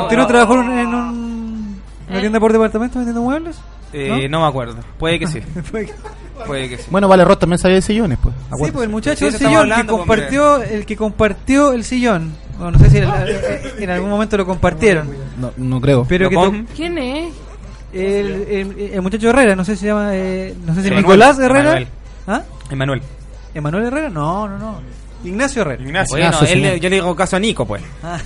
¿Usted 0.04 0.18
no, 0.18 0.28
trabajó 0.28 0.54
en, 0.54 0.60
un- 0.60 0.78
en 0.80 0.88
un- 0.88 1.82
una 2.10 2.20
tienda 2.20 2.40
por 2.40 2.54
departamento 2.54 3.00
vendiendo 3.00 3.22
muebles? 3.22 3.58
Eh, 3.98 4.30
¿No? 4.30 4.42
me 4.42 4.48
acuerdo. 4.48 4.76
Puede 4.98 5.20
que 5.20 5.28
sí. 5.28 5.40
Puede 5.72 5.88
que- 5.88 5.94
Puede 6.46 6.70
que 6.70 6.78
sí. 6.78 6.84
Bueno, 6.92 7.08
Vale 7.08 7.26
Roth 7.26 7.40
también 7.40 7.58
sabía 7.58 7.76
de 7.78 7.82
sillones, 7.82 8.20
pues. 8.22 8.36
Sí, 8.36 8.42
acuérdese. 8.48 8.72
pues 8.74 8.84
el 8.86 8.90
muchacho 8.92 9.18
Sí, 9.18 9.26
del 9.26 9.34
sillón 9.38 9.52
que 9.54 9.58
hablando, 9.58 9.98
compartió, 9.98 10.62
el 10.62 10.86
que 10.86 10.96
compartió 10.96 11.74
el 11.74 11.84
sillón. 11.84 12.34
Bueno, 12.60 12.72
no 12.72 12.80
sé 12.80 12.90
si 12.92 12.98
en, 13.00 13.84
en 13.84 13.90
algún 13.90 14.10
momento 14.10 14.38
lo 14.38 14.46
compartieron. 14.46 15.10
No, 15.40 15.52
no 15.58 15.82
creo. 15.82 16.06
Pero 16.08 16.30
que. 16.30 16.66
¿Quién 16.76 16.98
es? 17.00 17.34
el, 17.94 18.02
el, 18.50 18.90
el 18.94 19.02
muchacho 19.02 19.30
Herrera, 19.30 19.56
no 19.56 19.64
sé 19.66 19.76
si 19.76 19.82
se 19.82 19.88
llama, 19.88 20.10
eh, 20.14 20.54
no 20.66 20.76
sé 20.76 20.82
si 20.82 20.88
Emanuel. 20.88 21.04
Nicolás 21.06 21.40
Herrera. 21.40 21.60
Emanuel. 21.62 21.88
¿Ah? 22.28 22.44
Emanuel. 22.70 23.02
¿Emanuel 23.56 23.86
Herrera? 23.86 24.10
No, 24.10 24.48
no, 24.48 24.58
no. 24.60 24.80
Ignacio 25.24 25.64
Herrera. 25.64 25.82
Ignacio. 25.82 26.14
Bueno, 26.18 26.26
Ignacio, 26.36 26.48
él, 26.70 26.80
yo 26.80 26.90
le 26.90 26.96
digo 26.98 27.16
caso 27.16 27.36
a 27.38 27.40
Nico, 27.40 27.66
pues. 27.66 27.82
Ah, 28.04 28.20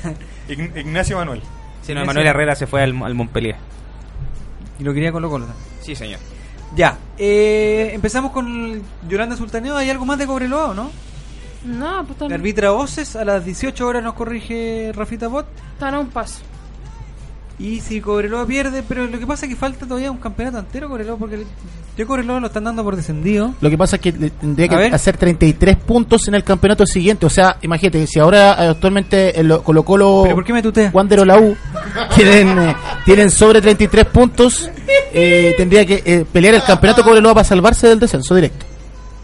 Ign- 0.50 0.78
Ignacio 0.78 1.16
Manuel. 1.18 1.42
Si 1.82 1.94
no, 1.94 2.02
Emanuel 2.02 2.28
Herrera 2.28 2.56
se 2.56 2.68
fue 2.68 2.82
al, 2.84 3.02
al 3.04 3.14
Montpellier. 3.16 3.56
Y 4.82 4.84
lo 4.84 4.96
quería 4.96 5.12
Colo 5.12 5.30
Colo 5.30 5.46
también. 5.46 5.64
Sí, 5.80 5.96
señor. 5.96 6.20
Ya, 6.76 6.98
eh, 7.18 7.92
empezamos 7.94 8.32
con 8.32 8.82
Yolanda 9.08 9.36
Sultaneo. 9.36 9.78
¿Hay 9.78 9.92
algo 9.92 10.06
más 10.06 10.18
de 10.18 10.26
Cobreloa 10.26 10.70
o 10.70 10.74
no? 10.74 10.90
No, 11.64 12.00
pues 12.00 12.14
están, 12.14 12.34
arbitra 12.34 12.72
voces 12.72 13.16
a 13.16 13.24
las 13.24 13.46
18 13.46 13.86
horas 13.86 14.04
nos 14.04 14.16
corrige 14.16 14.92
Rafita 14.96 15.28
Bot. 15.28 15.46
están 15.74 15.94
a 15.94 16.00
un 16.00 16.10
paso. 16.10 16.42
Y 17.62 17.80
si 17.80 18.02
Cobreloa 18.02 18.48
pierde, 18.48 18.82
pero 18.82 19.06
lo 19.06 19.20
que 19.20 19.28
pasa 19.28 19.46
es 19.46 19.52
que 19.52 19.56
falta 19.56 19.86
todavía 19.86 20.10
un 20.10 20.18
campeonato 20.18 20.58
entero 20.58 20.90
Cobreloa 20.90 21.18
porque 21.18 21.46
yo 21.96 22.08
Cobreloa 22.08 22.40
lo 22.40 22.48
están 22.48 22.64
dando 22.64 22.84
por 22.84 22.96
descendido. 22.96 23.54
Lo 23.62 23.70
que 23.70 23.78
pasa 23.78 23.98
es 23.98 24.02
que 24.02 24.12
tendría 24.12 24.68
que 24.68 24.76
ver. 24.76 24.96
hacer 24.96 25.16
33 25.16 25.78
puntos 25.78 26.28
en 26.28 26.34
el 26.34 26.44
campeonato 26.44 26.88
siguiente. 26.88 27.28
O 27.28 27.30
sea, 27.30 27.58
imagínate, 27.62 28.08
si 28.08 28.20
ahora 28.20 28.54
eh, 28.54 28.70
actualmente 28.70 29.40
el 29.40 29.62
Colo 29.62 29.84
Colo, 29.84 30.22
¿Pero 30.24 30.36
por 30.36 30.44
qué 30.44 30.54
me 30.54 30.64
tutea? 30.64 30.90
Wander 30.92 31.20
o 31.20 31.26
la 31.26 31.38
U 31.38 31.56
tienen, 32.16 32.58
eh, 32.58 32.76
tienen 33.06 33.30
sobre 33.30 33.62
33 33.62 34.06
puntos, 34.08 34.72
eh, 35.14 35.54
tendría 35.56 35.86
que 35.86 36.02
eh, 36.04 36.26
pelear 36.32 36.56
el 36.56 36.64
campeonato 36.64 37.04
Cobreloa 37.04 37.36
para 37.36 37.44
salvarse 37.44 37.88
del 37.88 38.00
descenso 38.00 38.34
directo. 38.34 38.71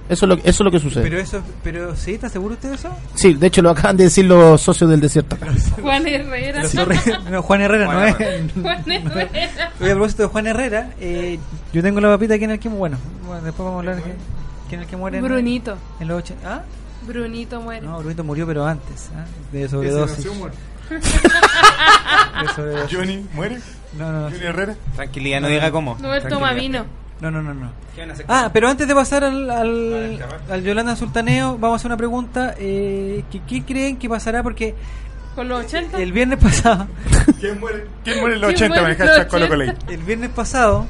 Eso 0.10 0.26
es 0.26 0.30
lo, 0.30 0.36
eso 0.36 0.50
es 0.50 0.60
lo 0.62 0.72
que 0.72 0.80
sucede. 0.80 1.04
Pero 1.04 1.20
eso, 1.20 1.42
pero 1.64 1.96
¿sí? 1.96 2.14
¿Está 2.14 2.30
seguro 2.30 2.54
usted 2.54 2.70
de 2.70 2.76
eso? 2.76 2.90
Sí, 3.14 3.34
de 3.34 3.48
hecho 3.48 3.62
lo 3.62 3.72
acaban 3.72 3.98
de 3.98 4.06
decir 4.06 4.24
los 4.26 4.62
socios 4.62 4.90
del 4.90 5.02
desierto. 5.02 5.36
acá. 5.42 5.48
Juan 5.82 6.08
Herrera. 6.08 6.64
No, 7.30 7.42
Juan 7.42 7.62
Herrera 7.62 7.86
no 7.94 8.04
es. 8.04 8.16
Juan 8.62 8.90
Herrera. 8.90 9.72
Oye, 9.82 9.92
a 9.92 9.96
propósito 9.96 10.24
de 10.24 10.30
Juan 10.30 10.48
Herrera, 10.48 10.92
eh, 11.00 11.40
yo 11.74 11.82
tengo 11.82 12.00
la 12.00 12.08
papita 12.10 12.36
aquí 12.36 12.46
en 12.46 12.52
el 12.52 12.60
que 12.60 12.70
bueno, 12.70 12.98
bueno, 13.26 13.42
después 13.42 13.66
vamos 13.66 13.76
a 13.76 13.80
hablar 13.80 13.96
de 13.98 14.04
quién 14.70 14.80
es 14.80 14.86
el 14.86 14.90
que 14.90 14.98
muere 14.98 15.18
en, 15.18 15.24
Brunito. 15.26 15.78
en 16.00 16.08
los 16.08 16.20
80. 16.20 16.56
¿Ah? 16.56 16.64
Brunito 17.06 17.62
muere. 17.62 17.86
No, 17.86 18.00
Brunito 18.00 18.24
murió 18.24 18.48
pero 18.48 18.66
antes, 18.66 19.10
¿ah? 19.16 19.26
de 19.52 19.68
sobredosis. 19.68 20.26
De 20.88 22.54
sobredosis. 22.56 22.98
Johnny 22.98 23.26
muere. 23.34 23.60
No, 23.98 24.12
no, 24.12 24.22
no. 24.22 24.30
Johnny 24.30 24.46
Herrera. 24.46 24.76
Tranquilidad, 24.96 25.42
no 25.42 25.50
diga 25.50 25.70
cómo. 25.70 25.98
No, 26.00 26.14
él 26.14 26.24
toma 26.30 26.54
vino. 26.54 26.86
No, 27.22 27.32
no, 27.32 27.42
no, 27.42 27.54
no. 27.54 27.72
Ah, 28.28 28.50
pero 28.54 28.70
antes 28.70 28.88
de 28.88 28.94
pasar 28.94 29.24
al, 29.24 29.50
al, 29.50 30.20
al 30.52 30.64
Yolanda 30.64 30.96
Sultaneo, 30.96 31.58
vamos 31.58 31.74
a 31.74 31.76
hacer 31.78 31.88
una 31.90 31.98
pregunta. 31.98 32.54
Eh, 32.60 33.24
¿qué, 33.32 33.42
qué 33.48 33.64
creen 33.64 33.98
que 33.98 34.08
pasará? 34.08 34.44
Porque 34.44 34.76
Con 35.34 35.48
los 35.48 35.66
80. 35.66 36.00
el 36.00 36.12
viernes 36.12 36.38
pasado, 36.38 36.88
¿Quién 37.40 37.60
muere? 37.60 37.86
¿Quién 38.04 38.20
muere 38.20 38.36
en 38.36 38.42
los 38.42 38.54
¿Quién 38.54 38.72
80? 38.72 38.82
muere 38.82 38.98
los 39.18 39.26
Colo 39.28 39.48
Colo 39.50 39.64
80? 39.64 39.92
el 39.94 40.04
viernes 40.04 40.30
pasado, 40.30 40.86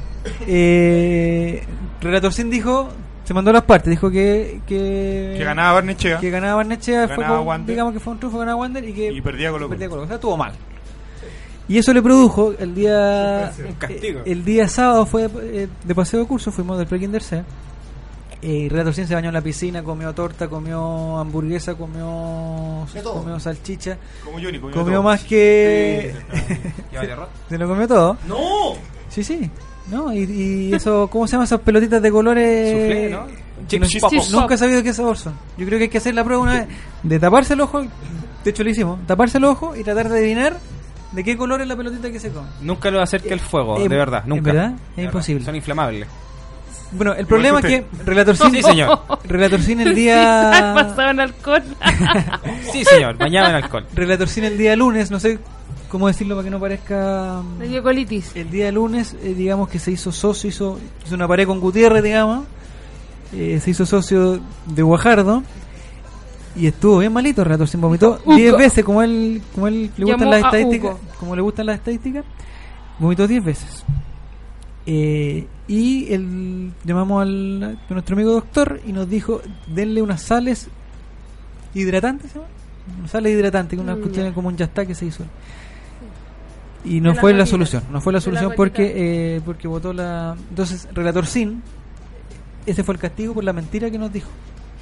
eh, 0.46 1.64
Relator 2.00 2.32
Sin 2.32 2.50
dijo, 2.50 2.88
se 3.24 3.32
mandó 3.34 3.52
las 3.52 3.62
partes, 3.64 3.90
dijo 3.90 4.10
que 4.10 4.60
que, 4.66 5.34
Que 5.38 5.44
ganaba 5.44 5.72
Barnechea. 5.72 6.18
que 6.20 6.30
ganaba 6.30 6.56
Barnechea, 6.56 7.06
fue 7.08 7.16
Ganaba 7.16 7.38
con- 7.38 7.46
Wander. 7.48 7.74
digamos 7.74 7.92
que 7.94 8.00
fue 8.00 8.12
un 8.12 8.18
triunfo, 8.18 8.38
ganaba 8.38 8.56
Wander 8.60 8.84
y 8.86 8.92
que 8.92 9.12
Y 9.12 9.20
perdía 9.20 9.48
Colo 9.50 9.60
Colo. 9.66 9.70
perdía 9.70 9.88
Colo-Colo. 9.88 10.04
O 10.04 10.06
sea, 10.08 10.16
estuvo 10.16 10.36
mal. 10.36 10.52
Y 11.68 11.76
eso 11.78 11.92
le 11.92 12.00
produjo 12.02 12.54
el 12.58 12.74
día 12.74 13.52
Un 13.66 13.74
castigo. 13.74 14.20
eh, 14.20 14.32
el 14.32 14.44
día 14.44 14.68
sábado 14.68 15.04
fue 15.06 15.28
eh, 15.42 15.68
de 15.84 15.94
paseo 15.94 16.20
de 16.20 16.26
curso, 16.26 16.50
fuimos 16.50 16.78
del 16.78 16.86
Prekinder 16.86 17.22
C. 17.22 17.42
Eh, 18.40 18.68
Relator 18.70 18.94
Sin 18.94 19.06
se 19.06 19.14
bañó 19.14 19.28
en 19.28 19.34
la 19.34 19.40
piscina, 19.42 19.82
comió 19.82 20.14
torta, 20.14 20.48
comió 20.48 21.18
hamburguesa, 21.18 21.74
comió, 21.74 22.86
comió 23.02 23.40
salchicha. 23.40 23.98
Como 24.24 24.38
Johnny, 24.40 24.58
comió 24.60 24.76
comió 24.76 24.92
todo. 24.98 25.02
más 25.02 25.24
que. 25.24 26.14
¿Lleva 26.92 27.04
de 27.04 27.12
arroz? 27.12 27.28
se 27.48 27.58
lo 27.58 27.68
comió 27.68 27.88
todo. 27.88 28.16
¡No! 28.28 28.36
Sí, 29.08 29.24
sí. 29.24 29.50
¿No? 29.90 30.12
Y, 30.14 30.20
y 30.20 30.74
eso, 30.74 31.08
¿cómo 31.10 31.26
se 31.26 31.32
llaman 31.32 31.46
esas 31.46 31.60
pelotitas 31.60 32.00
de 32.00 32.10
colores? 32.12 32.70
Soufflé, 32.70 33.10
¿no? 33.10 33.66
Chips 33.66 34.00
pop. 34.00 34.12
Nunca 34.30 34.54
he 34.54 34.58
sabido 34.58 34.82
qué 34.82 34.92
sabor 34.94 35.16
son. 35.18 35.34
Yo 35.56 35.66
creo 35.66 35.78
que 35.78 35.84
hay 35.84 35.90
que 35.90 35.98
hacer 35.98 36.14
la 36.14 36.22
prueba 36.24 36.42
una 36.42 36.52
vez 36.60 36.68
de 37.02 37.18
taparse 37.18 37.54
el 37.54 37.60
ojo. 37.60 37.80
De 38.44 38.50
hecho, 38.50 38.62
lo 38.62 38.70
hicimos. 38.70 39.04
Taparse 39.06 39.38
el 39.38 39.44
ojo 39.44 39.74
y 39.74 39.82
tratar 39.82 40.08
de 40.08 40.18
adivinar 40.18 40.56
de 41.12 41.24
qué 41.24 41.36
color 41.36 41.60
es 41.60 41.68
la 41.68 41.76
pelotita 41.76 42.10
que 42.10 42.20
se 42.20 42.30
come. 42.30 42.46
Nunca 42.60 42.90
lo 42.90 43.00
acerque 43.00 43.32
al 43.32 43.40
fuego, 43.40 43.78
Eh, 43.78 43.88
de 43.88 43.96
verdad, 43.96 44.22
¿en 44.24 44.28
nunca. 44.30 44.52
verdad? 44.52 44.64
Es 44.66 44.70
De 44.72 44.82
verdad. 44.96 45.04
imposible. 45.04 45.44
Son 45.44 45.56
inflamables. 45.56 46.08
Bueno, 46.90 47.12
el 47.14 47.26
problema 47.26 47.60
es 47.60 47.66
que 47.66 47.84
Relatorcín, 48.04 48.50
Sí, 48.54 48.62
señor. 48.62 48.98
Relatorcín 49.24 49.80
el 49.80 49.94
día 49.94 50.72
basado 50.74 51.10
en 51.10 51.20
alcohol. 51.20 51.62
Sí, 52.72 52.84
señor, 52.84 53.16
bañado 53.18 53.48
en 53.50 53.56
alcohol. 53.56 53.86
Relatorcín 53.94 54.44
el 54.44 54.56
día 54.56 54.74
lunes, 54.76 55.10
no 55.10 55.20
sé 55.20 55.38
cómo 55.90 56.06
decirlo 56.08 56.34
para 56.36 56.44
que 56.44 56.50
no 56.50 56.60
parezca 56.60 57.42
dio 57.66 57.82
colitis. 57.82 58.32
el 58.36 58.50
día 58.50 58.70
lunes, 58.72 59.16
eh, 59.22 59.34
digamos 59.34 59.68
que 59.70 59.78
se 59.78 59.90
hizo 59.90 60.12
socio, 60.12 60.48
hizo, 60.48 60.78
hizo 61.06 61.14
una 61.14 61.26
pared 61.28 61.46
con 61.46 61.60
Gutiérrez, 61.60 62.02
digamos, 62.02 62.44
eh, 63.34 63.58
se 63.62 63.70
hizo 63.70 63.84
socio 63.86 64.40
de 64.66 64.82
Guajardo 64.82 65.42
y 66.58 66.66
estuvo 66.66 66.98
bien 66.98 67.12
malito, 67.12 67.44
Relatorcín 67.44 67.80
vomitó 67.80 68.20
Hugo. 68.24 68.36
10 68.36 68.56
veces, 68.56 68.84
como 68.84 69.02
él, 69.02 69.40
como 69.54 69.68
él 69.68 69.90
le 69.96 70.04
gustan 70.04 70.20
Llamó 70.20 70.30
las 70.32 70.42
a 70.44 70.46
estadísticas, 70.46 70.90
Hugo. 70.92 71.00
como 71.18 71.36
le 71.36 71.42
gustan 71.42 71.66
las 71.66 71.76
estadísticas, 71.78 72.24
vomitó 72.98 73.26
10 73.26 73.44
veces. 73.44 73.84
Eh, 74.86 75.46
y 75.68 76.12
el, 76.12 76.72
llamamos 76.84 77.22
al, 77.22 77.78
a 77.88 77.92
nuestro 77.92 78.14
amigo 78.14 78.32
doctor 78.32 78.80
y 78.86 78.92
nos 78.92 79.08
dijo, 79.08 79.42
denle 79.66 80.00
unas 80.02 80.22
sales 80.22 80.68
hidratantes, 81.74 82.32
¿se 82.32 82.38
llama? 82.38 82.50
Unas 82.98 83.10
sales 83.10 83.32
hidratantes, 83.32 83.78
una 83.78 83.94
Mm, 83.96 84.00
cuestión 84.00 84.32
como 84.32 84.48
un 84.48 84.56
yastá 84.56 84.86
que 84.86 84.94
se 84.94 85.04
hizo. 85.06 85.24
Y 86.84 87.00
no 87.00 87.14
fue 87.14 87.34
la 87.34 87.44
solución, 87.44 87.82
no 87.92 88.00
fue 88.00 88.12
la 88.12 88.20
solución 88.20 88.52
porque 88.56 88.92
eh, 89.36 89.40
porque 89.44 89.68
votó 89.68 89.92
la... 89.92 90.36
Entonces, 90.48 90.88
Relator 90.94 91.26
Sin, 91.26 91.62
ese 92.64 92.82
fue 92.82 92.94
el 92.94 93.00
castigo 93.00 93.34
por 93.34 93.44
la 93.44 93.52
mentira 93.52 93.90
que 93.90 93.98
nos 93.98 94.12
dijo. 94.12 94.28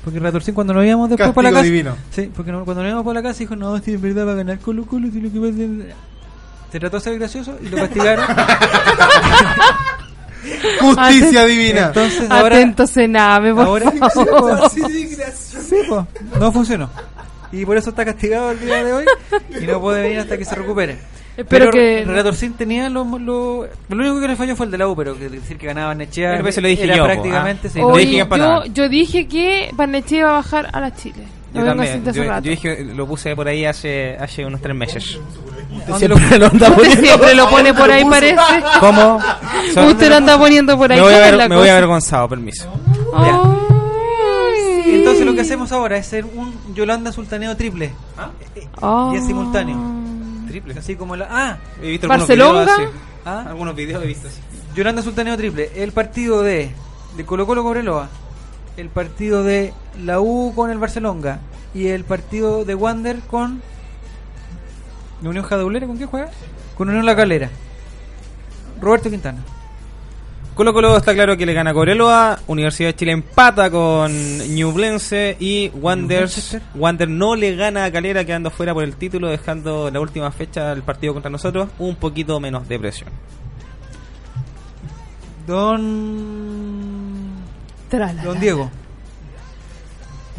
Porque 0.06 0.20
Relator 0.20 0.40
Sin 0.42 0.54
cuando 0.54 0.72
nos 0.72 0.86
íbamos 0.86 1.08
después 1.10 1.32
para 1.32 1.50
la 1.50 1.50
casa... 1.50 1.62
Castigo 1.64 1.74
divino. 1.74 1.96
Sí, 2.12 2.30
porque 2.34 2.52
no- 2.52 2.64
cuando 2.64 2.82
nos 2.84 2.90
íbamos 2.90 3.04
para 3.04 3.20
la 3.20 3.28
casa 3.28 3.40
dijo, 3.40 3.56
no, 3.56 3.76
si 3.80 3.92
en 3.94 4.00
verdad 4.00 4.24
va 4.28 4.32
a 4.32 4.36
ganar 4.36 4.58
Colo 4.60 4.86
Colo, 4.86 5.08
si 5.12 5.20
lo 5.20 5.32
que 5.32 5.40
pasa 5.40 5.62
es-". 5.64 5.94
Se 6.72 6.78
trató 6.80 6.96
de 6.98 7.02
ser 7.02 7.18
gracioso 7.18 7.58
y 7.60 7.68
lo 7.68 7.76
castigaron. 7.78 8.24
Justicia 10.80 11.42
Aten- 11.42 11.46
divina. 11.48 11.86
Entonces 11.86 12.30
ahora... 12.30 12.56
Atento 12.56 12.86
Sename, 12.86 13.52
por 13.54 13.66
Ahora 13.66 13.90
favor. 13.90 14.70
sí, 14.70 15.76
po, 15.88 16.06
no 16.38 16.52
funcionó. 16.52 16.88
Y 17.52 17.64
por 17.66 17.76
eso 17.76 17.90
está 17.90 18.04
castigado 18.04 18.50
el 18.52 18.60
día 18.60 18.84
de 18.84 18.92
hoy 18.92 19.04
y 19.60 19.66
no 19.66 19.80
puede 19.80 20.02
venir 20.02 20.20
hasta 20.20 20.36
que 20.38 20.44
se 20.44 20.54
recupere. 20.54 20.98
Espero 21.36 21.66
pero 21.66 21.70
que- 21.70 22.04
Relator 22.06 22.34
Sin 22.34 22.54
tenía 22.54 22.88
lo, 22.88 23.04
lo, 23.04 23.66
lo 23.88 23.96
único 23.96 24.20
que 24.20 24.28
le 24.28 24.36
falló 24.36 24.56
fue 24.56 24.66
el 24.66 24.72
de 24.72 24.78
la 24.78 24.88
U, 24.88 24.96
pero 24.96 25.18
que 25.18 25.28
decir 25.28 25.58
que 25.58 25.66
ganaba 25.66 25.94
Nechea 25.94 26.32
Pero 26.36 26.48
eso 26.48 26.60
lo 26.62 26.68
dije 26.68 26.84
era 26.84 26.96
yo, 26.96 27.02
po, 27.02 27.08
prácticamente 27.08 27.68
ah. 27.68 27.70
sí. 27.74 27.80
Oye, 27.80 28.06
dije 28.06 28.26
yo, 28.38 28.64
yo 28.72 28.88
dije 28.88 29.28
que 29.28 29.70
Barnechea 29.74 30.18
iba 30.20 30.30
a 30.30 30.32
bajar 30.34 30.70
a 30.72 30.80
la 30.80 30.94
Chile. 30.94 31.24
Lo 31.52 31.60
Yo 31.60 31.66
también, 31.68 32.04
yo, 32.04 32.12
yo 32.24 32.40
dije, 32.40 32.84
lo 32.84 33.06
puse 33.06 33.34
por 33.36 33.48
ahí 33.48 33.64
hace, 33.64 34.16
hace 34.18 34.44
unos 34.44 34.60
tres 34.60 34.76
meses. 34.76 35.18
¿Dónde 35.86 36.08
lo- 36.08 36.16
Siempre 36.16 36.38
lo 36.38 36.46
anda 36.52 36.68
Usted 36.68 36.74
poniendo. 36.76 37.02
siempre 37.06 37.34
lo 37.34 37.48
pone 37.50 37.74
por 37.74 37.90
ahí, 37.90 38.04
parece. 38.04 38.36
¿Cómo? 38.80 39.20
Son- 39.74 39.86
Usted 39.88 40.08
lo 40.10 40.16
anda 40.16 40.38
poniendo 40.38 40.76
por 40.76 40.90
ahí. 40.92 40.98
me 40.98 41.04
voy, 41.04 41.14
a 41.14 41.16
¿cómo 41.16 41.24
es 41.24 41.30
ver, 41.30 41.38
la 41.38 41.48
me 41.48 41.56
voy 41.56 41.68
avergonzado, 41.68 42.28
permiso. 42.28 42.68
Ay. 43.14 43.32
Entonces 44.86 45.26
lo 45.26 45.34
que 45.34 45.40
hacemos 45.42 45.72
ahora 45.72 45.96
es 45.96 46.06
hacer 46.06 46.24
un 46.24 46.52
Yolanda 46.74 47.12
Sultaneo 47.12 47.56
triple. 47.56 47.92
Ah. 48.80 49.10
Y 49.12 49.16
es 49.16 49.26
simultáneo. 49.26 49.76
Triple. 50.60 50.78
Así 50.78 50.96
como 50.96 51.16
la... 51.16 51.26
Ah, 51.30 51.58
He 51.82 51.90
visto 51.90 52.08
¿Barcelonga? 52.08 52.60
algunos 52.62 52.76
videos 52.76 52.90
así. 52.90 52.98
ah 53.26 53.44
Algunos 53.48 53.74
videos 53.76 54.02
he 54.02 54.06
visto 54.06 54.28
así. 54.28 54.40
Yolanda 54.74 55.02
Sultaneo 55.02 55.36
triple. 55.36 55.70
El 55.74 55.92
partido 55.92 56.42
de, 56.42 56.70
de 57.16 57.24
Colo 57.24 57.46
Colo 57.46 57.62
Cobreloa. 57.62 58.08
El 58.76 58.88
partido 58.88 59.42
de 59.42 59.72
la 60.02 60.20
U 60.20 60.52
con 60.54 60.70
el 60.70 60.78
Barcelona. 60.78 61.40
Y 61.74 61.88
el 61.88 62.04
partido 62.04 62.64
de 62.64 62.74
Wander 62.74 63.20
con... 63.20 63.62
¿La 65.22 65.30
Unión 65.30 65.44
Jadeulera 65.44 65.86
con 65.86 65.98
qué 65.98 66.06
juega? 66.06 66.30
Con 66.76 66.88
Unión 66.88 67.04
La 67.06 67.16
Calera. 67.16 67.50
Roberto 68.80 69.10
Quintana. 69.10 69.42
Colo 70.56 70.72
Colo 70.72 70.96
está 70.96 71.12
claro 71.12 71.36
que 71.36 71.44
le 71.44 71.52
gana 71.52 71.72
a 71.72 71.74
Cobreloa, 71.74 72.38
Universidad 72.46 72.88
de 72.88 72.96
Chile 72.96 73.12
empata 73.12 73.70
con 73.70 74.10
Ñublense 74.54 75.36
y 75.38 75.68
Wanderers. 75.68 76.56
Wander 76.74 77.10
no 77.10 77.36
le 77.36 77.54
gana 77.56 77.84
a 77.84 77.92
Calera 77.92 78.24
quedando 78.24 78.50
fuera 78.50 78.72
por 78.72 78.82
el 78.82 78.96
título, 78.96 79.28
dejando 79.28 79.90
la 79.90 80.00
última 80.00 80.32
fecha 80.32 80.70
del 80.70 80.82
partido 80.82 81.12
contra 81.12 81.30
nosotros 81.30 81.68
un 81.78 81.96
poquito 81.96 82.40
menos 82.40 82.66
de 82.68 82.78
presión. 82.78 83.10
Don... 85.46 87.32
Trala. 87.90 88.24
Don 88.24 88.40
Diego. 88.40 88.70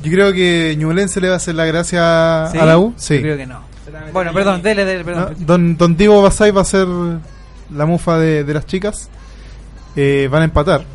Yo 0.01 0.11
creo 0.11 0.33
que 0.33 0.75
Ñublense 0.79 1.21
le 1.21 1.27
va 1.27 1.35
a 1.35 1.37
hacer 1.37 1.53
la 1.53 1.65
gracia 1.65 2.49
¿Sí? 2.51 2.57
a 2.57 2.65
la 2.65 2.79
U. 2.79 2.91
Sí. 2.97 3.17
Yo 3.17 3.21
creo 3.21 3.37
que 3.37 3.45
no. 3.45 3.61
Bueno, 4.11 4.33
perdón, 4.33 4.63
dele, 4.63 4.83
dele, 4.83 4.99
¿No? 5.01 5.05
perdón. 5.05 5.35
Don, 5.37 5.77
don 5.77 5.95
Diego 5.95 6.23
Basay 6.23 6.49
va 6.49 6.61
a 6.61 6.65
ser 6.65 6.87
la 7.69 7.85
mufa 7.85 8.17
de, 8.17 8.43
de 8.43 8.53
las 8.55 8.65
chicas. 8.65 9.11
Eh, 9.97 10.29
van 10.31 10.43
a 10.43 10.45
empatar. 10.45 10.85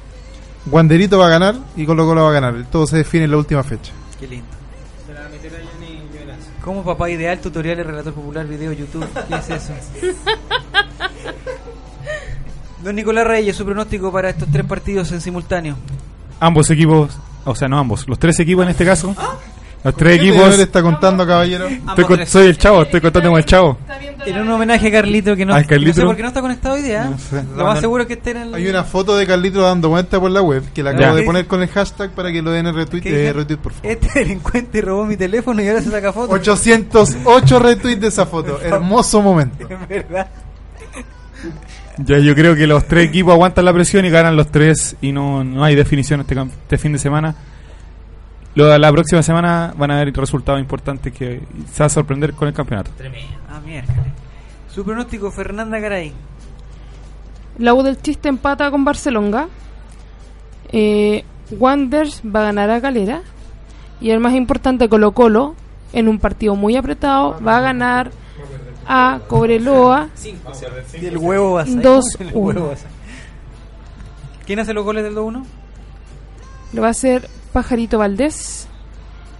Wanderito 0.70 1.18
va 1.18 1.26
a 1.26 1.30
ganar 1.30 1.56
y 1.76 1.84
Colo 1.84 2.06
Colo 2.06 2.22
va 2.22 2.30
a 2.30 2.32
ganar. 2.32 2.54
Todo 2.70 2.86
se 2.86 2.98
define 2.98 3.24
en 3.24 3.32
la 3.32 3.36
última 3.36 3.64
fecha. 3.64 3.92
Qué 4.18 4.28
lindo. 4.28 4.46
¿Cómo 6.62 6.84
papá 6.84 7.10
ideal 7.10 7.40
tutoriales 7.40 7.84
relator 7.84 8.14
popular 8.14 8.46
video 8.46 8.70
YouTube? 8.72 9.04
¿Qué 9.28 9.34
es 9.34 9.50
eso? 9.50 9.72
Don 12.84 12.94
Nicolás 12.94 13.26
Reyes, 13.26 13.56
su 13.56 13.64
pronóstico 13.64 14.12
para 14.12 14.30
estos 14.30 14.48
tres 14.50 14.64
partidos 14.64 15.10
en 15.10 15.20
simultáneo. 15.20 15.76
Ambos 16.38 16.70
equipos, 16.70 17.18
o 17.44 17.54
sea, 17.56 17.66
no 17.66 17.78
ambos, 17.78 18.08
los 18.08 18.18
tres 18.20 18.38
equipos 18.38 18.64
en 18.64 18.70
este 18.70 18.84
caso. 18.84 19.16
Los 19.84 19.96
tres 19.96 20.12
¿Qué 20.12 20.18
señor 20.26 20.36
equipos. 20.36 20.56
le 20.58 20.62
está 20.62 20.80
contando, 20.82 21.26
caballero? 21.26 21.66
Estoy 21.66 22.04
con- 22.04 22.24
soy 22.26 22.46
el 22.46 22.56
chavo, 22.58 22.82
estoy 22.82 23.00
contando 23.00 23.30
con 23.30 23.38
el 23.38 23.44
chavo. 23.44 23.78
En 24.24 24.40
un 24.40 24.48
homenaje 24.50 24.86
a 24.86 24.92
Carlito 24.92 25.34
que 25.34 25.44
no, 25.44 25.52
¿Al 25.54 25.66
Carlito? 25.66 25.88
no 25.90 25.94
sé 25.94 26.02
por 26.06 26.14
qué 26.16 26.22
no 26.22 26.28
está 26.28 26.40
conectado 26.40 26.74
hoy 26.76 26.82
día. 26.82 27.02
¿eh? 27.06 27.08
No 27.10 27.18
sé. 27.18 27.42
Lo 27.56 27.64
más 27.64 27.80
seguro 27.80 28.02
es 28.02 28.06
que 28.06 28.12
esté 28.14 28.30
en 28.30 28.36
el... 28.36 28.54
Hay 28.54 28.68
una 28.68 28.84
foto 28.84 29.16
de 29.16 29.26
Carlito 29.26 29.60
dando 29.62 29.88
vuelta 29.88 30.20
por 30.20 30.30
la 30.30 30.40
web 30.40 30.62
que 30.72 30.84
la 30.84 30.92
Ya. 30.92 30.98
acabo 30.98 31.16
de 31.16 31.22
poner 31.24 31.46
con 31.48 31.60
el 31.62 31.68
hashtag 31.68 32.10
para 32.12 32.30
que 32.30 32.40
lo 32.42 32.52
den 32.52 32.68
en 32.68 32.76
retweet, 32.76 33.00
¿Qué 33.02 33.26
eh, 33.26 33.32
retweet 33.32 33.58
por 33.58 33.72
favor. 33.72 33.90
Este 33.90 34.20
delincuente 34.20 34.80
robó 34.82 35.04
mi 35.04 35.16
teléfono 35.16 35.60
y 35.60 35.68
ahora 35.68 35.82
se 35.82 35.90
saca 35.90 36.12
fotos. 36.12 36.32
808 36.32 37.58
retweets 37.58 38.00
de 38.00 38.06
esa 38.08 38.24
foto. 38.26 38.60
Hermoso 38.62 39.20
momento. 39.20 39.66
En 39.68 39.88
verdad. 39.88 40.28
Ya, 41.98 42.18
yo 42.18 42.34
creo 42.34 42.54
que 42.54 42.66
los 42.66 42.86
tres 42.86 43.08
equipos 43.08 43.32
aguantan 43.34 43.64
la 43.64 43.72
presión 43.72 44.04
y 44.06 44.10
ganan 44.10 44.36
los 44.36 44.48
tres 44.50 44.96
y 45.02 45.12
no, 45.12 45.44
no 45.44 45.62
hay 45.64 45.74
definición 45.74 46.20
este, 46.20 46.34
cam- 46.36 46.50
este 46.50 46.78
fin 46.78 46.92
de 46.92 46.98
semana. 46.98 47.34
Lo, 48.54 48.76
la 48.76 48.92
próxima 48.92 49.22
semana 49.22 49.72
van 49.76 49.90
a 49.90 50.00
haber 50.00 50.14
resultados 50.14 50.60
importantes 50.60 51.12
que 51.12 51.40
se 51.72 51.82
va 51.82 51.86
a 51.86 51.88
sorprender 51.88 52.34
con 52.34 52.48
el 52.48 52.54
campeonato. 52.54 52.90
Ah, 53.48 53.60
mierda. 53.64 53.94
Su 54.68 54.84
pronóstico, 54.84 55.30
Fernanda 55.30 55.78
Garay. 55.78 56.12
La 57.58 57.74
U 57.74 57.82
del 57.82 58.00
Chiste 58.00 58.28
empata 58.28 58.70
con 58.70 58.84
Barcelona. 58.84 59.48
Eh, 60.70 61.24
Wanderers 61.50 62.22
va 62.24 62.40
a 62.40 62.44
ganar 62.44 62.70
a 62.70 62.80
Calera. 62.80 63.22
Y 64.00 64.10
el 64.10 64.20
más 64.20 64.34
importante, 64.34 64.88
Colo 64.88 65.12
Colo, 65.12 65.54
en 65.92 66.08
un 66.08 66.18
partido 66.18 66.56
muy 66.56 66.76
apretado, 66.76 67.38
va 67.46 67.58
a 67.58 67.60
ganar 67.60 68.10
a 68.86 69.20
Cobreloa. 69.28 70.08
Y 71.00 71.06
el 71.06 71.16
huevo 71.18 71.52
va 71.52 71.62
a 71.62 71.64
Dos, 71.64 72.04
El 72.20 72.28
uno. 72.34 72.40
huevo 72.40 72.68
Basay. 72.68 72.90
¿Quién 74.46 74.58
hace 74.58 74.74
los 74.74 74.84
goles 74.84 75.04
del 75.04 75.14
2-1? 75.14 75.44
Lo 76.72 76.82
va 76.82 76.88
a 76.88 76.90
hacer 76.90 77.28
Pajarito 77.52 77.98
Valdés 77.98 78.66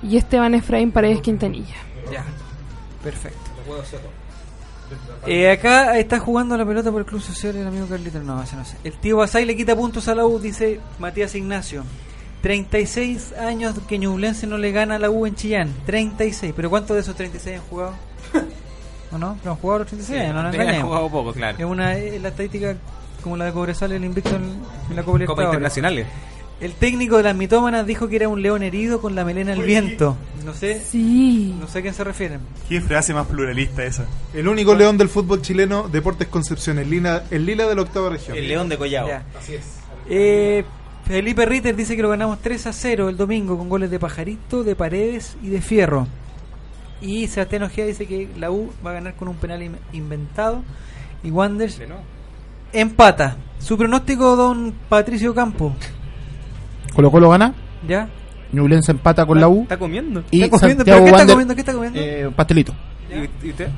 y 0.03 0.17
Esteban 0.17 0.55
Efraín 0.55 0.93
Paredes 0.93 1.21
Quintanilla. 1.21 1.77
Ya. 2.11 2.25
Perfecto. 3.03 3.39
Eh, 5.27 5.51
acá 5.51 5.99
está 5.99 6.19
jugando 6.19 6.57
la 6.57 6.67
pelota 6.67 6.91
por 6.91 7.01
el 7.01 7.07
Club 7.07 7.23
Social 7.23 7.57
el 7.57 7.67
amigo 7.67 7.87
Carlito. 7.87 8.21
No, 8.21 8.43
ese 8.43 8.57
no 8.57 8.65
sé. 8.65 8.77
El 8.85 8.93
tío 8.95 9.19
Basay 9.19 9.45
le 9.45 9.57
quita 9.57 9.77
puntos 9.77 10.09
a 10.09 10.15
la 10.15 10.27
U, 10.27 10.39
dice 10.39 10.81
Matías 10.99 11.35
Ignacio. 11.35 11.85
36 12.43 13.35
años 13.35 13.77
que 13.89 13.99
Ñublense 13.99 14.49
no 14.49 14.59
le 14.59 14.73
gana 14.73 14.97
a 14.97 14.99
la 14.99 15.11
U 15.11 15.27
en 15.27 15.37
Chillán. 15.37 15.73
36. 15.87 16.53
¿Pero 16.55 16.71
cuántos 16.71 16.97
de 16.97 17.03
esos 17.03 17.15
36 17.15 17.59
han 17.61 17.67
jugado? 17.67 17.95
¿O 19.13 19.19
no? 19.19 19.39
¿No 19.45 19.53
han 19.53 19.57
jugado 19.57 19.79
los 19.81 19.89
36 19.89 20.21
años? 20.21 20.35
No 20.35 20.43
nos 20.43 20.55
han 20.57 20.83
jugado 20.83 21.09
poco, 21.09 21.33
claro. 21.33 21.57
Es 21.59 21.65
una 21.65 21.97
es 21.97 22.21
la 22.21 22.29
estadística 22.29 22.77
como 23.23 23.37
la 23.37 23.45
de 23.45 23.53
Cobresal, 23.53 23.93
el 23.93 24.05
invicto 24.05 24.35
en, 24.35 24.61
en 24.91 24.97
la 24.97 25.05
Copa 25.05 25.25
Copa 25.25 25.43
Libertadores. 25.45 26.07
El 26.63 26.73
técnico 26.75 27.17
de 27.17 27.25
las 27.25 27.35
mitómanas 27.37 27.85
dijo 27.87 28.09
que 28.09 28.17
era 28.17 28.29
un 28.29 28.41
león 28.41 28.63
herido 28.63 29.01
con 29.01 29.15
la 29.17 29.25
melena 29.25 29.53
al 29.53 29.63
viento. 29.63 30.17
No 30.45 30.55
sé, 30.55 30.81
Sí. 30.81 31.55
no 31.59 31.67
sé 31.67 31.81
a 31.81 31.83
quién 31.83 31.93
se 31.93 32.05
refieren. 32.05 32.41
¿Qué 32.69 32.81
frase 32.81 33.13
más 33.13 33.27
pluralista 33.27 33.85
esa? 33.85 34.07
El 34.33 34.47
único 34.49 34.75
león 34.75 34.97
del 34.97 35.09
fútbol 35.09 35.43
chileno, 35.43 35.89
Deportes 35.89 36.29
Concepción, 36.29 36.79
el 36.79 36.89
lila, 36.89 37.25
el 37.33 37.45
lila 37.47 37.67
de 37.67 37.75
la 37.75 37.83
octava 37.83 38.11
región. 38.11 38.37
El 38.37 38.47
León 38.49 38.69
de 38.69 38.79
Collao. 38.79 39.09
Ya. 39.09 39.25
Eh, 40.09 40.65
Felipe 41.05 41.45
Ritter 41.47 41.75
dice 41.75 41.97
que 41.97 42.03
lo 42.03 42.11
ganamos 42.11 42.39
3 42.41 42.67
a 42.69 42.73
0 42.73 43.09
el 43.09 43.17
domingo 43.17 43.59
con 43.59 43.69
goles 43.69 43.91
de 43.91 43.99
Pajarito, 43.99 44.63
de 44.63 44.77
Paredes 44.77 45.37
y 45.43 45.49
de 45.49 45.61
Fierro. 45.61 46.07
Y 47.01 47.27
Sebastián 47.27 47.65
Ojea 47.65 47.87
dice 47.87 48.07
que 48.07 48.29
la 48.39 48.53
U 48.53 48.73
va 48.87 48.91
a 48.91 48.95
ganar 48.95 49.15
con 49.15 49.27
un 49.27 49.35
penal 49.35 49.63
in- 49.65 49.77
inventado. 49.93 50.63
Y 51.25 51.31
Wanders 51.33 51.81
empata. 52.73 53.37
Su 53.59 53.77
pronóstico, 53.77 54.37
don 54.37 54.73
Patricio 54.89 55.35
Campo. 55.35 55.75
Colo 56.95 57.11
Colo 57.11 57.29
gana. 57.31 57.55
¿Ya? 57.87 58.09
Ñublense 58.53 58.93
empata 58.93 59.25
con 59.27 59.41
la 59.41 59.49
U. 59.49 59.63
Está 59.63 59.79
comiendo. 59.79 60.23
Y 60.31 60.43
¿Está 60.43 60.59
comiendo? 60.59 60.85
Santiago 60.85 61.05
¿Pero 61.05 61.05
qué 61.05 61.11
está 61.11 61.23
Wander- 61.25 61.31
comiendo? 61.33 61.55
¿Qué 61.55 61.61
está 61.61 61.73
comiendo? 61.73 61.99
Eh, 62.01 62.31
pastelito. 62.37 62.75
¿Y, 63.11 63.47
y 63.47 63.51
usted? 63.51 63.69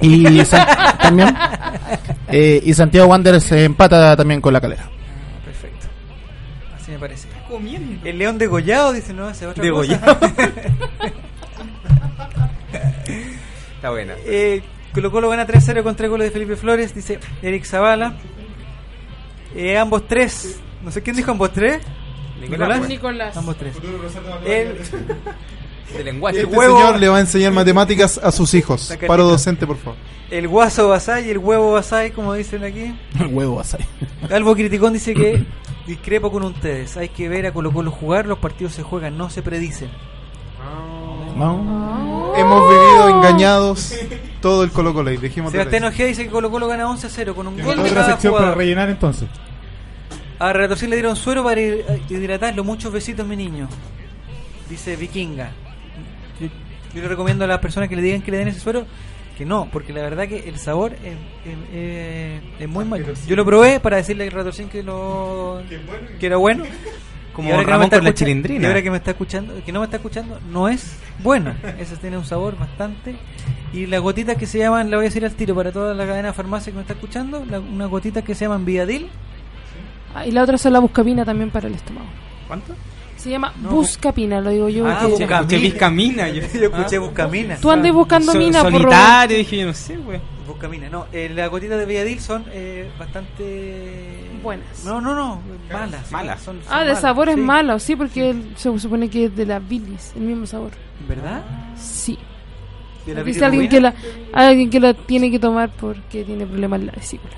Y 0.00 0.44
San- 0.44 0.66
también. 1.02 1.34
Eh, 2.28 2.62
y 2.64 2.74
Santiago 2.74 3.08
Wander 3.08 3.40
se 3.40 3.64
empata 3.64 4.16
también 4.16 4.40
con 4.40 4.52
la 4.52 4.60
calera. 4.60 4.84
Perfecto. 5.44 5.86
Así 6.76 6.92
me 6.92 6.98
parece. 6.98 7.26
comiendo. 7.48 8.06
El 8.08 8.18
león 8.18 8.38
degollado, 8.38 8.92
dice, 8.92 9.12
no, 9.12 9.28
esa 9.28 9.46
es 9.46 9.50
otra 9.50 9.64
Degollado. 9.64 10.18
cosa. 10.18 10.34
Está 13.76 13.90
buena. 13.90 14.14
Eh, 14.24 14.62
Colo 14.92 15.10
Colo 15.10 15.28
gana 15.28 15.46
3-0 15.46 15.82
con 15.82 15.94
tres 15.96 16.10
goles 16.10 16.26
de 16.28 16.30
Felipe 16.32 16.56
Flores, 16.56 16.94
dice 16.94 17.18
Eric 17.42 17.64
Zavala. 17.64 18.14
Eh, 19.54 19.78
ambos 19.78 20.06
tres. 20.06 20.60
No 20.84 20.90
sé 20.90 21.02
quién 21.02 21.16
dijo 21.16 21.30
ambos 21.30 21.52
tres. 21.52 21.80
Nicolás. 22.40 22.88
Nicolás. 22.88 23.36
Ambos 23.36 23.56
tres. 23.56 23.74
El, 24.46 24.76
De 25.96 26.04
lenguaje. 26.04 26.38
el 26.40 26.44
Este 26.44 26.56
huevo, 26.56 26.78
señor 26.78 27.00
le 27.00 27.08
va 27.08 27.16
a 27.16 27.20
enseñar 27.20 27.52
matemáticas 27.52 28.18
a 28.22 28.30
sus 28.30 28.52
hijos. 28.54 28.94
Paro 29.06 29.24
docente, 29.26 29.66
por 29.66 29.78
favor. 29.78 29.96
el 30.30 30.46
guaso 30.46 30.88
Basay 30.88 31.26
y 31.26 31.30
el 31.30 31.38
huevo 31.38 31.72
Basay, 31.72 32.10
como 32.10 32.34
dicen 32.34 32.62
aquí. 32.64 32.94
El 33.20 33.28
huevo 33.28 33.58
así. 33.60 33.78
Albo 34.30 34.54
Criticón 34.54 34.92
dice 34.92 35.14
que 35.14 35.44
discrepo 35.86 36.30
con 36.30 36.42
ustedes. 36.44 36.96
Hay 36.98 37.08
que 37.08 37.28
ver 37.30 37.46
a 37.46 37.52
Colo 37.52 37.72
Colo 37.72 37.90
jugar. 37.90 38.26
Los 38.26 38.38
partidos 38.38 38.74
se 38.74 38.82
juegan, 38.82 39.16
no 39.16 39.30
se 39.30 39.40
predicen. 39.42 39.88
No. 41.36 42.34
Hemos 42.36 42.68
vivido 42.68 43.08
engañados 43.08 43.94
todo 44.42 44.64
el 44.64 44.70
Colo 44.70 44.92
Colo. 44.92 45.10
y 45.10 45.16
Dijimos 45.16 45.52
de 45.52 45.58
Sebastián. 45.60 45.84
Ojea 45.84 46.06
dice 46.06 46.24
que 46.24 46.30
Colo 46.30 46.50
Colo 46.50 46.66
gana 46.68 46.84
11-0 46.86 47.34
con 47.34 47.46
un 47.46 47.54
gol 47.62 47.76
de 47.76 47.82
Otra 47.82 47.94
cada 47.94 48.06
sección 48.12 48.32
para 48.32 48.42
jugador. 48.44 48.58
rellenar 48.58 48.90
entonces. 48.90 49.28
A 50.38 50.52
Retorcir 50.52 50.88
le 50.88 50.96
dieron 50.96 51.16
suero 51.16 51.42
para 51.42 51.60
hid- 51.60 51.84
hidratarlo. 52.08 52.62
Muchos 52.64 52.92
besitos, 52.92 53.26
mi 53.26 53.36
niño. 53.36 53.68
Dice 54.70 54.96
Vikinga. 54.96 55.50
Yo, 56.40 56.46
yo 56.94 57.02
le 57.02 57.08
recomiendo 57.08 57.44
a 57.44 57.48
las 57.48 57.58
personas 57.58 57.88
que 57.88 57.96
le 57.96 58.02
digan 58.02 58.22
que 58.22 58.30
le 58.30 58.36
den 58.38 58.48
ese 58.48 58.60
suero 58.60 58.86
que 59.36 59.44
no, 59.46 59.68
porque 59.72 59.92
la 59.92 60.02
verdad 60.02 60.26
que 60.28 60.48
el 60.48 60.58
sabor 60.58 60.92
es, 60.94 61.14
es- 61.44 61.74
es- 61.74 62.42
es 62.60 62.68
muy 62.68 62.84
malo. 62.84 63.06
Yo 63.26 63.36
lo 63.36 63.44
probé 63.44 63.80
para 63.80 63.96
decirle 63.96 64.24
al 64.24 64.30
Retorcín 64.32 64.68
que, 64.68 64.82
lo, 64.82 65.60
que 66.18 66.26
era 66.26 66.36
bueno. 66.36 66.64
Como 67.32 67.50
ahora 67.52 67.64
que 67.64 67.70
Ramón 67.70 67.80
me 67.82 67.84
está 67.86 67.96
con 67.98 68.04
la 68.04 68.14
chilindrina. 68.14 68.62
Y 68.62 68.66
ahora 68.66 68.82
que 68.82 68.90
me 68.90 68.96
está 68.96 69.10
escuchando, 69.12 69.54
que 69.64 69.70
no 69.72 69.78
me 69.80 69.84
está 69.84 69.96
escuchando, 69.98 70.40
no 70.50 70.68
es 70.68 70.96
bueno. 71.22 71.54
Ese 71.78 71.96
tiene 71.96 72.18
un 72.18 72.24
sabor 72.24 72.58
bastante. 72.58 73.14
Y 73.72 73.86
las 73.86 74.00
gotitas 74.00 74.36
que 74.36 74.46
se 74.46 74.58
llaman, 74.58 74.90
la 74.90 74.96
voy 74.96 75.06
a 75.06 75.08
decir 75.08 75.24
al 75.24 75.34
tiro 75.34 75.54
para 75.54 75.70
toda 75.70 75.94
la 75.94 76.04
cadena 76.04 76.28
de 76.28 76.34
farmacia 76.34 76.72
que 76.72 76.76
me 76.76 76.82
está 76.82 76.94
escuchando, 76.94 77.44
la- 77.48 77.60
unas 77.60 77.88
gotitas 77.88 78.24
que 78.24 78.34
se 78.34 78.44
llaman 78.44 78.64
Viadil. 78.64 79.08
Ah, 80.14 80.26
y 80.26 80.30
la 80.32 80.42
otra 80.42 80.56
es 80.56 80.64
la 80.66 80.78
buscapina 80.78 81.24
también 81.24 81.50
para 81.50 81.68
el 81.68 81.74
estómago. 81.74 82.06
¿Cuánto? 82.46 82.74
Se 83.16 83.30
llama 83.30 83.52
No, 83.60 83.70
buscapina, 83.70 84.40
lo 84.40 84.50
digo 84.50 84.68
yo. 84.68 84.86
Ah, 84.86 84.98
porque- 85.02 85.24
busca- 85.24 85.36
Escuché 85.40 85.58
Vizcamina. 85.58 86.28
Yo, 86.28 86.42
Yo 86.54 86.64
escuché 86.68 86.98
Buscamina. 86.98 87.56
Tú 87.56 87.70
andas 87.70 87.92
buscando 87.92 88.32
So- 88.32 88.38
mina 88.38 88.62
por 88.62 88.72
solitario, 88.72 89.36
dije 89.38 89.56
yo, 89.58 89.66
no 89.66 89.74
sé, 89.74 89.96
güey. 89.96 90.20
Buscamina. 90.46 90.88
No, 90.88 91.06
eh, 91.12 91.28
las 91.34 91.50
gotitas 91.50 91.78
de 91.78 91.84
Viadil 91.86 92.20
son 92.20 92.44
eh, 92.52 92.88
bastante... 92.98 94.30
Buenas. 94.42 94.84
No, 94.84 95.00
no, 95.00 95.14
no, 95.14 95.40
malas. 95.72 96.10
Malas. 96.12 96.40
Son, 96.42 96.60
son 96.62 96.72
Ah, 96.72 96.84
de 96.84 96.94
sabores 96.94 97.34
sí. 97.34 97.40
malos, 97.40 97.82
sí, 97.82 97.96
porque 97.96 98.34
se 98.56 98.78
supone 98.78 99.10
que 99.10 99.24
es 99.26 99.36
de 99.36 99.44
la 99.46 99.58
bilis, 99.58 100.12
el 100.14 100.22
mismo 100.22 100.46
sabor. 100.46 100.70
¿Verdad? 101.08 101.42
Sí. 101.76 102.16
¿De 103.04 103.14
la 103.14 103.22
Dice 103.24 103.44
alguien 103.44 103.68
que, 103.68 103.80
la, 103.80 103.94
alguien 104.32 104.70
que 104.70 104.78
la 104.80 104.94
tiene 104.94 105.30
que 105.30 105.38
tomar 105.38 105.70
porque 105.70 106.24
tiene 106.24 106.46
problemas 106.46 106.80
en 106.80 106.86
la 106.86 106.92
vesícula. 106.92 107.34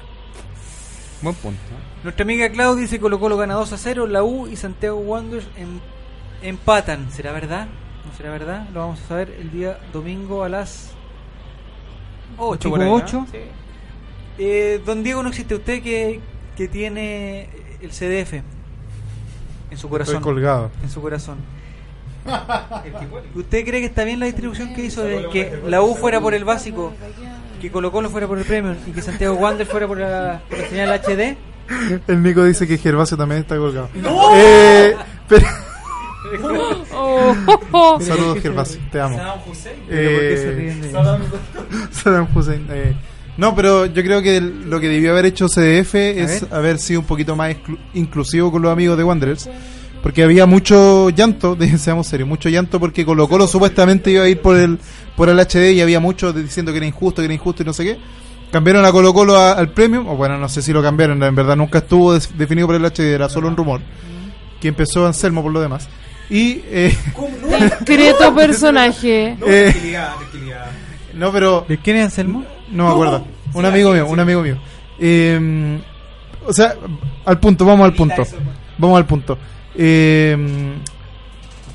Buen 1.23 1.35
punto. 1.37 1.61
Nuestra 2.03 2.23
amiga 2.23 2.49
Clau 2.51 2.75
dice 2.75 2.97
que 2.97 3.01
Colo 3.01 3.21
Colo 3.21 3.37
gana 3.37 3.55
2 3.55 3.73
a 3.73 3.79
0, 3.79 4.07
la 4.07 4.23
U 4.23 4.47
y 4.47 4.57
Santiago 4.57 4.99
Wanderers 4.99 5.47
em- 5.57 5.81
empatan. 6.43 7.11
¿Será 7.11 7.33
verdad? 7.33 7.69
¿No 8.07 8.17
será 8.17 8.31
verdad? 8.31 8.67
Lo 8.73 8.81
vamos 8.81 9.01
a 9.01 9.09
saber 9.09 9.37
el 9.39 9.51
día 9.51 9.79
domingo 9.93 10.45
a 10.45 10.49
las 10.49 10.91
8. 12.39 12.71
por 12.71 12.81
ahí, 12.81 12.89
¿no? 12.89 12.95
8. 12.95 13.27
Eh, 14.39 14.81
don 14.87 15.03
Diego, 15.03 15.23
¿no 15.23 15.29
existe 15.29 15.55
usted 15.55 15.83
que, 15.83 16.21
que 16.57 16.69
tiene 16.69 17.51
el 17.83 17.91
CDF 17.91 18.43
en 19.71 19.77
su 19.77 19.89
corazón? 19.91 20.17
Estoy 20.17 20.25
colgado. 20.25 20.71
En 20.83 20.89
su 20.89 21.03
corazón. 21.03 21.39
¿Usted 23.35 23.65
cree 23.65 23.81
que 23.81 23.87
está 23.87 24.05
bien 24.05 24.21
la 24.21 24.27
distribución 24.27 24.75
que 24.75 24.85
hizo 24.85 25.03
de 25.03 25.29
que 25.31 25.63
la 25.67 25.83
U 25.83 25.95
fuera 25.95 26.21
por 26.21 26.35
el 26.35 26.45
básico, 26.45 26.93
que 27.61 27.71
Colo 27.71 27.93
Colo 27.93 28.11
fuera 28.11 28.27
por 28.27 28.39
el 28.39 28.45
premium 28.45 28.75
y 28.87 28.91
que 28.91 29.03
Santiago 29.03 29.35
Wander 29.37 29.67
fuera 29.67 29.87
por 29.87 29.99
la, 29.99 30.41
por 30.49 30.59
la 30.59 30.69
señal 30.69 30.91
HD? 31.01 31.37
El 32.09 32.23
Nico 32.23 32.43
dice 32.45 32.67
que 32.67 32.77
Gervasio 32.79 33.17
también 33.17 33.43
está 33.43 33.57
colgado. 33.57 33.89
Eh, 34.35 34.97
pero- 35.29 35.47
Oh, 36.43 36.85
oh, 36.93 37.61
oh. 37.73 38.01
Saludos, 38.01 38.41
Gervasio. 38.41 38.81
Te 38.93 39.01
amo. 39.01 39.17
¿Pero 39.89 40.11
por 40.11 40.21
qué 40.21 40.37
se 40.37 40.69
Eh, 40.69 40.93
Saddam 41.93 42.29
Hussein. 42.35 42.67
eh, 42.71 42.95
no, 43.37 43.55
pero 43.57 43.87
yo 43.87 44.03
creo 44.03 44.21
que 44.23 44.41
lo 44.41 44.79
que 44.81 44.89
debió 44.89 45.13
haber 45.13 45.27
hecho 45.27 45.47
CDF 45.49 45.95
es 45.95 46.47
haber 46.53 46.79
sido 46.79 47.01
un 47.01 47.07
poquito 47.07 47.35
más 47.37 47.53
exclu- 47.57 47.79
inclusivo 47.95 48.53
con 48.53 48.63
los 48.63 48.71
amigos 48.71 48.99
de 48.99 49.05
Wanderers. 49.05 49.49
Porque 50.03 50.23
había 50.23 50.47
mucho 50.47 51.11
llanto, 51.11 51.57
seamos 51.79 52.07
serios, 52.07 52.29
mucho 52.29 52.49
llanto 52.49 52.81
porque 52.81 53.05
Colo 53.05 53.29
Colo 53.29 53.47
supuestamente 53.47 54.11
iba 54.11 54.25
a 54.25 54.29
ir 54.29 54.41
por 54.41 54.57
el 54.57 54.79
por 55.17 55.29
el 55.29 55.39
HD 55.39 55.73
y 55.75 55.81
había 55.83 56.01
muchos 56.01 56.35
diciendo 56.35 56.73
que 56.73 56.79
era 56.79 56.87
injusto, 56.87 57.21
que 57.21 57.27
era 57.27 57.35
injusto 57.35 57.63
y 57.63 57.67
no 57.67 57.73
sé 57.75 57.85
qué. 57.85 57.99
Cambiaron 58.51 58.85
a 58.85 58.91
Colo 58.93 59.13
Colo 59.13 59.37
a- 59.37 59.53
al 59.53 59.69
Premium, 59.71 60.09
o 60.09 60.17
bueno, 60.17 60.39
no 60.39 60.49
sé 60.49 60.63
si 60.63 60.73
lo 60.73 60.83
cambiaron, 60.83 61.23
en 61.23 61.35
verdad 61.35 61.55
nunca 61.57 61.79
estuvo 61.79 62.15
des- 62.15 62.37
definido 62.37 62.67
por 62.67 62.77
el 62.77 62.85
HD, 62.85 63.13
era 63.15 63.29
solo 63.29 63.49
un 63.49 63.57
rumor. 63.57 63.81
Que 64.61 64.69
empezó 64.69 65.07
Anselmo 65.07 65.43
por 65.43 65.53
lo 65.53 65.61
demás. 65.61 65.89
Y... 66.31 66.63
Eh, 66.67 66.97
Discreto 67.61 68.35
personaje. 68.35 69.37
eh, 69.47 69.73
no, 71.15 71.31
pero... 71.33 71.65
¿De 71.69 71.79
quién 71.79 71.97
es 71.99 72.05
Anselmo? 72.07 72.45
No 72.71 72.85
me 72.87 72.91
acuerdo. 72.93 73.27
Un 73.55 73.65
amigo 73.67 73.93
mío, 73.93 74.07
un 74.07 74.21
amigo 74.21 74.43
mío. 74.43 74.57
Eh, 74.99 75.79
o 76.47 76.53
sea, 76.53 76.75
al 77.27 77.39
punto, 77.41 77.65
vamos 77.65 77.85
al 77.85 77.95
punto. 77.95 78.23
Vamos 78.79 78.97
al 78.99 79.07
punto. 79.07 79.39
Eh, 79.75 80.37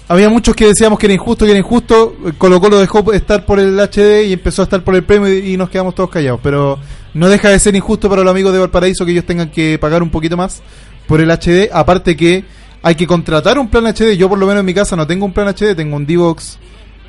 había 0.07 0.29
muchos 0.29 0.55
que 0.55 0.67
decíamos 0.67 0.99
que 0.99 1.07
era 1.07 1.13
injusto, 1.13 1.45
que 1.45 1.51
era 1.51 1.59
injusto. 1.59 2.15
Colo 2.37 2.59
Colo 2.61 2.79
dejó 2.79 3.11
estar 3.13 3.45
por 3.45 3.59
el 3.59 3.79
HD 3.79 4.27
y 4.27 4.33
empezó 4.33 4.61
a 4.61 4.65
estar 4.65 4.83
por 4.83 4.95
el 4.95 5.03
premio 5.03 5.33
y, 5.33 5.53
y 5.53 5.57
nos 5.57 5.69
quedamos 5.69 5.95
todos 5.95 6.09
callados. 6.09 6.39
Pero 6.43 6.77
no 7.13 7.27
deja 7.27 7.49
de 7.49 7.59
ser 7.59 7.75
injusto 7.75 8.09
para 8.09 8.23
los 8.23 8.31
amigos 8.31 8.53
de 8.53 8.59
Valparaíso 8.59 9.05
que 9.05 9.11
ellos 9.11 9.25
tengan 9.25 9.49
que 9.49 9.79
pagar 9.79 10.03
un 10.03 10.09
poquito 10.09 10.37
más 10.37 10.61
por 11.07 11.21
el 11.21 11.31
HD. 11.31 11.69
Aparte 11.73 12.15
que 12.15 12.43
hay 12.83 12.93
que 12.93 13.07
contratar 13.07 13.57
un 13.57 13.67
plan 13.67 13.87
HD. 13.87 14.15
Yo 14.15 14.29
por 14.29 14.37
lo 14.37 14.45
menos 14.45 14.59
en 14.59 14.65
mi 14.67 14.73
casa 14.75 14.95
no 14.95 15.07
tengo 15.07 15.25
un 15.25 15.33
plan 15.33 15.47
HD, 15.47 15.75
tengo 15.75 15.95
un 15.95 16.05
Divox 16.05 16.59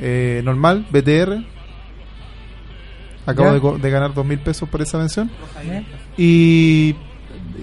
eh, 0.00 0.40
normal, 0.42 0.86
BTR. 0.90 1.44
Acabo 3.26 3.76
de 3.76 3.90
ganar 3.90 4.14
dos 4.14 4.24
mil 4.24 4.38
pesos 4.38 4.68
por 4.68 4.80
esa 4.80 4.96
mención. 4.96 5.30
Y, 6.16 6.94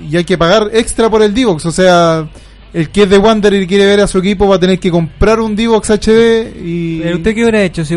y 0.07 0.15
hay 0.15 0.25
que 0.25 0.37
pagar 0.37 0.69
extra 0.73 1.09
por 1.09 1.23
el 1.23 1.33
Divox. 1.33 1.65
O 1.65 1.71
sea, 1.71 2.27
el 2.73 2.89
que 2.89 3.03
es 3.03 3.09
de 3.09 3.17
Wanderer 3.17 3.61
y 3.61 3.67
quiere 3.67 3.85
ver 3.85 3.99
a 4.01 4.07
su 4.07 4.17
equipo 4.19 4.47
va 4.47 4.55
a 4.55 4.59
tener 4.59 4.79
que 4.79 4.89
comprar 4.91 5.39
un 5.39 5.55
Divox 5.55 5.89
HD 5.91 6.51
y 6.63 6.99
Pero 7.01 7.17
¿Usted 7.17 7.35
qué 7.35 7.41
hubiera 7.43 7.61
hecho 7.63 7.85
si, 7.85 7.93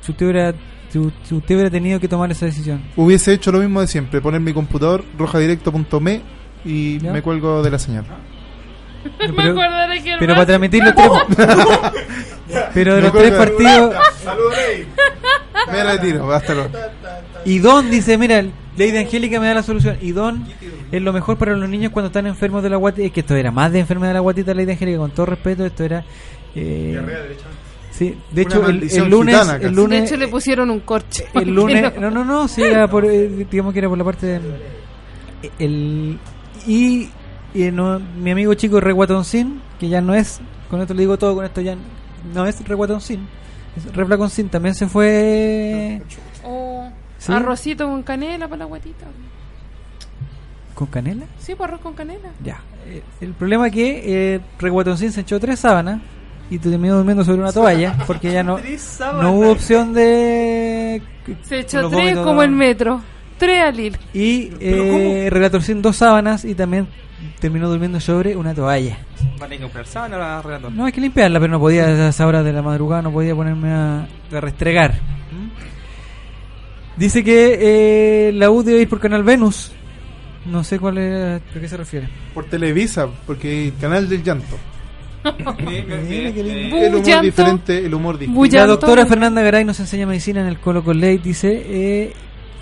si 0.00 0.10
usted 0.12 0.26
hubiera 0.26 0.52
si, 0.90 0.98
si 1.24 1.34
usted 1.34 1.54
hubiera 1.54 1.70
tenido 1.70 1.98
que 2.00 2.08
tomar 2.08 2.30
esa 2.30 2.46
decisión? 2.46 2.82
hubiese 2.96 3.32
hecho 3.32 3.52
lo 3.52 3.58
mismo 3.60 3.80
de 3.80 3.86
siempre. 3.86 4.20
Poner 4.20 4.40
mi 4.40 4.52
computador 4.52 5.04
rojadirecto.me 5.18 6.20
y 6.64 6.98
¿Ya? 6.98 7.12
me 7.12 7.22
cuelgo 7.22 7.62
de 7.62 7.70
la 7.70 7.78
señal. 7.78 8.04
Me 9.20 9.32
Pero- 9.32 9.52
acordaré 9.52 10.02
que 10.02 10.16
Pero 10.18 10.34
para 10.34 10.46
transmitir 10.46 10.82
los 10.82 10.94
tres 10.94 11.08
Pero 12.74 12.96
de 12.96 13.00
los 13.02 13.12
tres 13.12 13.30
partidos 13.32 13.94
Me 15.70 15.84
retiro, 15.84 16.32
hasta 16.32 16.54
luego. 16.54 16.70
Y 17.44 17.58
Don 17.60 17.90
dice, 17.90 18.18
mira, 18.18 18.42
Lady 18.76 18.96
Angélica 18.96 19.38
me 19.40 19.46
da 19.46 19.54
la 19.54 19.62
solución. 19.62 19.96
Y 20.02 20.12
Don 20.12 20.44
es 20.90 21.02
lo 21.02 21.12
mejor 21.12 21.36
para 21.36 21.54
los 21.56 21.68
niños 21.68 21.92
cuando 21.92 22.06
están 22.08 22.26
enfermos 22.26 22.62
de 22.62 22.70
la 22.70 22.76
guatita. 22.76 23.06
Es 23.06 23.12
que 23.12 23.20
esto 23.20 23.34
era 23.36 23.50
más 23.50 23.70
de 23.72 23.80
enfermedad 23.80 24.10
de 24.10 24.14
la 24.14 24.20
guatita, 24.20 24.54
Lady 24.54 24.72
Angélica, 24.72 24.98
con 24.98 25.10
todo 25.10 25.26
respeto, 25.26 25.64
esto 25.66 25.84
era... 25.84 26.04
eh, 26.54 26.98
sí, 27.90 28.16
de 28.30 28.42
Una 28.42 28.50
hecho, 28.54 28.68
el, 28.68 28.82
el 29.04 29.10
lunes... 29.10 29.34
gitana, 29.34 29.54
el 29.56 29.60
De 29.62 29.70
lunes 29.70 30.02
hecho, 30.04 30.16
le 30.16 30.28
pusieron 30.28 30.70
un 30.70 30.80
corche. 30.80 31.26
el 31.34 31.48
lunes 31.54 31.92
no 32.00 32.10
no 32.10 32.24
no 32.24 32.48
sí 32.48 32.62
era 32.62 32.88
por 32.88 33.04
eh, 33.04 33.28
digamos 33.50 33.72
que 33.72 33.78
era 33.80 33.88
por 33.88 33.98
la 33.98 34.04
parte 34.04 34.26
de 34.26 34.40
el 35.58 36.18
y, 36.66 37.08
y 37.54 37.70
no, 37.70 37.98
mi 38.00 38.30
amigo 38.30 38.54
chico 38.54 38.80
Reguatoncín 38.80 39.60
que 39.78 39.88
ya 39.88 40.00
no 40.00 40.14
es 40.14 40.40
con 40.70 40.80
esto 40.80 40.94
le 40.94 41.00
digo 41.00 41.18
todo 41.18 41.34
con 41.34 41.44
esto 41.44 41.60
ya 41.60 41.76
no 42.34 42.46
es 42.46 42.66
Reguatoncín 42.66 43.26
es 43.76 43.94
Reflaconcín 43.94 44.48
también 44.48 44.74
se 44.74 44.86
fue 44.88 46.02
Oh, 46.44 46.88
¿Sí? 47.18 47.32
Arrocito 47.32 47.86
con 47.88 48.02
canela 48.04 48.46
para 48.48 48.60
la 48.60 48.64
guatita. 48.66 49.06
¿Con 50.78 50.86
canela? 50.86 51.24
Sí, 51.40 51.54
pues 51.56 51.68
arroz 51.68 51.80
con 51.80 51.94
canela. 51.94 52.28
Ya. 52.44 52.60
Eh, 52.86 53.02
el 53.20 53.32
problema 53.32 53.66
es 53.66 53.72
que 53.72 54.02
eh, 54.36 54.40
Reguatoncín 54.60 55.10
se 55.10 55.22
echó 55.22 55.40
tres 55.40 55.58
sábanas 55.58 56.00
y 56.50 56.58
terminó 56.58 56.94
durmiendo 56.96 57.24
sobre 57.24 57.40
una 57.42 57.52
toalla 57.52 57.96
porque 58.06 58.30
ya 58.32 58.44
no, 58.44 58.60
no 59.20 59.32
hubo 59.32 59.50
opción 59.50 59.92
de... 59.92 61.02
Se 61.42 61.58
echó 61.58 61.80
tres 61.88 61.90
vómitos 61.90 62.24
como 62.24 62.34
no- 62.36 62.42
el 62.42 62.50
metro. 62.52 63.00
Tres 63.38 63.60
al 63.64 63.80
hilo. 63.80 63.98
Y 64.14 64.52
eh, 64.60 65.26
Relatorcín 65.30 65.82
dos 65.82 65.96
sábanas 65.96 66.44
y 66.44 66.54
también 66.54 66.86
terminó 67.40 67.68
durmiendo 67.68 67.98
sobre 68.00 68.36
una 68.36 68.54
toalla. 68.54 68.98
Va 69.40 69.46
a 69.46 69.48
tener 69.48 69.58
que 69.58 69.62
comprar 69.64 69.86
sábana 69.86 70.40
relator. 70.42 70.70
No 70.72 70.84
hay 70.84 70.92
que 70.92 71.00
limpiarla, 71.00 71.40
pero 71.40 71.50
no 71.52 71.58
podía 71.60 71.86
a 71.86 72.08
esa 72.10 72.24
hora 72.26 72.42
de 72.44 72.52
la 72.52 72.62
madrugada, 72.62 73.02
no 73.02 73.10
podía 73.12 73.34
ponerme 73.34 73.70
a, 73.72 74.08
a 74.32 74.40
restregar. 74.40 74.94
¿Mm? 75.32 77.00
Dice 77.00 77.22
que 77.24 77.58
eh, 78.28 78.32
la 78.32 78.50
U 78.50 78.62
debe 78.62 78.80
ir 78.82 78.88
por 78.88 79.00
Canal 79.00 79.22
Venus. 79.24 79.72
No 80.48 80.64
sé 80.64 80.78
cuál 80.78 80.98
es, 80.98 81.40
a 81.40 81.60
qué 81.60 81.68
se 81.68 81.76
refiere. 81.76 82.08
Por 82.34 82.46
Televisa, 82.46 83.08
porque 83.26 83.68
el 83.68 83.76
canal 83.76 84.08
del 84.08 84.22
llanto. 84.22 84.56
Mira 85.58 86.32
qué 86.32 86.42
lindo. 86.42 86.76
El 86.76 86.94
humor 86.94 87.22
diferente, 87.22 87.84
el 87.84 87.94
humor 87.94 88.18
distinto. 88.18 88.56
La 88.56 88.66
doctora 88.66 89.06
Fernanda 89.06 89.42
Garay 89.42 89.64
nos 89.64 89.78
enseña 89.80 90.06
medicina 90.06 90.40
en 90.40 90.46
el 90.46 90.58
Colo 90.58 90.82
Collate, 90.84 91.18
dice, 91.18 91.62
eh, 91.66 92.12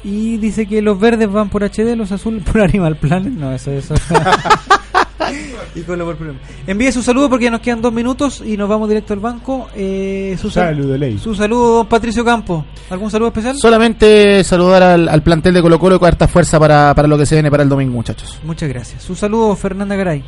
y 0.05 0.39
dice 0.39 0.67
que 0.67 0.83
los 0.83 0.99
verdes 0.99 1.31
van 1.31 1.49
por 1.49 1.63
HD, 1.63 1.97
los 1.97 2.13
azules 2.13 2.43
por 2.43 2.61
Animal 2.63 2.97
Planet. 2.97 3.33
No, 3.33 3.53
eso, 3.53 3.71
eso. 3.73 3.95
y 5.75 5.81
Colo 5.83 6.05
por 6.05 6.17
problema. 6.17 6.39
Envíe 6.67 6.93
su 6.93 7.03
saludo 7.03 7.29
porque 7.31 7.45
ya 7.47 7.51
nos 7.51 7.61
quedan 7.61 7.81
dos 7.81 7.93
minutos 7.93 8.43
y 8.45 8.57
nos 8.57 8.69
vamos 8.69 8.89
directo 8.89 9.13
al 9.15 9.21
banco. 9.21 9.69
Eh, 9.75 10.37
su 10.41 10.51
sal- 10.51 10.75
Saludo, 10.77 10.97
ley. 10.99 11.19
Su 11.19 11.35
saludo, 11.35 11.77
don 11.79 11.87
Patricio 11.87 12.25
Campo. 12.25 12.65
¿Algún 12.91 13.11
saludo 13.11 13.29
especial? 13.29 13.57
Solamente 13.57 14.45
saludar 14.45 14.83
al, 14.83 15.09
al 15.09 15.23
plantel 15.23 15.55
de 15.55 15.63
Colo 15.63 15.79
Colo 15.79 15.99
con 15.99 16.07
harta 16.09 16.29
fuerza 16.29 16.59
para, 16.61 16.95
para 16.95 17.09
lo 17.09 17.17
que 17.19 17.27
se 17.27 17.35
viene 17.35 17.51
para 17.51 17.63
el 17.63 17.69
domingo, 17.69 17.93
muchachos. 17.95 18.39
Muchas 18.45 18.69
gracias. 18.69 19.03
Su 19.03 19.15
saludo, 19.15 19.55
Fernanda 19.57 19.97
Garay. 19.97 20.23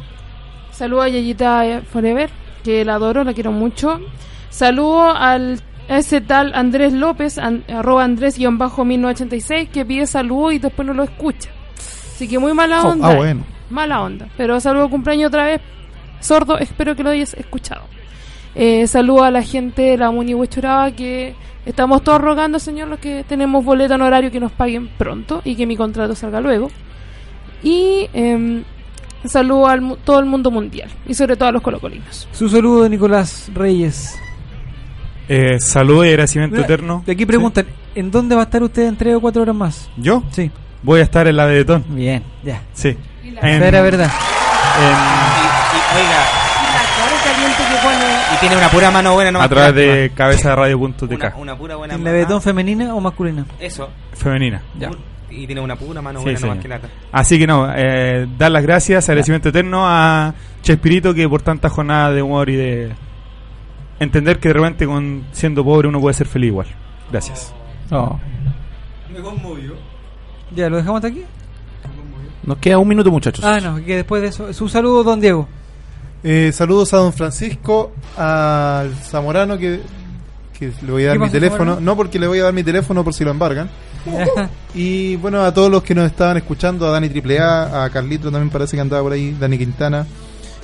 Saludo 0.70 1.02
a 1.02 1.08
Yayita 1.08 1.82
Forever, 1.92 2.30
que 2.64 2.84
la 2.84 2.94
adoro, 2.94 3.24
la 3.24 3.34
quiero 3.34 3.52
mucho. 3.52 4.00
Saludo 4.50 5.10
al 5.14 5.60
a 5.90 5.98
ese 5.98 6.20
tal 6.20 6.52
Andrés 6.54 6.92
López, 6.92 7.38
an- 7.38 7.64
arroba 7.68 8.04
Andrés-1986, 8.04 9.68
que 9.70 9.84
pide 9.84 10.06
saludo 10.06 10.52
y 10.52 10.58
después 10.58 10.86
no 10.86 10.94
lo 10.94 11.02
escucha. 11.02 11.50
Así 12.14 12.28
que 12.28 12.38
muy 12.38 12.52
mala 12.52 12.82
Oh, 12.84 12.88
onda. 12.90 13.08
ah, 13.10 13.14
bueno. 13.14 13.44
Mala 13.70 14.02
onda. 14.02 14.28
Pero 14.36 14.60
saludo 14.60 14.88
cumpleaños 14.90 15.28
otra 15.28 15.44
vez. 15.44 15.60
Sordo, 16.20 16.58
espero 16.58 16.96
que 16.96 17.02
lo 17.02 17.10
hayas 17.10 17.34
escuchado. 17.34 17.82
Eh, 18.54 18.86
saludo 18.86 19.24
a 19.24 19.30
la 19.30 19.42
gente 19.42 19.82
de 19.82 19.96
la 19.96 20.10
Muni 20.10 20.34
Huechuraba 20.34 20.90
que 20.90 21.34
estamos 21.64 22.02
todos 22.02 22.20
rogando, 22.20 22.58
señor, 22.58 22.88
los 22.88 22.98
que 22.98 23.24
tenemos 23.28 23.64
boleto 23.64 23.94
en 23.94 24.02
horario 24.02 24.30
que 24.30 24.40
nos 24.40 24.50
paguen 24.50 24.88
pronto 24.88 25.42
y 25.44 25.54
que 25.54 25.66
mi 25.66 25.76
contrato 25.76 26.14
salga 26.14 26.40
luego. 26.40 26.70
Y 27.62 28.08
em, 28.12 28.64
saludo 29.24 29.66
a 29.68 29.78
todo 30.04 30.18
el 30.18 30.26
mundo 30.26 30.50
mundial 30.50 30.90
y 31.06 31.14
sobre 31.14 31.36
todo 31.36 31.50
a 31.50 31.52
los 31.52 31.62
colocolinos. 31.62 32.28
Su 32.32 32.48
saludo, 32.48 32.88
Nicolás 32.88 33.50
Reyes. 33.54 34.18
Eh, 35.28 35.60
saludo 35.60 36.04
y 36.04 36.08
agradecimiento 36.08 36.56
Mira, 36.56 36.66
eterno. 36.66 37.02
De 37.04 37.12
aquí 37.12 37.26
preguntan, 37.26 37.66
¿en 37.94 38.10
dónde 38.10 38.34
va 38.34 38.42
a 38.42 38.44
estar 38.44 38.62
usted 38.62 38.86
en 38.86 38.96
tres 38.96 39.14
o 39.14 39.20
cuatro 39.20 39.42
horas 39.42 39.54
más? 39.54 39.90
¿Yo? 39.98 40.22
Sí. 40.30 40.50
Voy 40.82 41.00
a 41.00 41.02
estar 41.02 41.26
en 41.26 41.36
la 41.36 41.46
de 41.46 41.58
Betón. 41.58 41.84
Bien, 41.90 42.22
ya. 42.42 42.62
Sí. 42.72 42.96
Era 43.42 43.82
verdad. 43.82 44.10
Oiga, 45.96 46.24
que 47.58 47.76
pone. 47.82 48.34
y 48.34 48.36
tiene 48.40 48.56
una 48.56 48.68
pura 48.68 48.90
mano 48.90 49.14
buena, 49.14 49.30
no 49.30 49.40
a 49.40 49.48
través 49.48 49.74
de 49.74 50.12
cabeza 50.14 50.50
de 50.50 50.56
radio.tk. 50.56 51.36
Una 51.38 51.56
pura 51.56 51.76
buena 51.76 51.94
¿En 51.94 52.04
la 52.04 52.12
betón 52.12 52.40
femenina 52.42 52.94
o 52.94 53.00
masculina? 53.00 53.44
Eso. 53.58 53.88
Femenina. 54.14 54.62
Ya. 54.78 54.90
Y 55.30 55.46
tiene 55.46 55.60
una 55.60 55.76
pura 55.76 56.00
mano 56.00 56.20
Sí, 56.20 56.24
buena, 56.24 56.38
no 56.38 56.40
señor. 56.40 56.56
más 56.56 56.62
que 56.62 56.68
lata. 56.68 56.88
Así 57.12 57.38
que 57.38 57.46
no, 57.46 57.68
eh, 57.74 58.26
dar 58.38 58.50
las 58.50 58.62
gracias, 58.62 59.08
agradecimiento 59.08 59.50
eterno 59.50 59.82
a 59.86 60.34
Chespirito 60.62 61.12
que 61.14 61.28
por 61.28 61.42
tantas 61.42 61.70
jornadas 61.72 62.14
de 62.14 62.22
humor 62.22 62.48
y 62.48 62.56
de 62.56 62.92
entender 64.00 64.38
que 64.38 64.48
de 64.48 64.54
repente 64.54 64.86
con 64.86 65.26
siendo 65.32 65.64
pobre 65.64 65.88
uno 65.88 66.00
puede 66.00 66.14
ser 66.14 66.26
feliz 66.26 66.48
igual. 66.48 66.66
Gracias. 67.10 67.54
No. 67.90 68.18
Me 69.12 69.20
conmovió. 69.20 69.74
Ya, 70.54 70.68
¿lo 70.70 70.76
dejamos 70.78 70.98
hasta 70.98 71.08
aquí? 71.08 71.24
Nos 72.44 72.58
queda 72.58 72.78
un 72.78 72.88
minuto, 72.88 73.10
muchachos. 73.10 73.44
Ah, 73.44 73.58
no, 73.60 73.76
que 73.84 73.96
después 73.96 74.22
de 74.22 74.28
eso. 74.28 74.52
Su 74.52 74.68
saludo, 74.68 75.02
don 75.04 75.20
Diego. 75.20 75.48
Eh, 76.24 76.50
saludos 76.52 76.92
a 76.94 76.98
don 76.98 77.12
Francisco, 77.12 77.92
al 78.16 78.94
Zamorano 78.96 79.56
que, 79.58 79.80
que 80.58 80.72
le 80.84 80.92
voy 80.92 81.04
a 81.04 81.08
dar 81.08 81.18
¿Qué 81.18 81.24
mi 81.24 81.30
teléfono. 81.30 81.58
Zamorano? 81.64 81.80
No, 81.80 81.96
porque 81.96 82.18
le 82.18 82.26
voy 82.26 82.38
a 82.40 82.44
dar 82.44 82.52
mi 82.52 82.62
teléfono 82.64 83.04
por 83.04 83.14
si 83.14 83.24
lo 83.24 83.30
embargan. 83.30 83.68
y 84.74 85.16
bueno, 85.16 85.42
a 85.42 85.52
todos 85.52 85.70
los 85.70 85.82
que 85.82 85.94
nos 85.94 86.06
estaban 86.06 86.36
escuchando, 86.36 86.86
a 86.88 86.90
Dani 86.92 87.08
AAA, 87.08 87.84
a 87.84 87.90
Carlito 87.90 88.30
también 88.30 88.50
parece 88.50 88.76
que 88.76 88.80
andaba 88.80 89.02
por 89.02 89.12
ahí, 89.12 89.36
Dani 89.38 89.58
Quintana. 89.58 90.06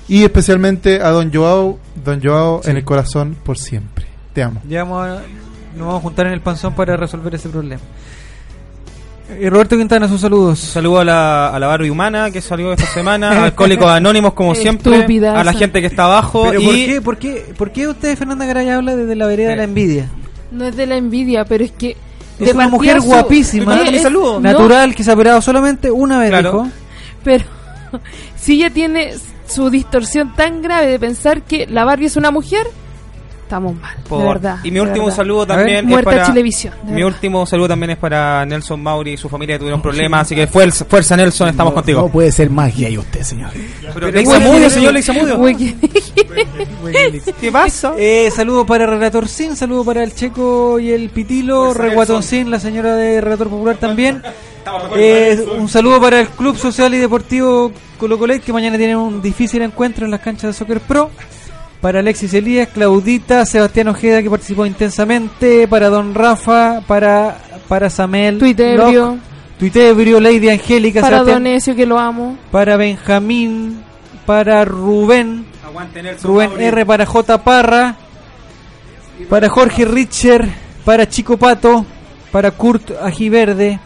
Y 0.09 0.22
especialmente 0.24 1.01
a 1.02 1.10
don 1.10 1.32
Joao, 1.32 1.78
don 2.05 2.20
Joao 2.22 2.60
Sí. 2.62 2.70
en 2.70 2.76
el 2.76 2.84
corazón 2.84 3.36
por 3.42 3.59
siempre. 3.59 4.06
Te 4.32 4.42
amo. 4.42 4.60
Ya 4.68 4.84
vamos 4.84 5.06
a- 5.06 5.22
nos 5.76 5.86
vamos 5.86 5.96
a 5.96 6.01
juntar 6.02 6.26
en 6.26 6.32
el 6.34 6.40
panzón 6.40 6.74
para 6.74 6.96
resolver 6.96 7.34
ese 7.34 7.48
problema. 7.48 7.80
Y 9.40 9.48
Roberto 9.48 9.76
Quintana, 9.76 10.06
sus 10.06 10.20
saludos. 10.20 10.59
Saludo 10.59 11.01
a 11.01 11.05
la, 11.05 11.48
a 11.48 11.59
la 11.59 11.66
Barbie 11.66 11.88
Humana 11.90 12.30
que 12.30 12.40
salió 12.40 12.72
esta 12.72 12.86
semana, 12.92 13.44
Alcohólicos 13.44 13.90
Anónimos 13.90 14.34
como 14.34 14.55
siempre, 14.55 14.96
a 15.28 15.42
la 15.44 15.52
gente 15.55 15.80
que 15.80 15.86
está 15.86 16.05
abajo 16.05 16.44
Pero 16.51 16.60
y 16.60 16.64
¿por, 16.64 16.74
qué, 16.74 17.01
por, 17.01 17.18
qué, 17.18 17.55
¿por 17.56 17.72
qué 17.72 17.88
usted, 17.88 18.16
Fernanda 18.18 18.44
Garay, 18.44 18.68
habla 18.68 18.94
desde 18.96 19.14
la 19.16 19.26
vereda 19.26 19.51
de 19.51 19.56
la 19.56 19.64
envidia? 19.64 20.10
No 20.51 20.66
es 20.66 20.76
de 20.76 20.86
la 20.86 20.96
envidia, 20.96 21.44
pero 21.44 21.64
es 21.64 21.72
que. 21.72 21.96
Es 22.38 22.46
de 22.46 22.52
una 22.52 22.68
mujer 22.68 23.01
su- 23.01 23.06
guapísima, 23.06 23.80
Eh, 23.82 23.96
es- 23.96 24.10
no, 24.10 24.40
natural, 24.40 24.94
que 24.94 25.02
se 25.02 25.10
ha 25.10 25.14
operado 25.14 25.40
solamente 25.40 25.90
una 25.90 26.18
vez, 26.18 26.28
Claro. 26.30 26.51
dijo. 26.64 26.68
pero 27.24 27.44
si 28.36 28.55
ella 28.55 28.70
tiene 28.70 29.14
su 29.46 29.70
distorsión 29.70 30.34
tan 30.34 30.60
grave 30.62 30.86
de 30.86 30.98
pensar 30.98 31.42
que 31.42 31.66
la 31.66 31.84
Barbie 31.84 32.06
es 32.06 32.16
una 32.16 32.30
mujer, 32.30 32.66
estamos 33.55 33.74
mal, 33.81 33.97
Por- 34.09 34.20
de 34.20 34.28
verdad. 34.28 34.56
y 34.64 34.70
mi 34.70 34.81
último 34.81 35.05
verdad. 35.06 35.16
saludo 35.16 35.47
también 35.47 35.90
es 35.93 36.02
para 36.02 36.26
Chilevisión, 36.26 36.74
mi 36.85 36.93
verdad. 36.94 37.06
último 37.09 37.47
saludo 37.47 37.68
también 37.68 37.90
es 37.90 37.97
para 37.98 38.44
Nelson 38.47 38.82
Mauri 38.82 39.12
y 39.12 39.16
su 39.16 39.28
familia 39.28 39.55
que 39.55 39.60
tuvieron 39.60 39.81
problemas, 39.81 40.22
así 40.22 40.35
que 40.35 40.47
fuerza, 40.47 40.85
fuerza 40.85 41.16
Nelson, 41.16 41.48
estamos 41.48 41.72
No- 41.72 41.74
contigo. 41.76 42.01
No 42.02 42.09
puede 42.09 42.32
ser 42.32 42.51
más 42.51 42.76
gay 42.76 42.98
usted, 42.98 43.22
señor. 43.22 43.51
Pero 43.94 44.10
Leixamudio, 44.10 44.68
señor 44.70 44.93
Leixamudio. 44.94 45.39
Wiki- 45.39 45.76
¿Qué 47.40 47.52
pasa? 47.52 47.94
Eh, 47.98 48.31
saludo 48.35 48.66
para 48.66 48.86
Relator 48.86 49.28
Sin, 49.28 49.56
saludo 49.56 49.85
para 49.85 50.02
el 50.02 50.14
Checo 50.14 50.78
y 50.81 50.90
el 50.90 51.09
Pitilo, 51.10 51.66
Fuerza 51.66 51.82
Reguatón. 51.82 52.22
Sin, 52.22 52.51
la 52.51 52.59
señora 52.60 52.94
de 52.97 53.20
Relator 53.20 53.48
Popular 53.48 53.76
también. 53.76 54.22
Eh, 54.97 55.44
un 55.59 55.68
saludo 55.68 56.01
para 56.01 56.20
el 56.20 56.28
Club 56.28 56.56
Social 56.56 56.93
y 56.94 56.98
Deportivo 56.98 57.70
Colo 57.98 58.18
Colet, 58.18 58.43
que 58.43 58.52
mañana 58.52 58.76
tiene 58.78 58.97
un 58.97 59.20
difícil 59.20 59.62
encuentro 59.62 60.05
en 60.06 60.10
las 60.10 60.20
canchas 60.20 60.48
de 60.48 60.52
Soccer 60.55 60.81
Pro. 60.81 61.10
Para 61.85 61.98
Alexis 61.98 62.32
Elías, 62.32 62.70
Claudita, 62.73 63.44
Sebastián 63.44 63.89
Ojeda, 63.89 64.23
que 64.23 64.31
participó 64.31 64.65
intensamente. 64.65 65.69
Para 65.69 65.90
Don 65.90 66.15
Rafa, 66.15 66.81
para, 66.86 67.36
para 67.69 67.90
Samel, 67.90 68.39
Tuitebrio. 68.39 69.19
Tuitebrio, 69.59 70.19
Lady 70.19 70.48
Angélica, 70.48 71.02
para 71.02 71.19
Sebastián, 71.19 71.44
Donesio, 71.44 71.77
que 71.77 71.85
lo 71.85 71.98
amo. 71.98 72.39
para 72.51 72.78
Benjamín, 72.78 73.82
para 74.24 74.65
Rubén, 74.65 75.44
Rubén. 76.23 76.59
R 76.59 76.86
para 76.86 77.05
J 77.05 77.44
Parra, 77.44 77.97
para 79.28 79.51
Jorge 79.51 79.85
Richer, 79.85 80.48
para 80.86 81.06
Chico 81.06 81.36
Pato, 81.36 81.85
para 82.32 82.51
Kurt 82.52 82.93
Ajiverde, 82.98 83.78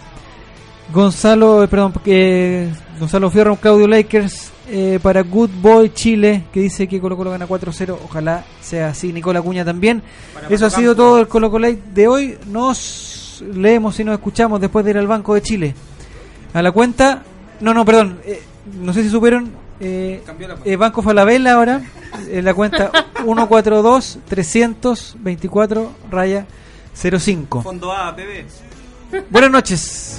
Gonzalo, 0.95 1.65
eh, 1.65 1.66
perdón, 1.66 1.95
eh, 2.07 2.70
Gonzalo 2.99 3.31
Fierro, 3.31 3.57
Claudio 3.57 3.87
Lakers, 3.87 4.51
eh, 4.69 4.99
para 5.03 5.23
Good 5.23 5.51
Boy 5.61 5.91
Chile, 5.93 6.45
que 6.53 6.61
dice 6.61 6.87
que 6.89 7.01
Colo 7.01 7.16
Colo 7.16 7.31
gana 7.31 7.47
4-0, 7.47 7.97
ojalá 8.05 8.45
sea 8.61 8.89
así, 8.89 9.12
Nicola 9.12 9.43
Cuña 9.43 9.65
también. 9.65 10.03
Eso 10.49 10.66
ha 10.66 10.70
sido 10.70 10.95
todo 10.95 11.20
el 11.20 11.29
Colo 11.29 11.51
Colo 11.51 11.69
de 11.95 12.09
hoy, 12.09 12.39
nos 12.47 13.43
leemos 13.55 13.99
y 14.01 14.05
nos 14.05 14.15
escuchamos 14.15 14.61
después 14.61 14.85
de 14.85 14.93
ir 14.93 14.99
al 14.99 15.07
Banco 15.07 15.35
de 15.35 15.43
Chile. 15.43 15.75
A 16.55 16.62
la 16.62 16.73
cuenta, 16.73 17.23
no, 17.61 17.75
no, 17.75 17.85
perdón, 17.85 18.20
eh, 18.25 18.43
no 18.81 18.93
sé 18.93 19.03
si 19.03 19.11
supieron, 19.11 19.53
eh, 19.81 20.23
eh, 20.65 20.77
Banco 20.77 21.03
Falabella 21.03 21.55
ahora, 21.55 21.83
en 22.29 22.45
la 22.45 22.55
cuenta 22.55 22.91
142 23.23 24.19
324 24.29 25.93
raya 26.11 26.47
05. 26.95 27.62
Fondo 27.62 27.93
A. 27.93 28.15
Buenas 29.31 29.51
noches. 29.51 30.19